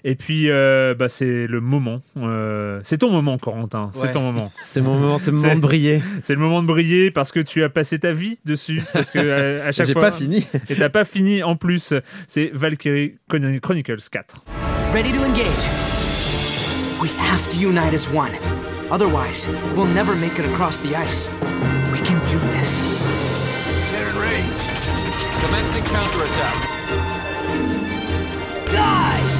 Et 0.08 0.14
puis, 0.14 0.52
euh, 0.52 0.94
bah, 0.94 1.10
c'est 1.10 1.48
le 1.48 1.60
moment. 1.62 2.00
Euh, 2.16 2.80
c'est 2.84 3.00
ton 3.00 3.10
moment, 3.10 3.40
Corentin. 3.40 3.90
C'est 3.96 4.02
Ouais. 4.02 4.12
ton 4.12 4.22
moment. 4.22 4.52
C'est 4.62 4.82
mon 4.82 4.94
moment, 5.00 5.18
c'est 5.18 5.32
le 5.32 5.38
moment 5.38 5.50
C'est- 5.50 5.56
de 5.56 5.62
briller. 5.62 6.02
C'est 6.22 6.34
le 6.36 6.40
moment 6.40 6.62
de 6.62 6.68
briller 6.68 7.10
parce 7.10 7.32
que 7.32 7.40
tu 7.40 7.64
as 7.64 7.70
passé 7.70 7.98
ta 7.98 8.14
vie 8.14 8.38
dessus. 8.46 8.84
Parce 8.94 9.10
que 9.10 9.18
euh, 9.20 9.68
à 9.68 9.72
chaque 9.72 9.88
J'ai 9.88 9.94
fois. 9.94 10.04
pas 10.04 10.12
fini. 10.12 10.46
Et 10.70 10.76
t'as 10.76 10.90
pas 10.90 11.06
fini 11.06 11.42
en 11.42 11.56
plus. 11.56 11.94
C'est 12.28 12.52
Valkyrie 12.54 13.16
Chron- 13.28 13.60
Chronicles 13.62 14.08
4. 14.12 14.44
Ready 14.94 15.12
to 15.12 15.24
engage. 15.24 15.66
We 17.02 17.10
have 17.20 17.50
to 17.50 17.58
unite 17.60 17.94
as 17.96 18.08
one. 18.14 18.32
Otherwise, 18.92 19.50
we'll 19.76 19.88
never 19.92 20.16
make 20.16 20.38
it 20.38 20.46
across 20.54 20.80
the 20.82 20.96
ice. 20.96 21.32
We 21.92 22.00
can 22.02 22.20
do 22.28 22.38
this. 22.54 22.84
Get 23.92 24.02
in 24.02 24.22
range. 24.22 24.70
Commencing 25.42 25.84
counterattack. 25.92 26.56
Die! 28.72 29.35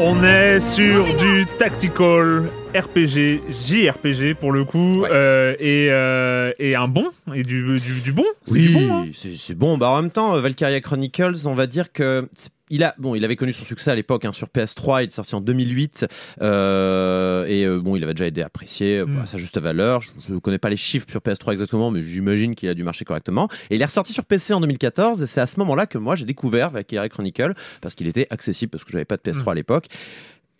On 0.00 0.22
est 0.22 0.60
sur 0.60 1.04
du 1.16 1.44
tactical 1.58 2.44
RPG, 2.74 3.40
JRPG 3.50 4.34
pour 4.34 4.52
le 4.52 4.64
coup, 4.64 5.04
euh, 5.04 5.54
et, 5.58 5.88
euh, 5.90 6.52
et 6.60 6.76
un 6.76 6.86
bon, 6.86 7.08
et 7.34 7.42
du, 7.42 7.80
du, 7.80 8.00
du 8.00 8.12
bon. 8.12 8.24
C'est 8.46 8.52
Oui, 8.54 8.74
bon. 8.86 8.94
hein. 8.94 9.06
c'est 9.16 9.36
c'est 9.36 9.54
bon. 9.56 9.76
Bah, 9.76 9.88
en 9.88 10.00
même 10.02 10.10
temps, 10.12 10.36
euh, 10.36 10.40
Valkyria 10.40 10.80
Chronicles, 10.80 11.46
on 11.46 11.54
va 11.54 11.66
dire 11.66 11.92
que 11.92 12.28
c'est- 12.34 12.50
il 12.70 12.84
a, 12.84 12.94
bon, 12.98 13.14
il 13.14 13.24
avait 13.24 13.36
connu 13.36 13.52
son 13.52 13.64
succès 13.64 13.90
à 13.90 13.94
l'époque 13.94 14.24
hein, 14.24 14.32
sur 14.32 14.48
PS3. 14.48 15.02
Il 15.02 15.08
est 15.08 15.10
sorti 15.10 15.34
en 15.34 15.40
2008 15.40 16.06
euh, 16.40 17.46
et 17.46 17.64
euh, 17.64 17.80
bon, 17.80 17.96
il 17.96 18.04
avait 18.04 18.14
déjà 18.14 18.26
été 18.26 18.42
apprécié 18.42 19.04
Mm. 19.06 19.20
à 19.22 19.26
sa 19.26 19.38
juste 19.38 19.58
valeur. 19.58 20.02
Je 20.26 20.34
ne 20.34 20.38
connais 20.38 20.58
pas 20.58 20.68
les 20.68 20.76
chiffres 20.76 21.06
sur 21.10 21.20
PS3 21.20 21.52
exactement, 21.52 21.90
mais 21.90 22.02
j'imagine 22.02 22.54
qu'il 22.54 22.68
a 22.68 22.74
dû 22.74 22.84
marcher 22.84 23.04
correctement. 23.04 23.48
Et 23.70 23.76
il 23.76 23.82
est 23.82 23.84
ressorti 23.84 24.12
sur 24.12 24.24
PC 24.24 24.52
en 24.54 24.60
2014 24.60 25.22
et 25.22 25.26
c'est 25.26 25.40
à 25.40 25.46
ce 25.46 25.58
moment-là 25.60 25.86
que 25.86 25.98
moi 25.98 26.16
j'ai 26.16 26.24
découvert 26.24 26.70
Valkyria 26.70 27.08
Chronicle 27.08 27.54
parce 27.80 27.94
qu'il 27.94 28.06
était 28.06 28.26
accessible 28.30 28.70
parce 28.70 28.84
que 28.84 28.92
j'avais 28.92 29.04
pas 29.04 29.16
de 29.16 29.22
PS3 29.22 29.52
à 29.52 29.54
l'époque. 29.54 29.86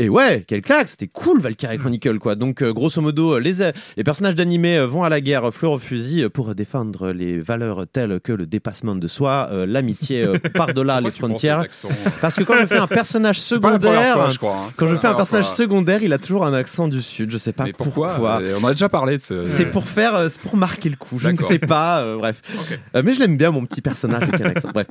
Et 0.00 0.08
ouais, 0.08 0.44
quel 0.46 0.60
claque, 0.62 0.86
c'était 0.88 1.08
cool 1.08 1.40
Valkyrie 1.40 1.76
Chronicle 1.76 2.18
quoi. 2.20 2.36
Donc 2.36 2.62
euh, 2.62 2.72
grosso 2.72 3.00
modo, 3.00 3.34
euh, 3.34 3.40
les, 3.40 3.54
les 3.96 4.04
personnages 4.04 4.36
d'animé 4.36 4.76
euh, 4.78 4.86
vont 4.86 5.02
à 5.02 5.08
la 5.08 5.20
guerre 5.20 5.48
euh, 5.48 5.50
fleur 5.50 5.72
au 5.72 5.78
fusil 5.80 6.22
euh, 6.22 6.28
pour 6.28 6.54
défendre 6.54 7.10
les 7.10 7.40
valeurs 7.40 7.84
telles 7.92 8.20
que 8.20 8.30
le 8.32 8.46
dépassement 8.46 8.94
de 8.94 9.08
soi, 9.08 9.48
euh, 9.50 9.66
l'amitié 9.66 10.22
euh, 10.22 10.38
par-delà 10.54 11.00
les 11.00 11.10
frontières. 11.10 11.58
accent 11.60 11.88
Parce 12.20 12.36
que 12.36 12.44
quand 12.44 12.54
je 12.60 12.66
fais 12.66 12.78
un 12.78 12.86
personnage 12.86 13.40
secondaire, 13.40 14.14
fois, 14.14 14.30
je 14.30 14.38
crois, 14.38 14.56
hein. 14.68 14.70
Quand 14.76 14.86
je 14.86 14.94
fais 14.94 15.08
un 15.08 15.14
personnage 15.14 15.46
fois. 15.46 15.54
secondaire, 15.56 16.00
il 16.02 16.12
a 16.12 16.18
toujours 16.18 16.46
un 16.46 16.54
accent 16.54 16.86
du 16.86 17.02
sud. 17.02 17.32
Je 17.32 17.36
sais 17.36 17.52
pas 17.52 17.64
Mais 17.64 17.72
pourquoi, 17.72 18.10
pourquoi. 18.10 18.40
Euh, 18.40 18.56
On 18.60 18.64
en 18.64 18.68
a 18.68 18.72
déjà 18.74 18.88
parlé 18.88 19.16
de 19.18 19.22
ce. 19.22 19.46
C'est 19.46 19.66
pour 19.66 19.88
faire, 19.88 20.14
euh, 20.14 20.28
c'est 20.28 20.40
pour 20.40 20.56
marquer 20.56 20.90
le 20.90 20.96
coup. 20.96 21.18
Je 21.18 21.28
ne 21.28 21.36
sais 21.38 21.58
pas, 21.58 22.02
euh, 22.02 22.16
bref. 22.16 22.40
Euh, 22.94 23.02
mais 23.04 23.12
je 23.12 23.18
l'aime 23.20 23.36
bien 23.36 23.50
mon 23.50 23.64
petit 23.66 23.80
personnage 23.80 24.22
avec 24.22 24.40
un 24.40 24.50
accent. 24.50 24.70
Bref, 24.72 24.86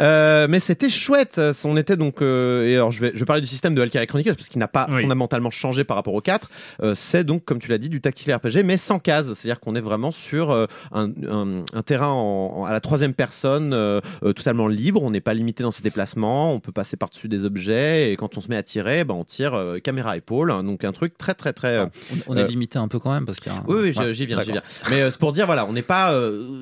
Euh, 0.00 0.46
mais 0.48 0.60
c'était 0.60 0.88
chouette. 0.88 1.36
euh, 1.38 1.52
On 1.64 1.76
était 1.76 1.96
donc 1.96 2.22
euh, 2.22 2.66
et 2.68 2.74
alors 2.76 2.90
je 2.92 3.00
vais, 3.00 3.10
je 3.14 3.18
vais 3.18 3.24
parler 3.24 3.42
du 3.42 3.48
système 3.48 3.74
de 3.74 3.80
Valkyrie 3.80 4.06
Chronicles 4.06 4.34
parce 4.34 4.48
qu'il 4.52 4.60
n'a 4.60 4.68
pas 4.68 4.86
Oui. 4.90 5.02
fondamentalement 5.02 5.50
changé 5.50 5.82
par 5.84 5.96
rapport 5.96 6.14
au 6.14 6.20
4. 6.20 6.48
Euh, 6.82 6.94
c'est 6.94 7.24
donc 7.24 7.44
comme 7.44 7.58
tu 7.58 7.70
l'as 7.70 7.78
dit 7.78 7.88
du 7.88 8.00
tactile 8.00 8.32
RPG, 8.34 8.62
mais 8.64 8.76
sans 8.76 8.98
case. 8.98 9.32
C'est-à-dire 9.34 9.58
qu'on 9.60 9.74
est 9.74 9.80
vraiment 9.80 10.10
sur 10.12 10.50
euh, 10.50 10.66
un, 10.92 11.08
un- 11.28 11.64
un 11.72 11.82
terrain 11.82 12.08
en- 12.08 12.58
en- 12.60 12.64
à 12.64 12.72
la 12.72 12.80
troisième 12.80 13.14
personne, 13.14 13.72
euh, 13.72 14.00
totalement 14.22 14.68
libre. 14.68 15.02
On 15.02 15.10
n'est 15.10 15.20
pas 15.20 15.34
limité 15.34 15.62
dans 15.62 15.70
ses 15.70 15.82
déplacements. 15.82 16.52
On 16.54 16.60
peut 16.60 16.72
passer 16.72 16.96
par-dessus 16.96 17.28
des 17.28 17.44
objets 17.44 18.12
et 18.12 18.16
quand 18.16 18.36
on 18.36 18.40
se 18.40 18.48
met 18.48 18.56
à 18.56 18.62
tirer, 18.62 19.04
ben, 19.04 19.14
on 19.14 19.24
tire 19.24 19.58
caméra 19.82 20.16
épaule. 20.16 20.50
hein. 20.50 20.62
donc 20.64 20.84
un 20.84 20.92
truc 20.92 21.16
très 21.18 21.34
très 21.34 21.52
très. 21.52 21.76
euh, 21.78 21.86
On, 22.28 22.34
on 22.34 22.36
est 22.36 22.46
limité 22.48 22.78
un 22.78 22.88
peu 22.88 22.98
quand 22.98 23.12
même 23.12 23.24
parce 23.26 23.40
qu'il 23.40 23.50
y 23.52 23.54
a 23.54 23.58
un- 23.58 23.64
oui, 23.66 23.76
oui, 23.82 23.92
j'y- 23.92 23.98
Ouais, 24.00 24.14
j'y 24.14 24.26
viens, 24.26 24.42
j'y 24.42 24.52
viens. 24.52 24.62
Mais 24.90 25.10
c'est 25.10 25.18
pour 25.18 25.32
dire, 25.32 25.46
voilà, 25.46 25.64
on 25.66 25.72
n'est 25.72 25.82
pas 25.82 26.12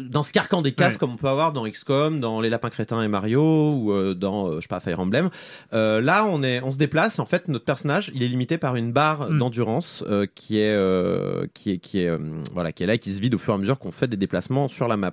dans 0.08 0.22
ce 0.22 0.32
carcan 0.32 0.62
des 0.62 0.72
cases 0.72 0.92
Ouais. 0.94 0.98
comme 0.98 1.12
on 1.12 1.16
peut 1.16 1.28
avoir 1.28 1.52
dans 1.52 1.66
XCOM, 1.66 2.20
dans 2.20 2.40
Les 2.40 2.48
Lapins 2.50 2.70
Crétins 2.70 3.02
et 3.02 3.08
Mario, 3.08 3.72
ou 3.74 4.14
dans, 4.14 4.56
je 4.56 4.60
sais 4.60 4.68
pas, 4.68 4.80
Fire 4.80 5.00
Emblem. 5.00 5.30
Là, 5.72 6.24
on, 6.26 6.42
est, 6.42 6.60
on 6.62 6.70
se 6.72 6.78
déplace, 6.78 7.18
en 7.18 7.26
fait, 7.26 7.48
notre 7.48 7.64
personnage, 7.80 8.10
il 8.14 8.22
est 8.22 8.28
limité 8.28 8.58
par 8.58 8.76
une 8.76 8.92
barre 8.92 9.30
Mm. 9.30 9.38
d'endurance 9.38 10.04
euh, 10.08 10.26
qui 10.34 10.58
est, 10.60 10.74
euh, 10.74 11.46
qui 11.54 11.70
est, 11.72 11.78
qui 11.78 12.00
est, 12.00 12.08
euh, 12.08 12.18
voilà, 12.52 12.72
qui 12.72 12.82
est 12.82 12.86
là 12.86 12.94
et 12.94 12.98
qui 12.98 13.12
se 13.12 13.20
vide 13.20 13.34
au 13.34 13.38
fur 13.38 13.52
et 13.54 13.56
à 13.56 13.58
mesure 13.58 13.78
qu'on 13.78 13.92
fait 13.92 14.06
des 14.08 14.16
déplacements 14.16 14.68
sur 14.68 14.86
la 14.88 14.96
map. 14.96 15.12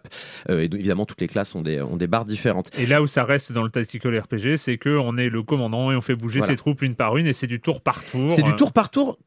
Et 0.49 0.65
évidemment, 0.65 1.05
toutes 1.05 1.21
les 1.21 1.27
classes 1.27 1.55
ont 1.55 1.61
des, 1.61 1.81
ont 1.81 1.95
des 1.97 2.07
barres 2.07 2.25
différentes. 2.25 2.69
Et 2.77 2.85
là 2.85 3.01
où 3.01 3.07
ça 3.07 3.23
reste 3.23 3.51
dans 3.53 3.63
le 3.63 3.69
tactical 3.69 4.17
RPG, 4.19 4.57
c'est 4.57 4.77
que 4.77 4.89
on 4.97 5.17
est 5.17 5.29
le 5.29 5.43
commandant 5.43 5.91
et 5.91 5.95
on 5.95 6.01
fait 6.01 6.15
bouger 6.15 6.39
Voilà. 6.39 6.53
ses 6.53 6.57
troupes 6.57 6.81
une 6.81 6.95
par 6.95 7.17
une 7.17 7.27
et 7.27 7.33
c'est 7.33 7.47
du 7.47 7.59
tour 7.61 7.81
par 7.81 8.03
tour. 8.03 8.31
C'est 8.33 8.43
du 8.43 8.55
tour 8.55 8.73
par 8.73 8.89
tour. 8.89 9.17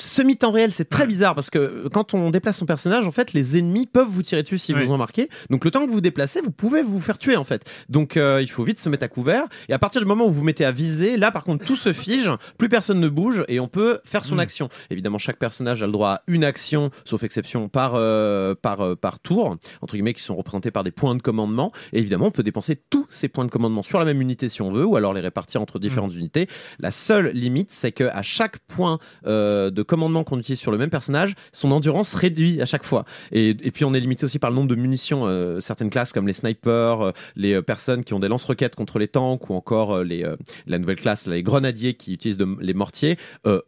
Semi-temps 0.00 0.50
réel, 0.50 0.72
c'est 0.72 0.88
très 0.88 1.06
bizarre 1.06 1.34
parce 1.34 1.50
que 1.50 1.86
quand 1.92 2.14
on 2.14 2.30
déplace 2.30 2.56
son 2.58 2.66
personnage, 2.66 3.06
en 3.06 3.10
fait, 3.10 3.32
les 3.34 3.58
ennemis 3.58 3.86
peuvent 3.86 4.08
vous 4.08 4.22
tirer 4.22 4.42
dessus 4.42 4.58
si 4.58 4.72
Oui. 4.72 4.86
vous 4.86 4.92
en 4.92 4.96
marquez. 4.96 5.28
Donc, 5.50 5.64
le 5.64 5.70
temps 5.70 5.80
que 5.80 5.86
vous 5.88 5.94
vous 5.96 6.00
déplacez, 6.00 6.40
vous 6.40 6.50
pouvez 6.50 6.82
vous 6.82 7.00
faire 7.00 7.18
tuer 7.18 7.36
en 7.36 7.44
fait. 7.44 7.64
Donc, 7.90 8.16
euh, 8.16 8.40
il 8.40 8.50
faut 8.50 8.64
vite 8.64 8.78
se 8.78 8.88
mettre 8.88 9.04
à 9.04 9.08
couvert. 9.08 9.44
Et 9.68 9.74
à 9.74 9.78
partir 9.78 10.00
du 10.00 10.06
moment 10.06 10.24
où 10.24 10.28
vous 10.28 10.34
vous 10.40 10.42
mettez 10.44 10.64
à 10.64 10.72
viser, 10.72 11.16
là, 11.18 11.30
par 11.30 11.44
contre, 11.44 11.64
tout 11.66 11.76
se 11.76 11.92
fige, 11.92 12.30
plus 12.56 12.68
personne 12.70 12.98
ne 12.98 13.08
bouge 13.10 13.44
et 13.48 13.60
on 13.60 13.68
peut 13.68 14.00
faire 14.04 14.24
son 14.24 14.36
Mm. 14.36 14.40
action. 14.40 14.68
Évidemment, 14.88 15.18
chaque 15.18 15.38
personnage 15.38 15.82
a 15.82 15.86
le 15.86 15.92
droit 15.92 16.08
à 16.10 16.22
une 16.28 16.44
action, 16.44 16.90
sauf 17.04 17.22
exception, 17.22 17.68
par, 17.68 17.92
euh, 17.94 18.54
par, 18.54 18.80
euh, 18.80 18.96
par 18.96 19.18
tour, 19.20 19.56
entre 19.82 19.94
guillemets, 19.94 20.14
qui 20.14 20.22
sont 20.22 20.34
représentés 20.34 20.70
par 20.70 20.82
des 20.84 20.92
points 20.92 21.14
de 21.14 21.20
commandement. 21.22 21.72
Et 21.92 21.98
évidemment, 21.98 22.26
on 22.26 22.30
peut 22.30 22.42
dépenser 22.42 22.80
tous 22.88 23.04
ces 23.10 23.28
points 23.28 23.44
de 23.44 23.50
commandement 23.50 23.82
sur 23.82 23.98
la 23.98 24.06
même 24.06 24.22
unité 24.22 24.48
si 24.48 24.62
on 24.62 24.72
veut, 24.72 24.86
ou 24.86 24.96
alors 24.96 25.12
les 25.12 25.20
répartir 25.20 25.60
entre 25.60 25.78
différentes 25.78 26.14
unités. 26.14 26.48
La 26.78 26.90
seule 26.90 27.32
limite, 27.34 27.70
c'est 27.70 27.92
que 27.92 28.04
à 28.04 28.22
chaque 28.22 28.58
point 28.60 28.98
euh, 29.26 29.70
de 29.70 29.82
commandement 29.90 30.22
qu'on 30.24 30.38
utilise 30.38 30.60
sur 30.60 30.70
le 30.70 30.78
même 30.78 30.88
personnage, 30.90 31.34
son 31.52 31.72
endurance 31.72 32.14
réduit 32.14 32.62
à 32.62 32.66
chaque 32.66 32.84
fois. 32.84 33.04
Et, 33.32 33.50
et 33.50 33.70
puis 33.72 33.84
on 33.84 33.92
est 33.92 34.00
limité 34.00 34.24
aussi 34.24 34.38
par 34.38 34.50
le 34.50 34.56
nombre 34.56 34.68
de 34.68 34.76
munitions. 34.76 35.26
euh, 35.26 35.60
certaines 35.60 35.90
classes 35.90 36.12
comme 36.12 36.26
les 36.28 36.32
snipers, 36.32 37.00
euh, 37.04 37.10
les 37.36 37.54
euh, 37.54 37.62
personnes 37.62 38.04
qui 38.04 38.14
ont 38.14 38.20
des 38.20 38.28
lance-roquettes 38.28 38.76
contre 38.76 38.98
les 39.00 39.08
tanks, 39.08 39.50
ou 39.50 39.54
encore 39.54 39.98
les, 40.04 40.24
la 40.66 40.78
nouvelle 40.78 40.96
classe, 41.00 41.26
les 41.26 41.42
grenadiers 41.42 41.94
qui 41.94 42.14
utilisent 42.14 42.38
de- 42.38 42.56
les 42.60 42.74
mortiers, 42.74 43.18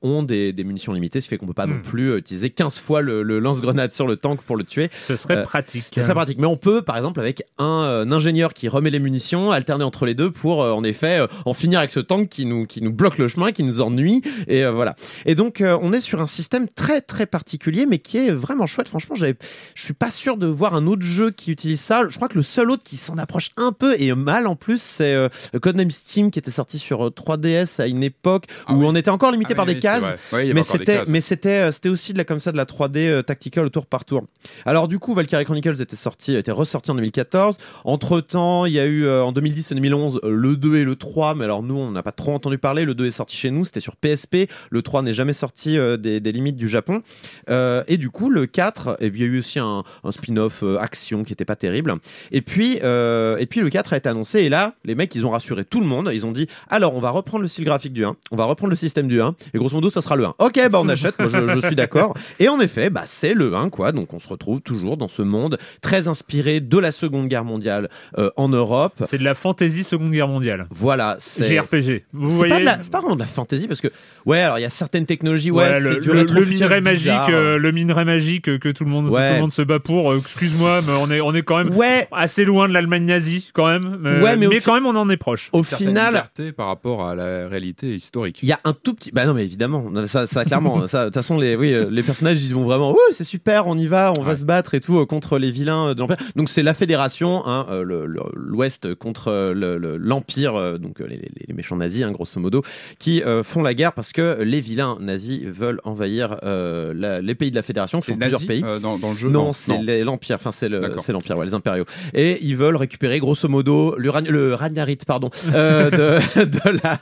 ont 0.03 0.23
des, 0.23 0.53
des 0.53 0.65
munitions 0.65 0.93
limitées, 0.93 1.21
ce 1.21 1.27
qui 1.27 1.31
fait 1.31 1.39
qu'on 1.39 1.47
peut 1.47 1.53
pas 1.55 1.67
non 1.67 1.73
Hmm. 1.75 1.83
plus 1.83 2.17
utiliser 2.19 2.51
15 2.51 2.77
fois 2.79 3.01
le, 3.03 3.23
le 3.23 3.39
lance-grenade 3.41 3.93
sur 3.93 4.07
le 4.07 4.17
tank 4.17 4.43
pour 4.43 4.57
le 4.57 4.65
tuer. 4.65 4.89
Ce 5.01 5.17
serait 5.17 5.43
pratique. 5.43 5.85
C'est 5.93 6.03
très 6.03 6.15
pratique. 6.15 6.39
Mais 6.39 6.47
on 6.47 6.57
peut, 6.57 6.83
par 6.83 6.97
exemple, 6.97 7.19
avec 7.19 7.43
un, 7.59 7.65
un 8.07 8.13
ingénieur 8.13 8.53
qui 8.55 8.69
remet 8.69 8.91
les 8.91 8.99
munitions, 9.01 9.51
alterner 9.51 9.85
entre 9.85 10.05
les 10.07 10.15
deux 10.15 10.31
pour, 10.31 10.59
en 10.61 10.85
effet, 10.85 11.27
en 11.47 11.55
finir 11.55 11.79
avec 11.81 11.91
ce 11.93 12.01
tank 12.01 12.29
qui 12.29 12.45
nous, 12.47 12.67
qui 12.67 12.81
nous 12.83 12.93
bloque 12.93 13.19
le 13.19 13.27
chemin, 13.29 13.51
qui 13.53 13.63
nous 13.65 13.81
ennuie. 13.81 14.21
Et 14.49 14.65
voilà. 14.67 14.95
Et 15.27 15.35
donc, 15.35 15.63
on 15.65 15.93
est 15.93 16.01
sur 16.03 16.12
sur 16.13 16.21
un 16.21 16.27
système 16.27 16.69
très 16.69 17.01
très 17.01 17.25
particulier, 17.25 17.87
mais 17.87 17.99
qui 17.99 18.19
est 18.19 18.33
vraiment 18.33 18.67
chouette. 18.67 18.87
Franchement, 18.87 19.15
je 19.15 19.33
suis 19.75 19.95
pas 19.95 20.11
sûr 20.11 20.37
de 20.37 20.47
voir 20.47 20.75
un 20.75 20.87
autre 20.87 21.01
jeu 21.01 21.31
qui 21.31 21.51
utilise 21.51 21.81
ça. 21.81 22.07
Je 22.07 22.17
crois 22.17 22.29
que 22.29 22.37
le 22.37 22.43
seul 22.43 22.71
autre 22.71 22.83
qui 22.83 22.99
s'en 22.99 23.17
approche 23.17 23.49
un 23.57 23.73
peu 23.73 23.95
et 23.99 24.15
mal 24.15 24.47
en 24.47 24.55
plus, 24.55 24.83
c'est 24.83 25.15
euh, 25.15 25.31
Codename 25.63 25.91
Steam 25.91 26.31
qui 26.31 26.39
était 26.39 26.51
sorti 26.51 26.79
sur 26.79 27.07
euh, 27.07 27.09
3DS 27.11 27.81
à 27.81 27.87
une 27.87 28.03
époque 28.03 28.45
Ah 28.67 28.75
où 28.75 28.81
oui. 28.81 28.85
on 28.87 28.95
était 28.95 29.09
encore 29.09 29.33
limité 29.33 29.55
Ah 29.55 29.57
par 29.57 29.67
oui, 29.67 29.73
des 29.73 29.81
cases. 29.81 30.05
mais 30.33 30.63
c'était, 30.63 31.03
mais 31.09 31.23
c'était, 31.23 31.49
euh, 31.49 31.71
c'était 31.73 31.89
aussi 31.89 32.13
de 32.13 32.19
la 32.19 32.25
comme 32.25 32.41
ça 32.41 32.53
de 32.53 32.59
la 32.59 32.67
3D 32.67 32.99
euh, 33.09 33.23
tactical 33.23 33.71
tour 33.71 33.87
par 33.87 34.05
tour. 34.05 34.25
Alors 34.67 34.89
du 34.89 34.99
coup, 34.99 35.15
Valkyrie 35.15 35.47
Chronicles 35.47 35.81
était 35.81 35.97
sorti, 35.97 36.35
était 36.35 36.53
ressorti 36.53 36.91
en 36.91 36.95
2014. 36.97 37.57
Entre 37.85 38.21
temps, 38.21 38.67
il 38.67 38.75
y 38.75 38.81
a 38.81 38.85
eu 38.85 39.05
euh, 39.07 39.25
en 39.25 39.33
2010 39.33 39.73
et 39.73 39.75
2011 39.77 40.21
euh, 40.25 40.31
le 40.31 40.57
2 40.57 40.77
et 40.77 40.85
le 40.85 40.95
3, 40.95 41.35
mais 41.37 41.45
alors 41.45 41.63
nous, 41.63 41.77
on 41.79 41.91
n'a 41.91 42.03
pas 42.03 42.13
trop 42.13 42.35
entendu 42.35 42.59
parler. 42.59 42.85
Le 42.85 42.95
2 42.95 43.07
est 43.07 43.11
sorti 43.13 43.35
chez 43.35 43.51
nous, 43.51 43.65
c'était 43.65 43.81
sur 43.81 43.97
PSP. 43.97 44.49
Le 44.71 44.83
3 44.83 45.03
n'est 45.03 45.15
jamais 45.15 45.33
sorti 45.33 45.79
euh, 45.79 45.92
des, 45.97 46.21
des 46.21 46.33
limites 46.33 46.57
du 46.57 46.69
Japon. 46.69 47.03
Euh, 47.51 47.83
et 47.89 47.97
du 47.97 48.11
coup, 48.11 48.31
le 48.31 48.47
4, 48.47 48.99
et 49.01 49.07
il 49.07 49.19
y 49.21 49.23
a 49.23 49.27
eu 49.27 49.39
aussi 49.41 49.59
un, 49.59 49.83
un 50.05 50.13
spin-off 50.13 50.63
euh, 50.63 50.79
action 50.79 51.25
qui 51.25 51.33
était 51.33 51.45
pas 51.45 51.57
terrible. 51.57 51.95
Et 52.31 52.41
puis, 52.43 52.79
euh, 52.83 53.37
et 53.39 53.47
puis 53.47 53.61
le 53.61 53.71
4 53.71 53.93
a 53.93 53.97
été 53.97 54.09
annoncé, 54.09 54.41
et 54.41 54.49
là, 54.49 54.75
les 54.85 54.95
mecs, 54.95 55.15
ils 55.15 55.25
ont 55.27 55.31
rassuré 55.31 55.65
tout 55.65 55.81
le 55.81 55.87
monde. 55.87 56.11
Ils 56.13 56.27
ont 56.27 56.33
dit, 56.33 56.47
alors, 56.69 56.95
on 56.95 57.01
va 57.01 57.11
reprendre 57.11 57.43
le 57.43 57.49
style 57.49 57.65
graphique 57.65 57.93
du 57.93 58.05
1, 58.05 58.17
on 58.31 58.37
va 58.37 58.45
reprendre 58.45 58.71
le 58.71 58.77
système 58.77 59.09
du 59.09 59.21
1, 59.21 59.35
et 59.55 59.59
grosso 59.59 59.75
modo, 59.75 59.91
ça 59.91 60.03
sera 60.03 60.17
le 60.17 60.25
1. 60.25 60.35
Ok, 60.39 60.61
bah 60.71 60.79
on 60.81 60.89
achète, 60.89 61.19
moi 61.19 61.29
je, 61.29 61.47
je 61.61 61.67
suis 61.67 61.77
d'accord. 61.77 62.15
Et 62.39 62.49
en 62.49 62.61
effet, 62.61 62.91
bah 62.91 63.05
c'est 63.07 63.35
le 63.35 63.55
1, 63.55 63.71
quoi. 63.71 63.93
Donc 63.93 64.13
on 64.15 64.19
se 64.19 64.29
retrouve 64.29 64.61
toujours 64.61 64.97
dans 64.97 65.09
ce 65.09 65.23
monde 65.23 65.59
très 65.81 66.09
inspiré 66.09 66.61
de 66.61 66.79
la 66.79 66.93
Seconde 66.93 67.29
Guerre 67.29 67.45
mondiale 67.45 67.89
euh, 68.19 68.31
en 68.37 68.49
Europe. 68.49 69.03
C'est 69.07 69.19
de 69.19 69.25
la 69.25 69.35
fantasy 69.35 69.85
Seconde 69.85 70.11
Guerre 70.13 70.29
mondiale. 70.29 70.67
Voilà, 70.71 71.17
c'est. 71.19 71.45
JRPG. 71.55 72.05
Vous 72.13 72.31
voyez 72.31 72.53
pas, 72.55 72.61
la- 72.61 72.77
pas 72.91 73.01
vraiment 73.01 73.15
de 73.15 73.21
la 73.21 73.27
fantasy 73.27 73.67
parce 73.69 73.81
que 73.81 73.89
ouais 74.27 74.41
alors 74.41 74.59
il 74.59 74.63
y 74.63 74.67
a 74.67 74.71
certaines 74.71 75.07
technologies 75.07 75.51
ouais, 75.51 75.65
Ouais, 75.71 75.81
le, 75.83 76.45
minerai 76.47 76.81
magique, 76.81 77.13
euh, 77.31 77.59
le 77.59 77.73
minerai 77.73 78.05
magique 78.05 78.59
que 78.59 78.69
tout 78.71 78.85
le 78.85 78.91
monde, 78.91 79.09
Ouais. 79.09 79.29
tout 79.29 79.35
le 79.35 79.41
monde 79.41 79.53
se 79.53 79.63
bat 79.63 79.79
pour. 79.81 80.13
euh, 80.13 80.19
Excuse-moi, 80.19 80.81
mais 80.87 80.93
on 81.01 81.11
est, 81.11 81.21
on 81.21 81.35
est 81.35 81.43
quand 81.43 81.59
même 81.63 81.75
ouais 81.77 82.09
assez 82.13 82.45
loin 82.45 82.69
de 82.69 82.73
l'Allemagne 82.75 83.05
nazie, 83.05 83.51
quand 83.53 83.67
même. 83.67 84.03
euh, 84.07 84.23
Ouais, 84.23 84.37
mais 84.37 84.49
fi- 84.49 84.61
quand 84.63 84.75
même, 84.75 84.87
on 84.87 84.97
en 84.97 85.09
est 85.11 85.17
proche. 85.17 85.51
au 85.53 85.63
final 85.63 86.25
par 86.57 86.67
rapport 86.67 87.07
à 87.07 87.15
la 87.15 87.49
réalité 87.49 87.95
historique. 87.95 88.41
Il 88.43 88.49
y 88.49 88.53
a 88.53 88.61
un 88.65 88.73
tout 88.73 88.95
petit. 88.95 89.11
Bah 89.13 89.27
non, 89.27 89.35
mais 89.35 89.45
évidemment, 89.45 89.91
ça, 90.07 90.27
ça 90.27 90.45
clairement. 90.45 90.87
ça, 90.87 91.01
De 91.01 91.05
toute 91.07 91.15
façon, 91.15 91.39
les, 91.39 91.57
oui, 91.57 91.75
les 91.91 92.03
personnages, 92.03 92.43
ils 92.45 92.55
vont 92.55 92.65
vraiment. 92.65 92.93
Ouais, 92.93 92.99
c'est 93.13 93.25
super, 93.25 93.67
on 93.67 93.77
y 93.79 93.87
va, 93.87 94.13
on 94.19 94.23
va 94.23 94.37
se 94.37 94.45
battre 94.45 94.75
et 94.75 94.81
tout 94.81 94.99
euh, 94.99 95.07
contre 95.07 95.39
les 95.39 95.51
vilains 95.51 95.95
de 95.95 96.01
l'Empire. 96.01 96.17
Donc 96.37 96.49
c'est 96.49 96.63
la 96.63 96.75
Fédération, 96.75 97.43
hein, 97.47 97.67
euh, 97.71 97.83
le- 97.83 98.07
le- 98.07 98.21
l'Ouest 98.35 98.95
contre 98.95 99.53
le- 99.55 99.79
le- 99.79 99.97
l'Empire, 99.97 100.79
donc 100.79 101.01
euh, 101.01 101.07
les, 101.07 101.17
les- 101.17 101.31
les 101.49 101.55
méchants 101.55 101.77
nazis, 101.77 102.05
hein, 102.05 102.13
grosso 102.13 102.39
modo, 102.41 102.63
qui 102.99 103.23
euh, 103.23 103.43
font 103.43 103.63
la 103.63 103.75
guerre 103.75 103.93
parce 103.93 104.13
que 104.13 104.39
les 104.43 104.61
vilains 104.61 104.97
nazis 105.01 105.43
veulent 105.45 105.72
envahir 105.85 106.37
euh, 106.43 106.93
la- 106.97 107.21
les 107.21 107.35
pays 107.35 107.51
de 107.51 107.57
la 107.57 107.63
Fédération, 107.63 108.01
qui 108.01 108.07
C'est 108.07 108.13
sont 108.13 108.19
plusieurs 108.19 108.41
nazi 108.41 108.47
pays. 108.47 108.63
euh, 108.65 108.79
dans, 108.79 108.99
dans 108.99 109.13
le 109.13 109.17
jeu 109.17 109.31
Non, 109.31 109.53
c'est 109.53 110.03
l'Empire, 110.05 110.37
enfin 110.37 110.53
c'est 110.53 110.69
le- 110.69 110.81
l'Empire, 111.09 111.37
ouais, 111.39 111.47
les 111.47 111.55
impériaux. 111.55 111.85
Et 112.15 112.39
ils 112.45 112.57
veulent 112.57 112.77
récupérer 112.77 113.19
grosso 113.21 113.49
modo 113.49 113.97
l'uran- 113.99 114.21
le 114.29 114.55
Ragnarite, 114.55 115.05
pardon, 115.05 115.31
euh, 115.55 115.91
de, 116.37 116.45
de 116.45 116.81
la, 116.83 116.99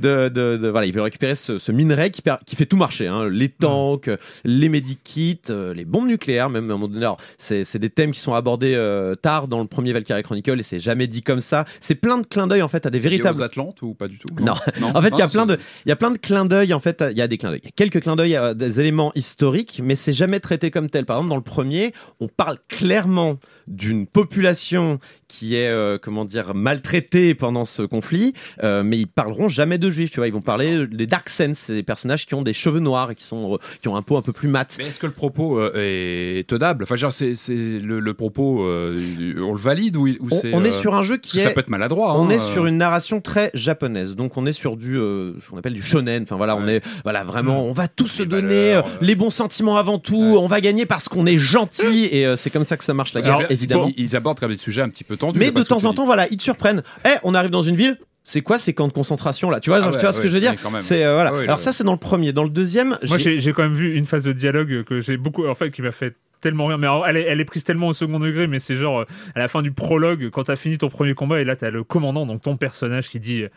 de, 0.00 0.28
de- 0.28 0.56
de- 0.56 0.68
voilà, 0.68 0.86
ils 0.86 0.92
veulent 0.92 1.02
récupérer 1.02 1.34
ce, 1.34 1.58
ce 1.58 1.72
minerai 1.72 2.10
qui, 2.10 2.22
fait 2.56 2.66
tout 2.66 2.76
marcher, 2.76 3.06
hein, 3.06 3.28
les 3.28 3.48
tanks, 3.48 4.10
les 4.44 4.68
medikits, 4.68 5.40
les 5.74 5.84
bombes 5.84 6.06
nucléaires, 6.08 6.50
même 6.50 6.70
à 6.70 6.74
un 6.74 6.76
moment 6.76 6.88
donné. 6.88 7.06
C'est 7.38 7.78
des 7.78 7.90
thèmes 7.90 8.12
qui 8.12 8.20
sont 8.20 8.34
abordés 8.34 8.76
tard 9.22 9.48
dans 9.48 9.60
le 9.60 9.66
premier 9.66 9.92
Valkyrie 9.92 10.22
Chronicle 10.22 10.58
et 10.60 10.62
c'est 10.62 10.78
jamais 10.78 11.06
dit 11.06 11.22
comme 11.22 11.40
ça. 11.40 11.64
C'est 11.80 11.94
plein 11.94 12.18
de 12.18 12.26
clins 12.26 12.46
d'œil 12.46 12.62
en 12.62 12.68
fait 12.68 12.86
à 12.86 12.90
des 12.90 12.98
Véritables 12.98 13.36
véritables 13.38 13.42
Atlantes 13.44 13.82
ou 13.82 13.94
pas 13.94 14.08
du 14.08 14.18
tout? 14.18 14.28
Non. 14.40 14.54
En 14.94 15.02
fait, 15.02 15.08
il 15.10 15.18
y 15.18 15.22
a 15.22 15.28
plein 15.28 15.46
de, 15.46 15.58
il 15.84 15.88
y 15.88 15.92
a 15.92 15.96
plein 15.96 16.10
de 16.10 16.18
clins 16.18 16.44
d'œil. 16.44 16.72
En 16.74 16.80
fait, 16.80 17.02
il 17.10 17.16
y 17.18 17.22
a 17.22 17.28
des 17.28 17.36
clins 17.38 17.50
d'œil. 17.50 17.60
Il 17.62 17.66
y 17.66 17.68
a 17.68 17.72
quelques 17.74 18.00
clins 18.00 18.11
d'œil 18.16 18.36
à 18.36 18.54
des 18.54 18.80
éléments 18.80 19.12
historiques, 19.14 19.80
mais 19.82 19.96
c'est 19.96 20.12
jamais 20.12 20.40
traité 20.40 20.70
comme 20.70 20.90
tel. 20.90 21.04
Par 21.06 21.16
exemple, 21.16 21.30
dans 21.30 21.36
le 21.36 21.42
premier, 21.42 21.92
on 22.20 22.28
parle 22.28 22.58
clairement 22.68 23.38
d'une 23.68 24.06
population 24.06 24.98
qui 25.28 25.56
est, 25.56 25.68
euh, 25.68 25.96
comment 26.00 26.26
dire, 26.26 26.54
maltraitée 26.54 27.34
pendant 27.34 27.64
ce 27.64 27.82
conflit, 27.82 28.34
euh, 28.62 28.82
mais 28.82 28.98
ils 28.98 29.06
parleront 29.06 29.48
jamais 29.48 29.78
de 29.78 29.88
juifs. 29.88 30.10
Tu 30.10 30.18
vois, 30.20 30.26
ils 30.26 30.32
vont 30.32 30.42
parler 30.42 30.86
des 30.86 31.06
Dark 31.06 31.30
Sense, 31.30 31.56
c'est 31.56 31.74
des 31.74 31.82
personnages 31.82 32.26
qui 32.26 32.34
ont 32.34 32.42
des 32.42 32.52
cheveux 32.52 32.80
noirs 32.80 33.12
et 33.12 33.14
qui 33.14 33.24
sont, 33.24 33.58
qui 33.80 33.88
ont 33.88 33.96
un 33.96 34.02
peau 34.02 34.16
un 34.18 34.22
peu 34.22 34.32
plus 34.32 34.48
mat. 34.48 34.74
Mais 34.78 34.88
est-ce 34.88 35.00
que 35.00 35.06
le 35.06 35.12
propos 35.12 35.58
euh, 35.58 35.72
est 35.74 36.46
tenable? 36.46 36.84
Enfin, 36.84 36.96
genre, 36.96 37.12
c'est 37.12 37.34
c'est 37.34 37.54
le, 37.54 38.00
le 38.00 38.14
propos, 38.14 38.60
on 38.60 39.52
le 39.52 39.58
valide 39.58 39.96
ou, 39.96 40.06
On, 40.20 40.30
c'est 40.30 40.54
on 40.54 40.64
est 40.64 40.72
sur 40.72 40.94
un 40.94 41.02
jeu 41.02 41.16
qui 41.16 41.38
est 41.38 41.42
ça 41.42 41.50
peut 41.50 41.60
être 41.60 41.70
maladroit. 41.70 42.18
On 42.18 42.26
hein, 42.26 42.30
est 42.30 42.40
euh. 42.40 42.52
sur 42.52 42.66
une 42.66 42.76
narration 42.76 43.20
très 43.20 43.50
japonaise, 43.54 44.14
donc 44.14 44.36
on 44.36 44.46
est 44.46 44.52
sur 44.52 44.76
du 44.76 44.96
ce 44.96 45.50
qu'on 45.50 45.56
appelle 45.56 45.74
du 45.74 45.82
shonen. 45.82 46.24
Enfin 46.24 46.36
voilà, 46.36 46.56
on 46.56 46.68
est 46.68 46.82
voilà 47.04 47.24
vraiment, 47.24 47.64
on 47.64 47.72
va 47.72 47.88
tous 48.02 48.08
se 48.08 48.22
donner 48.22 48.70
valeurs, 48.72 48.86
euh, 48.86 48.90
les 49.00 49.14
bons 49.14 49.30
sentiments 49.30 49.76
avant 49.76 49.98
tout. 49.98 50.16
Ouais. 50.16 50.36
On 50.38 50.46
va 50.48 50.60
gagner 50.60 50.86
parce 50.86 51.08
qu'on 51.08 51.26
est 51.26 51.38
gentil 51.38 52.08
et 52.10 52.26
euh, 52.26 52.36
c'est 52.36 52.50
comme 52.50 52.64
ça 52.64 52.76
que 52.76 52.84
ça 52.84 52.94
marche 52.94 53.14
la 53.14 53.22
guerre, 53.22 53.36
Alors, 53.36 53.50
évidemment. 53.50 53.90
Ils, 53.96 54.04
ils 54.04 54.16
abordent 54.16 54.40
comme 54.40 54.50
des 54.50 54.56
sujets 54.56 54.82
un 54.82 54.88
petit 54.88 55.04
peu 55.04 55.16
tendus. 55.16 55.38
Mais 55.38 55.50
de 55.50 55.62
temps 55.62 55.84
en 55.84 55.92
temps, 55.94 56.04
voilà, 56.06 56.26
ils 56.30 56.36
te 56.36 56.42
surprennent. 56.42 56.82
Eh, 57.04 57.10
on 57.22 57.34
arrive 57.34 57.50
dans 57.50 57.62
une 57.62 57.76
ville. 57.76 57.98
C'est 58.24 58.40
quoi 58.40 58.60
ces 58.60 58.72
camps 58.72 58.86
de 58.86 58.92
concentration 58.92 59.50
là? 59.50 59.58
Tu 59.58 59.70
vois, 59.70 59.78
Ah 59.82 59.88
tu 59.88 59.96
ouais, 59.96 60.00
vois 60.00 60.12
ce 60.12 60.20
que 60.20 60.28
je 60.28 60.34
veux 60.34 60.40
dire 60.40 60.54
quand 60.62 60.70
même. 60.70 60.80
C'est 60.80 61.04
euh, 61.04 61.14
voilà. 61.14 61.30
Ah 61.32 61.36
ouais, 61.36 61.42
Alors 61.44 61.58
ça, 61.58 61.72
c'est 61.72 61.82
dans 61.82 61.90
le 61.92 61.98
premier. 61.98 62.32
Dans 62.32 62.44
le 62.44 62.50
deuxième, 62.50 62.96
Moi, 63.08 63.18
j'ai- 63.18 63.52
quand 63.52 63.64
même 63.64 63.74
vu 63.74 63.96
une 63.96 64.06
phase 64.06 64.22
de 64.22 64.32
dialogue 64.32 64.84
que 64.84 65.00
j'ai 65.00 65.16
beaucoup, 65.16 65.44
en 65.48 65.56
fait, 65.56 65.72
qui 65.72 65.82
m'a 65.82 65.90
fait 65.90 66.14
tellement 66.40 66.66
rire. 66.66 66.78
Mais 66.78 66.86
alors, 66.86 67.04
elle 67.08 67.16
est, 67.16 67.22
elle 67.28 67.40
est 67.40 67.44
prise 67.44 67.64
tellement 67.64 67.88
au 67.88 67.94
second 67.94 68.20
degré, 68.20 68.46
mais 68.46 68.60
c'est 68.60 68.76
genre 68.76 69.06
à 69.34 69.38
la 69.40 69.48
fin 69.48 69.60
du 69.60 69.72
prologue, 69.72 70.30
quand 70.30 70.44
t'as 70.44 70.54
fini 70.56 70.78
ton 70.78 70.88
premier 70.88 71.14
combat, 71.14 71.40
et 71.40 71.44
là 71.44 71.56
t'as 71.56 71.70
le 71.70 71.82
commandant, 71.82 72.24
donc 72.24 72.42
ton 72.42 72.54
personnage, 72.56 73.08
qui 73.10 73.18
dit 73.18 73.42
euh, 73.42 73.48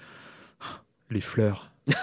les 1.11 1.21
fleurs. 1.21 1.69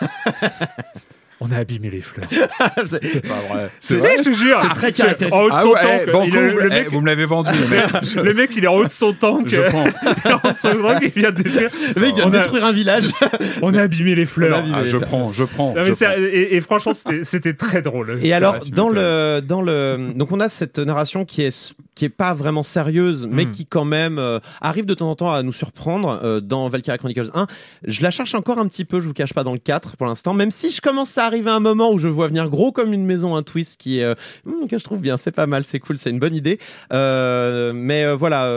On 1.45 1.51
a 1.53 1.57
abîmé 1.59 1.91
les 1.91 2.01
fleurs. 2.01 2.29
c'est- 2.87 3.29
pas 3.29 3.35
vrai. 3.53 3.71
C'est 3.79 3.99
ça, 3.99 4.09
je 4.19 4.23
te 4.23 4.31
jure. 4.33 4.59
C'est 4.63 4.69
très 4.75 4.93
caractéristique. 4.93 5.33
En 5.35 5.43
haut 5.45 5.49
de 5.51 5.55
Ah 5.55 5.63
son 5.63 5.69
ouais, 5.71 5.83
tank. 5.83 6.03
eh, 6.07 6.11
bon 6.13 6.25
coup, 6.25 6.31
le, 6.37 6.67
eh, 6.67 6.69
mec, 6.69 6.91
vous 6.93 7.01
me 7.01 7.07
l'avez 7.07 7.25
vendu. 7.27 7.51
le 7.71 7.77
mec. 7.77 8.15
le 8.15 8.35
mec, 8.35 8.51
il 8.57 8.65
est 8.65 8.69
en 8.69 8.75
haut 8.75 8.87
de 8.87 8.93
son 8.93 9.13
tank. 9.13 9.49
Je 9.49 9.61
prends. 9.69 9.85
Il 9.87 10.31
est 10.31 10.33
en 10.33 10.37
haut 10.37 10.53
de 10.53 10.59
son 10.59 10.83
tank, 10.83 11.03
il 11.03 11.21
vient 11.21 11.31
de 11.33 11.43
détruire. 11.43 11.71
le 11.97 12.01
mec 12.01 12.15
vient 12.15 12.27
de 12.31 12.37
a- 12.37 12.41
détruire 12.43 12.65
un 12.65 12.73
village. 12.73 13.05
On 13.63 13.75
a 13.75 13.83
abîmé 13.83 14.15
les 14.15 14.27
fleurs. 14.27 14.63
Ah, 14.73 14.83
les 14.83 14.87
je 14.89 14.97
fleurs. 14.99 15.09
prends, 15.09 15.33
je 15.33 15.45
prends. 15.45 15.69
Non, 15.75 15.83
mais 15.83 15.85
je 15.85 15.93
prends. 15.93 16.13
et, 16.17 16.49
et 16.57 16.61
franchement, 16.61 16.95
c'était 16.95 17.25
c'était 17.25 17.55
très 17.55 17.83
drôle. 17.83 18.19
Et 18.23 18.33
alors, 18.33 18.57
vrai, 18.59 18.71
dans 18.71 18.89
le, 18.89 19.41
dans 19.41 19.63
le, 19.63 20.13
donc 20.15 20.31
on 20.33 20.41
a 20.41 20.49
cette 20.49 20.79
narration 20.79 21.25
qui 21.25 21.43
est, 21.43 21.75
qui 21.95 22.05
est 22.05 22.09
pas 22.09 22.35
vraiment 22.35 22.63
sérieuse, 22.63 23.27
mais 23.31 23.43
Mm. 23.47 23.51
qui 23.51 23.67
quand 23.67 23.85
même 23.85 24.19
euh, 24.19 24.39
arrive 24.61 24.87
de 24.87 24.95
temps 24.95 25.11
en 25.11 25.17
temps 25.17 25.33
à 25.33 25.43
nous 25.43 25.53
surprendre 25.53 26.21
euh, 26.23 26.41
dans 26.41 26.69
Valkyrie 26.69 26.99
Chronicles 26.99 27.31
1. 27.35 27.47
Je 27.87 28.03
la 28.03 28.11
cherche 28.11 28.35
encore 28.35 28.59
un 28.59 28.69
petit 28.69 28.85
peu, 28.85 29.01
je 29.01 29.09
vous 29.09 29.13
cache 29.15 29.33
pas 29.35 29.43
dans 29.45 29.53
le 29.53 29.59
4 29.59 29.97
pour 29.97 30.07
l'instant, 30.07 30.33
même 30.35 30.51
si 30.51 30.71
je 30.71 30.81
commence 30.81 31.19
à 31.19 31.25
arriver 31.33 31.51
à 31.51 31.55
un 31.55 31.61
moment 31.61 31.91
où 31.93 31.99
je 31.99 32.09
vois 32.09 32.29
venir 32.29 32.49
gros 32.49 32.73
comme 32.73 32.93
une 32.93 33.05
maison 33.05 33.35
un 33.37 33.43
twist 33.43 33.81
qui 33.81 33.99
est, 34.01 34.05
euh, 34.05 34.15
hmm, 34.45 34.67
que 34.69 34.79
je 34.79 34.85
trouve 34.85 34.99
bien, 34.99 35.17
c'est 35.17 35.33
pas 35.33 35.47
mal, 35.47 35.65
c'est 35.65 35.79
cool, 35.81 35.99
c'est 35.99 36.11
une 36.11 36.19
bonne 36.19 36.35
idée. 36.35 36.59
Euh, 36.93 37.73
mais 37.75 38.05
euh, 38.05 38.15
voilà, 38.15 38.49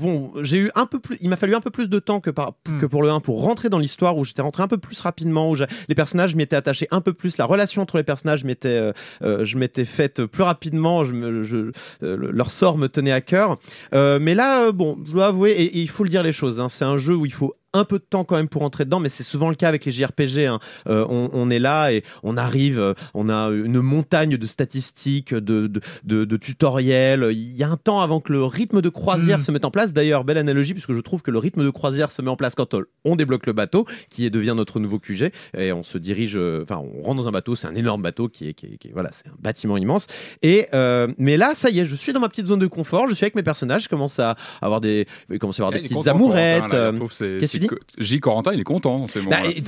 bon, 0.00 0.32
j'ai 0.42 0.58
eu 0.58 0.70
un 0.74 0.86
peu 0.86 0.98
plus, 0.98 1.16
il 1.20 1.28
m'a 1.28 1.36
fallu 1.36 1.54
un 1.54 1.60
peu 1.60 1.70
plus 1.70 1.88
de 1.88 1.98
temps 1.98 2.20
que, 2.20 2.30
par, 2.30 2.54
Mm. 2.68 2.78
que 2.78 2.86
pour 2.86 3.02
le 3.02 3.10
1 3.10 3.20
pour 3.20 3.42
rentrer 3.42 3.68
dans 3.68 3.78
l'histoire 3.78 4.16
où 4.18 4.24
j'étais 4.24 4.42
rentré 4.42 4.62
un 4.62 4.68
peu 4.68 4.78
plus 4.78 5.00
rapidement, 5.00 5.50
où 5.50 5.56
les 5.88 5.94
personnages 5.94 6.34
m'y 6.34 6.42
étaient 6.42 6.56
attachés 6.56 6.88
un 6.90 7.00
peu 7.00 7.12
plus, 7.12 7.38
la 7.38 7.44
relation 7.44 7.82
entre 7.82 7.96
les 7.96 8.02
personnages 8.04 8.44
m'était 8.44 8.92
je 9.22 9.56
m'étais 9.58 9.84
faite 9.84 10.24
plus 10.26 10.42
rapidement, 10.42 11.04
je 11.04 11.12
me- 11.12 11.42
je- 11.44 11.70
leur 12.00 12.50
sort 12.50 12.78
me 12.78 12.88
tenait 12.88 13.12
à 13.12 13.20
cœur. 13.20 13.58
Mais 13.92 14.34
là, 14.34 14.72
bon, 14.72 14.98
je 15.06 15.12
dois 15.12 15.26
avouer, 15.26 15.52
et, 15.52 15.64
et 15.64 15.80
il 15.80 15.88
faut 15.88 16.02
le 16.04 16.10
dire 16.10 16.22
les 16.22 16.32
choses, 16.32 16.60
hein, 16.60 16.68
c'est 16.68 16.84
un 16.84 16.98
jeu 16.98 17.14
où 17.14 17.24
il 17.26 17.32
faut 17.32 17.54
un 17.76 17.84
peu 17.84 17.98
de 17.98 18.04
temps 18.04 18.24
quand 18.24 18.36
même 18.36 18.48
pour 18.48 18.62
entrer 18.62 18.84
dedans, 18.84 19.00
mais 19.00 19.08
c'est 19.08 19.22
souvent 19.22 19.48
le 19.48 19.54
cas 19.56 19.68
avec 19.68 19.84
les 19.84 19.92
JRPG. 19.92 20.46
hein. 20.46 20.58
Euh, 20.88 21.04
on, 21.08 21.30
on 21.32 21.50
est 21.50 21.58
là 21.58 21.92
et 21.92 22.02
on 22.22 22.36
arrive, 22.36 22.78
euh, 22.78 22.94
on 23.14 23.28
a 23.28 23.48
une 23.50 23.80
montagne 23.80 24.36
de 24.36 24.46
statistiques, 24.46 25.34
de, 25.34 25.66
de, 25.66 25.80
de- 26.04 26.24
de 26.24 26.36
tutoriels. 26.36 27.28
Il 27.32 27.56
y 27.56 27.62
a 27.62 27.68
un 27.68 27.76
temps 27.76 28.00
avant 28.00 28.20
que 28.20 28.32
le 28.32 28.44
rythme 28.44 28.80
de 28.82 28.88
croisière 28.88 29.38
Mm. 29.38 29.40
se 29.40 29.52
mette 29.52 29.64
en 29.64 29.70
place. 29.70 29.92
D'ailleurs, 29.92 30.24
belle 30.24 30.38
analogie, 30.38 30.72
puisque 30.74 30.92
je 30.92 31.00
trouve 31.00 31.22
que 31.22 31.30
le 31.30 31.38
rythme 31.38 31.64
de 31.64 31.70
croisière 31.70 32.10
se 32.10 32.22
met 32.22 32.30
en 32.30 32.36
place 32.36 32.54
quand 32.54 32.74
euh, 32.74 32.88
on 33.04 33.16
débloque 33.16 33.46
le 33.46 33.52
bateau, 33.52 33.86
qui 34.10 34.30
devient 34.30 34.54
notre 34.56 34.78
nouveau 34.80 34.98
QG, 34.98 35.30
et 35.56 35.72
on 35.72 35.82
se 35.82 35.98
dirige, 35.98 36.36
enfin, 36.62 36.82
on 36.98 37.00
rentre 37.02 37.22
dans 37.22 37.28
un 37.28 37.32
bateau, 37.32 37.56
c'est 37.56 37.66
un 37.66 37.74
énorme 37.74 38.02
bateau 38.02 38.28
qui 38.28 38.48
est, 38.48 38.54
qui 38.54 38.66
est- 38.66 38.76
qui 38.78 38.88
est- 38.88 38.92
voilà, 38.92 39.10
c'est 39.12 39.28
un 39.28 39.34
bâtiment 39.40 39.76
immense. 39.76 40.06
Et 40.42 40.66
euh, 40.74 41.08
mais 41.18 41.36
là, 41.36 41.52
ça 41.54 41.70
y 41.70 41.80
est, 41.80 41.86
je 41.86 41.96
suis 41.96 42.12
dans 42.12 42.20
ma 42.20 42.28
petite 42.28 42.46
zone 42.46 42.58
de 42.60 42.66
confort, 42.66 43.08
je 43.08 43.14
suis 43.14 43.24
avec 43.24 43.34
mes 43.34 43.42
personnages, 43.42 43.84
je 43.84 43.88
commence 43.88 44.18
à 44.18 44.36
avoir 44.60 44.80
des, 44.80 45.06
je 45.30 45.36
commence 45.36 45.58
à 45.60 45.62
avoir 45.64 45.72
des 45.72 45.78
petites 45.82 45.96
amourettes. 46.08 46.72
Là, 46.72 46.78
euh, 46.78 46.92
qu'est-ce 47.40 47.52
que 47.52 47.56
tu 47.56 47.58
dis 47.60 47.65
J. 47.98 48.20
Corentin, 48.20 48.52
il 48.52 48.60
est 48.60 48.64
content 48.64 49.00
bah, 49.00 49.06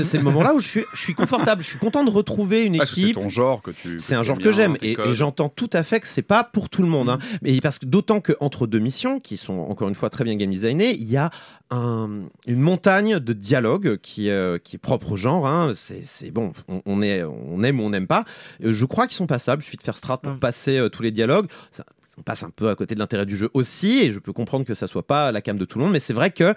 c'est 0.04 0.18
le 0.18 0.22
moment-là 0.24 0.54
où 0.54 0.60
je 0.60 0.68
suis, 0.68 0.84
je 0.94 1.00
suis 1.00 1.14
confortable, 1.14 1.62
je 1.62 1.68
suis 1.68 1.78
content 1.78 2.04
de 2.04 2.10
retrouver 2.10 2.62
une 2.62 2.76
Parce 2.78 2.90
que 2.90 2.96
c'est 2.96 3.02
équipe. 3.02 3.14
ton 3.16 3.28
genre 3.28 3.62
que 3.62 3.70
tu. 3.70 3.98
C'est 4.00 4.14
un 4.14 4.22
genre 4.22 4.38
que 4.38 4.52
j'aime 4.52 4.76
et, 4.82 4.96
j'entends 5.12 5.48
tout 5.48 5.70
à 5.72 5.82
fait 5.82 6.00
que 6.00 6.08
c'est 6.08 6.22
pas 6.22 6.44
pour 6.44 6.68
tout 6.68 6.82
le 6.82 6.88
monde. 6.88 7.08
hein. 7.10 7.18
Mais 7.42 7.60
parce 7.60 7.78
que 7.78 7.86
d'autant 7.86 8.20
que 8.20 8.32
entre 8.40 8.66
deux 8.66 8.78
missions 8.78 9.20
qui 9.20 9.36
sont 9.36 9.58
encore 9.58 9.88
une 9.88 9.94
fois 9.94 10.10
très 10.10 10.24
bien 10.24 10.36
game 10.36 10.50
designées, 10.50 10.94
il 10.94 11.10
y 11.10 11.16
a 11.16 11.30
un- 11.70 12.22
une 12.46 12.60
montagne 12.60 13.18
de 13.18 13.32
dialogue 13.32 13.98
qui, 14.02 14.30
euh, 14.30 14.58
qui 14.58 14.76
est 14.76 14.78
propre 14.78 15.12
au 15.12 15.16
genre. 15.16 15.46
hein. 15.46 15.72
C'est 15.74 16.30
bon, 16.30 16.52
on, 16.68 16.82
on 16.86 17.02
est, 17.02 17.22
on 17.24 17.62
aime 17.62 17.80
ou 17.80 17.82
on 17.84 17.90
n'aime 17.90 18.06
pas. 18.06 18.24
Euh, 18.64 18.72
je 18.72 18.84
crois 18.84 19.06
qu'ils 19.06 19.16
sont 19.16 19.26
passables. 19.26 19.62
Il 19.62 19.64
suffit 19.64 19.76
de 19.76 19.82
faire 19.82 19.96
strat 19.96 20.18
pour 20.18 20.32
Mm. 20.32 20.38
passer 20.38 20.78
euh, 20.78 20.88
tous 20.88 21.02
les 21.02 21.10
dialogues. 21.10 21.46
Ça, 21.70 21.84
on 22.18 22.22
passe 22.22 22.42
un 22.42 22.50
peu 22.50 22.68
à 22.68 22.74
côté 22.74 22.94
de 22.94 23.00
l'intérêt 23.00 23.26
du 23.26 23.36
jeu 23.36 23.48
aussi, 23.54 23.98
et 24.00 24.12
je 24.12 24.18
peux 24.18 24.32
comprendre 24.32 24.64
que 24.64 24.74
ça 24.74 24.86
soit 24.88 25.06
pas 25.06 25.30
la 25.30 25.40
cam 25.40 25.56
de 25.56 25.64
tout 25.64 25.78
le 25.78 25.84
monde, 25.84 25.92
mais 25.92 26.00
c'est 26.00 26.12
vrai 26.12 26.30
que 26.30 26.52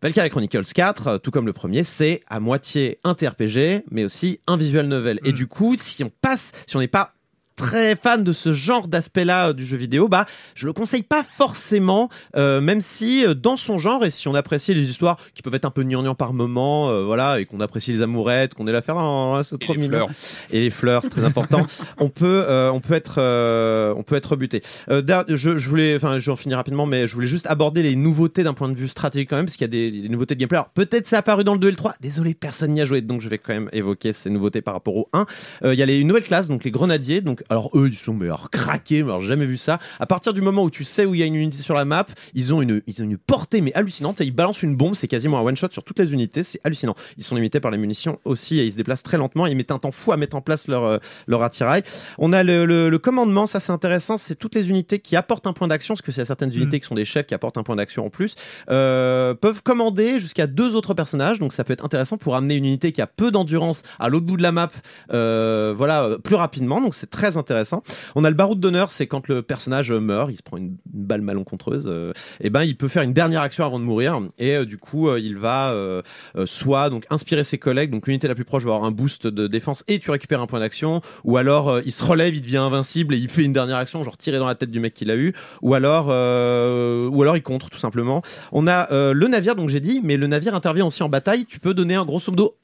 Valkyrie 0.00 0.30
Chronicles 0.30 0.72
4, 0.72 1.06
euh, 1.06 1.18
tout 1.18 1.32
comme 1.32 1.46
le 1.46 1.52
premier, 1.52 1.82
c'est 1.82 2.22
à 2.28 2.38
moitié 2.38 3.00
un 3.02 3.14
TRPG, 3.14 3.82
mais 3.90 4.04
aussi 4.04 4.38
un 4.46 4.56
visual 4.56 4.86
novel. 4.86 5.18
Et 5.24 5.32
du 5.32 5.48
coup, 5.48 5.74
si 5.74 6.04
on 6.04 6.10
passe, 6.20 6.52
si 6.68 6.76
on 6.76 6.78
n'est 6.78 6.86
pas 6.86 7.14
très 7.58 7.96
fan 7.96 8.22
de 8.24 8.32
ce 8.32 8.52
genre 8.52 8.86
d'aspect-là 8.88 9.48
euh, 9.48 9.52
du 9.52 9.66
jeu 9.66 9.76
vidéo, 9.76 10.08
bah, 10.08 10.24
je 10.54 10.66
le 10.66 10.72
conseille 10.72 11.02
pas 11.02 11.24
forcément, 11.24 12.08
euh, 12.36 12.60
même 12.60 12.80
si 12.80 13.26
euh, 13.26 13.34
dans 13.34 13.56
son 13.56 13.78
genre 13.78 14.04
et 14.04 14.10
si 14.10 14.28
on 14.28 14.34
apprécie 14.34 14.72
les 14.72 14.88
histoires 14.88 15.18
qui 15.34 15.42
peuvent 15.42 15.54
être 15.54 15.64
un 15.64 15.70
peu 15.70 15.82
gnangnan 15.82 16.14
par 16.14 16.32
moment, 16.32 16.88
euh, 16.88 17.04
voilà, 17.04 17.40
et 17.40 17.44
qu'on 17.46 17.60
apprécie 17.60 17.92
les 17.92 18.00
amourettes, 18.02 18.54
qu'on 18.54 18.66
est 18.68 18.72
là 18.72 18.80
faire, 18.80 18.96
oh, 18.96 19.38
c'est 19.42 19.58
trop 19.58 19.74
les 19.74 19.80
mignon. 19.80 20.06
fleurs. 20.06 20.08
Et 20.52 20.60
les 20.60 20.70
fleurs, 20.70 21.02
c'est 21.02 21.10
très 21.10 21.24
important. 21.24 21.66
on 21.98 22.08
peut, 22.08 22.44
euh, 22.48 22.70
on 22.70 22.80
peut 22.80 22.94
être, 22.94 23.18
on 23.96 24.02
peut 24.04 24.14
être 24.14 24.30
rebuté. 24.30 24.62
Je, 24.88 25.58
je 25.58 25.68
voulais, 25.68 25.96
enfin, 25.96 26.18
je 26.18 26.26
vais 26.26 26.32
en 26.32 26.36
finir 26.36 26.56
rapidement, 26.56 26.86
mais 26.86 27.06
je 27.08 27.14
voulais 27.14 27.26
juste 27.26 27.46
aborder 27.46 27.82
les 27.82 27.96
nouveautés 27.96 28.44
d'un 28.44 28.54
point 28.54 28.68
de 28.68 28.76
vue 28.76 28.88
stratégique 28.88 29.28
quand 29.30 29.36
même, 29.36 29.46
parce 29.46 29.56
qu'il 29.56 29.64
y 29.64 29.70
a 29.70 29.90
des, 29.90 29.90
des 29.90 30.08
nouveautés 30.08 30.34
de 30.36 30.40
gameplay. 30.40 30.58
Alors 30.58 30.70
peut-être 30.70 31.06
c'est 31.08 31.16
apparu 31.16 31.42
dans 31.44 31.54
le 31.54 31.58
2 31.58 31.68
et 31.68 31.70
le 31.72 31.76
3. 31.76 31.94
Désolé, 32.00 32.34
personne 32.34 32.72
n'y 32.72 32.80
a 32.80 32.84
joué, 32.84 33.00
donc 33.00 33.20
je 33.20 33.28
vais 33.28 33.38
quand 33.38 33.52
même 33.52 33.68
évoquer 33.72 34.12
ces 34.12 34.30
nouveautés 34.30 34.62
par 34.62 34.74
rapport 34.74 34.96
au 34.96 35.08
1. 35.12 35.26
Euh, 35.64 35.74
Il 35.74 35.78
y 35.78 35.82
a 35.82 35.86
les 35.86 36.04
nouvelles 36.04 36.22
classes, 36.22 36.48
donc 36.48 36.64
les 36.64 36.70
grenadiers. 36.70 37.20
Donc 37.20 37.42
alors 37.50 37.70
eux, 37.74 37.88
ils 37.90 37.96
sont 37.96 38.14
mais 38.14 38.26
alors 38.26 38.50
craqués, 38.50 39.02
mais 39.02 39.10
alors 39.10 39.22
jamais 39.22 39.46
vu 39.46 39.56
ça. 39.56 39.78
À 40.00 40.06
partir 40.06 40.32
du 40.34 40.40
moment 40.40 40.62
où 40.64 40.70
tu 40.70 40.84
sais 40.84 41.04
où 41.04 41.14
il 41.14 41.20
y 41.20 41.22
a 41.22 41.26
une 41.26 41.34
unité 41.34 41.58
sur 41.62 41.74
la 41.74 41.84
map, 41.84 42.06
ils 42.34 42.52
ont 42.52 42.60
une, 42.62 42.82
ils 42.86 43.00
ont 43.02 43.04
une 43.04 43.18
portée 43.18 43.60
mais 43.60 43.72
hallucinante. 43.74 44.20
Et 44.20 44.24
ils 44.24 44.30
balancent 44.32 44.62
une 44.62 44.76
bombe, 44.76 44.94
c'est 44.94 45.08
quasiment 45.08 45.38
un 45.38 45.42
one 45.42 45.56
shot 45.56 45.68
sur 45.70 45.84
toutes 45.84 45.98
les 45.98 46.12
unités, 46.12 46.42
c'est 46.42 46.60
hallucinant. 46.64 46.94
Ils 47.16 47.24
sont 47.24 47.34
limités 47.34 47.60
par 47.60 47.70
les 47.70 47.78
munitions 47.78 48.18
aussi 48.24 48.58
et 48.60 48.66
ils 48.66 48.72
se 48.72 48.76
déplacent 48.76 49.02
très 49.02 49.16
lentement. 49.18 49.46
Ils 49.46 49.56
mettent 49.56 49.70
un 49.70 49.78
temps 49.78 49.92
fou 49.92 50.12
à 50.12 50.16
mettre 50.16 50.36
en 50.36 50.40
place 50.40 50.68
leur 50.68 50.84
euh, 50.84 50.98
leur 51.26 51.42
attirail. 51.42 51.82
On 52.18 52.32
a 52.32 52.42
le, 52.42 52.64
le- 52.64 52.90
le 52.90 52.98
commandement, 52.98 53.46
ça 53.46 53.60
c'est 53.60 53.72
intéressant, 53.72 54.18
c'est 54.18 54.34
toutes 54.34 54.54
les 54.54 54.68
unités 54.70 54.98
qui 54.98 55.16
apportent 55.16 55.46
un 55.46 55.52
point 55.52 55.68
d'action, 55.68 55.94
parce 55.94 56.02
que 56.02 56.12
c'est 56.12 56.24
certaines 56.24 56.52
unités 56.52 56.80
qui 56.80 56.86
sont 56.86 56.94
des 56.94 57.04
chefs 57.04 57.26
qui 57.26 57.34
apportent 57.34 57.56
un 57.58 57.62
point 57.62 57.76
d'action 57.76 58.04
en 58.06 58.10
plus, 58.10 58.34
euh, 58.70 59.34
peuvent 59.34 59.62
commander 59.62 60.20
jusqu'à 60.20 60.46
deux 60.46 60.74
autres 60.74 60.94
personnages, 60.94 61.38
donc 61.38 61.52
ça 61.52 61.64
peut 61.64 61.72
être 61.72 61.84
intéressant 61.84 62.16
pour 62.18 62.36
amener 62.36 62.56
une 62.56 62.64
unité 62.64 62.92
qui 62.92 63.00
a 63.00 63.06
peu 63.06 63.30
d'endurance 63.30 63.82
à 63.98 64.08
l'autre 64.08 64.26
bout 64.26 64.36
de 64.36 64.42
la 64.42 64.52
map, 64.52 64.70
euh, 65.12 65.72
voilà, 65.76 66.16
plus 66.22 66.34
rapidement, 66.34 66.80
donc 66.80 66.94
c'est 66.94 67.08
très 67.10 67.36
intéressant. 67.38 67.82
On 68.14 68.24
a 68.24 68.30
le 68.30 68.36
baroud 68.36 68.60
d'honneur, 68.60 68.90
c'est 68.90 69.06
quand 69.06 69.28
le 69.28 69.42
personnage 69.42 69.92
meurt, 69.92 70.30
il 70.30 70.36
se 70.36 70.42
prend 70.42 70.56
une, 70.56 70.76
balle 70.86 71.22
malencontreuse, 71.22 71.86
euh, 71.86 72.12
et 72.40 72.50
ben 72.50 72.64
il 72.64 72.76
peut 72.76 72.88
faire 72.88 73.02
une 73.02 73.12
dernière 73.12 73.40
action 73.40 73.64
avant 73.64 73.78
de 73.78 73.84
mourir, 73.84 74.20
et 74.38 74.56
euh, 74.56 74.64
du 74.64 74.78
coup 74.78 75.08
euh, 75.08 75.20
il 75.20 75.38
va 75.38 75.70
euh, 75.70 76.02
soit 76.44 76.90
donc 76.90 77.04
inspirer 77.10 77.44
ses 77.44 77.58
collègues, 77.58 77.90
donc 77.90 78.06
l'unité 78.06 78.28
la 78.28 78.34
plus 78.34 78.44
proche 78.44 78.64
va 78.64 78.74
avoir 78.74 78.84
un 78.84 78.90
boost 78.90 79.26
de 79.26 79.46
défense 79.46 79.84
et 79.88 79.98
tu 79.98 80.10
récupères 80.10 80.40
un 80.40 80.46
point 80.46 80.60
d'action, 80.60 81.00
ou 81.24 81.36
alors 81.36 81.80
il 81.84 81.92
se 81.92 82.04
relève, 82.04 82.34
il 82.34 82.42
devient 82.42 82.58
invincible 82.58 83.14
et 83.14 83.18
il 83.18 83.28
fait 83.28 83.44
une 83.44 83.52
dernière 83.52 83.76
action, 83.76 84.02
genre 84.04 84.16
tirer 84.16 84.38
dans 84.38 84.46
la 84.46 84.54
tête 84.54 84.70
du 84.70 84.80
mec 84.80 84.94
qu'il 84.94 85.10
a 85.10 85.16
eu, 85.16 85.34
ou 85.62 85.74
alors 85.74 86.06
ou 86.08 87.22
alors 87.22 87.36
il 87.36 87.42
contre 87.42 87.70
tout 87.70 87.78
simplement. 87.78 88.22
On 88.52 88.66
a 88.66 88.88
le 88.90 89.26
navire, 89.28 89.56
donc 89.56 89.68
j'ai 89.68 89.80
dit, 89.80 90.00
mais 90.02 90.16
le 90.16 90.26
navire 90.26 90.54
intervient 90.54 90.86
aussi 90.86 91.02
en 91.02 91.08
bataille. 91.08 91.46
Tu 91.46 91.60
peux 91.60 91.74
donner 91.74 91.94
un 91.94 92.04
grosso 92.04 92.30
modo 92.30 92.56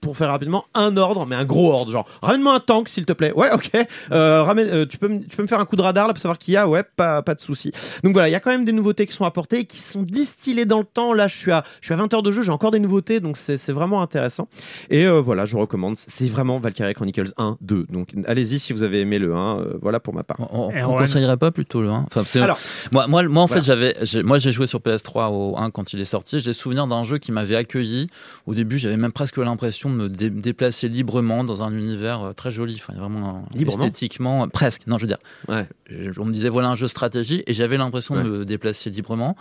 pour 0.00 0.16
faire 0.16 0.28
rapidement 0.28 0.64
un 0.74 0.96
ordre, 0.96 1.26
mais 1.26 1.36
un 1.36 1.44
gros 1.44 1.72
ordre, 1.72 1.90
genre 1.92 2.08
ramène-moi 2.22 2.54
un 2.54 2.60
tank 2.60 2.88
s'il 2.88 3.04
te 3.04 3.12
plaît. 3.12 3.32
Ouais, 3.34 3.48
ok. 3.52 3.70
Euh, 4.12 4.42
ramène, 4.42 4.68
euh, 4.70 4.86
tu 4.86 4.98
peux, 4.98 5.08
me- 5.08 5.20
tu 5.26 5.36
peux 5.36 5.42
me 5.42 5.48
faire 5.48 5.60
un 5.60 5.64
coup 5.64 5.76
de 5.76 5.82
radar 5.82 6.06
là 6.08 6.14
pour 6.14 6.20
savoir 6.22 6.38
qui 6.38 6.52
y 6.52 6.56
a. 6.56 6.68
Ouais, 6.68 6.82
pas, 6.96 7.22
pas 7.22 7.34
de 7.34 7.40
souci. 7.40 7.72
Donc 8.04 8.12
voilà, 8.12 8.28
il 8.28 8.32
y 8.32 8.34
a 8.34 8.40
quand 8.40 8.50
même 8.50 8.64
des 8.64 8.72
nouveautés 8.72 9.06
qui 9.06 9.12
sont 9.14 9.24
apportées 9.24 9.60
et 9.60 9.64
qui 9.64 9.78
sont 9.78 10.02
distillées 10.02 10.64
dans 10.64 10.78
le 10.78 10.84
temps. 10.84 11.12
Là, 11.12 11.28
je 11.28 11.36
suis 11.36 11.52
à, 11.52 11.64
je 11.80 11.86
suis 11.86 11.94
à 11.94 11.96
20 11.96 12.12
heures 12.14 12.22
de 12.22 12.30
jeu, 12.30 12.42
j'ai 12.42 12.50
encore 12.52 12.70
des 12.70 12.80
nouveautés, 12.80 13.20
donc 13.20 13.36
c'est 13.36 13.56
c'est 13.58 13.72
vraiment 13.72 14.02
intéressant. 14.02 14.48
Et 14.90 15.06
euh, 15.06 15.20
voilà, 15.20 15.44
je 15.46 15.56
recommande. 15.56 15.96
C'est 15.96 16.28
vraiment 16.28 16.58
Valkyrie 16.58 16.94
Chronicles 16.94 17.32
1, 17.36 17.56
2. 17.60 17.86
Donc 17.90 18.10
allez-y 18.26 18.58
si 18.58 18.72
vous 18.72 18.82
avez 18.82 19.00
aimé 19.00 19.18
le 19.18 19.34
1. 19.34 19.58
euh, 19.58 19.74
voilà 19.82 20.00
pour 20.00 20.14
ma 20.14 20.22
part. 20.22 20.36
On, 20.52 20.68
on 20.68 20.70
Erwan. 20.70 20.98
conseillerait 21.06 21.36
pas 21.36 21.50
plutôt 21.50 21.82
le 21.82 21.88
1 21.90 21.92
enfin, 21.92 22.06
parce 22.14 22.32
que 22.32 22.38
Alors, 22.38 22.58
moi, 22.92 23.06
moi, 23.06 23.22
moi, 23.24 23.42
en 23.42 23.46
voilà. 23.46 23.62
fait, 23.62 23.66
j'avais, 23.66 23.96
j'ai- 24.02 24.22
moi, 24.22 24.38
j'ai 24.38 24.52
joué 24.52 24.66
sur 24.66 24.80
PS3 24.80 25.30
au 25.32 25.56
1 25.58 25.70
quand 25.70 25.92
il 25.92 26.00
est 26.00 26.04
sorti. 26.04 26.40
J'ai 26.40 26.52
souvenir 26.52 26.86
d'un 26.86 27.04
jeu 27.04 27.18
qui 27.18 27.32
m'avait 27.32 27.56
accueilli. 27.56 28.08
Au 28.46 28.54
début, 28.54 28.78
j'avais 28.78 28.96
même 28.96 29.12
presque 29.12 29.36
l'impression 29.38 29.81
de 29.90 29.94
me 29.94 30.08
dé- 30.08 30.30
déplacer 30.30 30.88
librement 30.88 31.44
dans 31.44 31.62
un 31.62 31.72
univers 31.76 32.22
euh, 32.22 32.32
très 32.32 32.50
joli. 32.50 32.74
Enfin, 32.76 32.92
vraiment 32.98 33.44
un- 33.52 33.56
Librement 33.58 33.84
esthétiquement, 33.84 34.44
euh, 34.44 34.46
presque. 34.48 34.86
Non, 34.86 34.98
je 34.98 35.02
veux 35.02 35.08
dire, 35.08 35.18
Ouais. 35.48 35.66
je- 35.90 36.18
on 36.20 36.24
me 36.24 36.32
disait 36.32 36.48
voilà 36.48 36.68
un 36.68 36.76
jeu 36.76 36.88
stratégie 36.88 37.42
et 37.46 37.52
j'avais 37.52 37.76
l'impression 37.76 38.14
de 38.16 38.22
me 38.28 38.44
déplacer 38.44 38.90
librement 38.90 39.36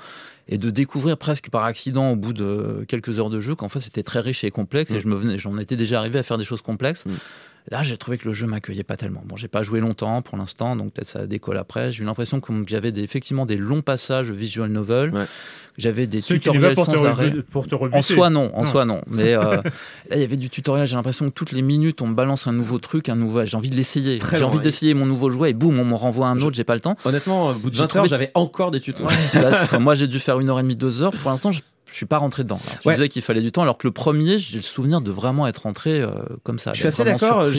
et 0.47 0.57
de 0.57 0.69
découvrir 0.69 1.17
presque 1.17 1.49
par 1.49 1.63
accident 1.65 2.11
au 2.11 2.15
bout 2.15 2.33
de 2.33 2.85
quelques 2.87 3.19
heures 3.19 3.29
de 3.29 3.39
jeu 3.39 3.55
qu'en 3.55 3.69
fait 3.69 3.79
c'était 3.79 4.03
très 4.03 4.19
riche 4.19 4.43
et 4.43 4.51
complexe 4.51 4.91
Mm. 4.91 4.95
et 4.95 5.01
je 5.01 5.07
me 5.07 5.15
venais, 5.15 5.37
j'en 5.37 5.57
étais 5.57 5.75
déjà 5.75 5.99
arrivé 5.99 6.19
à 6.19 6.23
faire 6.23 6.37
des 6.37 6.45
choses 6.45 6.61
complexes. 6.61 7.05
Mm. 7.05 7.11
Là, 7.69 7.83
j'ai 7.83 7.95
trouvé 7.97 8.17
que 8.17 8.27
le 8.27 8.33
jeu 8.33 8.47
m'accueillait 8.47 8.83
pas 8.83 8.97
tellement. 8.97 9.21
Bon, 9.25 9.37
j'ai 9.37 9.47
pas 9.47 9.61
joué 9.61 9.79
longtemps 9.79 10.21
pour 10.23 10.37
l'instant, 10.37 10.75
donc 10.75 10.93
peut-être 10.93 11.07
ça 11.07 11.27
décolle 11.27 11.57
après. 11.57 11.91
J'ai 11.91 12.01
eu 12.01 12.05
l'impression 12.05 12.39
que 12.39 12.51
j'avais 12.67 12.91
des, 12.91 13.03
effectivement 13.03 13.45
des 13.45 13.55
longs 13.57 13.81
passages 13.81 14.31
visual 14.31 14.69
novel. 14.71 15.13
Ouais. 15.13 15.25
J'avais 15.77 16.05
des 16.05 16.19
Ceux 16.19 16.35
tutoriels 16.37 16.73
pour 16.73 16.85
te, 16.87 16.97
sans 16.97 17.05
arrêt. 17.05 17.33
pour 17.49 17.65
te. 17.67 17.75
En 17.75 18.01
soi, 18.01 18.29
non. 18.29 18.51
En 18.55 18.63
Non. 18.63 18.69
soi, 18.69 18.83
non. 18.85 19.01
Mais 19.07 19.35
euh, 19.35 19.55
là, 20.09 20.15
il 20.15 20.19
y 20.19 20.23
avait 20.23 20.35
du 20.35 20.49
tutoriel. 20.49 20.85
J'ai 20.85 20.95
l'impression 20.97 21.29
que 21.29 21.33
toutes 21.33 21.53
les 21.53 21.61
minutes, 21.61 22.01
on 22.01 22.07
me 22.07 22.13
balance 22.13 22.45
un 22.47 22.51
nouveau 22.51 22.77
truc, 22.77 23.07
un 23.09 23.15
nouveau. 23.15 23.45
J'ai 23.45 23.55
envie 23.55 23.69
de 23.69 23.75
l'essayer. 23.75 24.19
J'ai 24.33 24.43
envie 24.43 24.59
d'essayer 24.59 24.93
mon 24.93 25.05
nouveau 25.05 25.29
jouet 25.29 25.51
et 25.51 25.53
boum, 25.53 25.79
on 25.79 25.85
me 25.85 25.93
renvoie 25.95 26.27
un 26.27 26.37
Je- 26.37 26.45
autre. 26.47 26.55
J'ai 26.55 26.65
pas 26.65 26.73
le 26.75 26.81
temps. 26.81 26.97
Honnêtement, 27.05 27.49
au 27.49 27.53
bout 27.53 27.69
de 27.69 27.75
J'ai 27.75 27.81
20 27.83 27.87
trouvé- 27.87 27.99
heures, 28.01 28.05
j'avais 28.07 28.31
encore 28.33 28.71
des 28.71 28.81
tutos. 28.81 29.05
Ouais, 29.05 29.13
enfin, 29.53 29.79
moi, 29.79 29.95
j'ai 29.95 30.07
dû 30.07 30.19
faire 30.19 30.39
une 30.41 30.49
heure 30.49 30.59
et 30.59 30.63
demie, 30.63 30.75
deux 30.75 31.01
heures. 31.03 31.13
Pour 31.13 31.31
l'instant, 31.31 31.51
je, 31.51 31.61
je 31.91 31.97
suis 31.97 32.05
pas 32.05 32.17
rentré 32.17 32.43
dedans. 32.43 32.59
Alors, 32.65 32.79
tu 32.79 32.87
Ouais. 32.87 32.93
disais 32.95 33.09
qu'il 33.09 33.21
fallait 33.21 33.41
du 33.41 33.51
temps, 33.51 33.61
alors 33.61 33.77
que 33.77 33.85
le 33.85 33.91
premier, 33.91 34.39
j'ai 34.39 34.55
le 34.57 34.63
souvenir 34.63 35.01
de 35.01 35.11
vraiment 35.11 35.45
être 35.47 35.63
rentré 35.63 35.99
euh, 36.01 36.09
comme 36.43 36.57
ça. 36.59 36.71
Je 36.73 36.79
suis 36.79 36.87
assez 36.87 37.03
d'accord. 37.03 37.41
euh. 37.41 37.51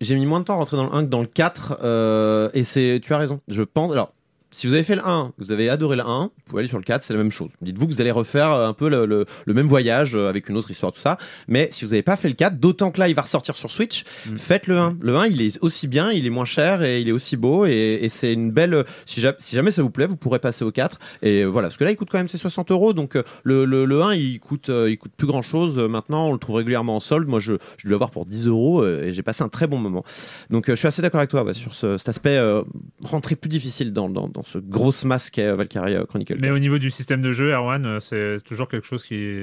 j'ai 0.00 0.14
mis 0.16 0.24
moins 0.26 0.40
de 0.40 0.44
temps 0.44 0.54
à 0.54 0.56
rentrer 0.56 0.76
dans 0.78 0.84
le 0.86 0.94
1 0.94 1.04
que 1.04 1.08
dans 1.10 1.20
le 1.20 1.26
4. 1.26 1.78
euh, 1.84 2.48
et 2.54 2.64
c'est, 2.64 3.00
tu 3.02 3.12
as 3.14 3.18
raison. 3.18 3.40
Je 3.48 3.62
pense. 3.62 3.92
Alors, 3.92 4.13
si 4.54 4.66
vous 4.66 4.74
avez 4.74 4.82
fait 4.82 4.94
le 4.94 5.06
1, 5.06 5.32
vous 5.38 5.50
avez 5.52 5.68
adoré 5.68 5.96
le 5.96 6.02
1, 6.06 6.22
vous 6.24 6.30
pouvez 6.46 6.60
aller 6.60 6.68
sur 6.68 6.78
le 6.78 6.84
4, 6.84 7.02
c'est 7.02 7.12
la 7.12 7.18
même 7.18 7.30
chose. 7.30 7.50
Dites-vous 7.60 7.86
que 7.88 7.92
vous 7.92 8.00
allez 8.00 8.10
refaire 8.10 8.52
euh, 8.52 8.68
un 8.68 8.72
peu 8.72 8.88
le, 8.88 9.04
le- 9.06 9.26
le 9.46 9.54
même 9.54 9.66
voyage 9.66 10.14
euh, 10.14 10.28
avec 10.28 10.48
une 10.48 10.56
autre 10.56 10.70
histoire, 10.70 10.92
tout 10.92 11.00
ça. 11.00 11.18
Mais 11.48 11.68
si 11.72 11.84
vous 11.84 11.90
n'avez 11.90 12.02
pas 12.02 12.16
fait 12.16 12.28
le 12.28 12.34
4, 12.34 12.58
d'autant 12.58 12.90
que 12.90 13.00
là, 13.00 13.08
il 13.08 13.14
va 13.14 13.22
ressortir 13.22 13.56
sur 13.56 13.70
Switch, 13.70 14.04
Mm. 14.26 14.36
faites 14.36 14.66
le 14.66 14.78
1. 14.78 14.96
Le 15.00 15.16
1, 15.16 15.26
il 15.26 15.42
est 15.42 15.58
aussi 15.62 15.88
bien, 15.88 16.10
il 16.12 16.26
est 16.26 16.30
moins 16.30 16.44
cher 16.44 16.82
et 16.82 17.00
il 17.00 17.08
est 17.08 17.12
aussi 17.12 17.36
beau. 17.36 17.66
Et, 17.66 17.98
et 18.02 18.08
c'est 18.08 18.32
une 18.32 18.50
belle. 18.52 18.84
Si, 19.06 19.20
ja- 19.20 19.34
si 19.38 19.56
jamais 19.56 19.70
ça 19.70 19.82
vous 19.82 19.90
plaît, 19.90 20.06
vous 20.06 20.16
pourrez 20.16 20.38
passer 20.38 20.64
au 20.64 20.70
4. 20.70 20.98
Et 21.22 21.44
voilà, 21.44 21.68
parce 21.68 21.76
que 21.76 21.84
là, 21.84 21.90
il 21.90 21.96
coûte 21.96 22.08
quand 22.10 22.18
même 22.18 22.28
ses 22.28 22.38
60 22.38 22.70
euros. 22.70 22.92
Donc 22.92 23.16
euh, 23.16 23.22
le, 23.42 23.64
le, 23.64 23.84
le 23.84 24.02
1, 24.02 24.14
il 24.14 24.38
coûte, 24.40 24.70
il 24.70 24.96
coûte 24.98 25.12
plus 25.16 25.26
grand 25.26 25.42
chose. 25.42 25.78
Maintenant, 25.78 26.28
on 26.28 26.32
le 26.32 26.38
trouve 26.38 26.56
régulièrement 26.56 26.96
en 26.96 27.00
solde. 27.00 27.28
Moi, 27.28 27.40
je, 27.40 27.54
je 27.76 27.84
dois 27.88 27.92
l'avoir 27.92 28.10
pour 28.10 28.24
10 28.26 28.46
euros 28.46 28.86
et 28.86 29.12
j'ai 29.12 29.22
passé 29.22 29.42
un 29.42 29.48
très 29.48 29.66
bon 29.66 29.78
moment. 29.78 30.04
Donc 30.50 30.66
je 30.68 30.74
suis 30.74 30.86
assez 30.86 31.02
d'accord 31.02 31.18
avec 31.18 31.30
toi 31.30 31.42
ouais, 31.42 31.54
sur 31.54 31.74
ce- 31.74 31.98
cet 31.98 32.08
aspect 32.08 32.36
euh, 32.36 32.62
rentrée 33.02 33.34
plus 33.36 33.48
difficile 33.48 33.92
dans, 33.92 34.08
dans, 34.08 34.28
dans 34.28 34.42
ce 34.46 34.58
grosse 34.58 35.04
masse 35.04 35.30
qu'est 35.30 35.54
Valkyrie 35.54 35.96
Chronicle. 36.08 36.36
Mais 36.40 36.50
au 36.50 36.58
niveau 36.58 36.78
du 36.78 36.90
système 36.90 37.22
de 37.22 37.32
jeu, 37.32 37.52
Erwan, 37.52 37.84
euh, 37.86 38.00
c'est 38.00 38.36
toujours 38.44 38.68
quelque 38.68 38.86
chose 38.86 39.04
qui. 39.04 39.42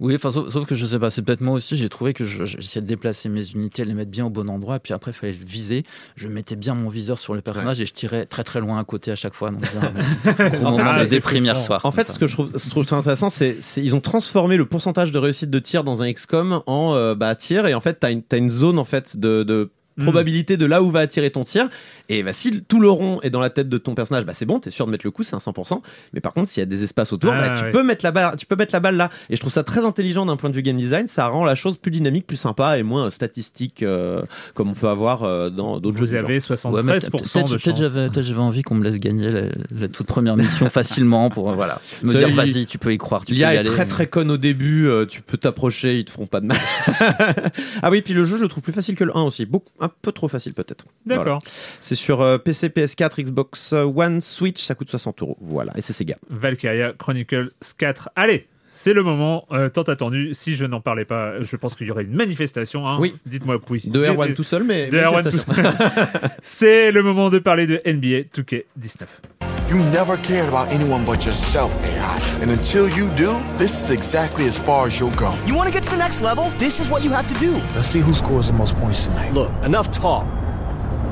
Oui, 0.00 0.16
enfin, 0.16 0.32
sauf, 0.32 0.48
sauf 0.48 0.66
que 0.66 0.74
je 0.74 0.86
sais 0.86 0.98
pas, 0.98 1.08
c'est 1.08 1.22
peut-être 1.22 1.40
moi 1.40 1.54
aussi, 1.54 1.76
j'ai 1.76 1.88
trouvé 1.88 2.14
que 2.14 2.24
je- 2.24 2.44
j'essayais 2.44 2.80
de 2.82 2.86
déplacer 2.86 3.28
mes 3.28 3.48
unités, 3.52 3.84
les 3.84 3.94
mettre 3.94 4.10
bien 4.10 4.26
au 4.26 4.28
bon 4.30 4.50
endroit, 4.50 4.76
et 4.76 4.78
puis 4.80 4.92
après, 4.92 5.12
il 5.12 5.14
fallait 5.14 5.32
le 5.38 5.46
viser. 5.46 5.84
Je 6.16 6.26
mettais 6.26 6.56
bien 6.56 6.74
mon 6.74 6.88
viseur 6.88 7.16
sur 7.16 7.32
le 7.32 7.42
personnage 7.42 7.80
et 7.80 7.86
je 7.86 7.92
tirais 7.92 8.26
très 8.26 8.42
très 8.42 8.58
loin 8.58 8.80
à 8.80 8.84
côté 8.84 9.12
à 9.12 9.14
chaque 9.14 9.34
fois. 9.34 9.52
Donc, 9.52 9.62
un 9.64 10.48
gros 10.50 10.62
moment 10.62 10.78
Ah, 10.84 11.04
hier 11.04 11.60
soir. 11.60 11.80
En 11.86 11.92
fait, 11.92 12.10
ce 12.10 12.18
que 12.18 12.26
je 12.26 12.32
trouve, 12.32 12.50
je 12.58 12.70
trouve 12.70 12.84
ça 12.88 12.96
intéressant, 12.96 13.30
c'est 13.30 13.56
ils 13.76 13.94
ont 13.94 14.00
transformé 14.00 14.56
le 14.56 14.66
pourcentage 14.66 15.12
de 15.12 15.18
réussite 15.18 15.50
de 15.50 15.58
tir 15.60 15.84
dans 15.84 16.02
un 16.02 16.12
XCOM 16.12 16.60
en 16.66 16.94
euh, 16.96 17.14
bah, 17.14 17.32
tir, 17.36 17.68
et 17.68 17.74
en 17.74 17.80
fait, 17.80 17.94
t'as 18.00 18.10
une, 18.10 18.22
t'as 18.24 18.38
une 18.38 18.50
zone 18.50 18.80
en 18.80 18.84
fait 18.84 19.16
de, 19.16 19.44
de 19.44 19.70
probabilité 19.98 20.56
de 20.56 20.66
là 20.66 20.82
où 20.82 20.90
va 20.90 21.00
attirer 21.00 21.30
ton 21.30 21.44
tir. 21.44 21.68
Et 22.08 22.22
bah, 22.22 22.32
si 22.32 22.62
tout 22.62 22.80
le 22.80 22.88
rond 22.90 23.20
est 23.22 23.30
dans 23.30 23.40
la 23.40 23.50
tête 23.50 23.68
de 23.68 23.78
ton 23.78 23.94
personnage, 23.94 24.24
bah, 24.26 24.32
c'est 24.34 24.44
bon, 24.46 24.58
t'es 24.60 24.70
sûr 24.70 24.86
de 24.86 24.90
mettre 24.90 25.06
le 25.06 25.10
coup, 25.10 25.22
c'est 25.22 25.34
un 25.34 25.38
100%. 25.38 25.80
Mais 26.12 26.20
par 26.20 26.32
contre, 26.34 26.50
s'il 26.50 26.60
y 26.60 26.62
a 26.62 26.66
des 26.66 26.82
espaces 26.84 27.12
autour, 27.12 27.32
Ah, 27.32 27.48
bah, 27.48 27.54
tu 27.56 27.64
ouais. 27.64 27.70
peux 27.70 27.82
mettre 27.82 28.04
la 28.04 28.10
balle, 28.12 28.36
tu 28.36 28.46
peux 28.46 28.56
mettre 28.56 28.74
la 28.74 28.80
balle 28.80 28.96
là. 28.96 29.10
Et 29.30 29.36
je 29.36 29.40
trouve 29.40 29.52
ça 29.52 29.62
très 29.64 29.84
intelligent 29.84 30.26
d'un 30.26 30.36
point 30.36 30.50
de 30.50 30.54
vue 30.56 30.62
game 30.62 30.76
design. 30.76 31.06
Ça 31.06 31.26
rend 31.28 31.44
la 31.44 31.54
chose 31.54 31.76
plus 31.76 31.90
dynamique, 31.90 32.26
plus 32.26 32.36
sympa 32.36 32.78
et 32.78 32.82
moins 32.82 33.06
euh, 33.06 33.10
statistique 33.10 33.82
euh, 33.82 34.22
comme 34.54 34.68
on 34.70 34.74
peut 34.74 34.88
avoir 34.88 35.22
euh, 35.22 35.48
dans 35.50 35.78
d'autres 35.80 35.98
jeux. 35.98 36.04
Vous 36.06 36.14
avez 36.14 36.24
Ouais, 36.24 36.32
mais 36.34 36.38
73% 36.38 36.70
peut- 36.70 36.78
de 36.78 37.20
peut-être 37.20 37.28
chance. 37.28 37.62
peut-être 37.62 37.76
j'avais 37.76 38.08
peut-être 38.08 38.22
j'avais 38.26 38.40
envie 38.40 38.62
qu'on 38.62 38.74
me 38.74 38.84
laisse 38.84 38.98
gagner 38.98 39.30
la, 39.30 39.42
la 39.70 39.88
toute 39.88 40.06
première 40.06 40.36
mission 40.36 40.66
facilement 40.70 41.30
pour 41.30 41.50
euh, 41.50 41.54
voilà 41.54 41.80
me 42.02 42.12
Ça, 42.12 42.18
dire 42.18 42.28
il- 42.28 42.34
vas-y 42.36 42.66
tu 42.66 42.78
peux 42.78 42.92
y 42.92 42.98
croire 42.98 43.24
tu 43.24 43.34
L'IA 43.34 43.54
est 43.54 43.58
aller 43.58 43.68
très 43.70 43.86
très 43.86 44.06
conne 44.06 44.30
au 44.30 44.36
début, 44.36 44.88
euh, 44.88 45.06
tu 45.06 45.22
peux 45.22 45.36
t'approcher, 45.36 45.98
ils 45.98 46.04
te 46.04 46.10
feront 46.10 46.26
pas 46.26 46.40
de 46.40 46.46
mal. 46.46 46.58
ah 47.82 47.90
oui, 47.90 48.02
puis 48.02 48.14
le 48.14 48.24
jeu 48.24 48.36
je 48.36 48.42
le 48.42 48.48
trouve 48.48 48.62
plus 48.62 48.72
facile 48.72 48.94
que 48.94 49.04
le 49.04 49.16
1 49.16 49.22
aussi, 49.22 49.46
beaucoup 49.46 49.72
un 49.84 49.90
peu 50.02 50.12
trop 50.12 50.28
facile 50.28 50.54
peut-être. 50.54 50.86
D'accord. 51.06 51.24
Voilà. 51.24 51.38
C'est 51.80 51.94
sur 51.94 52.20
euh, 52.22 52.38
PC, 52.38 52.68
PS4, 52.68 53.22
Xbox 53.22 53.72
One, 53.72 54.20
Switch, 54.20 54.62
ça 54.62 54.74
coûte 54.74 54.90
60 54.90 55.22
euros. 55.22 55.36
Voilà, 55.40 55.72
et 55.76 55.80
c'est 55.82 55.92
Sega. 55.92 56.16
Valkyria 56.30 56.92
Chronicles 56.98 57.50
4. 57.78 58.10
Allez, 58.16 58.48
c'est 58.66 58.92
le 58.92 59.02
moment 59.02 59.46
euh, 59.52 59.68
tant 59.68 59.82
attendu. 59.82 60.34
Si 60.34 60.54
je 60.56 60.64
n'en 60.64 60.80
parlais 60.80 61.04
pas, 61.04 61.40
je 61.42 61.56
pense 61.56 61.74
qu'il 61.74 61.86
y 61.86 61.90
aurait 61.90 62.04
une 62.04 62.14
manifestation. 62.14 62.86
hein. 62.86 62.96
Oui. 62.98 63.14
Dites-moi 63.26 63.58
que 63.58 63.64
oui. 63.70 63.82
De 63.86 64.04
R1 64.04 64.34
tout 64.34 64.42
seul, 64.42 64.64
mais 64.64 64.88
De 64.88 64.98
R1 64.98 65.30
tout 65.30 65.38
seul. 65.38 65.64
c'est 66.42 66.90
le 66.90 67.02
moment 67.02 67.30
de 67.30 67.38
parler 67.38 67.66
de 67.66 67.80
NBA 67.86 68.28
2K19. 68.34 69.53
You 69.68 69.76
never 69.76 70.18
cared 70.18 70.48
about 70.48 70.68
anyone 70.68 71.06
but 71.06 71.24
yourself, 71.24 71.72
AI. 71.84 72.18
And 72.40 72.50
until 72.50 72.86
you 72.88 73.08
do, 73.14 73.32
this 73.56 73.82
is 73.82 73.90
exactly 73.90 74.46
as 74.46 74.58
far 74.58 74.86
as 74.86 75.00
you'll 75.00 75.10
go. 75.12 75.38
You 75.46 75.54
want 75.54 75.68
to 75.68 75.72
get 75.72 75.82
to 75.84 75.90
the 75.90 75.96
next 75.96 76.20
level? 76.20 76.50
This 76.58 76.80
is 76.80 76.88
what 76.90 77.02
you 77.02 77.10
have 77.10 77.26
to 77.28 77.34
do. 77.34 77.54
Let's 77.74 77.88
see 77.88 78.00
who 78.00 78.12
scores 78.12 78.48
the 78.48 78.52
most 78.52 78.76
points 78.76 79.06
tonight. 79.06 79.32
Look, 79.32 79.50
enough 79.64 79.90
talk. 79.90 80.28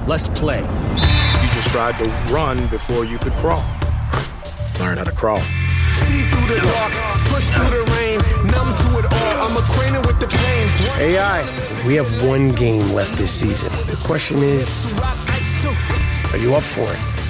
Let's 0.06 0.28
play. 0.28 0.60
You 0.60 1.48
just 1.54 1.70
tried 1.70 1.96
to 1.98 2.04
run 2.30 2.66
before 2.66 3.06
you 3.06 3.18
could 3.18 3.32
crawl. 3.34 3.64
Learn 4.78 4.98
how 4.98 5.04
to 5.04 5.12
crawl. 5.12 5.40
See 5.40 6.22
through 6.30 6.54
the 6.54 6.60
dark, 6.62 6.92
push 7.32 7.48
through 7.48 7.70
the 7.70 7.90
rain. 7.96 8.18
Numb 8.50 8.76
to 8.76 8.98
it 8.98 9.12
all, 9.12 9.48
I'm 9.48 9.56
acquainted 9.56 10.06
with 10.06 10.20
the 10.20 10.26
pain. 10.26 10.68
AI, 11.00 11.42
we 11.86 11.94
have 11.94 12.22
one 12.22 12.52
game 12.52 12.92
left 12.92 13.16
this 13.16 13.30
season. 13.30 13.70
The 13.86 13.96
question 14.04 14.42
is, 14.42 14.92
are 16.32 16.38
you 16.38 16.54
up 16.54 16.62
for 16.62 16.92
it? 16.92 17.21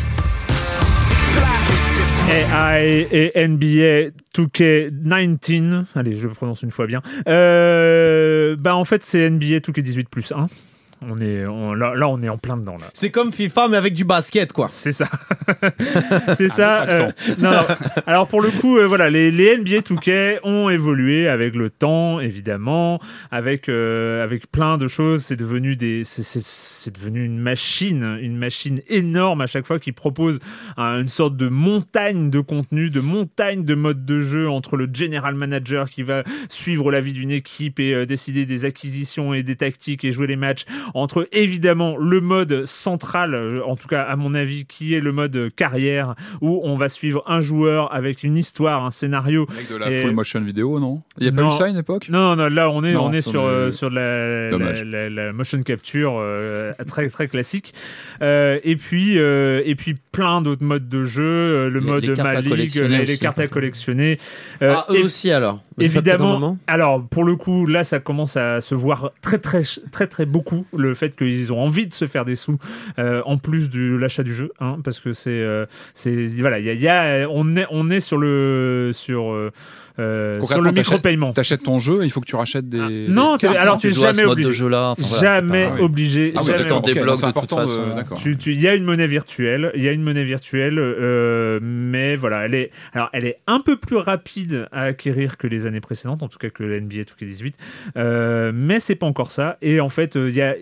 AI 2.30 3.06
et 3.10 3.48
NBA 3.48 4.10
2K19. 4.34 5.84
Allez, 5.94 6.14
je 6.14 6.28
le 6.28 6.34
prononce 6.34 6.62
une 6.62 6.70
fois 6.70 6.86
bien. 6.86 7.02
Euh, 7.28 8.56
bah 8.58 8.76
en 8.76 8.84
fait, 8.84 9.04
c'est 9.04 9.28
NBA 9.28 9.58
2K18 9.58 10.06
plus 10.08 10.32
1. 10.32 10.46
On 11.08 11.20
est, 11.20 11.44
on- 11.46 11.74
là, 11.74 11.94
là, 11.94 12.08
on 12.08 12.22
est 12.22 12.28
en 12.28 12.38
plein 12.38 12.56
dedans. 12.56 12.76
Là. 12.78 12.86
C'est 12.94 13.10
comme 13.10 13.32
FIFA, 13.32 13.68
mais 13.68 13.76
avec 13.76 13.94
du 13.94 14.04
basket, 14.04 14.52
quoi. 14.52 14.68
C'est 14.68 14.92
ça. 14.92 15.08
C'est 16.36 16.48
ça. 16.48 16.84
Euh, 16.90 17.10
non, 17.38 17.50
non. 17.50 17.58
Alors 18.06 18.28
pour 18.28 18.40
le 18.40 18.50
coup, 18.50 18.78
euh, 18.78 18.86
voilà, 18.86 19.10
les, 19.10 19.30
les 19.30 19.56
NBA 19.58 19.78
2K 19.80 20.38
ont 20.44 20.68
évolué 20.70 21.28
avec 21.28 21.54
le 21.54 21.70
temps, 21.70 22.20
évidemment, 22.20 23.00
avec 23.30 23.68
euh, 23.68 24.22
avec 24.22 24.50
plein 24.50 24.78
de 24.78 24.88
choses. 24.88 25.22
C'est 25.22 25.36
devenu 25.36 25.76
des, 25.76 26.04
c'est- 26.04 26.22
c'est 26.22 26.42
c'est 26.42 26.94
devenu 26.94 27.24
une 27.24 27.38
machine, 27.38 28.18
une 28.20 28.36
machine 28.36 28.80
énorme 28.88 29.40
à 29.40 29.46
chaque 29.46 29.66
fois 29.66 29.78
qui 29.78 29.92
propose 29.92 30.38
un- 30.76 31.00
une 31.00 31.08
sorte 31.08 31.36
de 31.36 31.48
montagne 31.48 32.30
de 32.30 32.40
contenu, 32.40 32.90
de 32.90 33.00
montagne 33.00 33.64
de 33.64 33.74
modes 33.74 34.04
de 34.04 34.20
jeu 34.20 34.48
entre 34.48 34.76
le 34.76 34.88
general 34.92 35.34
manager 35.34 35.88
qui 35.90 36.02
va 36.02 36.24
suivre 36.48 36.90
la 36.90 37.00
vie 37.00 37.12
d'une 37.12 37.30
équipe 37.30 37.78
et 37.80 37.94
euh, 37.94 38.06
décider 38.06 38.46
des 38.46 38.64
acquisitions 38.64 39.34
et 39.34 39.42
des 39.42 39.56
tactiques 39.56 40.04
et 40.04 40.10
jouer 40.10 40.26
les 40.26 40.36
matchs, 40.36 40.64
entre 40.94 41.28
évidemment 41.32 41.96
le 41.96 42.20
mode 42.20 42.64
central, 42.64 43.34
euh, 43.34 43.60
en 43.66 43.76
tout 43.76 43.88
cas 43.88 44.02
à 44.02 44.16
mon 44.16 44.34
avis, 44.34 44.64
qui 44.66 44.94
est 44.94 45.00
le 45.00 45.12
mode 45.12 45.50
carrière 45.56 46.14
où 46.40 46.60
on 46.64 46.76
va 46.76 46.88
suivre 46.88 47.22
un 47.26 47.40
joueur 47.40 47.92
avec 47.94 48.22
une 48.22 48.36
histoire, 48.36 48.84
un 48.84 48.90
scénario. 48.90 49.46
Avec 49.52 49.70
de 49.70 49.76
la 49.76 49.90
Et- 49.90 50.02
full 50.02 50.12
motion 50.12 50.40
vidéo, 50.40 50.80
non? 50.80 51.02
Il 51.18 51.24
n'y 51.24 51.28
a 51.28 51.32
pas 51.32 51.48
eu 51.48 51.56
ça 51.56 51.64
à 51.64 51.68
une 51.68 51.78
époque? 51.78 52.08
Non, 52.10 52.36
non, 52.36 52.48
là 52.48 52.70
on 52.70 52.84
est, 52.84 52.92
Non, 52.92 53.04
on 53.06 53.12
est 53.12 53.20
sur 53.22 53.44
euh, 53.44 53.70
sur 53.70 53.90
de 53.90 53.96
la, 53.96 54.44
la, 54.44 54.48
Dommage. 54.50 54.84
la- 54.84 55.10
la 55.10 55.32
motion 55.32 55.62
capture 55.62 56.14
euh, 56.18 56.72
très, 56.86 57.08
très 57.08 57.28
classique. 57.28 57.74
Euh, 58.22 58.58
et, 58.64 58.76
puis, 58.76 59.18
euh, 59.18 59.62
et 59.64 59.74
puis 59.74 59.94
plein 60.12 60.42
d'autres 60.42 60.64
modes 60.64 60.88
de 60.88 61.04
jeu, 61.04 61.68
le 61.68 61.78
Les- 61.78 61.80
mode 61.86 62.04
les 62.04 62.14
Ma 62.22 62.40
League, 62.40 62.48
collectionner 62.50 63.04
les, 63.04 63.18
cartes 63.18 63.38
à 63.38 63.46
collectionner. 63.46 64.18
Euh, 64.62 64.74
ah, 64.76 64.86
eux 64.90 64.96
et- 65.00 65.02
aussi, 65.04 65.30
alors. 65.30 65.60
Vous 65.78 65.84
Évidemment. 65.84 66.58
Alors, 66.66 67.02
pour 67.08 67.24
le 67.24 67.36
coup, 67.36 67.66
là, 67.66 67.82
ça 67.84 67.98
commence 67.98 68.36
à 68.36 68.60
se 68.60 68.74
voir 68.74 69.10
très, 69.22 69.38
très, 69.38 69.62
très, 69.90 70.06
très 70.06 70.26
beaucoup 70.26 70.66
le 70.82 70.94
fait 70.94 71.16
qu'ils 71.16 71.52
ont 71.52 71.60
envie 71.60 71.86
de 71.86 71.94
se 71.94 72.06
faire 72.06 72.24
des 72.24 72.36
sous 72.36 72.58
euh, 72.98 73.22
en 73.24 73.38
plus 73.38 73.70
de 73.70 73.96
l'achat 73.96 74.22
du 74.22 74.34
jeu, 74.34 74.52
hein, 74.60 74.78
parce 74.84 75.00
que 75.00 75.12
c'est, 75.12 75.30
euh, 75.30 75.66
c'est, 75.94 76.26
voilà, 76.40 76.58
il 76.58 76.66
on 77.30 77.56
est, 77.56 77.66
on 77.70 77.90
est 77.90 78.00
sur 78.00 78.18
le, 78.18 78.90
sur, 78.92 79.32
euh, 79.32 79.50
sur 79.96 80.38
Concrètement, 80.40 80.64
le 80.64 80.72
micro-paiement. 80.72 81.32
T'achètes 81.32 81.62
ton 81.62 81.78
jeu, 81.78 82.00
il 82.04 82.10
faut 82.10 82.20
que 82.20 82.26
tu 82.26 82.36
rachètes 82.36 82.68
des. 82.68 83.06
Non, 83.08 83.34
des- 83.36 83.48
t'es- 83.48 83.56
alors 83.56 83.78
tu 83.78 83.88
es 83.88 83.90
joues 83.90 84.04
à 84.04 84.12
ce 84.12 84.16
jamais 84.18 84.26
mode 84.26 84.38
de 84.38 84.42
obligé. 84.44 84.58
jeu-là, 84.58 84.90
enfin, 84.90 85.02
voilà, 85.08 85.22
jamais 85.40 85.68
Ah 85.70 85.74
oui. 85.76 85.80
obligé. 85.82 86.32
Ah 86.34 86.40
oui, 86.40 86.46
jamais 86.46 86.58
le 86.60 86.66
temps 86.66 86.78
ok, 86.78 86.84
des 86.86 86.94
blocs, 86.94 87.16
c'est 87.18 87.26
de 87.26 87.32
toute 87.32 87.50
façon. 87.50 87.94
D'accord. 87.96 88.18
tu, 88.18 88.36
tu- 88.36 88.52
il 88.52 88.60
y 88.60 88.68
a 88.68 88.74
une 88.74 88.84
monnaie 88.84 89.06
virtuelle, 89.06 89.70
il 89.74 89.82
y 89.82 89.88
a 89.88 89.92
une 89.92 90.02
monnaie 90.02 90.24
virtuelle, 90.24 90.78
euh, 90.78 91.58
mais 91.62 92.16
voilà, 92.16 92.44
elle 92.46 92.54
est, 92.54 92.70
alors 92.94 93.08
elle 93.12 93.24
est 93.26 93.38
un 93.46 93.60
peu 93.60 93.76
plus 93.76 93.96
rapide 93.96 94.66
à 94.72 94.82
acquérir 94.82 95.36
que 95.36 95.46
les 95.46 95.66
années 95.66 95.80
précédentes, 95.80 96.22
en 96.22 96.28
tout 96.28 96.38
cas 96.38 96.50
que 96.50 96.62
la 96.64 96.76
NBA 96.80 97.02
2K18, 97.04 97.54
euh, 97.96 98.52
mais 98.54 98.80
c'est 98.80 98.94
pas 98.94 99.06
encore 99.06 99.30
ça. 99.30 99.58
Et 99.62 99.80
en 99.80 99.88
fait, 99.88 100.16
euh, 100.16 100.28
il 100.28 100.34
y 100.34 100.42
a, 100.42 100.54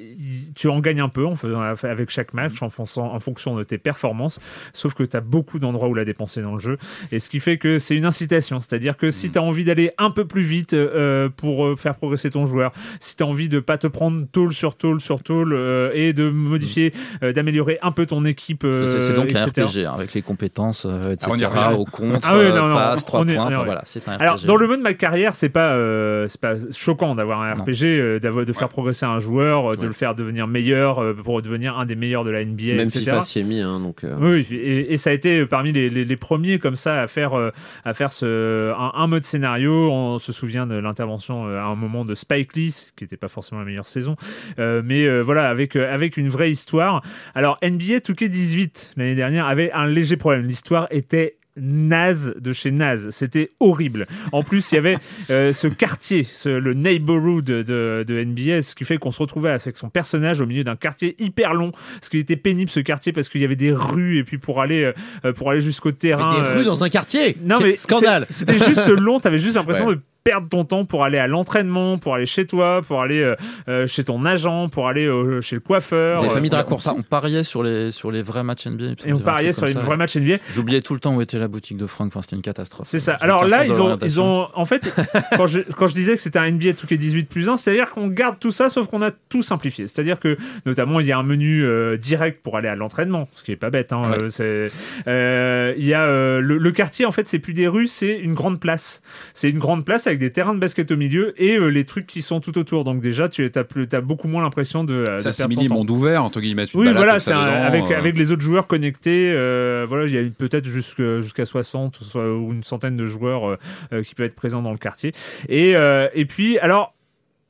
tu 0.55 0.69
en 0.69 0.81
gagnes 0.81 1.01
un 1.01 1.09
peu 1.09 1.25
en 1.27 1.35
faisant 1.35 1.61
avec 1.61 2.11
chaque 2.11 2.35
match, 2.35 2.63
en, 2.63 2.71
fonction- 2.71 3.13
en 3.13 3.19
fonction 3.21 3.57
de 3.57 3.63
tes 3.63 3.79
performances. 3.79 4.41
Sauf 4.73 4.95
que 4.95 5.03
tu 5.03 5.17
as 5.17 5.21
beaucoup 5.21 5.59
d'endroits 5.59 5.89
où 5.89 5.95
la 5.95 6.05
dépenser 6.05 6.43
dans 6.43 6.55
le 6.55 6.61
jeu, 6.61 6.79
et 7.13 7.19
ce 7.19 7.29
qui 7.29 7.41
fait 7.41 7.59
que 7.59 7.79
c'est 7.79 7.97
une 7.97 8.05
incitation, 8.05 8.61
c'est-à-dire 8.61 8.97
que 8.97 9.11
si 9.11 9.30
tu 9.33 9.39
as 9.39 9.43
envie 9.43 9.65
d'aller 9.65 9.91
un 9.99 10.11
peu 10.11 10.25
plus 10.25 10.43
vite 10.43 10.75
euh, 10.75 11.29
pour 11.35 11.65
euh, 11.67 11.77
faire 11.77 11.95
progresser 11.95 12.31
ton 12.31 12.45
joueur, 12.47 12.73
si 12.99 13.17
tu 13.17 13.23
as 13.23 13.27
envie 13.27 13.49
de 13.49 13.61
pas 13.61 13.79
te 13.79 13.87
prendre 13.87 14.27
tôle 14.31 14.53
sur 14.53 14.77
tôle 14.77 15.01
sur 15.01 15.23
tôle 15.23 15.53
euh, 15.55 15.91
et 15.95 16.13
de 16.13 16.29
modifier, 16.31 16.93
euh, 17.23 17.33
d'améliorer 17.33 17.79
un 17.83 17.93
peu 17.93 18.07
ton 18.07 18.25
équipe, 18.25 18.63
C'est- 18.63 19.11
euh, 19.11 19.15
donc 19.17 19.35
un 19.35 19.47
etc. 19.47 19.67
RPG 19.67 19.87
hein, 19.87 19.93
avec 19.95 20.15
les 20.15 20.23
compétences, 20.23 20.87
euh, 20.89 21.13
etc. 21.13 21.47
Ah, 21.55 21.75
au 21.75 21.85
contre, 21.85 22.27
Ah 22.29 22.35
oui, 22.37 22.45
euh, 22.45 22.57
non, 22.57 22.69
non, 22.69 22.75
passe, 22.75 23.01
on- 23.01 23.07
trois 23.07 23.21
on 23.21 23.29
est- 23.29 23.35
points. 23.35 23.51
est- 23.51 23.55
enfin, 23.55 23.65
voilà, 23.65 23.83
c'est 23.85 24.07
un 24.09 24.13
RPG. 24.17 24.23
Alors, 24.23 24.39
dans 24.41 24.57
le 24.57 24.67
mode 24.67 24.81
ma 24.81 24.95
carrière, 24.95 25.35
c'est 25.35 25.49
pas, 25.49 25.73
euh, 25.75 26.27
c'est 26.29 26.41
pas 26.41 26.55
choquant 26.73 27.15
d'avoir 27.15 27.43
un. 27.43 27.51
RPG, 27.55 27.85
euh, 27.85 28.19
d'avoir- 28.19 28.45
de 28.45 28.53
faire 28.53 28.69
progresser 28.69 29.07
un 29.07 29.19
joueur, 29.19 29.73
euh, 29.73 29.77
de 29.77 29.81
Ouais. 29.83 29.87
le 29.87 29.93
faire 29.93 30.15
devenir 30.15 30.47
meilleur 30.47 30.99
euh, 31.03 31.13
pour 31.15 31.43
devenir 31.43 31.79
un 31.79 31.85
des 31.87 31.95
meilleurs 31.97 32.25
de 32.25 32.31
la 32.31 32.41
NBA, 32.43 32.75
Même 32.77 32.81
etc. 32.89 33.01
FIFA 33.01 33.23
s'y 33.23 33.39
est 33.41 33.45
mis, 33.45 33.61
hein, 33.61 33.81
donc. 33.81 34.05
euh, 34.05 34.15
Oui, 34.21 34.47
et, 34.51 34.93
et 34.93 34.97
ça 34.97 35.11
a 35.11 35.13
été 35.13 35.45
parmi 35.47 35.73
les, 35.73 35.91
les- 35.91 36.05
les 36.05 36.17
premiers 36.17 36.59
comme 36.59 36.77
ça 36.77 37.01
à 37.03 37.07
faire, 37.07 37.35
euh, 37.35 37.51
à 37.85 37.93
faire 37.95 38.13
ce, 38.13 38.73
un, 38.73 38.93
un 38.95 39.07
mode 39.11 39.25
scénario. 39.25 39.91
On 39.91 40.19
se 40.19 40.33
souvient 40.33 40.67
de 40.67 40.77
l'intervention 40.77 41.47
euh, 41.47 41.59
à 41.59 41.65
un 41.65 41.75
moment 41.75 42.05
de 42.05 42.15
Spike 42.15 42.57
Lee, 42.57 42.93
qui 42.97 43.05
n'était 43.05 43.17
pas 43.17 43.29
forcément 43.29 43.61
la 43.61 43.67
meilleure 43.67 43.87
saison, 43.87 44.17
Euh, 44.59 44.83
mais 44.85 45.05
euh, 45.05 45.21
voilà, 45.21 45.49
avec, 45.49 45.77
avec 45.77 46.17
une 46.17 46.29
vraie 46.29 46.51
histoire. 46.51 47.03
Alors, 47.35 47.59
NBA 47.63 47.99
2K18 47.99 48.93
l'année 48.97 49.15
dernière 49.15 49.47
avait 49.47 49.71
un 49.73 49.87
léger 49.87 50.17
problème. 50.17 50.47
L'histoire 50.47 50.87
était 50.91 51.37
naze 51.57 52.35
de 52.41 52.53
chez 52.53 52.71
naze. 52.71 53.09
C'était 53.11 53.51
horrible. 53.61 54.07
En 54.33 54.43
plus, 54.43 54.71
il 54.73 54.77
y 54.77 54.79
avait 54.79 54.97
euh, 55.31 55.53
ce 55.53 55.67
quartier, 55.67 56.25
ce- 56.25 56.49
le 56.49 56.75
neighborhood 56.75 57.45
de, 57.45 58.05
de, 58.07 58.25
NBA, 58.25 58.63
ce 58.63 58.75
qui 58.75 58.85
fait 58.85 58.97
qu'on 58.99 59.11
se 59.13 59.21
retrouvait 59.21 59.51
avec 59.51 59.77
son 59.77 59.89
personnage 59.91 60.41
au 60.41 60.47
milieu 60.47 60.65
d'un 60.65 60.77
quartier 60.77 61.17
hyper 61.23 61.55
long. 61.55 61.73
Ce 62.03 62.11
qui 62.11 62.19
était 62.19 62.37
pénible, 62.37 62.71
ce 62.71 62.81
quartier, 62.81 63.13
parce 63.13 63.29
qu'il 63.29 63.41
y 63.41 63.45
avait 63.45 63.57
des 63.57 63.73
rues 63.73 64.19
et 64.19 64.25
puis 64.25 64.39
pour 64.39 64.61
aller, 64.61 64.93
euh, 65.25 65.33
pour 65.33 65.51
aller 65.51 65.61
jusqu'au 65.61 65.93
terrain. 65.93 66.35
Des 66.35 66.49
rues 66.55 66.61
euh, 66.61 66.65
dans 66.65 66.85
un 66.85 66.89
quartier? 66.89 67.37
Non 67.43 67.59
mais 67.61 67.77
Scandale 67.77 68.27
C'était 68.31 68.59
juste 68.59 68.87
long. 68.89 69.21
T'avais 69.21 69.39
juste 69.39 69.57
l'impression 69.57 69.87
Ouais. 69.87 69.95
de 69.97 70.01
perdre 70.25 70.49
ton 70.49 70.65
temps 70.65 70.85
pour 70.85 71.05
aller 71.05 71.19
à 71.19 71.27
l'entraînement, 71.27 71.99
pour 71.99 72.15
aller 72.15 72.27
chez 72.27 72.47
toi, 72.47 72.83
pour 72.87 73.01
aller 73.01 73.21
euh, 73.21 73.35
euh, 73.69 73.87
chez 73.87 74.05
ton 74.05 74.25
agent, 74.25 74.69
pour 74.69 74.89
aller 74.89 75.07
euh, 75.07 75.41
chez 75.41 75.57
le 75.57 75.61
coiffeur. 75.61 76.19
Vous 76.21 76.25
avez 76.27 76.35
pas 76.35 76.41
mis 76.41 76.51
de 76.51 76.55
on, 76.55 76.59
raccourci 76.59 76.89
on 76.97 77.03
pariait 77.03 77.45
sur 77.45 77.63
les, 77.63 77.91
sur 77.91 78.11
les 78.11 78.23
vrais 78.23 78.43
matchs 78.43 78.67
NBA. 78.67 78.85
et 79.07 79.13
on 79.13 79.19
pariait 79.19 79.53
sur 79.53 79.63
comme 79.63 79.71
une 79.71 79.79
ça. 79.79 79.85
vraie 79.85 79.97
match 79.97 80.17
NBA. 80.17 80.37
J'oubliais 80.53 80.81
tout 80.83 80.95
le 80.95 81.01
temps 81.01 81.15
où 81.15 81.23
était 81.23 81.39
la 81.39 81.49
boutique 81.49 81.77
de 81.77 81.87
Franck. 81.87 82.09
Enfin, 82.09 82.23
c'était 82.23 82.37
une 82.37 82.43
catastrophe. 82.43 82.87
C'est 82.89 82.99
ça. 82.99 83.15
Alors 83.15 83.45
là, 83.47 83.65
ils 83.65 83.81
ont, 83.81 83.97
ils 84.03 84.21
ont, 84.21 84.49
en 84.55 84.65
fait, 84.65 84.93
quand 85.37 85.47
je, 85.47 85.61
quand 85.77 85.87
je 85.87 85.95
disais 85.95 86.15
que 86.15 86.21
c'était 86.21 86.39
un 86.39 86.51
NBA 86.51 86.71
2K18 86.73 87.27
plus 87.27 87.49
1, 87.49 87.57
c'est-à-dire 87.57 87.91
qu'on 87.91 88.09
garde 88.09 88.39
tout 88.39 88.53
ça, 88.53 88.69
sauf 88.69 88.87
qu'on 88.89 89.03
a 89.03 89.11
tout 89.11 89.43
simplifié. 89.43 89.87
C'est-à-dire 89.87 90.19
que, 90.19 90.37
notamment, 90.67 91.01
il 91.01 91.07
y 91.07 91.13
a 91.13 91.19
un 91.19 91.23
menu 91.23 91.65
euh, 91.65 91.97
direct 91.97 92.43
pour 92.43 92.57
aller 92.57 92.69
à 92.69 92.77
l'entraînement, 92.77 93.29
ce 93.35 93.43
qui 93.43 93.53
est 93.53 93.57
pas 93.57 93.71
bête. 93.71 93.93
Hein, 93.93 94.11
Ouais. 94.11 94.19
euh, 94.19 94.29
c'est, 94.31 94.67
euh, 95.09 95.75
il 95.77 95.85
y 95.85 95.95
a 95.95 96.05
euh, 96.05 96.41
le, 96.41 96.59
le 96.59 96.73
quartier, 96.73 97.05
en 97.07 97.13
fait, 97.13 97.29
c'est 97.29 97.39
plus 97.39 97.53
des 97.53 97.69
rues, 97.69 97.87
c'est 97.87 98.19
une 98.19 98.35
grande 98.35 98.61
place. 98.61 99.03
C'est 99.35 99.51
une 99.51 99.59
grande 99.59 99.85
place 99.85 100.07
avec 100.11 100.21
des 100.21 100.31
terrains 100.31 100.55
de 100.55 100.61
basket 100.61 100.91
au 100.91 100.97
milieu 100.97 101.33
et 101.43 101.57
euh, 101.57 101.69
les 101.69 101.85
trucs 101.85 102.07
qui 102.07 102.23
sont 102.23 102.41
tout 102.41 102.59
autour. 102.59 102.85
Donc 102.85 103.01
déjà, 103.01 103.29
tu 103.29 103.51
as, 103.55 103.65
plus, 103.65 103.89
as 103.93 104.01
beaucoup 104.01 104.29
moins 104.29 104.43
l'impression 104.43 104.85
de, 104.85 104.95
euh, 105.09 105.19
Ça 105.19 105.33
temps. 105.69 105.75
monde 105.77 105.91
ouvert, 105.91 106.23
entre 106.25 106.41
guillemets. 106.41 106.67
Tu 106.67 106.73
te 106.73 106.79
Oui, 106.79 106.93
voilà, 106.93 107.19
c'est 107.21 107.33
un- 107.33 107.43
dedans, 107.45 107.63
avec, 107.65 107.91
euh, 107.91 107.97
avec 107.99 108.17
les 108.17 108.33
autres 108.33 108.43
joueurs 108.43 108.67
connectés. 108.67 109.33
euh, 109.35 109.87
voilà, 109.89 110.07
il 110.07 110.15
y 110.15 110.19
a 110.19 110.23
peut-être 110.31 110.67
jusqu'à 110.67 111.45
60 111.45 111.97
soit- 112.03 112.33
ou 112.37 112.53
une 112.53 112.63
centaine 112.65 112.97
de 112.97 113.05
joueurs 113.07 113.49
euh, 113.49 113.57
euh, 113.93 114.03
qui 114.03 114.15
peuvent 114.15 114.27
être 114.27 114.35
présents 114.37 114.63
dans 114.63 114.73
le 114.73 114.79
quartier. 114.79 115.13
Et, 115.49 115.75
euh, 115.77 116.09
et 116.15 116.25
puis, 116.27 116.59
alors. 116.59 116.95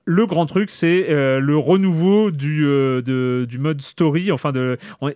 Le 0.07 0.27
grand 0.27 0.47
truc, 0.47 0.71
c'est 0.71 1.07
euh, 1.11 1.39
le 1.41 1.57
renouveau 1.57 2.31
du, 2.33 2.65
euh, 2.67 3.01
de- 3.03 3.47
du 3.49 3.59
mode 3.59 3.81
story. 3.81 4.33
Enfin, 4.33 4.51
de, 4.51 4.77
on- 5.03 5.13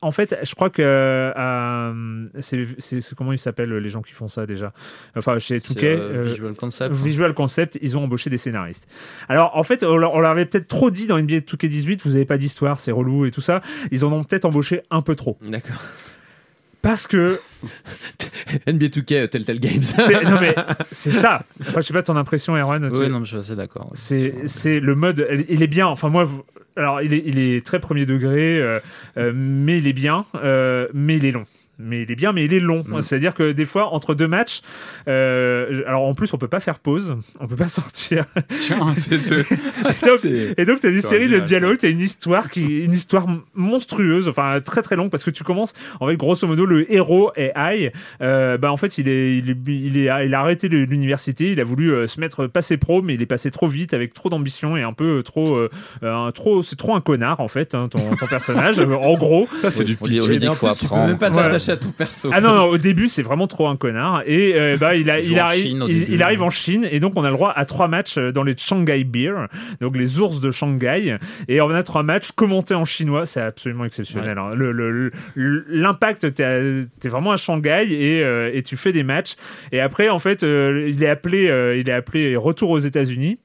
en 0.00 0.10
fait, 0.10 0.38
je 0.42 0.54
crois 0.54 0.70
que 0.70 0.82
euh, 0.82 2.26
c'est 2.40 3.14
comment 3.16 3.32
ils 3.32 3.38
s'appellent 3.38 3.74
les 3.74 3.88
gens 3.88 4.02
qui 4.02 4.12
font 4.12 4.28
ça 4.28 4.46
déjà? 4.46 4.72
Enfin, 5.16 5.38
chez 5.38 5.60
Touquet, 5.60 5.96
euh, 5.98 6.22
Visual 6.22 6.54
Concept. 6.54 6.94
Visual 6.94 7.34
Concept, 7.34 7.78
ils 7.80 7.96
ont 7.96 8.04
embauché 8.04 8.30
des 8.30 8.38
scénaristes. 8.38 8.86
Alors, 9.28 9.56
en 9.56 9.62
fait, 9.62 9.82
on 9.82 9.96
leur, 9.96 10.14
on 10.14 10.20
leur 10.20 10.30
avait 10.30 10.46
peut-être 10.46 10.68
trop 10.68 10.90
dit 10.90 11.06
dans 11.06 11.18
NBA 11.18 11.38
2K18, 11.38 12.00
vous 12.04 12.10
n'avez 12.10 12.24
pas 12.24 12.38
d'histoire, 12.38 12.78
c'est 12.78 12.92
relou 12.92 13.26
et 13.26 13.30
tout 13.30 13.40
ça. 13.40 13.62
Ils 13.90 14.04
en 14.04 14.12
ont 14.12 14.22
peut-être 14.22 14.44
embauché 14.44 14.82
un 14.90 15.00
peu 15.00 15.14
trop. 15.14 15.38
D'accord. 15.42 15.80
Parce 16.84 17.06
que. 17.08 17.40
NBA 18.68 18.86
2K, 18.86 19.28
Telltale 19.30 19.58
Games. 19.58 19.82
non, 20.22 20.38
mais 20.40 20.54
c'est 20.92 21.10
ça. 21.10 21.42
Enfin, 21.62 21.80
je 21.80 21.86
sais 21.86 21.92
pas 21.94 22.02
ton 22.02 22.16
impression, 22.16 22.56
Erwan. 22.56 22.88
Oui, 22.92 23.08
non, 23.08 23.20
mais 23.20 23.24
je 23.24 23.30
suis 23.30 23.38
assez 23.38 23.56
d'accord. 23.56 23.90
c'est 23.94 24.34
c'est 24.46 24.78
le 24.80 24.94
mode 24.94 25.26
il 25.48 25.62
est 25.62 25.66
bien 25.66 25.86
enfin 25.86 26.08
moi 26.10 26.24
vous- 26.24 26.44
alors 26.76 27.00
il 27.02 27.14
est, 27.14 27.22
il 27.24 27.38
est 27.38 27.64
très 27.64 27.80
premier 27.80 28.04
degré 28.04 28.58
euh, 28.60 28.80
euh, 29.16 29.32
mais 29.34 29.78
il 29.78 29.86
est 29.86 29.92
bien 29.94 30.24
euh, 30.34 30.88
mais 30.92 31.16
il 31.16 31.24
est 31.24 31.30
long 31.30 31.44
mais 31.78 32.02
il 32.02 32.10
est 32.12 32.16
bien, 32.16 32.32
mais 32.32 32.44
il 32.44 32.52
est 32.52 32.60
long. 32.60 32.82
Mm. 32.86 33.02
C'est-à-dire 33.02 33.34
que 33.34 33.52
des 33.52 33.64
fois, 33.64 33.92
entre 33.92 34.14
deux 34.14 34.28
matchs, 34.28 34.60
euh, 35.08 35.82
alors 35.86 36.02
en 36.02 36.14
plus, 36.14 36.32
on 36.34 36.38
peut 36.38 36.48
pas 36.48 36.60
faire 36.60 36.78
pause, 36.78 37.16
on 37.40 37.46
peut 37.46 37.56
pas 37.56 37.68
sortir. 37.68 38.24
Tiens, 38.58 38.94
c'est. 38.94 39.20
c'est- 39.22 40.54
et 40.58 40.64
donc, 40.64 40.80
tu 40.80 40.86
as 40.86 40.90
des 40.90 41.00
c'est 41.00 41.08
séries 41.08 41.28
de 41.28 41.40
dialogues, 41.40 41.78
tu 41.78 41.86
as 41.86 41.90
une 41.90 42.00
histoire 42.00 42.50
qui 42.50 42.64
une 42.84 42.92
histoire 42.92 43.26
monstrueuse, 43.54 44.28
enfin 44.28 44.58
très 44.64 44.82
très 44.82 44.96
longue, 44.96 45.10
parce 45.10 45.24
que 45.24 45.30
tu 45.30 45.44
commences, 45.44 45.74
en 46.00 46.08
fait, 46.08 46.16
grosso 46.16 46.46
modo, 46.46 46.66
le 46.66 46.90
héros 46.92 47.32
est 47.36 47.52
Ai. 47.56 47.92
Euh, 48.20 48.56
bah, 48.58 48.72
en 48.72 48.76
fait, 48.76 48.98
il, 48.98 49.08
est, 49.08 49.38
il, 49.38 49.50
est, 49.50 49.56
il, 49.68 49.96
est, 49.98 50.26
il 50.26 50.34
a 50.34 50.40
arrêté 50.40 50.68
l'université, 50.68 51.52
il 51.52 51.60
a 51.60 51.64
voulu 51.64 51.92
euh, 51.92 52.06
se 52.06 52.20
mettre 52.20 52.46
passer 52.46 52.76
pro, 52.76 53.02
mais 53.02 53.14
il 53.14 53.22
est 53.22 53.26
passé 53.26 53.50
trop 53.50 53.66
vite, 53.66 53.94
avec 53.94 54.14
trop 54.14 54.28
d'ambition 54.28 54.76
et 54.76 54.82
un 54.82 54.92
peu 54.92 55.18
euh, 55.18 55.22
trop. 55.22 55.54
euh, 55.56 55.68
un- 56.02 56.32
trop 56.32 56.62
c'est 56.62 56.76
trop 56.76 56.94
un 56.94 57.00
connard, 57.00 57.40
en 57.40 57.48
fait, 57.48 57.74
hein, 57.74 57.88
ton, 57.90 57.98
ton 57.98 58.26
personnage, 58.26 58.78
en 58.80 59.14
gros. 59.16 59.48
Ça, 59.60 59.70
c'est 59.70 59.84
du 59.84 59.96
On 60.00 60.04
on 60.04 60.08
pitch. 60.08 60.26
dit 60.38 60.48
en 60.48 60.52
qu'il 60.52 60.58
faut 60.58 60.66
apprendre. 60.66 61.06
même 61.08 61.18
pas 61.18 61.30
Ouais. 61.30 61.42
Attaché 61.64 61.72
à 61.72 61.76
ton 61.76 61.90
perso. 61.90 62.30
Ah 62.32 62.40
non, 62.40 62.54
non, 62.54 62.64
au 62.64 62.78
début, 62.78 63.08
c'est 63.08 63.22
vraiment 63.22 63.46
trop 63.46 63.68
un 63.68 63.76
connard. 63.76 64.22
Et 64.26 64.54
euh, 64.54 64.76
bah, 64.78 64.94
il, 64.94 65.10
a, 65.10 65.18
Il 65.20 65.26
joue 65.26 65.32
il, 65.34 65.40
en 65.40 65.44
arrive, 65.44 65.62
Chine 65.62 65.84
il, 65.88 66.22
arrive 66.22 66.42
en 66.42 66.50
Chine. 66.50 66.88
Et 66.90 67.00
donc, 67.00 67.12
on 67.16 67.24
a 67.24 67.28
le 67.30 67.34
droit 67.34 67.52
à 67.54 67.64
trois 67.64 67.88
matchs 67.88 68.18
euh, 68.18 68.32
dans 68.32 68.42
les 68.42 68.54
Shanghai 68.56 69.04
Beer, 69.04 69.32
donc 69.80 69.96
les 69.96 70.18
ours 70.20 70.40
de 70.40 70.50
Shanghai. 70.50 71.16
Et 71.48 71.60
on 71.60 71.70
a 71.70 71.82
trois 71.82 72.02
matchs 72.02 72.32
commentés 72.32 72.74
en 72.74 72.84
chinois. 72.84 73.26
C'est 73.26 73.40
absolument 73.40 73.84
exceptionnel. 73.84 74.38
hein. 74.38 74.50
Le- 74.54 74.72
le- 74.72 75.10
le- 75.34 75.64
L'impact, 75.68 76.34
t'es 76.34 77.08
vraiment 77.08 77.32
à 77.32 77.36
Shanghai 77.36 77.86
et, 77.90 78.22
euh, 78.22 78.50
et 78.52 78.62
tu 78.62 78.76
fais 78.76 78.92
des 78.92 79.02
matchs. 79.02 79.34
Et 79.72 79.80
après, 79.80 80.08
en 80.08 80.18
fait, 80.18 80.42
euh, 80.42 80.88
il 80.88 81.02
est 81.02 81.08
appelé, 81.08 81.44
il 81.78 81.88
est 81.88 81.92
appelé 81.92 82.36
retour 82.36 82.70
aux 82.70 82.78
États-Unis. 82.78 83.38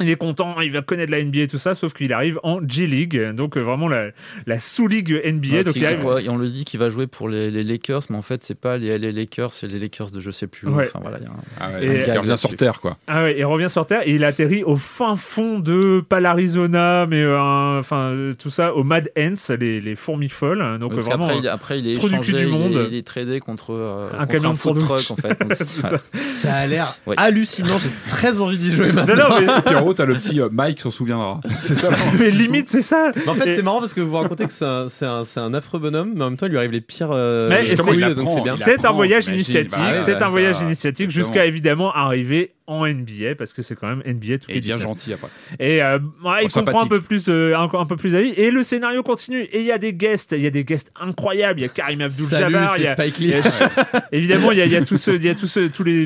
Il 0.00 0.08
est 0.10 0.16
content, 0.16 0.60
il 0.60 0.70
va 0.70 0.80
connaître 0.80 1.10
la 1.10 1.22
NBA 1.24 1.40
et 1.40 1.46
tout 1.48 1.58
ça, 1.58 1.74
sauf 1.74 1.92
qu'il 1.92 2.12
arrive 2.12 2.38
en 2.44 2.60
G-League, 2.66 3.32
donc 3.34 3.56
euh, 3.56 3.60
vraiment 3.60 3.88
la, 3.88 4.10
la 4.46 4.58
sous-ligue 4.60 5.10
NBA. 5.24 5.56
Ouais, 5.56 5.64
donc 5.64 5.74
il 5.76 5.84
arrive- 5.84 6.06
et 6.24 6.28
on 6.28 6.36
le 6.36 6.48
dit 6.48 6.64
qu'il 6.64 6.78
va 6.78 6.88
jouer 6.88 7.06
pour 7.08 7.28
les, 7.28 7.50
les 7.50 7.64
Lakers, 7.64 8.02
mais 8.10 8.16
en 8.16 8.22
fait, 8.22 8.42
c'est 8.44 8.54
pas 8.58 8.76
les 8.78 8.96
LA 8.96 9.10
Lakers, 9.10 9.52
c'est 9.52 9.66
les 9.66 9.78
Lakers 9.80 10.10
de 10.12 10.20
je 10.20 10.30
sais 10.30 10.46
plus 10.46 10.68
où. 10.68 10.70
Ouais. 10.74 10.86
Enfin, 10.86 11.00
voilà, 11.02 11.18
il 11.20 11.24
y 11.24 11.26
a 11.26 11.30
un- 11.30 11.34
Ah 11.60 11.68
ouais, 11.70 11.88
un 11.88 11.92
Et- 12.02 12.06
gag 12.06 12.14
il 12.14 12.18
revient 12.20 12.38
sur 12.38 12.54
Terre, 12.56 12.80
quoi. 12.80 12.96
Ah 13.08 13.24
ouais, 13.24 13.34
il 13.38 13.44
revient 13.44 13.68
sur 13.70 13.86
Terre 13.86 14.02
et 14.06 14.12
il 14.14 14.22
atterrit 14.22 14.62
au 14.62 14.76
fin 14.76 15.16
fond 15.16 15.58
de 15.58 16.00
pas 16.08 16.20
l'Arizona, 16.20 17.06
mais 17.06 17.22
euh, 17.22 17.78
enfin 17.80 18.10
euh, 18.12 18.32
tout 18.34 18.50
ça 18.50 18.74
au 18.74 18.84
Mad 18.84 19.10
Ants, 19.18 19.54
les, 19.58 19.80
les 19.80 19.96
fourmis 19.96 20.28
folles. 20.28 20.78
Donc 20.78 20.92
euh, 20.92 21.00
vraiment. 21.00 21.24
après, 21.26 21.38
il, 21.38 21.48
après, 21.48 21.78
il 21.80 21.86
est 21.88 21.92
du 21.98 22.06
échangé, 22.06 22.20
cul 22.20 22.32
du 22.34 22.42
il 22.42 22.48
est- 22.48 22.50
monde. 22.52 22.86
Il, 22.90 22.96
est 22.96 23.06
tradé 23.06 23.40
contre, 23.40 23.72
euh, 23.72 24.08
Un 24.12 24.18
contre 24.26 24.32
camion 24.32 24.52
de 24.52 24.58
food 24.58 24.78
truck, 24.78 25.10
en 25.10 25.16
fait. 25.16 25.40
Donc, 25.40 25.54
ça- 25.54 26.54
a 26.54 26.66
l'air 26.68 26.94
Ouais. 27.06 27.14
hallucinant. 27.18 27.78
J'ai 27.78 27.90
très 28.08 28.40
envie 28.40 28.58
d'y 28.58 28.70
jouer 28.72 28.88
Non, 28.88 29.04
maintenant. 29.04 29.28
non, 29.28 29.36
mais, 29.40 29.74
T'as 29.94 30.04
le 30.04 30.14
petit 30.14 30.40
euh, 30.40 30.48
Mike 30.50 30.80
s'en 30.80 30.90
souviendra. 30.90 31.40
C'est 31.62 31.74
ça. 31.74 31.90
mais 32.18 32.30
limite 32.30 32.68
c'est 32.68 32.82
ça. 32.82 33.10
Mais 33.16 33.28
en 33.28 33.34
fait, 33.34 33.50
Et- 33.50 33.56
c'est 33.56 33.62
marrant 33.62 33.80
parce 33.80 33.94
que 33.94 34.00
vous 34.00 34.10
vous 34.10 34.16
racontez 34.16 34.46
que 34.46 34.52
c'est 34.52 34.64
un, 34.64 34.88
c'est 34.88 35.06
un, 35.06 35.24
c'est 35.24 35.40
un 35.40 35.54
affreux 35.54 35.78
bonhomme, 35.78 36.12
mais 36.14 36.22
en 36.24 36.30
même 36.30 36.36
temps, 36.36 36.46
il 36.46 36.50
lui 36.50 36.58
arrive 36.58 36.72
les 36.72 36.80
pires. 36.80 37.08
euh, 37.12 37.48
Mais 37.48 37.66
c'est- 37.66 37.82
il 37.92 38.00
il 38.00 38.00
donc 38.14 38.18
apprend, 38.26 38.34
c'est 38.36 38.42
bien. 38.42 38.54
il 38.54 38.62
C'est 38.62 38.84
un 38.84 38.92
voyage 38.92 39.28
initiatique, 39.28 39.70
Bah 39.78 39.92
ouais, 39.92 40.02
c'est 40.02 40.18
bah 40.18 40.26
un 40.26 40.30
voyage 40.30 40.60
initiatique 40.60 41.04
exactement. 41.06 41.24
jusqu'à 41.24 41.46
évidemment 41.46 41.92
arriver 41.94 42.52
en 42.66 42.84
NBA 42.86 43.34
parce 43.38 43.54
que 43.54 43.62
c'est 43.62 43.74
quand 43.74 43.88
même 43.88 44.02
NBA 44.04 44.38
tout 44.40 44.50
Et 44.50 44.56
il 44.56 44.60
devient 44.60 44.76
gentil 44.78 45.14
après. 45.14 45.28
Et 45.58 45.82
euh, 45.82 45.98
ouais, 46.22 46.44
il 46.44 46.48
Oh, 46.54 46.60
comprend 46.60 46.82
un 46.82 46.86
peu 46.86 47.00
plus, 47.00 47.28
euh, 47.30 47.56
un, 47.56 47.62
un 47.72 47.84
peu 47.86 47.96
plus 47.96 48.14
à 48.14 48.20
vie. 48.20 48.34
Et 48.36 48.50
le 48.50 48.62
scénario 48.62 49.02
continue. 49.02 49.40
Et 49.44 49.60
il 49.60 49.64
y 49.64 49.72
a 49.72 49.78
des 49.78 49.94
guests, 49.94 50.32
il 50.36 50.42
y 50.42 50.46
a 50.46 50.50
des 50.50 50.64
guests 50.64 50.92
incroyables. 51.00 51.60
Il 51.60 51.62
y 51.62 51.66
a 51.66 51.68
Karim 51.70 52.02
Abdul-Jabbar, 52.02 52.76
il 52.76 52.84
y 52.84 52.86
a 52.86 52.92
Spike 52.92 53.18
il 53.20 53.26
Lee. 53.28 53.34
évidemment, 54.12 54.52
il 54.52 54.58
y 54.58 54.60
a, 54.60 54.66
il 54.66 54.84
tous, 54.84 54.98
ceux- 54.98 55.16
il 55.16 55.24
y 55.24 55.30
a 55.30 55.34
tous, 55.34 55.56
les, 55.84 56.04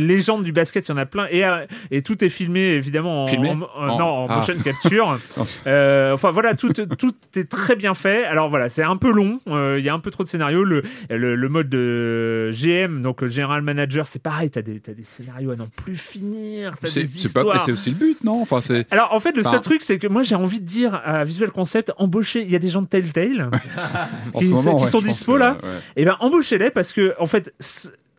légendes 0.00 0.44
du 0.44 0.52
basket. 0.52 0.86
Il 0.88 0.92
y 0.92 0.94
en 0.94 0.96
a 0.96 1.04
plein. 1.04 1.26
Et, 1.30 1.44
euh, 1.44 1.66
et 1.90 2.00
tout 2.00 2.24
est 2.24 2.30
filmé 2.30 2.60
évidemment 2.60 3.01
en, 3.06 3.26
Filmé 3.26 3.50
en- 3.50 3.60
en- 3.62 3.88
En- 3.88 3.98
non, 3.98 4.04
en 4.04 4.26
ah. 4.28 4.36
motion 4.36 4.54
capture. 4.62 5.18
Euh, 5.66 6.12
enfin 6.12 6.30
voilà, 6.30 6.54
tout, 6.54 6.72
tout 6.72 7.14
est 7.36 7.48
très 7.48 7.76
bien 7.76 7.94
fait. 7.94 8.24
Alors 8.24 8.48
voilà, 8.50 8.68
c'est 8.68 8.82
un 8.82 8.96
peu 8.96 9.10
long. 9.12 9.38
euh, 9.48 9.76
Il 9.78 9.84
y 9.84 9.88
a 9.88 9.94
un 9.94 9.98
peu 9.98 10.10
trop 10.10 10.24
de 10.24 10.28
scénarios. 10.28 10.64
Le, 10.64 10.82
le, 11.10 11.34
le 11.36 11.48
mode 11.48 11.68
de 11.68 12.50
GM, 12.52 13.00
donc 13.02 13.20
le 13.22 13.28
General 13.28 13.62
Manager, 13.62 14.06
c'est 14.06 14.22
pareil. 14.22 14.50
T'as 14.50 14.62
des, 14.62 14.80
t'as 14.80 14.92
des 14.92 15.02
scénarios 15.04 15.50
à 15.52 15.56
n'en 15.56 15.66
plus 15.68 15.96
finir. 15.96 16.72
C'est 16.84 17.02
des 17.02 17.28
pas, 17.32 17.58
c'est 17.58 17.72
aussi 17.72 17.90
le 17.90 17.96
but, 17.96 18.24
non? 18.24 18.42
Enfin, 18.42 18.60
c'est. 18.60 18.86
Alors 18.92 19.12
en 19.14 19.20
fait, 19.20 19.32
le 19.36 19.42
seul 19.42 19.60
truc, 19.60 19.82
c'est 19.82 19.98
que 19.98 20.06
moi 20.06 20.22
j'ai 20.22 20.34
envie 20.34 20.60
de 20.60 20.66
dire 20.66 21.00
à 21.04 21.24
Visual 21.24 21.50
Concept, 21.50 21.92
embaucher. 21.98 22.42
Il 22.42 22.50
y 22.50 22.56
a 22.56 22.58
des 22.60 22.68
gens 22.70 22.82
de 22.82 22.86
Telltale 22.88 23.50
qui, 24.38 24.46
ce 24.46 24.50
moment, 24.50 24.76
qui 24.78 24.84
ouais, 24.84 24.90
sont 24.90 25.00
dispo 25.02 25.34
que, 25.34 25.38
là. 25.38 25.58
ouais. 25.62 25.68
Et 25.96 26.04
ben 26.04 26.16
embauchez-les 26.20 26.70
parce 26.70 26.92
que 26.92 27.14
en 27.18 27.26
fait. 27.26 27.52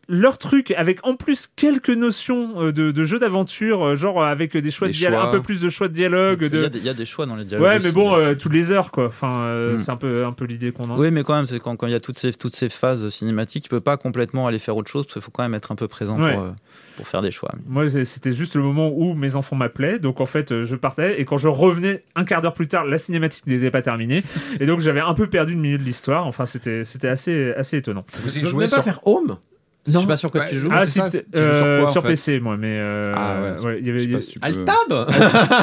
Leur 0.10 0.38
truc 0.38 0.72
avec 0.72 1.00
en 1.08 1.16
plus 1.16 1.48
quelques 1.56 1.90
notions 1.90 2.62
euh, 2.62 2.72
de, 2.74 2.92
de 2.92 3.04
jeu 3.06 3.20
d'aventure, 3.20 3.84
euh, 3.86 3.96
genre 3.96 4.24
avec 4.24 4.56
des 4.58 4.70
choix 4.72 4.88
Des 4.88 4.94
de 4.94 4.98
dialogue, 4.98 5.20
choix. 5.22 5.30
un 5.30 5.32
peu 5.32 5.42
plus 5.42 5.62
de 5.62 5.70
choix 5.70 5.88
de 5.88 5.94
dialogue. 5.94 6.40
Il 6.42 6.48
y, 6.48 6.50
De... 6.50 6.64
a 6.66 6.70
des, 6.70 6.80
il 6.80 6.86
y 6.86 6.90
a 6.90 6.94
des 6.94 7.06
choix 7.06 7.26
dans 7.26 7.36
les 7.38 7.46
dialogues. 7.46 7.68
Ouais, 7.68 7.78
aussi, 7.78 7.86
mais 7.88 7.92
bon, 7.94 8.14
euh, 8.18 8.36
toutes 8.36 8.54
les 8.54 8.72
heures 8.72 8.92
quoi. 8.92 9.06
Enfin, 9.08 9.44
euh, 9.46 9.76
Mm. 9.76 9.78
c'est 9.80 9.92
un 9.92 9.96
peu 9.96 10.26
un 10.26 10.34
peu 10.34 10.44
l'idée 10.46 10.72
qu'on 10.74 10.92
a. 10.94 10.98
Oui, 10.98 11.10
mais 11.12 11.24
quand 11.24 11.36
même, 11.36 11.46
c'est 11.46 11.60
quand, 11.60 11.76
quand 11.78 11.88
il 11.88 11.94
y 11.94 11.96
a 11.96 12.00
toutes 12.02 12.18
ces, 12.20 12.34
toutes 12.34 12.56
ces 12.56 12.68
phases 12.70 13.08
cinématiques, 13.10 13.64
tu 13.64 13.70
peux 13.70 13.80
pas 13.80 13.96
complètement 13.98 14.46
aller 14.48 14.60
faire 14.60 14.76
autre 14.76 14.90
chose, 14.92 15.06
parce 15.06 15.14
qu'il 15.14 15.22
faut 15.22 15.32
quand 15.32 15.44
même 15.44 15.54
être 15.56 15.72
un 15.72 15.76
peu 15.76 15.88
présent 15.88 16.20
Ouais. 16.22 16.34
pour, 16.34 16.44
euh, 16.44 16.50
pour 16.98 17.08
faire 17.08 17.22
des 17.22 17.32
choix. 17.32 17.52
Moi, 17.66 17.90
c'était 18.04 18.34
juste 18.34 18.56
le 18.56 18.62
moment 18.62 18.92
où 18.94 19.14
mes 19.14 19.36
enfants 19.38 19.56
m'appelaient. 19.56 20.00
Donc, 20.00 20.20
en 20.22 20.26
fait, 20.26 20.52
euh, 20.52 20.66
je 20.66 20.76
partais. 20.76 21.22
Et 21.22 21.26
quand 21.26 21.38
je 21.38 21.48
revenais 21.48 22.04
un 22.16 22.26
quart 22.26 22.42
d'heure 22.42 22.54
plus 22.54 22.68
tard, 22.68 22.84
la 22.86 22.98
cinématique 22.98 23.48
n'était 23.48 23.72
pas 23.72 23.82
terminée. 23.82 24.22
Et 24.60 24.66
donc, 24.66 24.80
j'avais 24.82 25.00
un 25.00 25.14
peu 25.14 25.28
perdu 25.28 25.54
le 25.54 25.60
milieu 25.62 25.78
de 25.78 25.84
l'histoire. 25.84 26.28
Enfin, 26.28 26.46
c'était 26.46 26.84
c'était 26.84 27.08
assez, 27.08 27.54
assez 27.54 27.78
étonnant. 27.78 28.04
Vous 28.24 28.38
y 28.38 28.46
jouez 28.46 28.66
pas 28.66 28.70
sur. 28.76 28.84
faire 28.84 29.00
Home 29.08 29.38
Je 29.86 29.92
Non. 29.92 30.00
suis 30.00 30.08
pas 30.08 30.16
sûr 30.18 30.32
que 30.32 30.38
Ouais, 30.38 30.50
tu 30.50 30.58
joues. 30.60 30.70
Ah, 30.72 30.86
c'est 30.86 30.92
si, 30.92 31.00
ça, 31.00 31.10
tu 31.10 31.18
joues 31.18 31.24
sur 31.34 31.66
euh, 31.66 31.84
en 31.86 31.92
fait 31.92 32.02
PC, 32.08 32.40
moi. 32.40 32.56
Mais 32.58 32.78
euh, 32.80 33.14
Ah 33.16 33.42
ouais, 33.42 33.66
ouais, 33.66 33.80
il 33.82 33.88
y 33.88 33.90
avait, 33.90 34.04
Je 34.04 34.10
y 34.18 34.24
si 34.24 34.36
Altab 34.42 34.76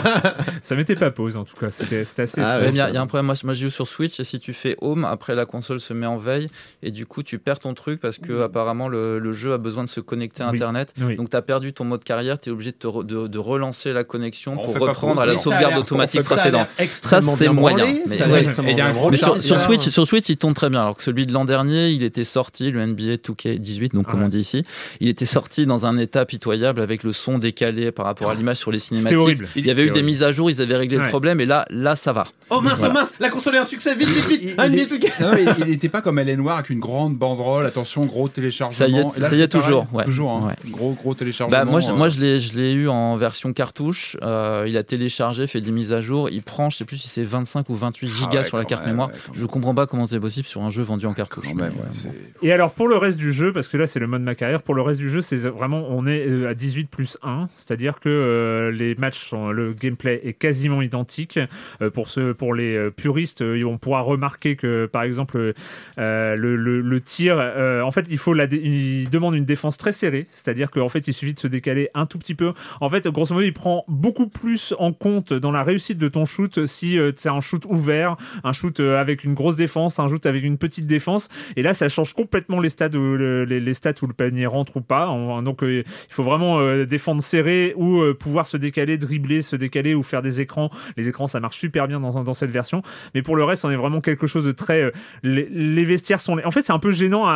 ça 0.62 0.74
mettait 0.76 0.96
pas 0.96 1.10
pause 1.10 1.36
en 1.36 1.44
tout 1.44 1.56
cas. 1.56 1.70
C'était 1.70 2.04
c'était 2.04 2.22
assez. 2.22 2.40
Ah 2.40 2.58
il 2.68 2.74
y, 2.74 2.80
a- 2.80 2.90
y 2.90 2.96
un 2.96 3.06
problème. 3.06 3.26
Moi, 3.26 3.34
moi, 3.44 3.54
je 3.54 3.62
joue 3.64 3.70
sur 3.70 3.88
Switch 3.88 4.20
et 4.20 4.24
si 4.24 4.38
tu 4.40 4.52
fais 4.52 4.76
Home, 4.80 5.04
après 5.04 5.34
la 5.34 5.46
console 5.46 5.80
se 5.80 5.92
met 5.94 6.06
en 6.06 6.18
veille 6.18 6.48
et 6.82 6.90
du 6.90 7.06
coup 7.06 7.22
tu 7.22 7.38
perds 7.38 7.60
ton 7.60 7.74
truc 7.74 8.00
parce 8.00 8.18
que 8.18 8.42
apparemment 8.42 8.88
le, 8.88 9.18
le 9.18 9.32
jeu 9.32 9.52
a 9.52 9.58
besoin 9.58 9.84
de 9.84 9.88
se 9.88 10.00
connecter 10.00 10.42
à 10.42 10.50
Oui. 10.50 10.56
Internet. 10.56 10.92
Oui. 11.00 11.16
Donc 11.16 11.30
tu 11.30 11.36
as 11.36 11.42
perdu 11.42 11.72
ton 11.72 11.84
mode 11.84 12.04
carrière, 12.04 12.38
tu 12.38 12.50
es 12.50 12.52
obligé 12.52 12.72
de, 12.72 12.76
te 12.76 12.86
re- 12.86 13.04
de, 13.06 13.26
de 13.26 13.38
relancer 13.38 13.92
la 13.92 14.04
connexion 14.04 14.52
On 14.52 14.62
pour 14.62 14.78
reprendre 14.78 15.14
pause, 15.14 15.22
à 15.22 15.26
la 15.26 15.34
sauvegarde 15.36 15.78
automatique 15.78 16.22
précédente. 16.24 16.74
extrêmement 16.78 17.36
Ça, 17.36 17.44
c'est 17.46 17.50
moyen, 17.50 17.86
mais 18.06 19.16
sur, 19.16 19.40
sur 19.40 19.60
Switch, 19.60 19.88
sur 19.88 20.06
Switch, 20.06 20.28
il 20.28 20.36
tourne 20.36 20.54
très 20.54 20.68
bien. 20.70 20.80
Alors 20.82 20.96
que 20.96 21.02
celui 21.02 21.26
de 21.26 21.32
l'an 21.32 21.44
dernier, 21.44 21.88
il 21.90 22.02
était 22.02 22.24
sorti, 22.24 22.70
le 22.70 22.84
NBA 22.84 23.14
2K18, 23.16 23.92
donc 23.94 24.09
comme 24.10 24.20
Ouais. 24.20 24.26
on 24.26 24.28
dit 24.28 24.40
ici, 24.40 24.62
il 25.00 25.08
était 25.08 25.26
sorti 25.26 25.66
dans 25.66 25.86
un 25.86 25.96
état 25.98 26.24
pitoyable 26.24 26.80
avec 26.80 27.02
le 27.02 27.12
son 27.12 27.38
décalé 27.38 27.92
par 27.92 28.06
rapport 28.06 28.30
à 28.30 28.34
l'image 28.34 28.56
sur 28.56 28.70
les 28.72 28.78
cinématiques. 28.78 29.18
horrible. 29.18 29.48
Il 29.56 29.66
y 29.66 29.70
avait 29.70 29.86
eu 29.86 29.90
des 29.90 30.02
mises 30.02 30.22
à 30.22 30.32
jour, 30.32 30.50
ils 30.50 30.60
avaient 30.60 30.76
réglé 30.76 30.96
Ouais. 30.98 31.04
le 31.04 31.08
problème 31.08 31.40
et 31.40 31.46
là, 31.46 31.64
là, 31.70 31.96
ça 31.96 32.12
va. 32.12 32.26
Oh 32.50 32.60
mince, 32.60 32.78
Voilà. 32.78 32.94
oh 32.94 32.98
mince, 32.98 33.12
la 33.20 33.28
console 33.30 33.54
est 33.54 33.58
un 33.58 33.64
succès, 33.64 33.94
vite, 33.94 34.08
vite, 34.08 34.26
vite. 34.28 34.40
Il- 34.42 34.60
Un 34.60 34.66
il 34.66 34.72
NBA 34.72 34.82
est- 34.82 34.86
2K. 34.86 35.20
Non, 35.20 35.30
mais 35.34 35.44
il 35.60 35.66
n'était 35.66 35.88
pas 35.88 36.02
comme 36.02 36.18
elle 36.18 36.28
est 36.28 36.36
noire 36.36 36.56
avec 36.56 36.70
une 36.70 36.80
grande 36.80 37.16
banderole. 37.16 37.64
Attention, 37.66 38.04
gros 38.06 38.28
téléchargement. 38.28 38.76
Ça 38.76 38.88
y 38.88 38.98
est, 38.98 39.18
là, 39.20 39.28
ça 39.28 39.36
y 39.36 39.40
est 39.42 39.48
toujours, 39.48 39.86
ouais. 39.92 40.04
Toujours, 40.04 40.30
hein. 40.32 40.48
Ouais. 40.48 40.70
gros 40.70 40.92
gros 40.92 41.14
téléchargement. 41.14 41.56
Bah, 41.58 41.64
moi, 41.64 41.80
je, 41.80 41.90
euh, 41.90 41.94
moi, 41.94 42.08
je 42.08 42.20
l'ai, 42.20 42.38
je 42.40 42.56
l'ai 42.58 42.72
eu 42.72 42.88
en 42.88 43.16
version 43.16 43.52
cartouche. 43.52 44.16
Euh, 44.22 44.64
il 44.66 44.76
a 44.76 44.82
téléchargé, 44.82 45.46
fait 45.46 45.60
des 45.60 45.70
mises 45.72 45.92
à 45.92 46.00
jour. 46.00 46.28
Il 46.30 46.42
prend, 46.42 46.70
je 46.70 46.76
sais 46.78 46.84
plus 46.84 46.96
si 46.96 47.08
c'est 47.08 47.22
25 47.22 47.68
ou 47.68 47.74
28 47.74 48.08
Ah 48.12 48.18
gigas 48.18 48.38
ouais, 48.38 48.44
sur 48.44 48.56
la 48.56 48.64
carte 48.64 48.82
même, 48.82 48.92
mémoire. 48.94 49.08
ouais, 49.10 49.14
je 49.32 49.46
comprends 49.46 49.74
pas 49.74 49.86
comment 49.86 50.06
c'est 50.06 50.18
possible 50.20 50.48
sur 50.48 50.62
un 50.62 50.70
jeu 50.70 50.82
vendu 50.82 51.06
en 51.06 51.14
cartouche. 51.14 51.54
même, 51.54 51.68
ouais. 51.68 52.10
Et 52.42 52.52
alors 52.52 52.72
pour 52.72 52.88
le 52.88 52.96
reste 52.96 53.16
du 53.18 53.32
jeu, 53.32 53.52
parce 53.52 53.68
que 53.68 53.76
là 53.76 53.86
c'est 53.86 53.99
le 54.00 54.06
mode 54.06 54.22
ma 54.22 54.34
carrière, 54.34 54.62
pour 54.62 54.74
le 54.74 54.82
reste 54.82 54.98
du 54.98 55.10
jeu, 55.10 55.20
c'est 55.20 55.36
vraiment 55.36 55.86
on 55.90 56.06
est 56.06 56.26
euh, 56.26 56.48
à 56.48 56.54
18 56.54 56.90
plus 56.90 57.18
1, 57.22 57.48
c'est-à-dire 57.54 58.00
que 58.00 58.08
euh, 58.08 58.70
les 58.70 58.94
matchs 58.94 59.18
sont 59.18 59.50
le 59.50 59.72
gameplay 59.72 60.20
est 60.24 60.32
quasiment 60.32 60.82
identique. 60.82 61.38
Euh, 61.82 61.90
pour 61.90 62.08
ceux 62.08 62.34
pour 62.34 62.54
les 62.54 62.90
puristes, 62.90 63.42
on 63.42 63.78
pourra 63.78 64.00
remarquer 64.00 64.56
que 64.56 64.86
par 64.86 65.02
exemple 65.02 65.52
le, 65.98 66.56
le- 66.56 67.00
tir, 67.00 67.36
en 67.38 67.90
fait 67.90 68.06
il 68.10 68.18
faut 68.18 68.34
la 68.34 68.44
il 68.44 69.08
demande 69.10 69.34
une 69.34 69.44
défense 69.44 69.76
très 69.76 69.92
serrée, 69.92 70.26
c'est-à-dire 70.30 70.70
qu'en 70.70 70.88
fait 70.88 71.06
il 71.08 71.14
suffit 71.14 71.34
de 71.34 71.38
se 71.38 71.46
décaler 71.46 71.88
un 71.94 72.06
tout 72.06 72.18
petit 72.18 72.34
peu. 72.34 72.52
En 72.80 72.88
fait 72.90 73.06
grosso 73.08 73.34
modo 73.34 73.46
il 73.46 73.52
prend 73.52 73.84
beaucoup 73.88 74.28
plus 74.28 74.74
en 74.78 74.92
compte 74.92 75.32
dans 75.32 75.50
la 75.50 75.62
réussite 75.62 75.98
de 75.98 76.08
ton 76.08 76.24
shoot 76.24 76.66
si 76.66 76.98
c'est 77.16 77.28
un 77.28 77.40
shoot 77.40 77.64
ouvert, 77.66 78.16
un 78.44 78.52
shoot 78.52 78.80
avec 78.80 79.24
une 79.24 79.34
grosse 79.34 79.56
défense, 79.56 79.98
un 79.98 80.08
shoot 80.08 80.24
avec 80.26 80.44
une 80.44 80.58
petite 80.58 80.86
défense. 80.86 81.28
Et 81.56 81.62
là, 81.62 81.74
ça 81.74 81.88
change 81.88 82.14
complètement 82.14 82.60
les 82.60 82.70
le, 82.92 83.44
les, 83.44 83.60
les 83.60 83.74
où 84.02 84.06
le 84.06 84.12
panier 84.12 84.46
rentre 84.46 84.76
ou 84.76 84.80
pas. 84.80 85.06
Donc, 85.42 85.62
euh, 85.62 85.82
il 85.86 86.12
faut 86.12 86.22
vraiment 86.22 86.60
euh, 86.60 86.84
défendre 86.84 87.22
serré 87.22 87.74
ou 87.76 88.00
euh, 88.00 88.14
pouvoir 88.14 88.46
se 88.46 88.56
décaler, 88.56 88.98
dribbler, 88.98 89.42
se 89.42 89.56
décaler 89.56 89.94
ou 89.94 90.02
faire 90.02 90.22
des 90.22 90.40
écrans. 90.40 90.70
Les 90.96 91.08
écrans, 91.08 91.26
ça 91.26 91.40
marche 91.40 91.58
super 91.58 91.88
bien 91.88 92.00
dans, 92.00 92.34
cette 92.34 92.50
version. 92.50 92.82
Mais 93.14 93.22
pour 93.22 93.36
le 93.36 93.44
reste, 93.44 93.64
on 93.64 93.70
est 93.70 93.76
vraiment 93.76 94.00
quelque 94.00 94.26
chose 94.26 94.44
de 94.44 94.52
très. 94.52 94.92
les, 95.22 95.84
vestiaires 95.84 96.20
sont. 96.20 96.38
En 96.44 96.50
fait, 96.50 96.62
c'est 96.62 96.72
un 96.72 96.78
peu 96.78 96.90
gênant 96.90 97.26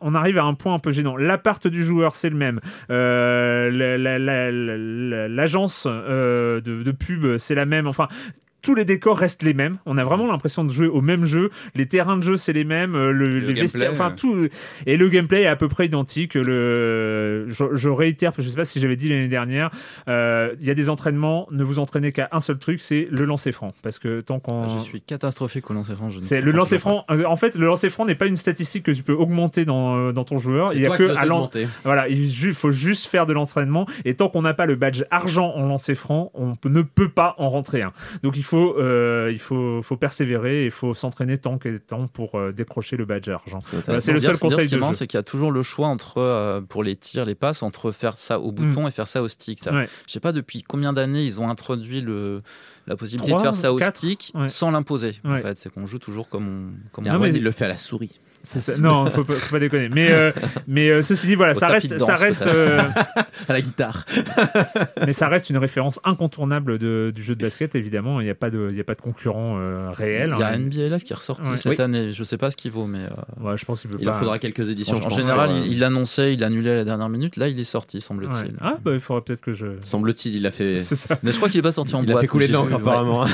on 0.00 0.14
arrive 0.14 0.38
à 0.38 0.44
un 0.44 0.54
point 0.54 0.74
un 0.74 0.78
peu 0.78 0.92
gênant. 0.92 1.16
L'appart 1.16 1.66
du 1.66 1.82
joueur, 1.82 2.14
c'est 2.14 2.30
le 2.30 2.36
même. 2.36 2.60
La- 2.88 3.70
la- 3.70 3.98
la- 4.18 4.50
la- 4.52 5.28
L'agence 5.28 5.86
de, 5.86 6.60
de 6.60 6.90
pub, 6.92 7.36
c'est 7.36 7.54
la 7.56 7.66
même. 7.66 7.86
Enfin, 7.86 8.08
tous 8.68 8.74
les 8.74 8.84
décors 8.84 9.16
restent 9.16 9.42
les 9.42 9.54
mêmes. 9.54 9.78
On 9.86 9.96
a 9.96 10.04
vraiment 10.04 10.26
l'impression 10.26 10.62
de 10.62 10.70
jouer 10.70 10.88
au 10.88 11.00
même 11.00 11.24
jeu. 11.24 11.48
Les 11.74 11.86
terrains 11.86 12.18
de 12.18 12.22
jeu, 12.22 12.36
c'est 12.36 12.52
les 12.52 12.64
mêmes. 12.64 12.94
euh, 12.94 13.12
Le, 13.12 13.24
les 13.38 13.54
vestiaires, 13.62 13.92
enfin 13.92 14.10
tout. 14.10 14.46
Et 14.84 14.98
le 14.98 15.08
gameplay 15.08 15.44
est 15.44 15.46
à 15.46 15.56
peu 15.56 15.68
près 15.68 15.86
identique. 15.86 16.34
Le, 16.34 17.46
je, 17.48 17.64
je 17.72 17.88
réitère, 17.88 18.32
je 18.36 18.42
sais 18.48 18.56
pas 18.56 18.66
si 18.66 18.78
j'avais 18.78 18.96
dit 18.96 19.08
l'année 19.08 19.28
dernière. 19.28 19.70
euh, 20.08 20.54
Il 20.60 20.66
y 20.66 20.70
a 20.70 20.74
des 20.74 20.90
entraînements. 20.90 21.48
Ne 21.50 21.64
vous 21.64 21.78
entraînez 21.78 22.12
qu'à 22.12 22.28
un 22.32 22.40
seul 22.40 22.58
truc, 22.58 22.82
c'est 22.82 23.08
le 23.10 23.24
lancer 23.24 23.52
franc. 23.52 23.72
Parce 23.82 23.98
que 23.98 24.20
tant 24.20 24.38
qu'on 24.38 24.64
Ah, 24.64 24.68
Je 24.78 24.82
suis 24.84 25.00
catastrophique 25.00 25.70
au 25.70 25.72
lancer 25.74 25.94
franc. 25.94 26.10
je 26.10 26.18
ne 26.18 26.22
c'est 26.22 26.42
le 26.42 26.50
lancer 26.52 26.78
franc. 26.78 27.06
euh, 27.10 27.24
En 27.24 27.36
fait, 27.36 27.56
le 27.56 27.64
lancer 27.64 27.88
franc 27.88 28.04
n'est 28.04 28.14
pas 28.14 28.26
une 28.26 28.36
statistique 28.36 28.82
que 28.84 28.90
tu 28.92 29.02
peux 29.02 29.14
augmenter 29.14 29.64
dans, 29.64 29.96
euh, 29.96 30.12
dans 30.12 30.24
ton 30.24 30.36
joueur. 30.36 30.74
Il 30.74 30.82
y 30.82 30.86
a 30.86 30.90
que 30.98 31.04
à 31.16 31.24
l'en- 31.24 31.48
voilà, 31.84 32.06
il 32.08 32.28
faut 32.52 32.70
juste 32.70 33.06
faire 33.06 33.24
de 33.24 33.32
l'entraînement. 33.32 33.86
Et 34.04 34.14
tant 34.14 34.28
qu'on 34.28 34.42
n'a 34.42 34.52
pas 34.52 34.66
le 34.66 34.74
badge 34.76 35.04
argent 35.10 35.52
en 35.56 35.66
lancer 35.66 35.94
franc, 35.94 36.30
on 36.34 36.52
ne 36.68 36.82
peut 36.82 37.08
pas 37.08 37.34
en 37.38 37.48
rentrer 37.48 37.80
un. 37.82 37.92
Donc 38.22 38.36
il 38.36 38.42
faut, 38.44 38.57
euh, 38.78 39.30
il 39.32 39.38
faut, 39.38 39.80
faut 39.82 39.96
persévérer 39.96 40.62
et 40.62 40.64
il 40.66 40.70
faut 40.70 40.92
s'entraîner 40.94 41.38
tant 41.38 41.58
que 41.58 41.78
temps 41.78 42.06
pour 42.06 42.34
euh, 42.36 42.52
décrocher 42.52 42.96
le 42.96 43.04
badge 43.04 43.28
argent. 43.28 43.60
Voilà, 43.84 44.00
c'est 44.00 44.12
le 44.12 44.18
Dire- 44.18 44.28
seul 44.28 44.36
dire 44.36 44.40
conseil 44.40 44.68
Ce 44.68 44.74
de 44.74 44.80
marrant, 44.80 44.92
jeu. 44.92 44.98
c'est 44.98 45.06
qu'il 45.06 45.18
y 45.18 45.20
a 45.20 45.22
toujours 45.24 45.50
le 45.52 45.62
choix 45.62 45.88
entre, 45.88 46.18
euh, 46.18 46.60
pour 46.60 46.82
les 46.84 46.96
tirs, 46.96 47.24
les 47.24 47.34
passes, 47.34 47.62
entre 47.62 47.90
faire 47.92 48.16
ça 48.16 48.40
au 48.40 48.52
bouton 48.52 48.86
et 48.88 48.90
faire 48.90 49.08
ça 49.08 49.22
au 49.22 49.28
stick. 49.28 49.60
Ça- 49.62 49.72
Mm. 49.72 49.76
Ouais. 49.76 49.88
Je 50.06 50.12
sais 50.12 50.20
pas 50.20 50.32
depuis 50.32 50.62
combien 50.62 50.92
d'années 50.92 51.24
ils 51.24 51.40
ont 51.40 51.48
introduit 51.48 52.00
le, 52.00 52.40
la 52.86 52.96
possibilité 52.96 53.32
de 53.32 53.38
faire 53.38 53.54
ça 53.54 53.72
au 53.72 53.78
stick 53.80 54.32
ouais. 54.34 54.48
sans 54.48 54.70
l'imposer. 54.70 55.16
En 55.24 55.36
fait, 55.38 55.56
c'est 55.58 55.70
qu'on 55.72 55.86
joue 55.86 55.98
toujours 55.98 56.28
comme 56.28 56.46
on, 56.48 56.90
comme 56.92 57.04
Il 57.04 57.08
y 57.08 57.10
a 57.10 57.12
on 57.12 57.16
un 57.16 57.18
mais- 57.18 57.26
mode, 57.28 57.36
il 57.36 57.42
le 57.42 57.50
fait 57.50 57.64
à 57.64 57.68
la 57.68 57.76
souris. 57.76 58.20
C'est 58.44 58.60
ça. 58.60 58.78
Non, 58.78 59.06
faut 59.06 59.24
pas, 59.24 59.34
faut 59.34 59.52
pas 59.52 59.58
déconner. 59.60 59.88
Mais, 59.90 60.10
euh, 60.10 60.30
mais 60.66 60.88
euh, 60.88 61.02
ceci 61.02 61.26
dit, 61.26 61.34
voilà, 61.34 61.52
Au 61.52 61.54
ça 61.54 61.66
reste, 61.66 61.98
ça 61.98 62.14
reste, 62.14 62.46
euh, 62.46 62.78
à 63.48 63.52
la 63.52 63.60
guitare. 63.60 64.06
mais 65.06 65.12
ça 65.12 65.28
reste 65.28 65.50
une 65.50 65.58
référence 65.58 66.00
incontournable 66.04 66.78
de- 66.78 67.12
du 67.14 67.22
jeu 67.22 67.34
de 67.34 67.42
basket. 67.42 67.74
Évidemment, 67.74 68.20
il 68.20 68.24
n'y 68.24 68.30
a 68.30 68.34
pas 68.34 68.48
de, 68.50 68.68
il 68.70 68.76
y 68.76 68.80
a 68.80 68.84
pas 68.84 68.94
de 68.94 69.00
concurrent 69.02 69.56
euh, 69.58 69.90
réel. 69.90 70.32
Il 70.34 70.40
y 70.40 70.42
a 70.42 70.48
hein. 70.48 70.58
NBA 70.58 70.88
Live 70.88 71.02
qui 71.02 71.12
est 71.12 71.16
ressorti 71.16 71.50
Ouais. 71.50 71.56
cette 71.56 71.78
Oui. 71.78 71.80
année. 71.84 72.12
Je 72.12 72.24
sais 72.24 72.38
pas 72.38 72.50
ce 72.50 72.56
qu'il 72.56 72.70
vaut, 72.70 72.86
mais. 72.86 73.00
euh, 73.00 73.44
Ouais, 73.50 73.56
je 73.56 73.64
pense 73.64 73.82
qu'il 73.82 73.90
veut 73.90 73.98
Il 74.00 74.06
pas. 74.06 74.14
faudra 74.14 74.38
quelques 74.38 74.68
éditions. 74.70 74.96
En, 74.96 75.06
en 75.06 75.10
général, 75.10 75.50
il, 75.64 75.72
il 75.72 75.84
annonçait, 75.84 76.32
il 76.34 76.42
annulait 76.42 76.70
à 76.72 76.76
la 76.76 76.84
dernière 76.84 77.08
minute. 77.08 77.36
Là, 77.36 77.48
il 77.48 77.58
est 77.60 77.64
sorti, 77.64 78.00
semble-t-il. 78.00 78.46
Ouais. 78.52 78.58
Ah, 78.60 78.76
bah, 78.82 78.92
il 78.94 79.00
faudra 79.00 79.22
peut-être 79.24 79.40
que 79.40 79.52
je. 79.52 79.66
Semble-t-il, 79.84 80.34
il 80.36 80.46
a 80.46 80.50
fait. 80.50 80.76
C'est 80.82 80.94
ça. 80.94 81.18
Mais 81.22 81.32
je 81.32 81.36
crois 81.36 81.48
qu'il 81.48 81.58
est 81.58 81.62
pas 81.62 81.72
sorti 81.72 81.94
en 81.94 82.02
Il 82.02 82.08
a 82.10 82.12
boîte. 82.12 82.22
fait 82.22 82.28
couler 82.28 82.48
l'encre, 82.48 82.74
apparemment. 82.74 83.26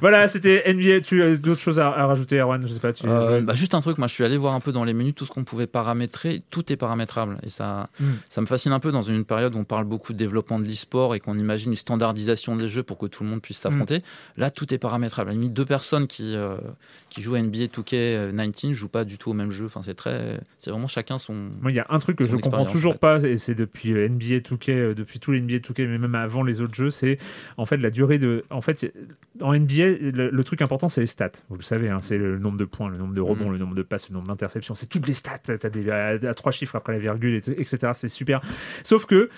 Voilà, 0.00 0.26
c'était 0.28 0.64
NBA. 0.72 1.00
Tu 1.02 1.22
as 1.22 1.36
d'autres 1.36 1.60
choses 1.60 1.78
à, 1.78 1.88
à 1.88 2.06
rajouter, 2.06 2.38
Erwan? 2.40 2.60
Je 2.66 2.72
sais 2.72 2.80
pas. 2.80 2.92
Tu... 2.92 3.06
Euh, 3.14 3.40
bah, 3.40 3.54
juste 3.54 3.74
un 3.74 3.80
truc, 3.80 3.98
moi 3.98 4.06
je 4.08 4.14
suis 4.14 4.24
allé 4.24 4.36
voir 4.36 4.54
un 4.54 4.60
peu 4.60 4.72
dans 4.72 4.84
les 4.84 4.94
menus 4.94 5.14
tout 5.14 5.24
ce 5.24 5.30
qu'on 5.30 5.44
pouvait 5.44 5.66
paramétrer, 5.66 6.42
tout 6.50 6.72
est 6.72 6.76
paramétrable 6.76 7.38
et 7.42 7.48
ça, 7.48 7.86
Mm. 8.00 8.04
ça 8.28 8.40
me 8.40 8.46
fascine 8.46 8.72
un 8.72 8.80
peu 8.80 8.92
dans 8.92 9.02
une 9.02 9.24
période 9.24 9.54
où 9.54 9.58
on 9.58 9.64
parle 9.64 9.84
beaucoup 9.84 10.12
de 10.12 10.18
développement 10.18 10.58
de 10.58 10.64
l'e-sport 10.64 11.14
et 11.14 11.20
qu'on 11.20 11.38
imagine 11.38 11.70
une 11.72 11.76
standardisation 11.76 12.56
des 12.56 12.68
jeux 12.68 12.82
pour 12.82 12.98
que 12.98 13.06
tout 13.06 13.22
le 13.24 13.30
monde 13.30 13.40
puisse 13.40 13.58
s'affronter. 13.58 14.02
Là, 14.36 14.50
tout 14.50 14.72
est 14.72 14.78
paramétrable. 14.78 15.30
À 15.30 15.32
la 15.32 15.38
limite, 15.38 15.52
deux 15.52 15.64
personnes 15.64 16.06
qui, 16.06 16.34
euh, 16.34 16.56
qui 17.10 17.20
jouent 17.22 17.34
à 17.34 17.38
NBA 17.42 17.66
2K19 17.66 18.72
jouent 18.72 18.88
pas 18.88 19.04
du 19.04 19.18
tout 19.18 19.30
au 19.30 19.34
même 19.34 19.50
jeu. 19.50 19.66
Enfin, 19.66 19.82
c'est 19.82 19.94
très, 19.94 20.40
c'est 20.58 20.70
vraiment 20.70 20.86
chacun 20.88 21.18
son. 21.18 21.34
Moi, 21.60 21.70
il 21.70 21.74
y 21.74 21.80
a 21.80 21.86
un 21.90 21.98
truc 21.98 22.16
que 22.16 22.26
je 22.26 22.36
comprends 22.36 22.66
toujours 22.66 22.92
en 22.92 22.94
fait. 22.94 23.00
pas, 23.00 23.20
et 23.20 23.36
c'est 23.36 23.54
depuis 23.54 23.92
euh, 23.92 24.08
NBA 24.08 24.38
2K, 24.38 24.70
euh, 24.70 24.94
depuis 24.94 25.18
tous 25.20 25.32
les 25.32 25.40
NBA 25.40 25.58
2K, 25.58 25.86
mais 25.86 25.98
même 25.98 26.14
avant 26.14 26.42
les 26.42 26.60
autres 26.60 26.74
jeux, 26.74 26.90
c'est 26.90 27.18
en 27.56 27.66
fait 27.66 27.76
la 27.76 27.90
durée 27.90 28.18
de. 28.18 28.44
En 28.50 28.60
fait, 28.60 28.92
en 29.40 29.52
NBA, 29.54 29.84
le, 30.00 30.30
le 30.30 30.44
truc 30.44 30.62
important, 30.62 30.88
c'est 30.88 31.00
les 31.00 31.06
stats. 31.06 31.30
Vous 31.48 31.56
le 31.56 31.62
savez, 31.62 31.90
hein, 31.90 31.98
c'est 32.00 32.18
le 32.18 32.38
nombre 32.38 32.58
de 32.58 32.64
points, 32.64 32.88
le 32.88 32.96
nombre 32.96 33.03
de 33.12 33.20
rebonds, 33.20 33.46
Mhm. 33.46 33.52
le 33.52 33.58
nombre 33.58 33.74
de 33.74 33.82
passes, 33.82 34.08
le 34.08 34.14
nombre 34.14 34.28
d'interceptions. 34.28 34.74
C'est 34.74 34.86
toutes 34.86 35.06
les 35.06 35.14
stats. 35.14 35.38
T'as 35.38 35.68
des 35.68 35.90
à, 35.90 36.06
à 36.10 36.34
trois 36.34 36.52
chiffres 36.52 36.76
après 36.76 36.92
la 36.94 36.98
virgule, 36.98 37.34
et 37.34 37.60
etc. 37.60 37.92
C'est 37.94 38.08
super. 38.08 38.40
Sauf 38.84 39.04
que. 39.04 39.28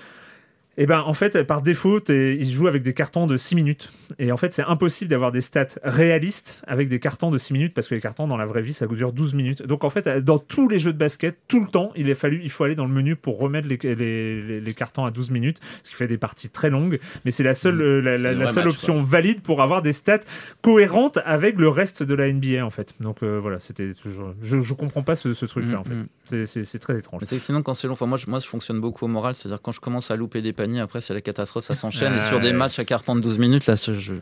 Et 0.79 0.87
ben 0.87 1.01
en 1.01 1.15
fait, 1.15 1.43
par 1.45 1.63
défaut, 1.63 2.01
ils 2.09 2.51
jouent 2.51 2.67
avec 2.69 2.83
des 2.83 2.93
cartons 2.93 3.27
de 3.27 3.37
6 3.37 3.55
minutes. 3.55 3.91
Et 4.19 4.31
en 4.33 4.37
fait, 4.37 4.53
c'est 4.53 4.63
impossible 4.63 5.11
d'avoir 5.11 5.33
des 5.33 5.41
stats 5.41 5.67
réalistes 5.83 6.61
avec 6.67 6.89
des 6.89 7.01
cartons 7.01 7.31
de 7.31 7.39
6 7.39 7.53
minutes 7.55 7.75
parce 7.75 7.89
que 7.89 7.95
les 7.95 8.01
cartons 8.01 8.27
dans 8.27 8.37
la 8.37 8.47
vraie 8.47 8.63
vie, 8.63 8.73
ça 8.75 8.87
dure 8.87 9.13
12 9.13 9.35
minutes. 9.35 9.63
Donc 9.63 9.85
en 9.85 9.91
fait, 9.91 10.07
dans 10.23 10.39
tous 10.39 10.69
les 10.69 10.79
jeux 10.79 10.93
de 10.93 10.99
basket, 10.99 11.39
tout 11.49 11.61
le 11.61 11.67
temps, 11.69 11.93
il, 11.97 12.11
a 12.11 12.15
fallu, 12.15 12.41
il 12.43 12.51
faut 12.51 12.65
aller 12.65 12.75
dans 12.75 12.87
le 12.87 12.93
menu 12.93 13.17
pour 13.17 13.39
remettre 13.39 13.69
les, 13.69 13.79
les, 13.83 13.95
les- 14.43 14.61
les 14.61 14.75
cartons 14.75 15.05
à 15.05 15.11
12 15.11 15.31
minutes, 15.31 15.59
ce 15.83 15.91
qui 15.91 15.97
fait 15.97 16.09
des 16.09 16.19
parties 16.19 16.51
très 16.51 16.69
longues. 16.71 16.99
Mais 17.25 17.31
c'est 17.31 17.43
la 17.43 17.55
seule, 17.55 17.81
euh, 17.81 18.01
la, 18.01 18.47
seule 18.49 18.65
match, 18.67 18.75
option 18.75 19.01
valide 19.01 19.41
pour 19.41 19.63
avoir 19.63 19.81
des 19.83 19.93
stats 19.95 20.21
cohérentes 20.63 21.19
avec 21.25 21.59
le 21.59 21.69
reste 21.69 22.03
de 22.03 22.15
la 22.15 22.33
NBA 22.33 22.65
en 22.65 22.71
fait. 22.71 22.95
Donc 23.01 23.23
euh, 23.23 23.39
voilà, 23.41 23.59
c'était 23.59 23.95
toujours. 23.95 24.35
Je, 24.43 24.61
je 24.61 24.75
comprends 24.75 25.03
pas 25.03 25.15
ce, 25.17 25.35
ce 25.35 25.47
truc-là 25.47 25.77
Mm, 25.77 25.81
en 25.81 25.85
fait. 25.85 25.95
mm. 26.43 26.47
C'est- 26.47 26.79
très 26.79 26.99
étrange. 26.99 27.21
Mais 27.23 27.27
c'est 27.27 27.39
sinon, 27.39 27.63
quand 27.63 27.73
c'est 27.75 27.87
long, 27.87 27.95
enfin, 27.95 28.07
moi, 28.07 28.19
je, 28.19 28.27
moi, 28.29 28.39
je 28.39 28.47
fonctionne 28.47 28.81
beaucoup 28.81 29.05
au 29.07 29.09
moral. 29.09 29.35
C'est-à-dire, 29.35 29.61
quand 29.63 29.73
je 29.73 29.81
commence 29.81 30.11
à 30.11 30.17
louper 30.17 30.43
des 30.43 30.53
paniers, 30.53 30.66
après, 30.81 31.01
c'est 31.01 31.15
la 31.15 31.21
catastrophe, 31.21 31.65
ça 31.65 31.75
s'enchaîne. 31.75 32.15
et 32.17 32.21
sur 32.21 32.41
des 32.41 32.49
Ouais. 32.49 32.53
matchs 32.53 32.79
à 32.79 32.85
carton 32.85 33.15
de 33.15 33.21
12 33.21 33.39
minutes, 33.39 33.67
là, 33.67 33.75
je, 33.77 34.13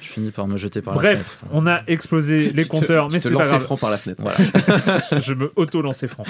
finis 0.00 0.30
par 0.30 0.46
me 0.46 0.56
jeter 0.56 0.80
par 0.82 0.94
la 0.94 1.00
Bref, 1.00 1.18
fenêtre. 1.18 1.36
Enfin, 1.44 1.50
on 1.52 1.66
a 1.66 1.80
explosé 1.86 2.50
les 2.54 2.64
te- 2.64 2.68
compteurs, 2.68 3.08
mais 3.12 3.18
c'est 3.18 3.30
pas 3.32 3.44
grave. 3.46 3.62
francs 3.62 3.80
par 3.80 3.90
la 3.90 3.96
fenêtre. 3.98 4.22
Voilà. 4.22 5.20
je 5.20 5.34
me 5.34 5.52
auto-lancer 5.56 6.08
franc. 6.08 6.24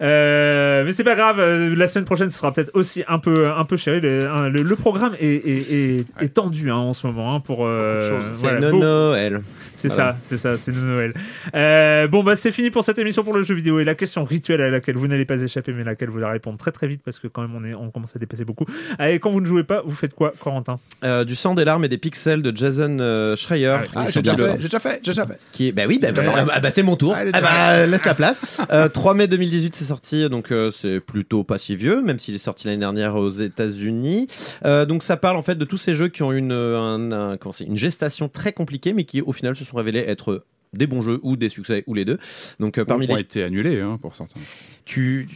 Euh, 0.00 0.84
mais 0.84 0.92
c'est 0.92 1.04
pas 1.04 1.14
grave, 1.14 1.40
euh, 1.40 1.74
la 1.74 1.86
semaine 1.86 2.04
prochaine, 2.04 2.30
ce 2.30 2.38
sera 2.38 2.52
peut-être 2.52 2.70
aussi 2.74 3.02
un 3.08 3.18
peu, 3.18 3.50
un 3.50 3.64
peu 3.64 3.76
chéri. 3.76 4.00
Le, 4.00 4.28
un- 4.30 4.48
le- 4.48 4.62
le 4.62 4.76
programme 4.76 5.14
est, 5.20 5.26
est- 5.26 5.72
est- 5.72 6.04
est 6.20 6.28
tendu 6.34 6.70
hein, 6.70 6.76
en 6.76 6.92
ce 6.92 7.06
moment 7.06 7.34
hein, 7.34 7.40
pour. 7.40 7.66
euh, 7.66 8.00
C'est 8.00 8.38
voilà, 8.40 8.70
no 8.70 8.78
Noël. 8.78 9.42
C'est 9.74 9.88
Voilà. 9.88 10.12
ça, 10.12 10.18
c'est 10.20 10.38
ça, 10.38 10.56
c'est 10.56 10.72
le 10.72 10.80
Noël. 10.80 11.14
Euh, 11.54 12.06
bon, 12.08 12.22
bah 12.22 12.36
c'est 12.36 12.50
fini 12.50 12.70
pour 12.70 12.84
cette 12.84 12.98
émission 12.98 13.24
pour 13.24 13.34
le 13.34 13.42
jeu 13.42 13.54
vidéo 13.54 13.80
et 13.80 13.84
la 13.84 13.94
question 13.94 14.24
rituelle 14.24 14.60
à 14.60 14.70
laquelle 14.70 14.96
vous 14.96 15.06
n'allez 15.08 15.24
pas 15.24 15.40
échapper, 15.42 15.72
mais 15.72 15.82
à 15.82 15.84
laquelle 15.84 16.10
vous 16.10 16.18
allez 16.18 16.26
répondre 16.32 16.58
très 16.58 16.70
très 16.72 16.86
vite 16.86 17.02
parce 17.04 17.18
que 17.18 17.26
quand 17.28 17.42
même 17.42 17.54
on, 17.54 17.64
est, 17.64 17.74
on 17.74 17.90
commence 17.90 18.14
à 18.14 18.18
dépasser 18.18 18.44
beaucoup. 18.44 18.66
Allez, 18.98 19.18
quand 19.18 19.30
vous 19.30 19.40
ne 19.40 19.46
jouez 19.46 19.64
pas, 19.64 19.82
vous 19.84 19.94
faites 19.94 20.14
quoi, 20.14 20.32
Corentin? 20.40 20.76
Euh, 21.04 21.24
du 21.24 21.34
sang, 21.34 21.54
des 21.54 21.64
larmes 21.64 21.84
et 21.84 21.88
des 21.88 21.98
pixels 21.98 22.42
de 22.42 22.56
Jason 22.56 22.98
euh, 23.00 23.36
Schreier. 23.36 23.76
qui 23.84 23.90
Ah, 23.96 24.04
est 24.04 24.12
j'ai 24.12 24.22
déjà 24.22 24.36
fait, 24.36 24.56
j'ai 24.58 24.62
déjà 24.68 24.78
fait, 24.78 25.00
j'ai 25.02 25.10
déjà 25.10 25.26
fait. 25.26 25.38
Qui 25.52 25.68
est... 25.68 25.72
Bah 25.72 25.82
oui, 25.88 25.98
bah, 26.00 26.12
bah, 26.12 26.22
Ouais. 26.22 26.28
bah, 26.34 26.44
bah, 26.46 26.60
bah, 26.60 26.70
c'est 26.70 26.82
mon 26.82 26.96
tour. 26.96 27.14
Ah 27.16 27.40
bah, 27.40 27.86
laisse 27.86 28.04
la 28.04 28.14
place. 28.14 28.40
Euh, 28.70 28.88
3 28.88 29.14
mai 29.14 29.26
2018, 29.28 29.74
c'est 29.76 29.84
sorti, 29.84 30.28
donc 30.28 30.50
euh, 30.50 30.70
c'est 30.70 30.98
plutôt 31.00 31.44
pas 31.44 31.58
si 31.58 31.76
vieux, 31.76 32.02
même 32.02 32.18
s'il 32.18 32.34
est 32.34 32.38
sorti 32.38 32.66
l'année 32.66 32.78
dernière 32.80 33.14
aux 33.16 33.28
États-Unis. 33.30 34.26
Euh, 34.64 34.84
donc 34.86 35.02
ça 35.02 35.16
parle 35.16 35.36
en 35.36 35.42
fait 35.42 35.56
de 35.56 35.64
tous 35.64 35.76
ces 35.78 35.94
jeux 35.94 36.08
qui 36.08 36.22
ont 36.22 36.32
une, 36.32 36.52
un- 36.52 37.12
un- 37.12 37.36
une 37.66 37.76
gestation 37.76 38.28
très 38.28 38.52
compliquée, 38.52 38.92
mais 38.92 39.04
qui 39.04 39.20
au 39.20 39.32
final 39.32 39.54
se 39.54 39.63
sont 39.64 39.76
révélés 39.76 40.04
être 40.06 40.44
des 40.72 40.86
bons 40.86 41.02
jeux 41.02 41.20
ou 41.22 41.36
des 41.36 41.48
succès 41.50 41.84
ou 41.86 41.94
les 41.94 42.04
deux. 42.04 42.18
Donc 42.60 42.78
euh, 42.78 42.84
parmi 42.84 43.06
ont 43.10 43.14
les 43.14 43.22
été 43.22 43.42
annulés 43.44 43.80
hein, 43.80 43.98
pour 44.02 44.14
certains. 44.16 44.40
tu, 44.84 45.28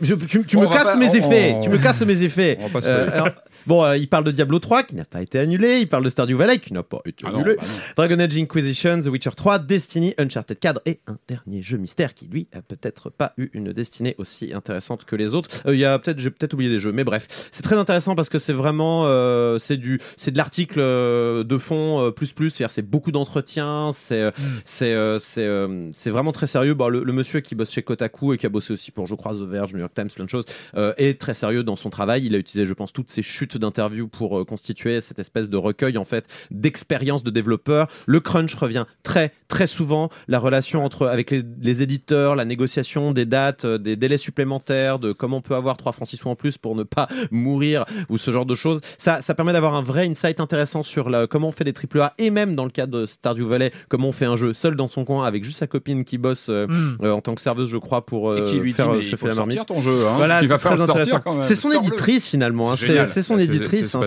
je- 0.00 0.14
tu, 0.14 0.38
me 0.58 0.66
casses 0.66 0.82
pas- 0.84 0.96
mes 0.96 1.08
on- 1.08 1.14
effets. 1.14 1.52
on- 1.56 1.60
Tu 1.60 1.68
me 1.70 1.78
casses 1.78 2.02
mes 2.02 2.22
effets. 2.22 2.58
Se 2.80 2.88
Euh, 2.88 3.10
alors, 3.12 3.28
bon, 3.66 3.84
euh, 3.84 3.96
il 3.96 4.08
parle 4.08 4.24
de 4.24 4.30
Diablo 4.30 4.58
3 4.58 4.82
qui 4.84 4.94
n'a 4.96 5.04
pas 5.04 5.22
été 5.22 5.38
annulé. 5.38 5.80
Il 5.80 5.88
parle 5.88 6.04
de 6.04 6.10
Stardew 6.10 6.34
Valley 6.36 6.58
qui 6.58 6.72
n'a 6.72 6.82
pas 6.82 7.00
été 7.04 7.24
Ah 7.26 7.30
non, 7.30 7.38
annulé. 7.40 7.56
bah 7.56 7.62
non. 7.66 7.78
Dragon 7.96 8.18
Age 8.20 8.36
Inquisition, 8.36 9.00
The 9.02 9.06
Witcher 9.06 9.30
3, 9.36 9.58
Destiny, 9.60 10.14
Uncharted 10.18 10.58
4 10.58 10.80
et 10.86 11.00
un 11.06 11.16
dernier 11.28 11.62
jeu 11.62 11.76
mystère 11.78 12.14
qui 12.14 12.26
lui 12.26 12.48
a 12.52 12.62
peut-être 12.62 13.10
pas 13.10 13.32
eu 13.38 13.50
une 13.54 13.72
destinée 13.72 14.14
aussi 14.18 14.52
intéressante 14.54 15.04
que 15.04 15.16
les 15.16 15.34
autres. 15.34 15.48
Euh, 15.66 15.74
Il 15.74 15.80
y 15.80 15.84
a 15.84 15.98
peut-être, 15.98 16.18
j'ai 16.18 16.30
peut-être 16.30 16.54
oublié 16.54 16.70
des 16.70 16.80
jeux, 16.80 16.92
mais 16.92 17.04
bref, 17.04 17.48
c'est 17.52 17.62
très 17.62 17.76
intéressant 17.76 18.14
parce 18.14 18.28
que 18.28 18.38
c'est 18.38 18.52
vraiment, 18.52 19.04
euh, 19.06 19.58
c'est 19.58 19.76
du, 19.76 20.00
c'est 20.16 20.30
de 20.30 20.36
l'article 20.38 20.78
euh, 20.80 21.44
de 21.44 21.58
fond 21.58 22.00
euh, 22.06 22.10
plus 22.10 22.32
plus, 22.32 22.50
c'est-à-dire 22.50 22.70
c'est 22.72 22.82
beaucoup 22.82 23.12
d'entretiens, 23.12 23.90
c'est, 23.92 24.20
euh, 24.20 24.30
c'est, 24.64 24.92
euh, 24.94 25.18
c'est, 25.18 25.48
c'est 25.92 26.10
vraiment 26.10 26.32
très 26.32 26.46
sérieux. 26.46 26.74
Bon, 26.74 26.88
le, 26.88 27.02
le 27.04 27.12
monsieur 27.12 27.40
qui 27.40 27.54
bosse 27.54 27.70
chez 27.70 27.82
Kotaku 27.82 28.34
et 28.34 28.38
qui 28.38 28.46
a 28.46 28.48
bossé 28.48 28.72
aussi 28.72 28.90
pour, 28.90 29.06
je 29.06 29.14
crois, 29.14 29.32
The 29.32 29.42
Verge, 29.42 29.72
New 29.72 29.80
York 29.80 29.92
Times, 29.94 30.10
plein 30.10 30.24
de 30.24 30.30
choses, 30.30 30.44
euh, 30.76 30.92
est 30.96 31.20
très 31.20 31.34
sérieux 31.34 31.62
dans 31.64 31.76
son 31.76 31.90
travail. 31.90 32.24
Il 32.26 32.34
a 32.34 32.38
utilisé, 32.38 32.66
je 32.66 32.72
pense, 32.74 32.92
toutes 32.92 33.08
ces 33.10 33.22
chutes 33.22 33.53
d'interviews 33.58 34.08
pour 34.08 34.38
euh, 34.40 34.44
constituer 34.44 35.00
cette 35.00 35.18
espèce 35.18 35.48
de 35.48 35.56
recueil 35.56 35.96
en 35.98 36.04
fait 36.04 36.26
d'expérience 36.50 37.22
de 37.22 37.30
développeur. 37.30 37.88
Le 38.06 38.20
crunch 38.20 38.54
revient 38.54 38.84
très 39.02 39.32
très 39.48 39.66
souvent. 39.66 40.10
La 40.28 40.38
relation 40.38 40.84
entre 40.84 41.06
avec 41.06 41.30
les, 41.30 41.42
les 41.60 41.82
éditeurs, 41.82 42.36
la 42.36 42.44
négociation 42.44 43.12
des 43.12 43.26
dates, 43.26 43.64
euh, 43.64 43.78
des 43.78 43.96
délais 43.96 44.18
supplémentaires, 44.18 44.98
de 44.98 45.12
comment 45.12 45.38
on 45.38 45.42
peut 45.42 45.54
avoir 45.54 45.76
3 45.76 45.92
francs 45.92 46.08
6 46.08 46.16
sous 46.18 46.28
en 46.28 46.36
plus 46.36 46.58
pour 46.58 46.74
ne 46.74 46.82
pas 46.82 47.08
mourir 47.30 47.84
ou 48.08 48.18
ce 48.18 48.30
genre 48.30 48.46
de 48.46 48.54
choses. 48.54 48.80
Ça, 48.98 49.20
ça 49.20 49.34
permet 49.34 49.52
d'avoir 49.52 49.74
un 49.74 49.82
vrai 49.82 50.06
insight 50.06 50.40
intéressant 50.40 50.82
sur 50.82 51.08
la, 51.08 51.26
comment 51.26 51.48
on 51.48 51.52
fait 51.52 51.64
des 51.64 51.72
triple 51.72 52.00
A 52.00 52.14
et 52.18 52.30
même 52.30 52.54
dans 52.54 52.64
le 52.64 52.70
cas 52.70 52.86
de 52.86 53.06
Stardew 53.06 53.46
Valley, 53.46 53.72
comment 53.88 54.08
on 54.08 54.12
fait 54.12 54.26
un 54.26 54.36
jeu 54.36 54.52
seul 54.54 54.76
dans 54.76 54.88
son 54.88 55.04
coin 55.04 55.24
avec 55.24 55.44
juste 55.44 55.58
sa 55.58 55.66
copine 55.66 56.04
qui 56.04 56.18
bosse 56.18 56.48
euh, 56.48 56.66
Mm. 56.74 56.98
euh, 57.02 57.12
en 57.12 57.20
tant 57.20 57.34
que 57.34 57.40
serveuse, 57.40 57.68
je 57.68 57.76
crois, 57.76 58.04
pour 58.04 58.30
euh, 58.30 58.44
Et 58.46 58.50
qui 58.50 58.58
lui 58.58 58.72
dit, 58.72 58.76
faire 58.76 58.88
mais 58.92 58.98
il 58.98 59.04
chauffer 59.04 59.16
faut 59.16 59.26
la 59.26 59.34
marmite. 59.34 59.56
sortir 59.56 59.74
ton 59.76 59.82
jeu. 59.82 60.06
Hein. 60.06 60.14
Voilà, 60.16 60.42
il 60.42 60.48
va 60.48 60.58
c'est 60.58 60.68
faire 60.68 60.82
sortir 60.82 61.20
son 61.56 61.72
éditrice 61.72 62.28
finalement, 62.28 62.72
hein. 62.72 62.76
C'est 62.76 63.04
c'est 63.06 63.22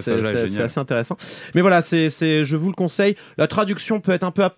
c'est 0.02 0.12
hein. 0.12 0.48
c'est 0.48 0.62
assez 0.62 0.80
intéressant. 0.80 1.18
Mais 1.56 1.62
voilà, 1.62 1.82
c'est 1.82 2.10
je 2.46 2.56
vous 2.56 2.68
le 2.68 2.74
conseille. 2.76 3.16
La 3.38 3.48
traduction 3.48 4.00
peut 4.00 4.12
être 4.12 4.24
un 4.24 4.32
peu 4.32 4.44
à- 4.44 4.56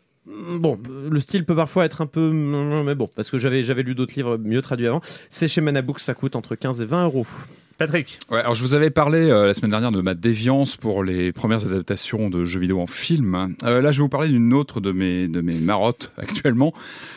Bon, 0.59 0.77
le 1.09 1.19
style 1.19 1.43
peut 1.43 1.55
parfois 1.55 1.85
être 1.85 2.01
un 2.01 2.05
peu. 2.05 2.31
Mais 2.31 2.93
bon, 2.93 3.09
parce 3.15 3.31
que 3.31 3.39
j'avais 3.39 3.63
j'avais 3.63 3.81
lu 3.83 3.95
d'autres 3.95 4.13
livres 4.15 4.37
mieux 4.37 4.61
traduits 4.61 4.85
avant. 4.87 5.01
C'est 5.31 5.47
chez 5.47 5.61
Manabook, 5.61 5.99
ça 5.99 6.13
coûte 6.13 6.35
entre 6.35 6.55
15 6.55 6.81
et 6.81 6.85
20 6.85 7.05
euros. 7.05 7.25
Patrick 7.79 8.19
Ouais, 8.29 8.39
alors 8.41 8.55
je 8.55 8.61
vous 8.61 8.73
avais 8.73 8.89
parlé 8.89 9.19
euh, 9.19 9.47
la 9.47 9.53
semaine 9.53 9.71
dernière 9.71 9.93
de 9.93 10.01
ma 10.01 10.13
déviance 10.13 10.75
pour 10.75 11.01
les 11.01 11.31
premières 11.31 11.65
adaptations 11.65 12.29
de 12.29 12.43
jeux 12.43 12.59
vidéo 12.59 12.81
en 12.81 12.87
film. 12.87 13.55
Euh, 13.63 13.81
là, 13.81 13.91
je 13.91 13.99
vais 13.99 14.03
vous 14.03 14.09
parler 14.09 14.27
d'une 14.27 14.53
autre 14.53 14.81
de 14.81 14.91
mes, 14.91 15.29
de 15.29 15.39
mes 15.39 15.53
marottes 15.59 16.11
actuellement. 16.17 16.73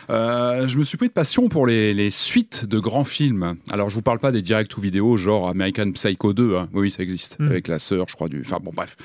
Euh, 0.09 0.65
je 0.65 0.77
me 0.77 0.85
suis 0.85 0.97
pris 0.97 1.09
de 1.09 1.13
passion 1.13 1.49
pour 1.49 1.67
les, 1.67 1.93
les 1.93 2.09
suites 2.11 2.63
de 2.63 2.79
grands 2.79 3.03
films. 3.03 3.55
Alors, 3.71 3.89
je 3.89 3.95
vous 3.95 4.01
parle 4.01 4.19
pas 4.19 4.31
des 4.31 4.41
directs 4.41 4.77
ou 4.77 4.79
vidéos 4.79 5.17
genre 5.17 5.49
American 5.49 5.91
Psycho 5.91 6.31
2. 6.31 6.55
hein. 6.55 6.69
Oui, 6.73 6.89
ça 6.91 7.03
existe. 7.03 7.37
Mm. 7.39 7.47
Avec 7.47 7.67
la 7.67 7.77
sœur, 7.77 8.05
je 8.07 8.15
crois, 8.15 8.29
du. 8.29 8.39
Enfin, 8.45 8.59
bon, 8.63 8.71
bref. 8.73 8.95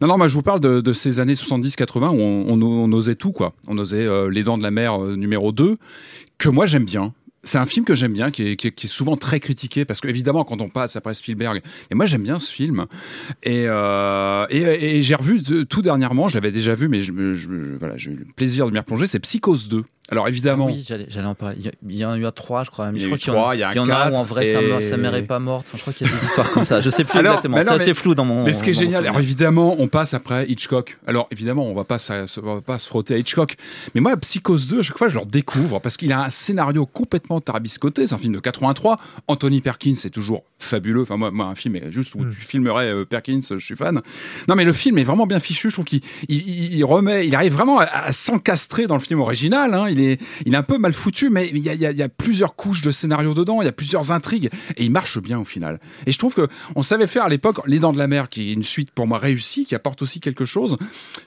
Non, 0.00 0.06
non, 0.06 0.16
moi, 0.16 0.28
je 0.28 0.34
vous 0.34 0.42
parle 0.42 0.60
de, 0.60 0.80
de 0.80 0.92
ces 0.92 1.18
années 1.18 1.34
70-80 1.34 2.10
où 2.10 2.20
on, 2.20 2.46
on, 2.48 2.62
on 2.62 2.92
osait 2.92 3.16
tout, 3.16 3.32
quoi. 3.32 3.52
On 3.66 3.76
osait 3.78 4.06
Les 4.30 4.44
Dents 4.44 4.58
de 4.58 4.62
la 4.62 4.70
Mer 4.70 4.96
numéro 5.00 5.50
2, 5.50 5.76
que 6.38 6.48
moi, 6.48 6.66
j'aime 6.66 6.84
bien. 6.84 7.12
C'est 7.42 7.58
un 7.58 7.64
film 7.66 7.86
que 7.86 7.94
j'aime 7.94 8.12
bien, 8.12 8.30
qui 8.30 8.48
est, 8.48 8.56
qui 8.56 8.68
est- 8.68 8.86
souvent 8.86 9.16
très 9.16 9.40
critiqué, 9.40 9.84
parce 9.86 10.00
que 10.00 10.08
évidemment, 10.08 10.44
quand 10.44 10.60
on 10.60 10.68
passe 10.68 10.96
après 10.96 11.14
Spielberg, 11.14 11.62
et 11.90 11.94
moi 11.94 12.04
j'aime 12.06 12.22
bien 12.22 12.38
ce 12.38 12.52
film. 12.52 12.86
Et, 13.42 13.64
euh, 13.66 14.46
et, 14.50 15.02
j'ai 15.02 15.14
revu 15.14 15.42
tout 15.66 15.80
dernièrement, 15.82 16.28
je 16.28 16.34
l'avais 16.34 16.52
déjà 16.52 16.74
vu, 16.74 16.88
mais 16.88 17.00
voilà, 17.78 17.96
j'ai 17.96 18.10
eu 18.10 18.16
le 18.16 18.26
plaisir 18.36 18.66
de 18.66 18.72
m'y 18.72 18.78
replonger, 18.78 19.06
c'est 19.06 19.20
Psychose 19.20 19.68
2. 19.68 19.84
Alors 20.10 20.26
évidemment, 20.28 20.66
Oui, 20.66 20.84
j'allais 20.86 21.06
j'allais 21.08 21.26
en 21.28 21.34
parler. 21.34 21.56
Il 21.88 21.96
y 21.96 22.04
en 22.04 22.12
a 22.12 22.16
eu 22.18 22.26
à 22.26 22.32
trois, 22.32 22.64
je 22.64 22.70
crois. 22.70 22.90
Il 22.92 22.96
y 22.98 23.00
je 23.00 23.06
crois 23.06 23.18
qu'il 23.18 23.28
y 23.28 23.30
en 23.30 23.34
trois, 23.34 23.50
a, 23.52 23.54
il 23.54 23.58
y 23.60 23.62
a 23.62 23.68
un 23.68 23.72
il 23.72 23.76
y 23.76 23.78
en 23.80 23.88
a 23.88 23.94
un 24.06 24.12
où 24.12 24.16
en 24.16 24.24
vrai 24.24 24.44
sa, 24.44 24.60
mère- 24.60 24.78
et- 24.78 24.80
sa 24.80 24.96
mère 24.96 25.14
est 25.14 25.22
pas 25.22 25.38
morte. 25.38 25.66
Enfin, 25.68 25.76
je 25.76 25.82
crois 25.82 25.92
qu'il 25.92 26.06
y 26.06 26.10
a 26.10 26.12
des 26.16 26.24
histoires 26.24 26.50
comme 26.50 26.64
ça. 26.64 26.80
Je 26.80 26.90
sais 26.90 27.04
plus 27.04 27.18
Alors, 27.18 27.34
exactement. 27.34 27.56
C'est 27.62 27.70
assez 27.82 27.94
flou 27.94 28.14
dans 28.14 28.24
mon. 28.24 28.44
Mais 28.44 28.52
ce 28.52 28.64
qui 28.64 28.70
est 28.70 28.74
génial, 28.74 29.04
alors 29.06 29.20
évidemment, 29.20 29.76
on 29.78 29.86
passe 29.88 30.12
après 30.14 30.46
Hitchcock. 30.48 30.98
Alors 31.06 31.28
évidemment, 31.30 31.64
on 31.66 31.74
va 31.74 31.84
pas 31.84 31.98
se, 31.98 32.26
se- 32.26 32.40
on 32.40 32.54
va 32.56 32.60
pas 32.60 32.78
se 32.78 32.88
frotter 32.88 33.14
à 33.14 33.18
Hitchcock. 33.18 33.56
Mais 33.94 34.00
moi, 34.00 34.16
Psychose 34.16 34.66
2, 34.68 34.80
à 34.80 34.82
chaque 34.82 34.98
fois, 34.98 35.08
je 35.08 35.14
le 35.14 35.20
redécouvre 35.20 35.80
parce 35.80 35.96
qu'il 35.96 36.12
a 36.12 36.24
un 36.24 36.28
scénario 36.28 36.86
complètement 36.86 37.40
tarabiscoté. 37.40 38.06
C'est 38.06 38.14
un 38.14 38.18
film 38.18 38.34
de 38.34 38.40
83. 38.40 38.98
Anthony 39.28 39.60
Perkins 39.60 39.94
est 40.04 40.10
toujours 40.10 40.42
fabuleux. 40.58 41.02
Enfin, 41.02 41.16
moi, 41.16 41.30
moi 41.30 41.46
un 41.46 41.54
film 41.54 41.76
est 41.76 41.92
juste 41.92 42.14
où 42.16 42.24
tu 42.24 42.36
filmerais 42.36 42.92
euh, 42.92 43.04
Perkins, 43.04 43.40
je 43.50 43.56
suis 43.64 43.76
fan. 43.76 44.00
Non, 44.48 44.56
mais 44.56 44.64
le 44.64 44.72
film 44.72 44.98
est 44.98 45.04
vraiment 45.04 45.26
bien 45.26 45.38
fichu. 45.40 45.70
Je 45.70 45.74
trouve 45.76 45.84
qu'il 45.84 46.00
il, 46.28 46.38
il- 46.48 46.74
il 46.74 46.84
remet, 46.84 47.26
il 47.28 47.34
arrive 47.36 47.52
vraiment 47.52 47.78
à, 47.78 47.84
à 47.84 48.12
s'encastrer 48.12 48.86
dans 48.86 48.96
le 48.96 49.00
film 49.00 49.20
original. 49.20 49.72
hein. 49.74 49.86
Il 49.88 49.99
il 50.00 50.54
est, 50.54 50.56
un 50.56 50.62
peu 50.62 50.78
mal 50.78 50.92
foutu, 50.92 51.30
mais 51.30 51.48
il 51.48 51.58
y 51.58 52.02
a, 52.02 52.08
plusieurs 52.08 52.56
couches 52.56 52.82
de 52.82 52.90
scénario 52.90 53.34
dedans, 53.34 53.62
il 53.62 53.64
y 53.64 53.68
a 53.68 53.72
plusieurs 53.72 54.12
intrigues, 54.12 54.50
et 54.76 54.84
il 54.84 54.90
marche 54.90 55.18
bien 55.20 55.38
au 55.38 55.44
final. 55.44 55.80
Et 56.06 56.12
je 56.12 56.18
trouve 56.18 56.34
que 56.34 56.48
on 56.76 56.82
savait 56.82 57.06
faire 57.06 57.24
à 57.24 57.28
l'époque 57.28 57.60
Les 57.66 57.78
Dents 57.78 57.92
de 57.92 57.98
la 57.98 58.08
Mer, 58.08 58.28
qui 58.28 58.50
est 58.50 58.52
une 58.52 58.64
suite 58.64 58.90
pour 58.90 59.06
moi 59.06 59.18
réussie, 59.18 59.64
qui 59.64 59.74
apporte 59.74 60.02
aussi 60.02 60.20
quelque 60.20 60.44
chose. 60.44 60.76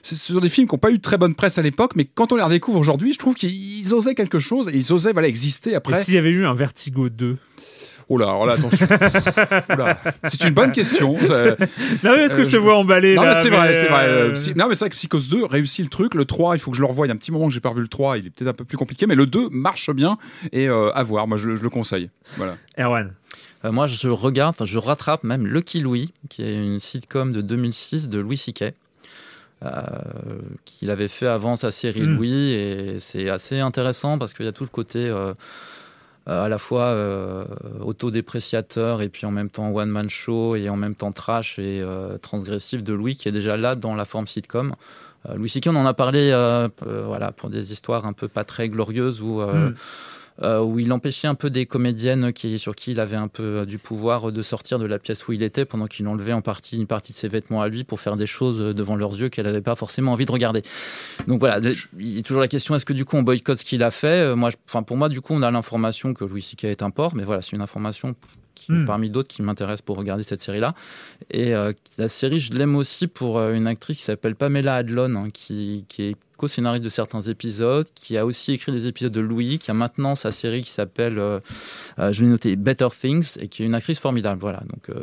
Ce 0.02 0.16
sont 0.16 0.40
des 0.40 0.48
films 0.48 0.66
qui 0.66 0.74
n'ont 0.74 0.78
pas 0.78 0.90
eu 0.90 0.98
de 0.98 1.02
très 1.02 1.18
bonne 1.18 1.34
presse 1.34 1.58
à 1.58 1.62
l'époque, 1.62 1.92
mais 1.96 2.04
quand 2.04 2.32
on 2.32 2.36
les 2.36 2.42
redécouvre 2.42 2.78
aujourd'hui, 2.78 3.12
je 3.12 3.18
trouve 3.18 3.34
qu'ils 3.34 3.94
osaient 3.94 4.14
quelque 4.14 4.38
chose, 4.38 4.68
et 4.68 4.76
ils 4.76 4.92
osaient 4.92 5.12
voilà, 5.12 5.28
exister 5.28 5.74
après. 5.74 6.02
s'il 6.02 6.14
y 6.14 6.18
avait 6.18 6.30
eu 6.30 6.46
un 6.46 6.54
Vertigo 6.54 7.08
2 7.08 7.38
Oh 8.08 8.18
là, 8.18 8.26
alors 8.26 8.46
là, 8.46 8.52
attention. 8.54 8.86
C'est 10.26 10.44
une 10.44 10.54
bonne 10.54 10.72
question. 10.72 11.16
Euh, 11.22 11.56
Non, 12.02 12.12
mais 12.16 12.24
est-ce 12.24 12.36
que 12.36 12.44
je 12.44 12.50
te 12.50 12.56
vois 12.56 12.76
emballé 12.76 13.14
Non, 13.14 13.22
là, 13.22 13.34
mais 13.34 13.42
c'est 13.42 13.48
vrai, 13.50 13.74
c'est 13.74 13.88
vrai. 13.88 14.04
euh, 14.06 14.28
Euh, 14.28 14.32
Psy- 14.32 14.54
Non, 14.54 14.68
mais 14.68 14.74
c'est 14.74 14.80
vrai 14.84 14.90
que 14.90 14.96
Psychose 14.96 15.28
2 15.28 15.44
réussit 15.46 15.84
le 15.84 15.90
truc. 15.90 16.14
Le 16.14 16.24
3, 16.24 16.56
il 16.56 16.58
faut 16.58 16.70
que 16.70 16.76
je 16.76 16.82
le 16.82 16.86
revoie. 16.88 17.06
Il 17.06 17.08
y 17.08 17.12
a 17.12 17.14
un 17.14 17.18
petit 17.18 17.32
moment 17.32 17.46
que 17.48 17.52
j'ai 17.54 17.60
pas 17.60 17.70
revu 17.70 17.82
le 17.82 17.88
3. 17.88 18.18
Il 18.18 18.26
est 18.26 18.30
peut-être 18.30 18.48
un 18.50 18.52
peu 18.52 18.64
plus 18.64 18.76
compliqué, 18.76 19.06
mais 19.06 19.14
le 19.14 19.26
2 19.26 19.48
marche 19.50 19.90
bien 19.90 20.18
et 20.52 20.68
euh, 20.68 20.90
à 20.94 21.02
voir. 21.02 21.26
Moi, 21.26 21.38
je, 21.38 21.56
je 21.56 21.62
le 21.62 21.70
conseille. 21.70 22.10
Voilà. 22.36 22.56
Erwan. 22.78 23.12
Euh, 23.64 23.72
moi, 23.72 23.86
je 23.86 24.08
regarde, 24.08 24.50
enfin, 24.54 24.66
je 24.66 24.78
rattrape 24.78 25.24
même 25.24 25.46
Lucky 25.46 25.80
Louie, 25.80 26.12
qui 26.28 26.42
est 26.42 26.54
une 26.54 26.80
sitcom 26.80 27.32
de 27.32 27.40
2006 27.40 28.10
de 28.10 28.18
Louis 28.18 28.44
euh, 29.64 29.70
qu'il 30.66 30.90
avait 30.90 31.08
fait 31.08 31.26
avant 31.26 31.56
sa 31.56 31.70
série 31.70 32.02
Mm. 32.02 32.16
Louis 32.16 32.52
et 32.52 32.96
c'est 32.98 33.30
assez 33.30 33.60
intéressant 33.60 34.18
parce 34.18 34.34
qu'il 34.34 34.44
y 34.44 34.48
a 34.48 34.52
tout 34.52 34.64
le 34.64 34.68
côté 34.68 34.98
euh, 35.08 35.32
à 36.26 36.48
la 36.48 36.58
fois 36.58 36.84
euh, 36.84 37.44
autodépréciateur 37.80 39.02
et 39.02 39.08
puis 39.08 39.26
en 39.26 39.30
même 39.30 39.50
temps 39.50 39.70
one 39.70 39.90
man 39.90 40.08
show 40.08 40.56
et 40.56 40.68
en 40.68 40.76
même 40.76 40.94
temps 40.94 41.12
trash 41.12 41.58
et 41.58 41.80
euh, 41.82 42.16
transgressif 42.18 42.82
de 42.82 42.92
Louis 42.94 43.16
qui 43.16 43.28
est 43.28 43.32
déjà 43.32 43.56
là 43.56 43.74
dans 43.74 43.94
la 43.94 44.04
forme 44.04 44.26
sitcom. 44.26 44.74
Euh, 45.28 45.36
Louis 45.36 45.48
C.K. 45.48 45.68
on 45.68 45.76
en 45.76 45.86
a 45.86 45.94
parlé 45.94 46.30
euh, 46.30 46.68
euh, 46.86 47.04
voilà 47.06 47.32
pour 47.32 47.50
des 47.50 47.72
histoires 47.72 48.06
un 48.06 48.12
peu 48.12 48.28
pas 48.28 48.44
très 48.44 48.68
glorieuses 48.68 49.20
où 49.20 49.40
euh, 49.40 49.70
Mm. 49.70 49.74
Euh, 50.42 50.60
où 50.60 50.78
il 50.78 50.92
empêchait 50.92 51.28
un 51.28 51.34
peu 51.36 51.48
des 51.50 51.64
comédiennes 51.66 52.32
qui, 52.32 52.58
sur 52.58 52.74
qui 52.74 52.90
il 52.92 53.00
avait 53.00 53.16
un 53.16 53.28
peu 53.28 53.42
euh, 53.60 53.64
du 53.64 53.78
pouvoir 53.78 54.32
de 54.32 54.42
sortir 54.42 54.78
de 54.78 54.84
la 54.86 54.98
pièce 54.98 55.26
où 55.28 55.32
il 55.32 55.42
était 55.42 55.64
pendant 55.64 55.86
qu'il 55.86 56.08
enlevait 56.08 56.32
en 56.32 56.42
partie 56.42 56.76
une 56.76 56.86
partie 56.86 57.12
de 57.12 57.16
ses 57.18 57.28
vêtements 57.28 57.62
à 57.62 57.68
lui 57.68 57.84
pour 57.84 58.00
faire 58.00 58.16
des 58.16 58.26
choses 58.26 58.60
euh, 58.60 58.74
devant 58.74 58.96
leurs 58.96 59.12
yeux 59.20 59.28
qu'elle 59.28 59.46
n'avait 59.46 59.60
pas 59.60 59.76
forcément 59.76 60.12
envie 60.12 60.26
de 60.26 60.32
regarder. 60.32 60.62
Donc 61.28 61.40
voilà, 61.40 61.60
il 61.98 62.08
y 62.16 62.18
a 62.18 62.22
toujours 62.22 62.40
la 62.40 62.48
question 62.48 62.74
est-ce 62.74 62.84
que 62.84 62.92
du 62.92 63.04
coup 63.04 63.16
on 63.16 63.22
boycotte 63.22 63.58
ce 63.58 63.64
qu'il 63.64 63.82
a 63.82 63.90
fait? 63.90 64.06
Euh, 64.20 64.34
Moi, 64.36 64.50
je- 64.50 64.78
pour 64.80 64.96
moi, 64.96 65.08
du 65.08 65.20
coup, 65.20 65.34
on 65.34 65.42
a 65.42 65.50
l'information 65.50 66.14
que 66.14 66.24
Louis 66.24 66.42
C.K. 66.42 66.64
est 66.64 66.82
un 66.82 66.90
porc, 66.90 67.14
mais 67.14 67.22
voilà, 67.24 67.40
c'est 67.42 67.52
une 67.52 67.62
information 67.62 68.14
qui, 68.54 68.72
Hmm. 68.72 68.84
parmi 68.86 69.10
d'autres 69.10 69.28
qui 69.28 69.42
m'intéresse 69.42 69.82
pour 69.82 69.96
regarder 69.96 70.22
cette 70.22 70.40
série-là. 70.40 70.74
Et 71.30 71.54
euh, 71.54 71.72
la 71.98 72.08
série, 72.08 72.38
je 72.38 72.52
l'aime 72.52 72.76
aussi 72.76 73.06
pour 73.06 73.38
euh, 73.38 73.52
une 73.54 73.66
actrice 73.66 73.98
qui 73.98 74.02
s'appelle 74.04 74.34
Pamela 74.36 74.76
Adlon, 74.76 75.14
hein, 75.16 75.28
qui, 75.30 75.84
qui 75.88 76.02
est 76.02 76.16
co-scénariste 76.38 76.82
de 76.82 76.88
certains 76.88 77.20
épisodes, 77.20 77.86
qui 77.94 78.16
a 78.16 78.24
aussi 78.26 78.52
écrit 78.52 78.72
des 78.72 78.86
épisodes 78.86 79.12
de 79.12 79.20
Louis, 79.20 79.58
qui 79.58 79.70
a 79.70 79.74
maintenant 79.74 80.14
sa 80.14 80.30
série 80.32 80.62
qui 80.62 80.70
s'appelle, 80.70 81.18
euh, 81.18 81.40
je 81.98 82.24
vais 82.24 82.26
noter, 82.30 82.56
Better 82.56 82.88
Things, 82.98 83.36
et 83.38 83.48
qui 83.48 83.62
est 83.62 83.66
une 83.66 83.74
actrice 83.74 83.98
formidable. 83.98 84.40
Voilà, 84.40 84.62
donc 84.68 84.96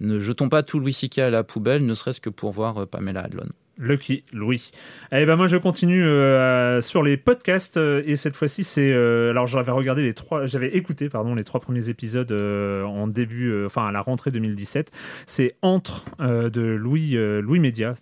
ne 0.00 0.20
jetons 0.20 0.48
pas 0.48 0.62
tout 0.62 0.78
Louis 0.78 0.92
C.K. 0.92 1.18
à 1.18 1.30
la 1.30 1.44
poubelle, 1.44 1.84
ne 1.84 1.94
serait-ce 1.94 2.20
que 2.20 2.30
pour 2.30 2.52
voir 2.52 2.86
Pamela 2.86 3.22
Adlon. 3.22 3.46
Lucky 3.78 4.24
Louis. 4.32 4.70
Eh 5.12 5.24
ben 5.26 5.36
moi 5.36 5.46
je 5.46 5.56
continue 5.56 6.04
euh, 6.04 6.80
sur 6.80 7.02
les 7.02 7.16
podcasts 7.16 7.76
euh, 7.76 8.02
et 8.06 8.16
cette 8.16 8.36
fois-ci 8.36 8.64
c'est 8.64 8.92
euh, 8.92 9.30
alors 9.30 9.46
j'avais 9.46 9.72
regardé 9.72 10.02
les 10.02 10.14
trois 10.14 10.46
j'avais 10.46 10.76
écouté 10.76 11.08
pardon 11.08 11.34
les 11.34 11.44
trois 11.44 11.60
premiers 11.60 11.88
épisodes 11.88 12.32
en 12.32 13.06
début 13.06 13.64
enfin 13.64 13.86
à 13.86 13.92
la 13.92 14.00
rentrée 14.00 14.30
2017 14.30 14.90
c'est 15.26 15.56
entre 15.62 16.04
de 16.20 16.60
Louis 16.60 17.16
Louis 17.40 17.60
Média 17.60 17.94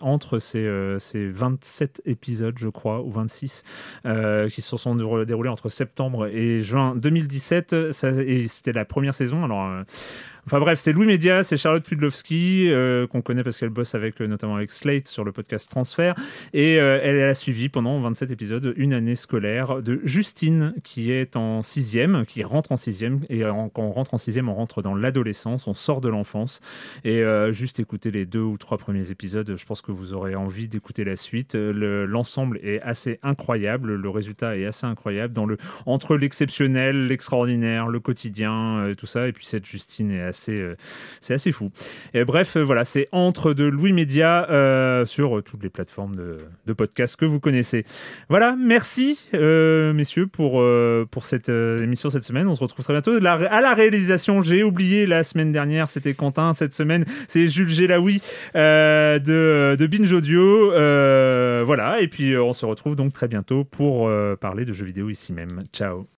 entre 0.00 0.38
c'est 0.38 0.58
euh, 0.58 0.98
c'est 0.98 1.28
27 1.28 2.02
épisodes 2.04 2.56
je 2.58 2.68
crois 2.68 3.02
ou 3.02 3.10
26 3.10 3.62
euh, 4.06 4.48
qui 4.48 4.62
se 4.62 4.76
sont 4.76 4.94
déroulés 5.24 5.50
entre 5.50 5.68
septembre 5.68 6.26
et 6.26 6.60
juin 6.60 6.94
2017 6.96 7.92
ça, 7.92 8.10
et 8.10 8.48
c'était 8.48 8.72
la 8.72 8.84
première 8.84 9.14
saison. 9.14 9.44
Alors 9.44 9.84
Enfin 10.46 10.58
bref, 10.58 10.78
c'est 10.80 10.92
Louis 10.92 11.06
Média, 11.06 11.42
c'est 11.44 11.56
Charlotte 11.56 11.84
Pudlowski, 11.84 12.68
euh, 12.70 13.06
qu'on 13.06 13.20
connaît 13.22 13.44
parce 13.44 13.58
qu'elle 13.58 13.68
bosse 13.70 13.94
avec, 13.94 14.20
euh, 14.20 14.26
notamment 14.26 14.56
avec 14.56 14.70
Slate 14.70 15.06
sur 15.06 15.22
le 15.24 15.32
podcast 15.32 15.70
Transfert. 15.70 16.14
Et 16.54 16.80
euh, 16.80 16.98
elle 17.02 17.20
a 17.22 17.34
suivi 17.34 17.68
pendant 17.68 18.00
27 18.00 18.30
épisodes 18.30 18.72
une 18.76 18.92
année 18.94 19.14
scolaire 19.16 19.82
de 19.82 20.00
Justine, 20.04 20.74
qui 20.82 21.12
est 21.12 21.36
en 21.36 21.62
sixième, 21.62 22.24
qui 22.26 22.42
rentre 22.42 22.72
en 22.72 22.76
sixième. 22.76 23.20
Et 23.28 23.40
quand 23.40 23.82
on 23.82 23.90
rentre 23.92 24.14
en 24.14 24.18
sixième, 24.18 24.48
on 24.48 24.54
rentre 24.54 24.82
dans 24.82 24.94
l'adolescence, 24.94 25.66
on 25.66 25.74
sort 25.74 26.00
de 26.00 26.08
l'enfance. 26.08 26.60
Et 27.04 27.22
juste 27.52 27.78
écouter 27.80 28.10
les 28.10 28.26
deux 28.26 28.40
ou 28.40 28.56
trois 28.58 28.78
premiers 28.78 29.10
épisodes, 29.10 29.54
je 29.56 29.64
pense 29.66 29.82
que 29.82 29.92
vous 29.92 30.14
aurez 30.14 30.34
envie 30.34 30.68
d'écouter 30.68 31.04
la 31.04 31.16
suite. 31.16 31.54
Le- 31.54 32.06
L'ensemble 32.06 32.58
est 32.62 32.80
assez 32.82 33.18
incroyable, 33.22 33.94
le 33.94 34.08
résultat 34.10 34.56
est 34.56 34.64
assez 34.64 34.86
incroyable 34.86 35.32
dans 35.34 35.46
le, 35.46 35.56
entre 35.86 36.16
l'exceptionnel, 36.16 37.06
l'extraordinaire, 37.06 37.88
le 37.88 38.00
quotidien, 38.00 38.92
tout 38.96 39.06
ça. 39.06 39.28
Et 39.28 39.32
puis 39.32 39.44
cette 39.44 39.66
Justine 39.66 40.10
est 40.10 40.22
euh, 40.48 40.74
c'est 41.20 41.34
assez 41.34 41.52
fou. 41.52 41.70
Et 42.14 42.24
bref, 42.24 42.56
euh, 42.56 42.62
voilà, 42.62 42.84
c'est 42.84 43.08
entre 43.12 43.52
de 43.52 43.64
Louis 43.64 43.92
Média 43.92 44.48
euh, 44.50 45.04
sur 45.04 45.42
toutes 45.42 45.62
les 45.62 45.70
plateformes 45.70 46.16
de, 46.16 46.38
de 46.66 46.72
podcasts 46.72 47.16
que 47.16 47.24
vous 47.24 47.40
connaissez. 47.40 47.84
Voilà, 48.28 48.56
merci 48.58 49.18
messieurs 49.32 50.26
pour, 50.26 50.62
pour 51.10 51.24
cette 51.24 51.48
émission 51.48 52.10
cette 52.10 52.24
semaine. 52.24 52.48
On 52.48 52.54
se 52.54 52.62
retrouve 52.62 52.84
très 52.84 52.94
bientôt. 52.94 53.12
À 53.14 53.60
la 53.60 53.74
réalisation, 53.74 54.40
j'ai 54.40 54.62
oublié 54.62 55.06
la 55.06 55.22
semaine 55.22 55.52
dernière, 55.52 55.90
c'était 55.90 56.14
Quentin. 56.14 56.54
Cette 56.54 56.74
semaine, 56.74 57.04
c'est 57.28 57.46
Jules 57.46 57.68
Gélaoui 57.68 58.22
de, 58.54 59.76
de 59.76 59.86
Binge 59.86 60.12
Audio. 60.12 60.70
Voilà, 61.64 62.00
et 62.00 62.08
puis 62.08 62.36
on 62.36 62.52
se 62.52 62.66
retrouve 62.66 62.96
donc 62.96 63.12
très 63.12 63.28
bientôt 63.28 63.64
pour 63.64 64.10
parler 64.40 64.64
de 64.64 64.72
jeux 64.72 64.86
vidéo 64.86 65.10
ici 65.10 65.32
même. 65.32 65.64
Ciao. 65.72 66.19